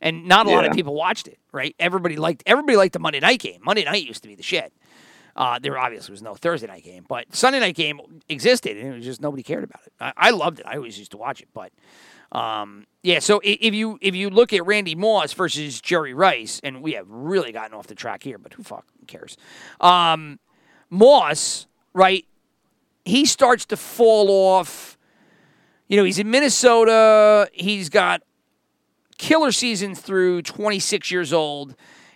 and 0.00 0.26
not 0.26 0.46
a 0.46 0.50
lot 0.50 0.66
of 0.66 0.72
people 0.72 0.92
watched 0.92 1.28
it. 1.28 1.38
Right? 1.52 1.76
Everybody 1.78 2.16
liked 2.16 2.42
everybody 2.46 2.76
liked 2.76 2.94
the 2.94 2.98
Monday 2.98 3.20
night 3.20 3.38
game. 3.38 3.60
Monday 3.62 3.84
night 3.84 4.04
used 4.04 4.22
to 4.22 4.28
be 4.28 4.34
the 4.34 4.42
shit. 4.42 4.72
Uh, 5.36 5.60
there 5.60 5.78
obviously 5.78 6.10
was 6.10 6.20
no 6.20 6.34
Thursday 6.34 6.66
night 6.66 6.82
game, 6.82 7.06
but 7.08 7.32
Sunday 7.32 7.60
night 7.60 7.76
game 7.76 8.00
existed, 8.28 8.76
and 8.76 8.88
it 8.88 8.96
was 8.96 9.04
just 9.04 9.20
nobody 9.20 9.44
cared 9.44 9.62
about 9.62 9.82
it. 9.86 9.92
I, 10.00 10.12
I 10.16 10.30
loved 10.30 10.58
it. 10.58 10.66
I 10.66 10.74
always 10.74 10.98
used 10.98 11.12
to 11.12 11.16
watch 11.16 11.40
it, 11.40 11.48
but 11.54 11.70
um, 12.32 12.86
yeah. 13.02 13.20
So 13.20 13.40
if 13.42 13.74
you 13.74 13.98
if 14.00 14.14
you 14.14 14.30
look 14.30 14.52
at 14.52 14.64
Randy 14.66 14.94
Moss 14.94 15.32
versus 15.32 15.80
Jerry 15.80 16.14
Rice, 16.14 16.60
and 16.62 16.82
we 16.82 16.92
have 16.92 17.06
really 17.08 17.52
gotten 17.52 17.74
off 17.74 17.86
the 17.86 17.94
track 17.94 18.22
here, 18.22 18.38
but 18.38 18.54
who 18.54 18.62
fucking 18.62 19.06
cares? 19.06 19.36
Um, 19.80 20.38
Moss, 20.90 21.66
right? 21.94 22.26
He 23.04 23.24
starts 23.24 23.64
to 23.66 23.76
fall 23.76 24.28
off. 24.30 24.98
You 25.86 25.96
know, 25.96 26.04
he's 26.04 26.18
in 26.18 26.30
Minnesota. 26.30 27.48
He's 27.54 27.88
got 27.88 28.22
killer 29.16 29.52
seasons 29.52 30.00
through 30.00 30.42
26 30.42 31.10
years 31.10 31.32
old. 31.32 31.74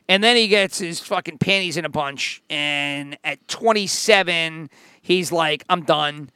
And 0.09 0.23
then 0.23 0.37
he 0.37 0.49
gets 0.49 0.79
his 0.79 1.01
fucking 1.01 1.39
panties 1.39 1.77
in 1.77 1.85
a 1.85 1.89
bunch. 1.89 2.43
And 2.51 3.17
at 3.25 3.47
27, 3.49 4.69
he's 5.01 5.33
like, 5.33 5.65
I'm 5.69 5.85
done. 5.85 6.31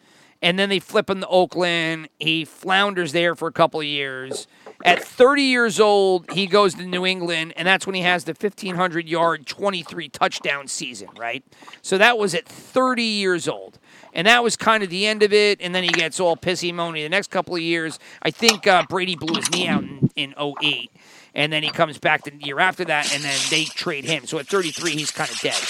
And 0.47 0.57
then 0.61 0.69
they 0.69 0.79
flip 0.79 1.11
him 1.11 1.23
to 1.23 1.27
Oakland. 1.27 2.09
He 2.21 2.45
flounders 2.45 3.11
there 3.11 3.35
for 3.35 3.49
a 3.49 3.53
couple 3.53 3.81
of 3.81 3.87
years. 3.87 4.47
At 4.85 5.03
30 5.03 5.43
years 5.43 5.81
old, 5.81 6.31
he 6.31 6.47
goes 6.47 6.75
to 6.75 6.87
New 6.87 7.05
England, 7.05 7.53
and 7.57 7.67
that's 7.67 7.85
when 7.85 7.97
he 7.97 8.03
has 8.03 8.23
the 8.23 8.31
1,500 8.31 9.09
yard, 9.09 9.45
23 9.45 10.09
touchdown 10.09 10.69
season, 10.69 11.09
right? 11.19 11.43
So 11.83 11.99
that 11.99 12.17
was 12.17 12.33
at 12.33 12.47
30 12.47 13.03
years 13.03 13.49
old. 13.49 13.81
And 14.13 14.29
that 14.29 14.45
was 14.45 14.57
kind 14.57 14.85
of 14.85 14.89
the 14.89 15.09
end 15.09 15.25
of 15.25 15.33
it. 15.33 15.61
And 15.61 15.75
then 15.75 15.83
he 15.83 15.91
gets 15.91 16.21
all 16.21 16.37
pissy 16.37 16.73
moany 16.73 17.03
the 17.03 17.09
next 17.09 17.33
couple 17.33 17.57
of 17.57 17.61
years. 17.61 17.99
I 18.23 18.31
think 18.31 18.69
uh, 18.69 18.85
Brady 18.89 19.17
blew 19.17 19.35
his 19.35 19.51
knee 19.51 19.67
out 19.67 19.83
in, 19.83 20.11
in 20.15 20.35
08. 20.39 20.93
And 21.35 21.53
then 21.53 21.65
he 21.65 21.71
comes 21.71 21.99
back 21.99 22.23
the 22.23 22.33
year 22.37 22.61
after 22.61 22.85
that, 22.85 23.13
and 23.13 23.25
then 23.25 23.37
they 23.51 23.65
trade 23.65 24.05
him. 24.05 24.27
So 24.27 24.39
at 24.39 24.47
33, 24.47 24.93
he's 24.93 25.11
kind 25.11 25.29
of 25.29 25.41
dead. 25.41 25.61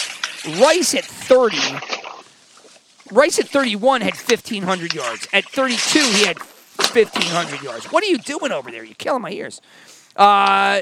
Rice 0.61 0.95
at 0.95 1.07
30, 1.07 1.57
Rice 3.13 3.39
at 3.39 3.49
31 3.49 4.01
had 4.01 4.15
1,500 4.15 4.95
yards. 4.95 5.29
At 5.33 5.45
32, 5.45 5.99
he 5.99 6.27
had 6.27 6.39
1,500 6.39 7.63
yards. 7.63 7.87
What 7.87 8.03
are 8.03 8.07
you 8.07 8.19
doing 8.19 8.53
over 8.53 8.71
there? 8.71 8.85
You're 8.85 8.95
killing 8.95 9.23
my 9.23 9.31
ears. 9.31 9.61
Uh, 10.17 10.81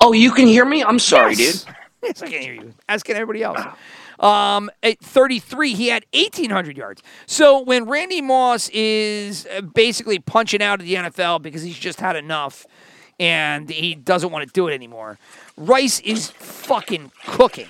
oh, 0.00 0.12
you 0.12 0.32
can 0.32 0.46
hear 0.46 0.64
me? 0.64 0.82
I'm 0.82 0.98
sorry, 0.98 1.34
yes. 1.34 1.64
dude. 1.64 1.74
Yes, 2.02 2.22
I 2.22 2.28
can 2.28 2.40
hear 2.40 2.54
you. 2.54 2.72
As 2.88 3.02
can 3.02 3.16
everybody 3.16 3.42
else. 3.42 3.60
Um, 4.20 4.70
at 4.82 4.98
33, 5.00 5.74
he 5.74 5.88
had 5.88 6.06
1,800 6.14 6.74
yards. 6.74 7.02
So 7.26 7.60
when 7.60 7.84
Randy 7.84 8.22
Moss 8.22 8.70
is 8.70 9.46
uh, 9.54 9.60
basically 9.60 10.18
punching 10.18 10.62
out 10.62 10.80
of 10.80 10.86
the 10.86 10.94
NFL 10.94 11.42
because 11.42 11.60
he's 11.60 11.78
just 11.78 12.00
had 12.00 12.16
enough 12.16 12.66
and 13.18 13.68
he 13.68 13.94
doesn't 13.94 14.32
want 14.32 14.46
to 14.46 14.52
do 14.54 14.66
it 14.66 14.72
anymore, 14.72 15.18
Rice 15.58 16.00
is 16.00 16.30
fucking 16.30 17.12
cooking. 17.26 17.68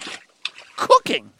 Cooking. 0.76 1.30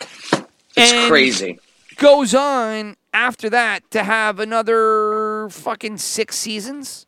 It's 0.00 0.92
And 0.92 1.10
crazy. 1.10 1.58
Goes 2.00 2.34
on 2.34 2.96
after 3.12 3.50
that 3.50 3.90
to 3.90 4.02
have 4.02 4.40
another 4.40 5.48
fucking 5.50 5.98
six 5.98 6.38
seasons. 6.38 7.06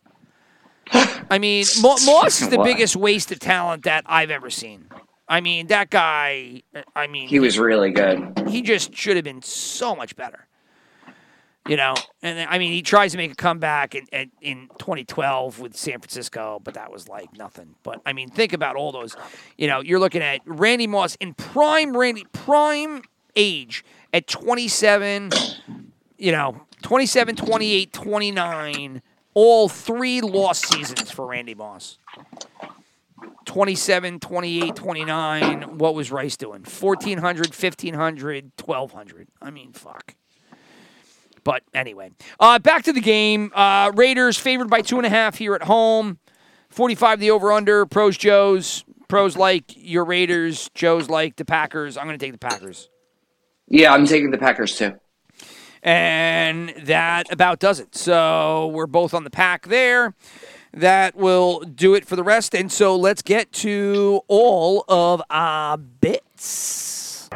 I 0.93 1.39
mean, 1.39 1.65
Mo- 1.81 1.97
Moss 2.05 2.43
is 2.43 2.51
the 2.51 2.59
biggest 2.59 2.95
waste 2.95 3.33
of 3.33 3.39
talent 3.39 3.85
that 3.85 4.05
I've 4.05 4.31
ever 4.31 4.51
seen. 4.51 4.89
I 5.27 5.41
mean, 5.41 5.69
that 5.69 5.89
guy. 5.89 6.61
Uh, 6.77 6.83
I 6.95 7.07
mean, 7.07 7.29
He 7.29 7.41
was 7.41 7.59
really 7.59 7.91
good. 7.91 8.43
he 8.49 8.61
just 8.61 8.95
should 8.95 9.17
have 9.17 9.25
been 9.25 9.41
so 9.41 9.97
much 9.97 10.15
better. 10.15 10.47
You 11.67 11.77
know, 11.77 11.95
and 12.23 12.41
I 12.51 12.59
mean, 12.59 12.73
he 12.73 12.83
tries 12.83 13.13
to 13.13 13.17
make 13.19 13.33
a 13.33 13.37
comeback 13.37 13.95
in, 13.95 14.05
in, 14.13 14.31
in 14.43 14.69
2012 14.79 15.59
with 15.59 15.75
San 15.75 16.01
Francisco, 16.01 16.61
but 16.63 16.75
that 16.75 16.93
was 16.93 17.09
like 17.09 17.35
nothing. 17.39 17.77
But 17.83 18.03
I 18.05 18.13
mean, 18.13 18.29
think 18.29 18.53
about 18.53 18.77
all 18.77 18.93
those. 18.93 19.17
You 19.57 19.69
know, 19.69 19.81
you're 19.81 20.01
looking 20.01 20.21
at 20.23 20.41
Randy 20.45 20.87
Moss 20.87 21.15
in 21.15 21.33
prime 21.33 21.97
Randy 21.97 22.27
prime 22.35 23.03
age 23.37 23.85
at 24.13 24.27
27. 24.27 25.31
You 26.19 26.33
know, 26.33 26.63
27, 26.83 27.37
28, 27.37 27.93
29, 27.93 29.03
all 29.35 29.69
three 29.69 30.21
lost 30.21 30.67
seasons 30.67 31.11
for 31.11 31.27
Randy 31.27 31.55
Moss. 31.55 31.99
27, 33.45 34.21
28, 34.21 34.77
29. 34.77 35.79
What 35.79 35.95
was 35.95 36.13
Rice 36.13 36.37
doing? 36.37 36.63
1400, 36.63 37.49
1500, 37.49 38.53
1200. 38.65 39.29
I 39.41 39.51
mean, 39.51 39.73
fuck. 39.73 40.15
But 41.45 41.63
anyway, 41.75 42.13
uh, 42.39 42.59
back 42.61 42.85
to 42.85 42.93
the 42.93 43.01
game. 43.01 43.51
Uh, 43.55 43.91
Raiders 43.95 44.39
favored 44.39 44.71
by 44.71 44.81
two 44.81 44.99
and 44.99 45.07
a 45.07 45.11
half 45.11 45.39
here 45.39 45.55
at 45.55 45.65
home. 45.65 46.19
45 46.71 47.21
the 47.21 47.31
over 47.31 47.53
under. 47.53 47.85
Pros, 47.85 48.17
Joes. 48.17 48.85
Pros 49.09 49.37
like 49.37 49.65
your 49.77 50.05
Raiders. 50.05 50.71
Joes 50.75 51.09
like 51.09 51.37
the 51.37 51.45
Packers. 51.45 51.97
I'm 51.97 52.07
going 52.07 52.19
to 52.19 52.25
take 52.25 52.33
the 52.33 52.39
Packers. 52.39 52.89
Yeah, 53.69 53.93
I'm 53.93 54.07
taking 54.07 54.31
the 54.31 54.39
Packers 54.39 54.77
too. 54.77 54.95
And 55.83 56.73
that 56.85 57.33
about 57.33 57.59
does 57.59 57.81
it. 57.81 57.95
So 57.97 58.69
we're 58.69 58.87
both 58.87 59.15
on 59.15 59.25
the 59.25 59.31
pack 59.31 59.67
there. 59.67 60.15
That 60.73 61.17
will 61.17 61.61
do 61.61 61.95
it 61.95 62.07
for 62.07 62.17
the 62.17 62.23
rest. 62.23 62.55
And 62.55 62.71
so 62.71 62.97
let's 62.97 63.21
get 63.21 63.53
to 63.53 64.23
all 64.29 64.85
of 64.89 65.23
our 65.29 65.77
bits. 65.77 67.29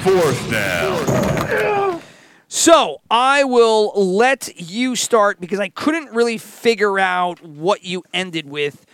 Fourth 0.00 0.50
down. 0.50 2.02
So 2.48 3.00
I 3.10 3.44
will 3.44 3.92
let 3.94 4.58
you 4.58 4.96
start 4.96 5.38
because 5.38 5.60
I 5.60 5.68
couldn't 5.68 6.12
really 6.12 6.38
figure 6.38 6.98
out 6.98 7.42
what 7.42 7.84
you 7.84 8.02
ended 8.12 8.48
with 8.48 8.86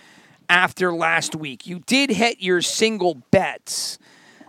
after 0.49 0.93
last 0.93 1.35
week. 1.35 1.67
You 1.67 1.79
did 1.81 2.11
hit 2.11 2.41
your 2.41 2.61
single 2.61 3.15
bets. 3.31 3.99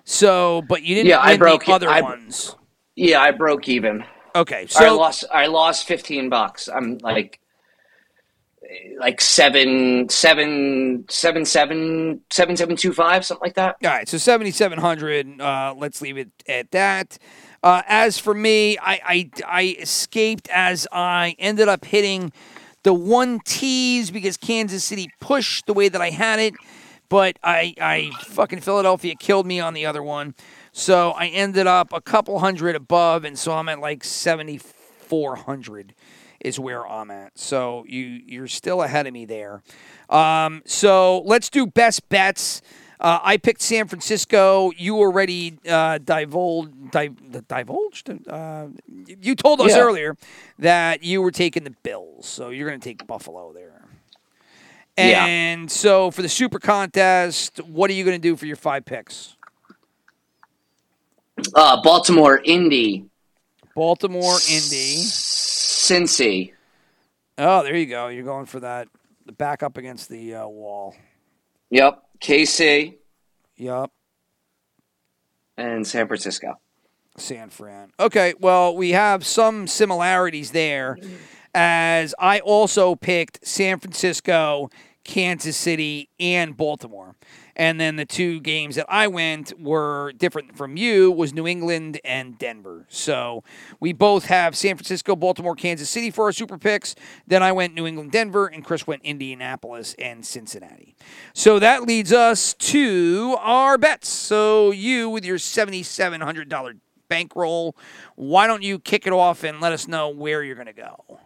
So, 0.05 0.61
but 0.69 0.83
you 0.83 0.95
didn't 0.95 1.09
Yeah, 1.09 1.19
I 1.19 1.35
broke 1.35 1.65
the 1.65 1.73
other 1.73 1.89
I- 1.89 2.01
ones. 2.01 2.55
Yeah, 2.95 3.21
I 3.21 3.31
broke 3.31 3.67
even. 3.67 4.05
Okay, 4.35 4.67
so 4.67 4.85
I 4.85 4.89
lost. 4.89 5.25
I 5.33 5.47
lost 5.47 5.87
fifteen 5.87 6.29
bucks. 6.29 6.67
I'm 6.69 6.97
like, 6.99 7.39
like 8.99 9.19
seven, 9.21 10.07
seven, 10.09 11.05
seven, 11.09 11.45
seven, 11.45 12.21
seven, 12.31 12.55
seven, 12.57 12.75
two, 12.75 12.93
five, 12.93 13.25
something 13.25 13.45
like 13.45 13.55
that. 13.55 13.75
All 13.83 13.89
right, 13.89 14.07
so 14.07 14.17
7,700. 14.17 15.39
Uh, 15.39 15.73
let's 15.77 16.01
leave 16.01 16.17
it 16.17 16.29
at 16.47 16.71
that. 16.71 17.17
Uh, 17.63 17.81
as 17.87 18.17
for 18.17 18.33
me, 18.33 18.77
I, 18.77 18.99
I, 19.05 19.29
I 19.47 19.75
escaped 19.79 20.49
as 20.53 20.87
I 20.91 21.35
ended 21.39 21.67
up 21.67 21.85
hitting 21.85 22.31
the 22.83 22.93
one 22.93 23.39
tease 23.45 24.11
because 24.11 24.37
Kansas 24.37 24.83
City 24.83 25.09
pushed 25.19 25.65
the 25.65 25.73
way 25.73 25.89
that 25.89 26.01
I 26.01 26.09
had 26.11 26.39
it, 26.39 26.53
but 27.09 27.37
I, 27.43 27.73
I 27.79 28.11
fucking 28.25 28.61
Philadelphia 28.61 29.15
killed 29.19 29.45
me 29.45 29.59
on 29.59 29.73
the 29.73 29.85
other 29.85 30.03
one. 30.03 30.35
So 30.71 31.11
I 31.11 31.27
ended 31.27 31.67
up 31.67 31.93
a 31.93 32.01
couple 32.01 32.39
hundred 32.39 32.75
above, 32.75 33.23
and 33.23 33.37
so 33.39 33.53
I'm 33.53 33.69
at 33.69 33.79
like 33.79 34.03
7,400 34.03 35.93
is 36.41 36.59
where 36.59 36.87
I'm 36.87 37.09
at. 37.11 37.37
So 37.39 37.85
you 37.87 38.01
you're 38.25 38.47
still 38.47 38.83
ahead 38.83 39.07
of 39.07 39.13
me 39.13 39.25
there. 39.25 39.63
Um, 40.09 40.61
so 40.65 41.21
let's 41.25 41.49
do 41.49 41.65
best 41.65 42.07
bets. 42.09 42.61
Uh, 42.99 43.19
I 43.21 43.37
picked 43.37 43.61
San 43.61 43.87
Francisco. 43.87 44.71
You 44.77 44.97
already 44.97 45.57
uh, 45.67 45.97
divulged, 45.97 46.91
di- 46.91 47.09
divulged. 47.47 48.09
Uh, 48.27 48.67
you 49.21 49.35
told 49.35 49.59
us 49.61 49.71
Yeah. 49.75 49.81
earlier 49.81 50.15
that 50.59 51.03
you 51.03 51.21
were 51.21 51.31
taking 51.31 51.65
the 51.65 51.75
Bills, 51.83 52.25
so 52.25 52.49
you're 52.49 52.67
going 52.69 52.79
to 52.79 52.83
take 52.89 53.05
Buffalo 53.05 53.51
there. 53.53 53.74
Yeah. 54.97 55.25
And 55.25 55.69
so 55.69 56.09
for 56.11 56.21
the 56.21 56.29
Super 56.29 56.59
Contest, 56.59 57.57
what 57.63 57.89
are 57.89 57.93
you 57.93 58.03
going 58.05 58.15
to 58.15 58.21
do 58.21 58.35
for 58.35 58.45
your 58.45 58.55
five 58.55 58.85
picks? 58.85 59.35
Uh, 61.53 61.81
Baltimore, 61.81 62.39
Indy, 62.43 63.05
Baltimore, 63.75 64.37
Indy. 64.49 64.95
Cincy. 65.85 66.53
Oh, 67.37 67.61
there 67.63 67.75
you 67.75 67.85
go. 67.87 68.07
You're 68.07 68.23
going 68.23 68.45
for 68.45 68.61
that. 68.61 68.87
The 69.25 69.33
back 69.33 69.61
up 69.63 69.77
against 69.77 70.07
the 70.09 70.35
uh, 70.35 70.47
wall. 70.47 70.95
Yep, 71.71 72.01
KC 72.21 72.95
Yep. 73.57 73.91
and 75.57 75.85
San 75.85 76.07
Francisco. 76.07 76.59
San 77.17 77.49
Fran. 77.49 77.91
Okay, 77.99 78.33
well, 78.39 78.75
we 78.75 78.91
have 78.91 79.25
some 79.25 79.67
similarities 79.67 80.51
there, 80.51 80.97
as 81.55 82.13
I 82.19 82.41
also 82.41 82.95
picked 82.95 83.47
San 83.47 83.79
Francisco, 83.79 84.69
Kansas 85.05 85.55
City, 85.55 86.09
and 86.19 86.57
Baltimore. 86.57 87.15
And 87.55 87.79
then 87.79 87.95
the 87.95 88.05
two 88.05 88.41
games 88.41 88.75
that 88.75 88.85
I 88.89 89.07
went 89.07 89.57
were 89.57 90.11
different 90.17 90.57
from 90.57 90.75
you 90.75 91.09
was 91.09 91.33
New 91.33 91.47
England 91.47 92.01
and 92.03 92.37
Denver. 92.37 92.85
So 92.89 93.45
we 93.79 93.93
both 93.93 94.25
have 94.25 94.57
San 94.57 94.75
Francisco, 94.75 95.15
Baltimore, 95.15 95.55
Kansas 95.55 95.89
City 95.89 96.11
for 96.11 96.25
our 96.25 96.33
super 96.33 96.57
picks. 96.57 96.95
Then 97.25 97.41
I 97.41 97.53
went 97.53 97.73
New 97.73 97.87
England, 97.87 98.11
Denver, 98.11 98.47
and 98.47 98.65
Chris 98.65 98.85
went 98.85 99.03
Indianapolis 99.03 99.95
and 99.97 100.25
Cincinnati. 100.25 100.97
So 101.33 101.57
that 101.59 101.83
leads 101.83 102.11
us 102.11 102.53
to 102.55 103.37
our 103.39 103.77
bets. 103.77 104.09
So 104.09 104.71
you 104.71 105.09
with 105.09 105.23
your 105.23 105.37
$7,700 105.37 106.79
bankroll, 107.07 107.77
why 108.15 108.47
don't 108.47 108.63
you 108.63 108.79
kick 108.79 109.07
it 109.07 109.13
off 109.13 109.45
and 109.45 109.61
let 109.61 109.71
us 109.71 109.87
know 109.87 110.09
where 110.09 110.43
you're 110.43 110.55
going 110.55 110.67
to 110.67 110.73
go? 110.73 111.21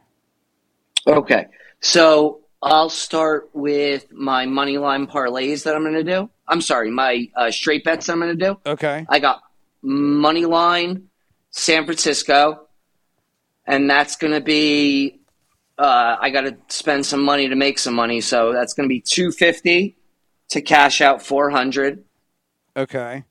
Okay, 1.08 1.48
so 1.82 2.42
I'll 2.62 2.90
start 2.90 3.50
with 3.54 4.12
my 4.12 4.46
money 4.46 4.78
line 4.78 5.08
parlays 5.08 5.64
that 5.64 5.76
I'm 5.76 5.84
going 5.84 5.94
to 5.94 6.04
do. 6.04 6.30
I'm 6.48 6.62
sorry, 6.62 6.92
my 6.92 7.30
uh, 7.36 7.52
straight 7.52 7.84
bets 7.84 8.10
I'm 8.10 8.20
going 8.20 8.38
to 8.38 8.46
do. 8.46 8.60
Okay. 8.66 9.06
I 9.08 9.20
got 9.20 9.42
money 9.82 10.46
line 10.46 11.10
San 11.52 11.86
Francisco, 11.86 12.68
and 13.66 13.90
that's 13.90 14.16
going 14.16 14.34
to 14.34 14.42
be. 14.42 15.20
Uh, 15.78 16.18
I 16.20 16.30
got 16.30 16.42
to 16.42 16.58
spend 16.68 17.06
some 17.06 17.24
money 17.24 17.48
to 17.48 17.56
make 17.56 17.80
some 17.80 17.94
money, 17.94 18.20
so 18.20 18.52
that's 18.52 18.74
going 18.74 18.88
to 18.88 18.94
be 18.94 19.00
two 19.00 19.32
fifty 19.32 19.96
to 20.50 20.62
cash 20.62 21.00
out 21.00 21.22
four 21.26 21.50
hundred. 21.50 22.04
Okay. 22.76 23.24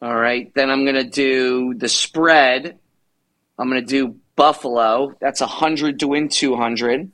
All 0.00 0.14
right, 0.14 0.52
then 0.54 0.70
I'm 0.70 0.84
going 0.84 0.96
to 0.96 1.08
do 1.08 1.74
the 1.74 1.88
spread. 1.88 2.78
I'm 3.58 3.70
going 3.70 3.80
to 3.80 3.86
do 3.86 4.16
Buffalo. 4.36 5.14
That's 5.20 5.40
a 5.40 5.46
hundred 5.46 6.00
to 6.00 6.08
win 6.08 6.28
two 6.28 6.56
hundred. 6.56 7.10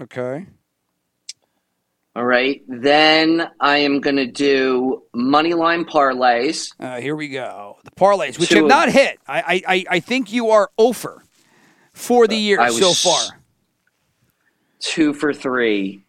Okay. 0.00 0.46
All 2.16 2.24
right, 2.24 2.60
then 2.66 3.48
I 3.60 3.78
am 3.78 4.00
going 4.00 4.16
to 4.16 4.26
do 4.26 5.04
money 5.14 5.54
line 5.54 5.84
parlays. 5.84 6.74
Uh, 6.80 7.00
here 7.00 7.14
we 7.14 7.28
go. 7.28 7.78
The 7.84 7.92
parlays, 7.92 8.36
which 8.36 8.48
Two 8.48 8.56
have 8.56 8.66
not 8.66 8.90
hit. 8.90 9.20
I, 9.28 9.62
I, 9.66 9.84
I, 9.88 10.00
think 10.00 10.32
you 10.32 10.50
are 10.50 10.70
over 10.76 11.22
for 11.92 12.26
the 12.26 12.34
year 12.36 12.60
I 12.60 12.70
so 12.70 12.92
far. 12.92 13.38
two 14.80 15.14
for 15.14 15.32
three 15.32 16.02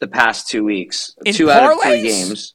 the 0.00 0.08
past 0.08 0.48
two 0.48 0.64
weeks. 0.64 1.14
In 1.24 1.32
two 1.32 1.48
out 1.48 1.72
of 1.72 1.80
three 1.80 2.02
games. 2.02 2.54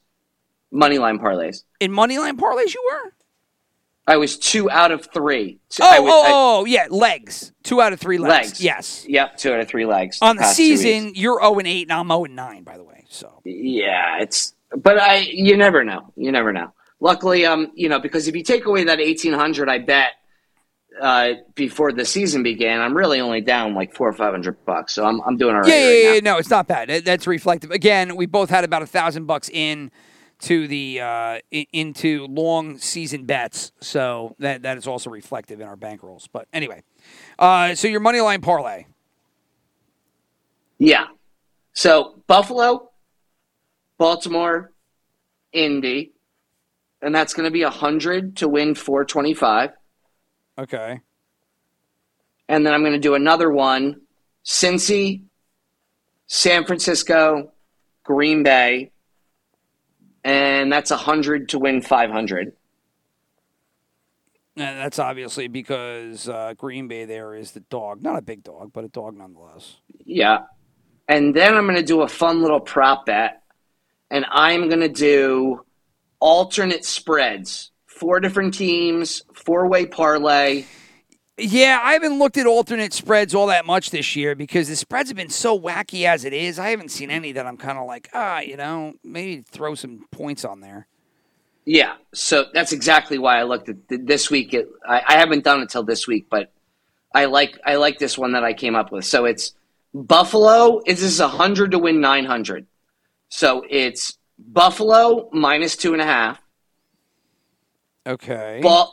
Money 0.70 0.98
line 0.98 1.18
parlays. 1.18 1.64
In 1.80 1.92
moneyline 1.92 2.38
parlays, 2.38 2.74
you 2.74 2.82
were. 2.92 3.12
I 4.06 4.16
was 4.16 4.36
two 4.36 4.68
out 4.70 4.90
of 4.90 5.06
three. 5.12 5.60
Two- 5.70 5.82
Oh, 5.84 5.86
I 5.90 6.00
was- 6.00 6.12
oh, 6.12 6.22
I- 6.24 6.30
oh, 6.32 6.64
yeah, 6.64 6.86
legs. 6.90 7.52
Two 7.62 7.80
out 7.80 7.92
of 7.92 8.00
three 8.00 8.18
legs. 8.18 8.48
legs. 8.48 8.60
Yes. 8.60 9.04
Yep, 9.08 9.36
two 9.36 9.52
out 9.52 9.60
of 9.60 9.68
three 9.68 9.86
legs. 9.86 10.18
On 10.20 10.36
the 10.36 10.42
past 10.42 10.56
two 10.56 10.70
weeks. 10.70 10.80
season, 10.82 11.12
you're 11.14 11.40
0 11.40 11.58
and 11.58 11.68
8, 11.68 11.82
and 11.82 11.92
I'm 11.92 12.08
0 12.08 12.24
and 12.24 12.34
9, 12.36 12.62
by 12.64 12.76
the 12.76 12.84
way. 12.84 13.04
So 13.08 13.40
Yeah, 13.44 14.20
it's. 14.20 14.54
But 14.76 14.98
I, 14.98 15.18
you 15.18 15.56
never 15.56 15.84
know. 15.84 16.12
You 16.16 16.32
never 16.32 16.52
know. 16.52 16.72
Luckily, 16.98 17.44
um, 17.46 17.70
you 17.74 17.88
know, 17.88 17.98
because 18.00 18.26
if 18.26 18.34
you 18.34 18.42
take 18.42 18.64
away 18.64 18.84
that 18.84 19.00
eighteen 19.00 19.32
hundred, 19.34 19.68
I 19.68 19.78
bet 19.78 20.12
uh, 21.00 21.32
before 21.54 21.90
the 21.92 22.04
season 22.04 22.42
began, 22.42 22.80
I'm 22.80 22.96
really 22.96 23.20
only 23.20 23.40
down 23.40 23.74
like 23.74 23.94
four 23.94 24.08
or 24.08 24.12
five 24.12 24.30
hundred 24.32 24.64
bucks. 24.64 24.94
So 24.94 25.04
I'm, 25.04 25.20
I'm 25.22 25.36
doing 25.36 25.54
all 25.54 25.62
right. 25.62 25.68
yeah, 25.68 25.74
yeah, 25.78 25.86
right 26.08 26.14
yeah, 26.14 26.20
now. 26.20 26.32
no, 26.34 26.38
it's 26.38 26.48
not 26.50 26.68
bad. 26.68 26.88
That- 26.88 27.04
That's 27.04 27.26
reflective. 27.26 27.70
Again, 27.70 28.14
we 28.16 28.26
both 28.26 28.50
had 28.50 28.64
about 28.64 28.82
a 28.82 28.86
thousand 28.86 29.26
bucks 29.26 29.48
in 29.50 29.90
to 30.42 30.66
the 30.68 31.00
uh, 31.00 31.38
into 31.50 32.26
long 32.26 32.78
season 32.78 33.24
bets, 33.24 33.72
so 33.80 34.34
that 34.38 34.62
that 34.62 34.76
is 34.76 34.86
also 34.86 35.10
reflective 35.10 35.60
in 35.60 35.66
our 35.66 35.76
bankrolls. 35.76 36.28
But 36.32 36.48
anyway, 36.52 36.82
uh, 37.38 37.74
so 37.74 37.88
your 37.88 38.00
money 38.00 38.20
line 38.20 38.40
parlay. 38.40 38.86
Yeah. 40.78 41.06
So 41.74 42.22
Buffalo, 42.26 42.90
Baltimore, 43.98 44.72
Indy, 45.52 46.12
and 47.00 47.14
that's 47.14 47.34
going 47.34 47.44
to 47.44 47.52
be 47.52 47.62
a 47.62 47.70
hundred 47.70 48.36
to 48.38 48.48
win 48.48 48.74
four 48.74 49.04
twenty 49.04 49.34
five. 49.34 49.70
Okay. 50.58 51.00
And 52.48 52.66
then 52.66 52.74
I'm 52.74 52.82
going 52.82 52.92
to 52.92 52.98
do 52.98 53.14
another 53.14 53.50
one 53.50 54.02
Cincy, 54.44 55.22
San 56.26 56.64
Francisco, 56.64 57.52
Green 58.02 58.42
Bay, 58.42 58.90
and 60.24 60.72
that's 60.72 60.90
a 60.90 60.96
100 60.96 61.50
to 61.50 61.58
win 61.58 61.82
500. 61.82 62.52
And 64.56 64.78
that's 64.78 64.98
obviously 64.98 65.48
because 65.48 66.28
uh, 66.28 66.54
Green 66.56 66.86
Bay 66.86 67.06
there 67.06 67.34
is 67.34 67.52
the 67.52 67.60
dog, 67.60 68.02
not 68.02 68.18
a 68.18 68.22
big 68.22 68.42
dog, 68.42 68.72
but 68.72 68.84
a 68.84 68.88
dog 68.88 69.16
nonetheless. 69.16 69.76
Yeah. 70.04 70.40
And 71.08 71.34
then 71.34 71.54
I'm 71.54 71.64
going 71.64 71.76
to 71.76 71.82
do 71.82 72.02
a 72.02 72.08
fun 72.08 72.42
little 72.42 72.60
prop 72.60 73.06
bet, 73.06 73.42
and 74.10 74.24
I'm 74.30 74.68
going 74.68 74.80
to 74.80 74.88
do 74.88 75.64
alternate 76.20 76.84
spreads. 76.84 77.70
Four 77.86 78.20
different 78.20 78.54
teams, 78.54 79.22
four 79.34 79.68
way 79.68 79.86
parlay. 79.86 80.64
Yeah, 81.42 81.80
I 81.82 81.94
haven't 81.94 82.20
looked 82.20 82.36
at 82.36 82.46
alternate 82.46 82.92
spreads 82.92 83.34
all 83.34 83.48
that 83.48 83.66
much 83.66 83.90
this 83.90 84.14
year 84.14 84.36
because 84.36 84.68
the 84.68 84.76
spreads 84.76 85.10
have 85.10 85.16
been 85.16 85.28
so 85.28 85.58
wacky 85.58 86.06
as 86.06 86.24
it 86.24 86.32
is. 86.32 86.56
I 86.56 86.70
haven't 86.70 86.90
seen 86.90 87.10
any 87.10 87.32
that 87.32 87.46
I'm 87.46 87.56
kind 87.56 87.78
of 87.78 87.86
like, 87.86 88.08
ah, 88.14 88.38
you 88.38 88.56
know, 88.56 88.94
maybe 89.02 89.42
throw 89.42 89.74
some 89.74 90.06
points 90.12 90.44
on 90.44 90.60
there. 90.60 90.86
Yeah, 91.64 91.94
so 92.14 92.46
that's 92.54 92.70
exactly 92.70 93.18
why 93.18 93.38
I 93.38 93.42
looked 93.42 93.68
at 93.68 93.88
th- 93.88 94.02
this 94.04 94.30
week. 94.30 94.54
It, 94.54 94.68
I, 94.86 95.02
I 95.06 95.12
haven't 95.14 95.42
done 95.42 95.62
it 95.62 95.70
till 95.70 95.82
this 95.82 96.06
week, 96.06 96.26
but 96.30 96.52
I 97.12 97.24
like 97.24 97.58
I 97.64 97.74
like 97.74 97.98
this 97.98 98.16
one 98.16 98.32
that 98.32 98.44
I 98.44 98.52
came 98.52 98.76
up 98.76 98.92
with. 98.92 99.04
So 99.04 99.24
it's 99.24 99.52
Buffalo. 99.92 100.80
Is 100.86 101.00
this 101.00 101.18
a 101.18 101.28
hundred 101.28 101.72
to 101.72 101.78
win 101.78 102.00
nine 102.00 102.24
hundred? 102.24 102.66
So 103.30 103.64
it's 103.68 104.16
Buffalo 104.38 105.28
minus 105.32 105.74
two 105.74 105.92
and 105.92 106.02
a 106.02 106.06
half. 106.06 106.40
Okay. 108.06 108.60
Ba- 108.62 108.86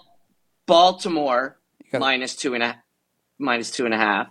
Baltimore 0.66 1.59
gotta- 1.92 2.00
minus 2.00 2.36
two 2.36 2.54
and 2.54 2.64
a 2.64 2.82
minus 3.38 3.72
two 3.72 3.86
and 3.86 3.94
a 3.94 3.98
half. 3.98 4.28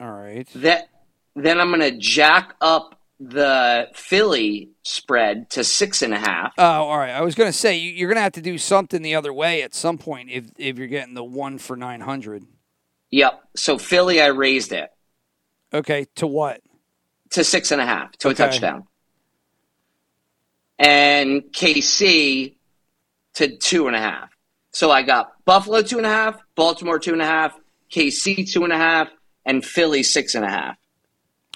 all 0.00 0.12
right. 0.12 0.46
That 0.56 0.88
then 1.34 1.60
I'm 1.60 1.70
gonna 1.70 1.90
jack 1.96 2.54
up 2.60 3.00
the 3.18 3.88
Philly 3.94 4.70
spread 4.82 5.48
to 5.50 5.64
six 5.64 6.02
and 6.02 6.12
a 6.12 6.18
half. 6.18 6.52
Oh, 6.58 6.62
all 6.64 6.98
right. 6.98 7.12
I 7.12 7.22
was 7.22 7.34
going 7.34 7.48
to 7.48 7.52
say 7.56 7.74
you, 7.78 7.90
you're 7.92 8.08
going 8.10 8.16
to 8.18 8.22
have 8.22 8.32
to 8.32 8.42
do 8.42 8.58
something 8.58 9.00
the 9.00 9.14
other 9.14 9.32
way 9.32 9.62
at 9.62 9.74
some 9.74 9.96
point 9.96 10.28
if 10.30 10.50
if 10.58 10.76
you're 10.76 10.86
getting 10.86 11.14
the 11.14 11.24
one 11.24 11.56
for 11.56 11.76
900. 11.78 12.44
Yep. 13.10 13.40
So 13.56 13.78
Philly, 13.78 14.20
I 14.20 14.26
raised 14.26 14.70
it 14.72 14.90
Okay, 15.72 16.04
to 16.16 16.26
what? 16.26 16.60
to 17.30 17.42
six 17.42 17.70
and 17.72 17.80
a 17.80 17.86
half 17.86 18.12
to 18.18 18.28
Okay. 18.28 18.34
a 18.44 18.46
touchdown, 18.46 18.86
and 20.78 21.42
KC 21.52 22.56
to 23.34 23.56
two 23.56 23.86
and 23.86 23.96
a 23.96 24.00
half. 24.00 24.35
So 24.76 24.90
I 24.90 25.00
got 25.00 25.32
Buffalo 25.46 25.80
two 25.80 25.96
and 25.96 26.04
a 26.04 26.10
half, 26.10 26.38
Baltimore 26.54 26.98
two 26.98 27.14
and 27.14 27.22
a 27.22 27.24
half, 27.24 27.58
KC 27.90 28.52
two 28.52 28.62
and 28.62 28.74
a 28.74 28.76
half, 28.76 29.08
and 29.46 29.64
Philly 29.64 30.02
six 30.02 30.34
and 30.34 30.44
a 30.44 30.50
half. 30.50 30.76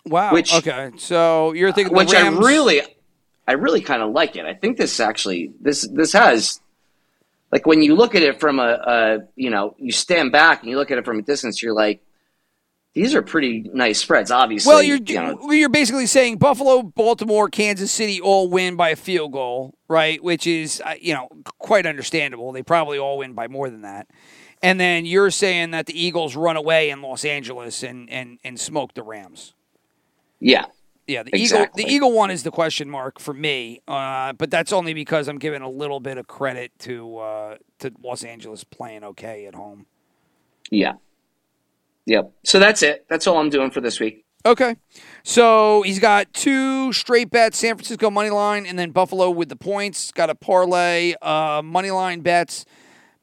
Wow. 0.06 0.32
Which- 0.32 0.54
okay, 0.54 0.92
so 0.96 1.52
you're 1.52 1.70
thinking 1.70 1.94
which 1.94 2.14
Rams, 2.14 2.38
I 2.38 2.40
really, 2.40 2.80
I 3.46 3.52
really 3.52 3.82
kind 3.82 4.00
of 4.02 4.12
like 4.12 4.36
it. 4.36 4.46
I 4.46 4.54
think 4.54 4.78
this 4.78 5.00
actually 5.00 5.52
this 5.60 5.86
this 5.92 6.14
has 6.14 6.62
like 7.52 7.66
when 7.66 7.82
you 7.82 7.94
look 7.94 8.14
at 8.14 8.22
it 8.22 8.40
from 8.40 8.58
a, 8.58 8.62
a 8.62 9.18
you 9.36 9.50
know 9.50 9.74
you 9.76 9.92
stand 9.92 10.32
back 10.32 10.62
and 10.62 10.70
you 10.70 10.78
look 10.78 10.90
at 10.90 10.96
it 10.96 11.04
from 11.04 11.18
a 11.18 11.22
distance, 11.22 11.62
you're 11.62 11.74
like, 11.74 12.02
these 12.94 13.14
are 13.14 13.22
pretty 13.22 13.70
nice 13.72 14.00
spreads. 14.00 14.30
Obviously, 14.30 14.70
Well, 14.70 14.82
you're 14.82 14.98
you 14.98 15.14
know, 15.14 15.52
you're 15.52 15.68
basically 15.68 16.06
saying 16.06 16.38
Buffalo, 16.38 16.82
Baltimore, 16.82 17.48
Kansas 17.48 17.92
City 17.92 18.20
all 18.20 18.48
win 18.50 18.76
by 18.76 18.90
a 18.90 18.96
field 18.96 19.32
goal, 19.32 19.74
right? 19.88 20.22
Which 20.22 20.46
is 20.46 20.82
uh, 20.84 20.94
you 21.00 21.14
know 21.14 21.28
quite 21.58 21.86
understandable. 21.86 22.52
They 22.52 22.62
probably 22.62 22.98
all 22.98 23.18
win 23.18 23.32
by 23.34 23.48
more 23.48 23.70
than 23.70 23.82
that. 23.82 24.08
And 24.62 24.78
then 24.78 25.06
you're 25.06 25.30
saying 25.30 25.70
that 25.70 25.86
the 25.86 25.98
Eagles 25.98 26.36
run 26.36 26.56
away 26.56 26.90
in 26.90 27.00
Los 27.00 27.24
Angeles 27.24 27.82
and 27.82 28.10
and 28.10 28.38
and 28.44 28.58
smoke 28.58 28.94
the 28.94 29.02
Rams. 29.02 29.54
yeah, 30.40 30.66
Yeah, 31.06 31.22
the 31.22 31.30
Exactly. 31.34 31.82
eagle 31.84 31.88
the 31.88 31.94
eagle 31.94 32.12
one 32.12 32.30
is 32.30 32.42
the 32.42 32.50
question 32.50 32.90
mark 32.90 33.18
for 33.20 33.32
me, 33.32 33.80
uh, 33.88 34.32
but 34.34 34.50
that's 34.50 34.72
only 34.72 34.94
because 34.94 35.28
I'm 35.28 35.38
giving 35.38 35.62
a 35.62 35.70
little 35.70 36.00
bit 36.00 36.18
of 36.18 36.26
credit 36.26 36.72
to 36.80 37.18
uh, 37.18 37.56
to 37.78 37.92
Los 38.02 38.24
Angeles 38.24 38.64
playing 38.64 39.04
okay 39.04 39.46
at 39.46 39.54
home. 39.54 39.86
yeah, 40.70 40.94
yep. 42.06 42.32
So 42.44 42.58
that's 42.58 42.82
it. 42.82 43.06
That's 43.08 43.26
all 43.26 43.38
I'm 43.38 43.50
doing 43.50 43.70
for 43.70 43.80
this 43.80 44.00
week. 44.00 44.24
Okay, 44.46 44.76
so 45.22 45.82
he's 45.82 45.98
got 45.98 46.32
two 46.32 46.92
straight 46.94 47.30
bets: 47.30 47.58
San 47.58 47.76
Francisco 47.76 48.10
money 48.10 48.30
line, 48.30 48.64
and 48.64 48.78
then 48.78 48.90
Buffalo 48.90 49.30
with 49.30 49.50
the 49.50 49.56
points. 49.56 50.12
Got 50.12 50.30
a 50.30 50.34
parlay 50.34 51.14
uh, 51.20 51.60
money 51.62 51.90
line 51.90 52.20
bets. 52.20 52.64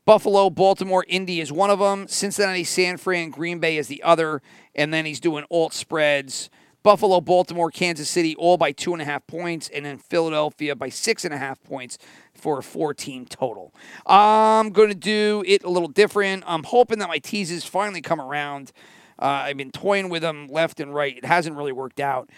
Buffalo, 0.05 0.49
Baltimore, 0.49 1.03
Indy 1.09 1.41
is 1.41 1.51
one 1.51 1.69
of 1.69 1.79
them. 1.79 2.07
Cincinnati, 2.07 2.63
San 2.63 2.95
Fran, 2.95 3.29
Green 3.29 3.59
Bay 3.59 3.77
is 3.77 3.87
the 3.87 4.01
other, 4.03 4.41
and 4.73 4.93
then 4.93 5.05
he's 5.05 5.19
doing 5.19 5.43
alt 5.51 5.73
spreads. 5.73 6.49
Buffalo, 6.81 7.19
Baltimore, 7.19 7.69
Kansas 7.71 8.09
City, 8.09 8.33
all 8.37 8.55
by 8.55 8.71
two 8.71 8.93
and 8.93 9.01
a 9.01 9.05
half 9.05 9.27
points, 9.27 9.67
and 9.67 9.85
then 9.85 9.97
Philadelphia 9.97 10.73
by 10.75 10.87
six 10.87 11.25
and 11.25 11.33
a 11.33 11.37
half 11.37 11.61
points 11.61 11.97
for 12.37 12.59
a 12.59 12.63
four-team 12.63 13.25
total. 13.25 13.73
I'm 14.05 14.69
going 14.69 14.89
to 14.89 14.95
do 14.95 15.43
it 15.45 15.63
a 15.63 15.69
little 15.69 15.89
different. 15.89 16.43
I'm 16.47 16.63
hoping 16.63 16.99
that 16.99 17.09
my 17.09 17.19
teases 17.19 17.65
finally 17.65 18.01
come 18.01 18.21
around. 18.21 18.71
Uh, 19.19 19.25
I've 19.25 19.57
been 19.57 19.71
toying 19.71 20.09
with 20.09 20.21
them 20.21 20.47
left 20.47 20.79
and 20.79 20.93
right. 20.93 21.17
It 21.17 21.25
hasn't 21.25 21.55
really 21.55 21.71
worked 21.71 21.99
out. 21.99 22.29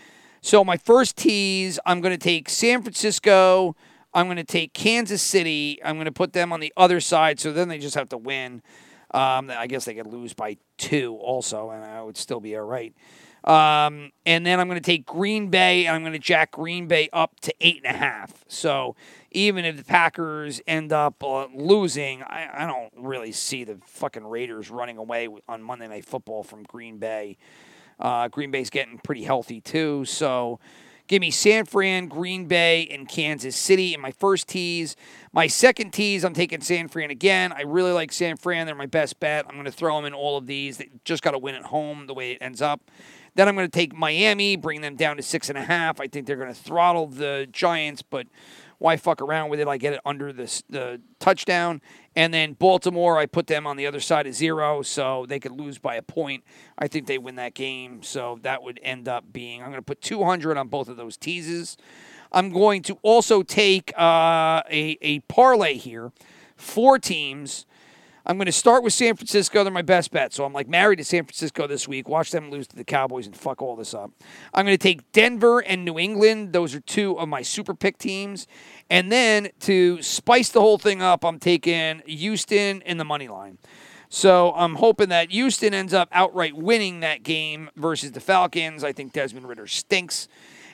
So 0.41 0.63
my 0.63 0.77
first 0.77 1.17
tease, 1.17 1.79
I'm 1.85 1.99
going 1.99 2.17
to 2.17 2.23
take 2.23 2.49
San 2.49 2.81
Francisco. 2.81 3.75
I'm 4.13 4.27
going 4.27 4.37
to 4.37 4.43
take 4.43 4.73
Kansas 4.73 5.21
City. 5.21 5.79
I'm 5.83 5.95
going 5.95 6.05
to 6.05 6.11
put 6.11 6.33
them 6.33 6.53
on 6.53 6.59
the 6.59 6.73
other 6.77 6.99
side, 6.99 7.39
so 7.39 7.51
then 7.51 7.67
they 7.67 7.77
just 7.77 7.95
have 7.95 8.09
to 8.09 8.17
win. 8.17 8.61
Um, 9.11 9.51
I 9.51 9.67
guess 9.67 9.85
they 9.85 9.95
could 9.95 10.07
lose 10.07 10.33
by 10.33 10.57
two 10.77 11.15
also, 11.15 11.71
and 11.71 11.83
I 11.83 12.01
would 12.01 12.17
still 12.17 12.39
be 12.39 12.55
all 12.55 12.63
right. 12.63 12.93
Um, 13.43 14.11
and 14.25 14.45
then 14.45 14.59
I'm 14.59 14.67
going 14.67 14.81
to 14.81 14.85
take 14.85 15.05
Green 15.05 15.49
Bay, 15.49 15.85
and 15.85 15.95
I'm 15.95 16.01
going 16.01 16.13
to 16.13 16.19
jack 16.19 16.51
Green 16.51 16.87
Bay 16.87 17.09
up 17.13 17.39
to 17.41 17.53
eight 17.61 17.81
and 17.83 17.95
a 17.95 17.97
half. 17.97 18.43
So 18.47 18.95
even 19.31 19.65
if 19.65 19.77
the 19.77 19.83
Packers 19.83 20.61
end 20.67 20.91
up 20.91 21.23
uh, 21.23 21.47
losing, 21.53 22.23
I, 22.23 22.63
I 22.63 22.67
don't 22.67 22.91
really 22.97 23.31
see 23.31 23.63
the 23.63 23.79
fucking 23.85 24.25
Raiders 24.25 24.69
running 24.69 24.97
away 24.97 25.29
on 25.47 25.63
Monday 25.63 25.87
Night 25.87 26.05
Football 26.05 26.43
from 26.43 26.63
Green 26.63 26.97
Bay. 26.97 27.37
Uh, 27.99 28.27
Green 28.27 28.51
Bay's 28.51 28.69
getting 28.69 28.97
pretty 28.97 29.23
healthy 29.23 29.61
too. 29.61 30.05
So 30.05 30.59
give 31.07 31.21
me 31.21 31.31
San 31.31 31.65
Fran, 31.65 32.07
Green 32.07 32.45
Bay, 32.45 32.87
and 32.89 33.07
Kansas 33.07 33.55
City 33.55 33.93
in 33.93 33.99
my 33.99 34.11
first 34.11 34.47
tease. 34.47 34.95
My 35.33 35.47
second 35.47 35.91
tease, 35.91 36.23
I'm 36.23 36.33
taking 36.33 36.61
San 36.61 36.87
Fran 36.87 37.09
again. 37.09 37.51
I 37.51 37.61
really 37.61 37.91
like 37.91 38.11
San 38.11 38.37
Fran. 38.37 38.65
They're 38.65 38.75
my 38.75 38.85
best 38.85 39.19
bet. 39.19 39.45
I'm 39.47 39.55
going 39.55 39.65
to 39.65 39.71
throw 39.71 39.95
them 39.97 40.05
in 40.05 40.13
all 40.13 40.37
of 40.37 40.47
these. 40.47 40.77
They 40.77 40.89
just 41.03 41.21
got 41.21 41.31
to 41.31 41.39
win 41.39 41.55
at 41.55 41.63
home 41.63 42.07
the 42.07 42.13
way 42.13 42.31
it 42.31 42.37
ends 42.41 42.61
up. 42.61 42.89
Then 43.35 43.47
I'm 43.47 43.55
going 43.55 43.67
to 43.67 43.71
take 43.71 43.95
Miami, 43.95 44.55
bring 44.55 44.81
them 44.81 44.95
down 44.95 45.17
to 45.17 45.23
six 45.23 45.49
and 45.49 45.57
a 45.57 45.63
half. 45.63 45.99
I 45.99 46.07
think 46.07 46.25
they're 46.25 46.35
going 46.35 46.53
to 46.53 46.59
throttle 46.59 47.07
the 47.07 47.47
Giants, 47.51 48.01
but 48.01 48.27
why 48.79 48.95
fuck 48.95 49.21
around 49.21 49.49
with 49.49 49.59
it? 49.59 49.67
I 49.67 49.77
get 49.77 49.93
it 49.93 49.99
under 50.05 50.31
the, 50.31 50.63
the 50.69 51.01
touchdown. 51.19 51.81
And 52.15 52.33
then 52.33 52.53
Baltimore, 52.53 53.17
I 53.17 53.25
put 53.25 53.47
them 53.47 53.67
on 53.67 53.77
the 53.77 53.85
other 53.85 53.99
side 53.99 54.25
of 54.25 54.33
zero, 54.33 54.81
so 54.81 55.25
they 55.27 55.39
could 55.39 55.51
lose 55.51 55.77
by 55.77 55.95
a 55.95 56.01
point. 56.01 56.43
I 56.77 56.87
think 56.87 57.05
they 57.05 57.17
win 57.17 57.35
that 57.35 57.53
game, 57.53 58.01
so 58.01 58.39
that 58.41 58.63
would 58.63 58.79
end 58.81 59.07
up 59.07 59.31
being. 59.31 59.61
I'm 59.61 59.67
going 59.67 59.79
to 59.79 59.85
put 59.85 60.01
200 60.01 60.57
on 60.57 60.69
both 60.69 60.87
of 60.87 60.97
those 60.97 61.17
teases. 61.17 61.77
I'm 62.31 62.51
going 62.51 62.81
to 62.83 62.97
also 63.01 63.43
take 63.43 63.91
uh, 63.97 64.61
a, 64.71 64.97
a 65.01 65.19
parlay 65.21 65.75
here, 65.75 66.11
four 66.55 66.99
teams. 66.99 67.65
I'm 68.25 68.37
going 68.37 68.45
to 68.45 68.51
start 68.51 68.83
with 68.83 68.93
San 68.93 69.15
Francisco. 69.15 69.63
They're 69.63 69.73
my 69.73 69.81
best 69.81 70.11
bet. 70.11 70.33
So 70.33 70.45
I'm 70.45 70.53
like 70.53 70.67
married 70.67 70.97
to 70.97 71.03
San 71.03 71.23
Francisco 71.23 71.67
this 71.67 71.87
week. 71.87 72.09
Watch 72.09 72.31
them 72.31 72.51
lose 72.51 72.67
to 72.67 72.75
the 72.75 72.83
Cowboys 72.83 73.25
and 73.25 73.35
fuck 73.35 73.61
all 73.61 73.75
this 73.75 73.93
up. 73.93 74.11
I'm 74.53 74.65
going 74.65 74.77
to 74.77 74.81
take 74.81 75.11
Denver 75.11 75.59
and 75.59 75.85
New 75.85 75.97
England. 75.97 76.53
Those 76.53 76.75
are 76.75 76.79
two 76.81 77.17
of 77.17 77.29
my 77.29 77.41
super 77.41 77.73
pick 77.73 77.97
teams. 77.97 78.47
And 78.89 79.11
then 79.11 79.49
to 79.61 80.01
spice 80.01 80.49
the 80.49 80.61
whole 80.61 80.77
thing 80.77 81.01
up, 81.01 81.23
I'm 81.23 81.39
taking 81.39 82.01
Houston 82.05 82.81
in 82.81 82.97
the 82.97 83.05
money 83.05 83.27
line. 83.27 83.57
So 84.09 84.53
I'm 84.53 84.75
hoping 84.75 85.09
that 85.09 85.31
Houston 85.31 85.73
ends 85.73 85.93
up 85.93 86.09
outright 86.11 86.55
winning 86.55 87.01
that 87.01 87.21
game 87.21 87.69
versus 87.75 88.11
the 88.11 88.19
Falcons. 88.19 88.83
I 88.83 88.91
think 88.91 89.13
Desmond 89.13 89.47
Ridder 89.47 89.67
stinks. 89.67 90.27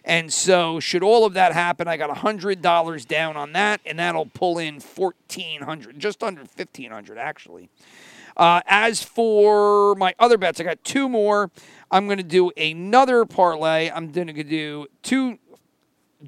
And 0.06 0.32
so, 0.32 0.80
should 0.80 1.02
all 1.02 1.26
of 1.26 1.34
that 1.34 1.54
happen, 1.54 1.88
I 1.88 1.98
got 1.98 2.16
$100 2.16 3.08
down 3.08 3.36
on 3.36 3.54
that, 3.54 3.82
and 3.88 3.98
that'll 3.98 4.28
pull 4.28 4.60
in 4.60 4.76
1400 4.76 6.00
just 6.00 6.24
under 6.24 6.42
1500 6.42 7.18
actually. 7.18 7.70
Uh, 8.38 8.62
as 8.68 9.02
for 9.02 9.96
my 9.96 10.14
other 10.20 10.38
bets, 10.38 10.60
I 10.60 10.64
got 10.64 10.84
two 10.84 11.10
more. 11.10 11.50
I'm 11.90 12.06
going 12.06 12.20
to 12.20 12.24
do 12.24 12.52
another 12.56 13.26
parlay. 13.26 13.90
I'm 13.90 14.12
going 14.12 14.28
to 14.28 14.44
do 14.44 14.86
two 15.02 15.40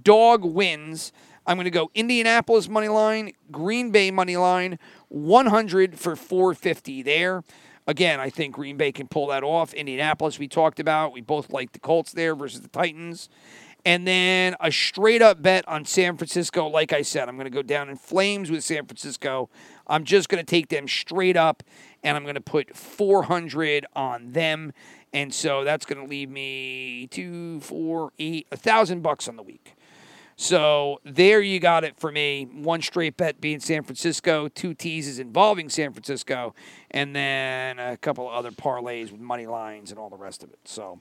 dog 0.04 0.44
wins. 0.44 1.12
I'm 1.46 1.58
going 1.58 1.66
to 1.66 1.72
go 1.72 1.92
Indianapolis 1.94 2.68
money 2.68 2.88
line, 2.88 3.34
Green 3.52 3.92
Bay 3.92 4.10
money 4.10 4.38
line, 4.38 4.80
100 5.10 6.00
for 6.00 6.16
450 6.16 7.04
there. 7.04 7.44
Again, 7.86 8.20
I 8.20 8.30
think 8.30 8.56
Green 8.56 8.76
Bay 8.76 8.92
can 8.92 9.08
pull 9.08 9.28
that 9.28 9.44
off. 9.44 9.74
Indianapolis, 9.74 10.40
we 10.40 10.50
talked 10.50 10.82
about. 10.82 11.14
We 11.14 11.22
both 11.22 11.52
like 11.52 11.72
the 11.72 11.80
Colts 11.80 12.12
there 12.12 12.36
versus 12.36 12.62
the 12.62 12.68
Titans. 12.68 13.30
And 13.88 14.06
then 14.06 14.54
a 14.60 14.70
straight 14.70 15.22
up 15.22 15.42
bet 15.42 15.66
on 15.66 15.86
San 15.86 16.18
Francisco. 16.18 16.68
Like 16.68 16.92
I 16.92 17.04
said, 17.04 17.30
I'm 17.30 17.38
going 17.38 17.46
to 17.46 17.50
go 17.50 17.62
down 17.62 17.88
in 17.88 17.96
flames 17.96 18.52
with 18.52 18.66
San 18.66 18.86
Francisco. 18.86 19.50
I'm 19.88 20.04
just 20.04 20.28
going 20.28 20.44
to 20.44 20.46
take 20.46 20.68
them 20.68 20.90
straight 20.90 21.38
up 21.38 21.64
and 22.04 22.18
I'm 22.18 22.24
going 22.24 22.36
to 22.36 22.42
put 22.42 22.76
400 22.76 23.86
on 23.96 24.34
them. 24.34 24.74
And 25.14 25.34
so 25.34 25.64
that's 25.64 25.86
going 25.86 26.04
to 26.04 26.10
leave 26.10 26.30
me 26.30 27.08
two, 27.12 27.62
four, 27.62 28.12
eight, 28.20 28.48
a 28.52 28.58
thousand 28.58 29.04
bucks 29.04 29.30
on 29.30 29.38
the 29.38 29.44
week. 29.44 29.78
So 30.36 31.00
there 31.06 31.40
you 31.40 31.62
got 31.62 31.86
it 31.86 31.98
for 31.98 32.12
me. 32.12 32.44
One 32.44 32.82
straight 32.82 33.16
bet 33.16 33.40
being 33.40 33.62
San 33.62 33.84
Francisco, 33.84 34.50
two 34.50 34.74
teases 34.74 35.18
involving 35.18 35.70
San 35.70 35.94
Francisco, 35.94 36.54
and 36.92 37.16
then 37.16 37.80
a 37.80 37.96
couple 37.96 38.28
of 38.28 38.34
other 38.34 38.52
parlays 38.52 39.14
with 39.14 39.22
money 39.22 39.48
lines 39.48 39.92
and 39.92 40.00
all 40.00 40.10
the 40.10 40.18
rest 40.18 40.44
of 40.44 40.50
it. 40.50 40.60
So, 40.66 41.00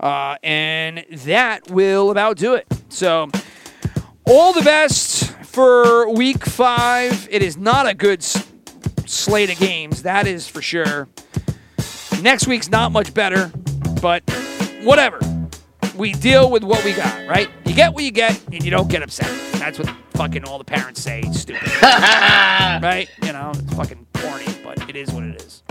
uh, 0.00 0.36
and 0.42 1.04
that 1.24 1.70
will 1.70 2.10
about 2.10 2.36
do 2.36 2.54
it. 2.54 2.66
So, 2.88 3.30
all 4.26 4.52
the 4.52 4.62
best 4.62 5.32
for 5.46 6.08
week 6.12 6.44
five. 6.44 7.26
It 7.30 7.42
is 7.42 7.56
not 7.56 7.88
a 7.88 7.94
good 7.94 8.20
s- 8.20 8.46
slate 9.06 9.50
of 9.50 9.58
games. 9.58 10.02
That 10.02 10.26
is 10.26 10.46
for 10.46 10.62
sure. 10.62 11.08
Next 12.22 12.46
week's 12.46 12.68
not 12.68 12.92
much 12.92 13.12
better, 13.14 13.50
but 14.02 14.22
whatever. 14.82 15.18
We 15.96 16.12
deal 16.12 16.50
with 16.50 16.62
what 16.62 16.84
we 16.84 16.92
got, 16.92 17.26
right? 17.28 17.48
You 17.64 17.74
get 17.74 17.92
what 17.94 18.04
you 18.04 18.10
get, 18.12 18.40
and 18.52 18.62
you 18.64 18.70
don't 18.70 18.88
get 18.88 19.02
upset. 19.02 19.28
That's 19.54 19.78
what 19.78 19.88
fucking 20.14 20.44
all 20.44 20.58
the 20.58 20.64
parents 20.64 21.02
say. 21.02 21.22
It's 21.24 21.40
stupid, 21.40 21.68
right? 21.82 23.08
You 23.22 23.32
know, 23.32 23.50
it's 23.54 23.74
fucking 23.74 24.06
corny, 24.14 24.46
but 24.62 24.88
it 24.88 24.94
is 24.96 25.10
what 25.10 25.24
it 25.24 25.42
is. 25.42 25.62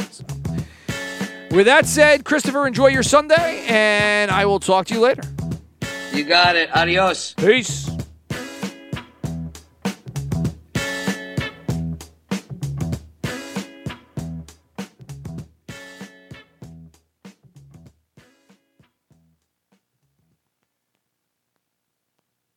With 1.57 1.65
that 1.65 1.87
said, 1.87 2.23
Christopher, 2.23 2.67
enjoy 2.67 2.89
your 2.89 3.01
Sunday, 3.01 3.65
and 3.67 4.29
I 4.29 4.45
will 4.45 4.59
talk 4.59 4.85
to 4.85 4.93
you 4.93 4.99
later. 4.99 5.23
You 6.13 6.23
got 6.23 6.55
it. 6.55 6.69
Adios. 6.69 7.33
Peace. 7.33 7.89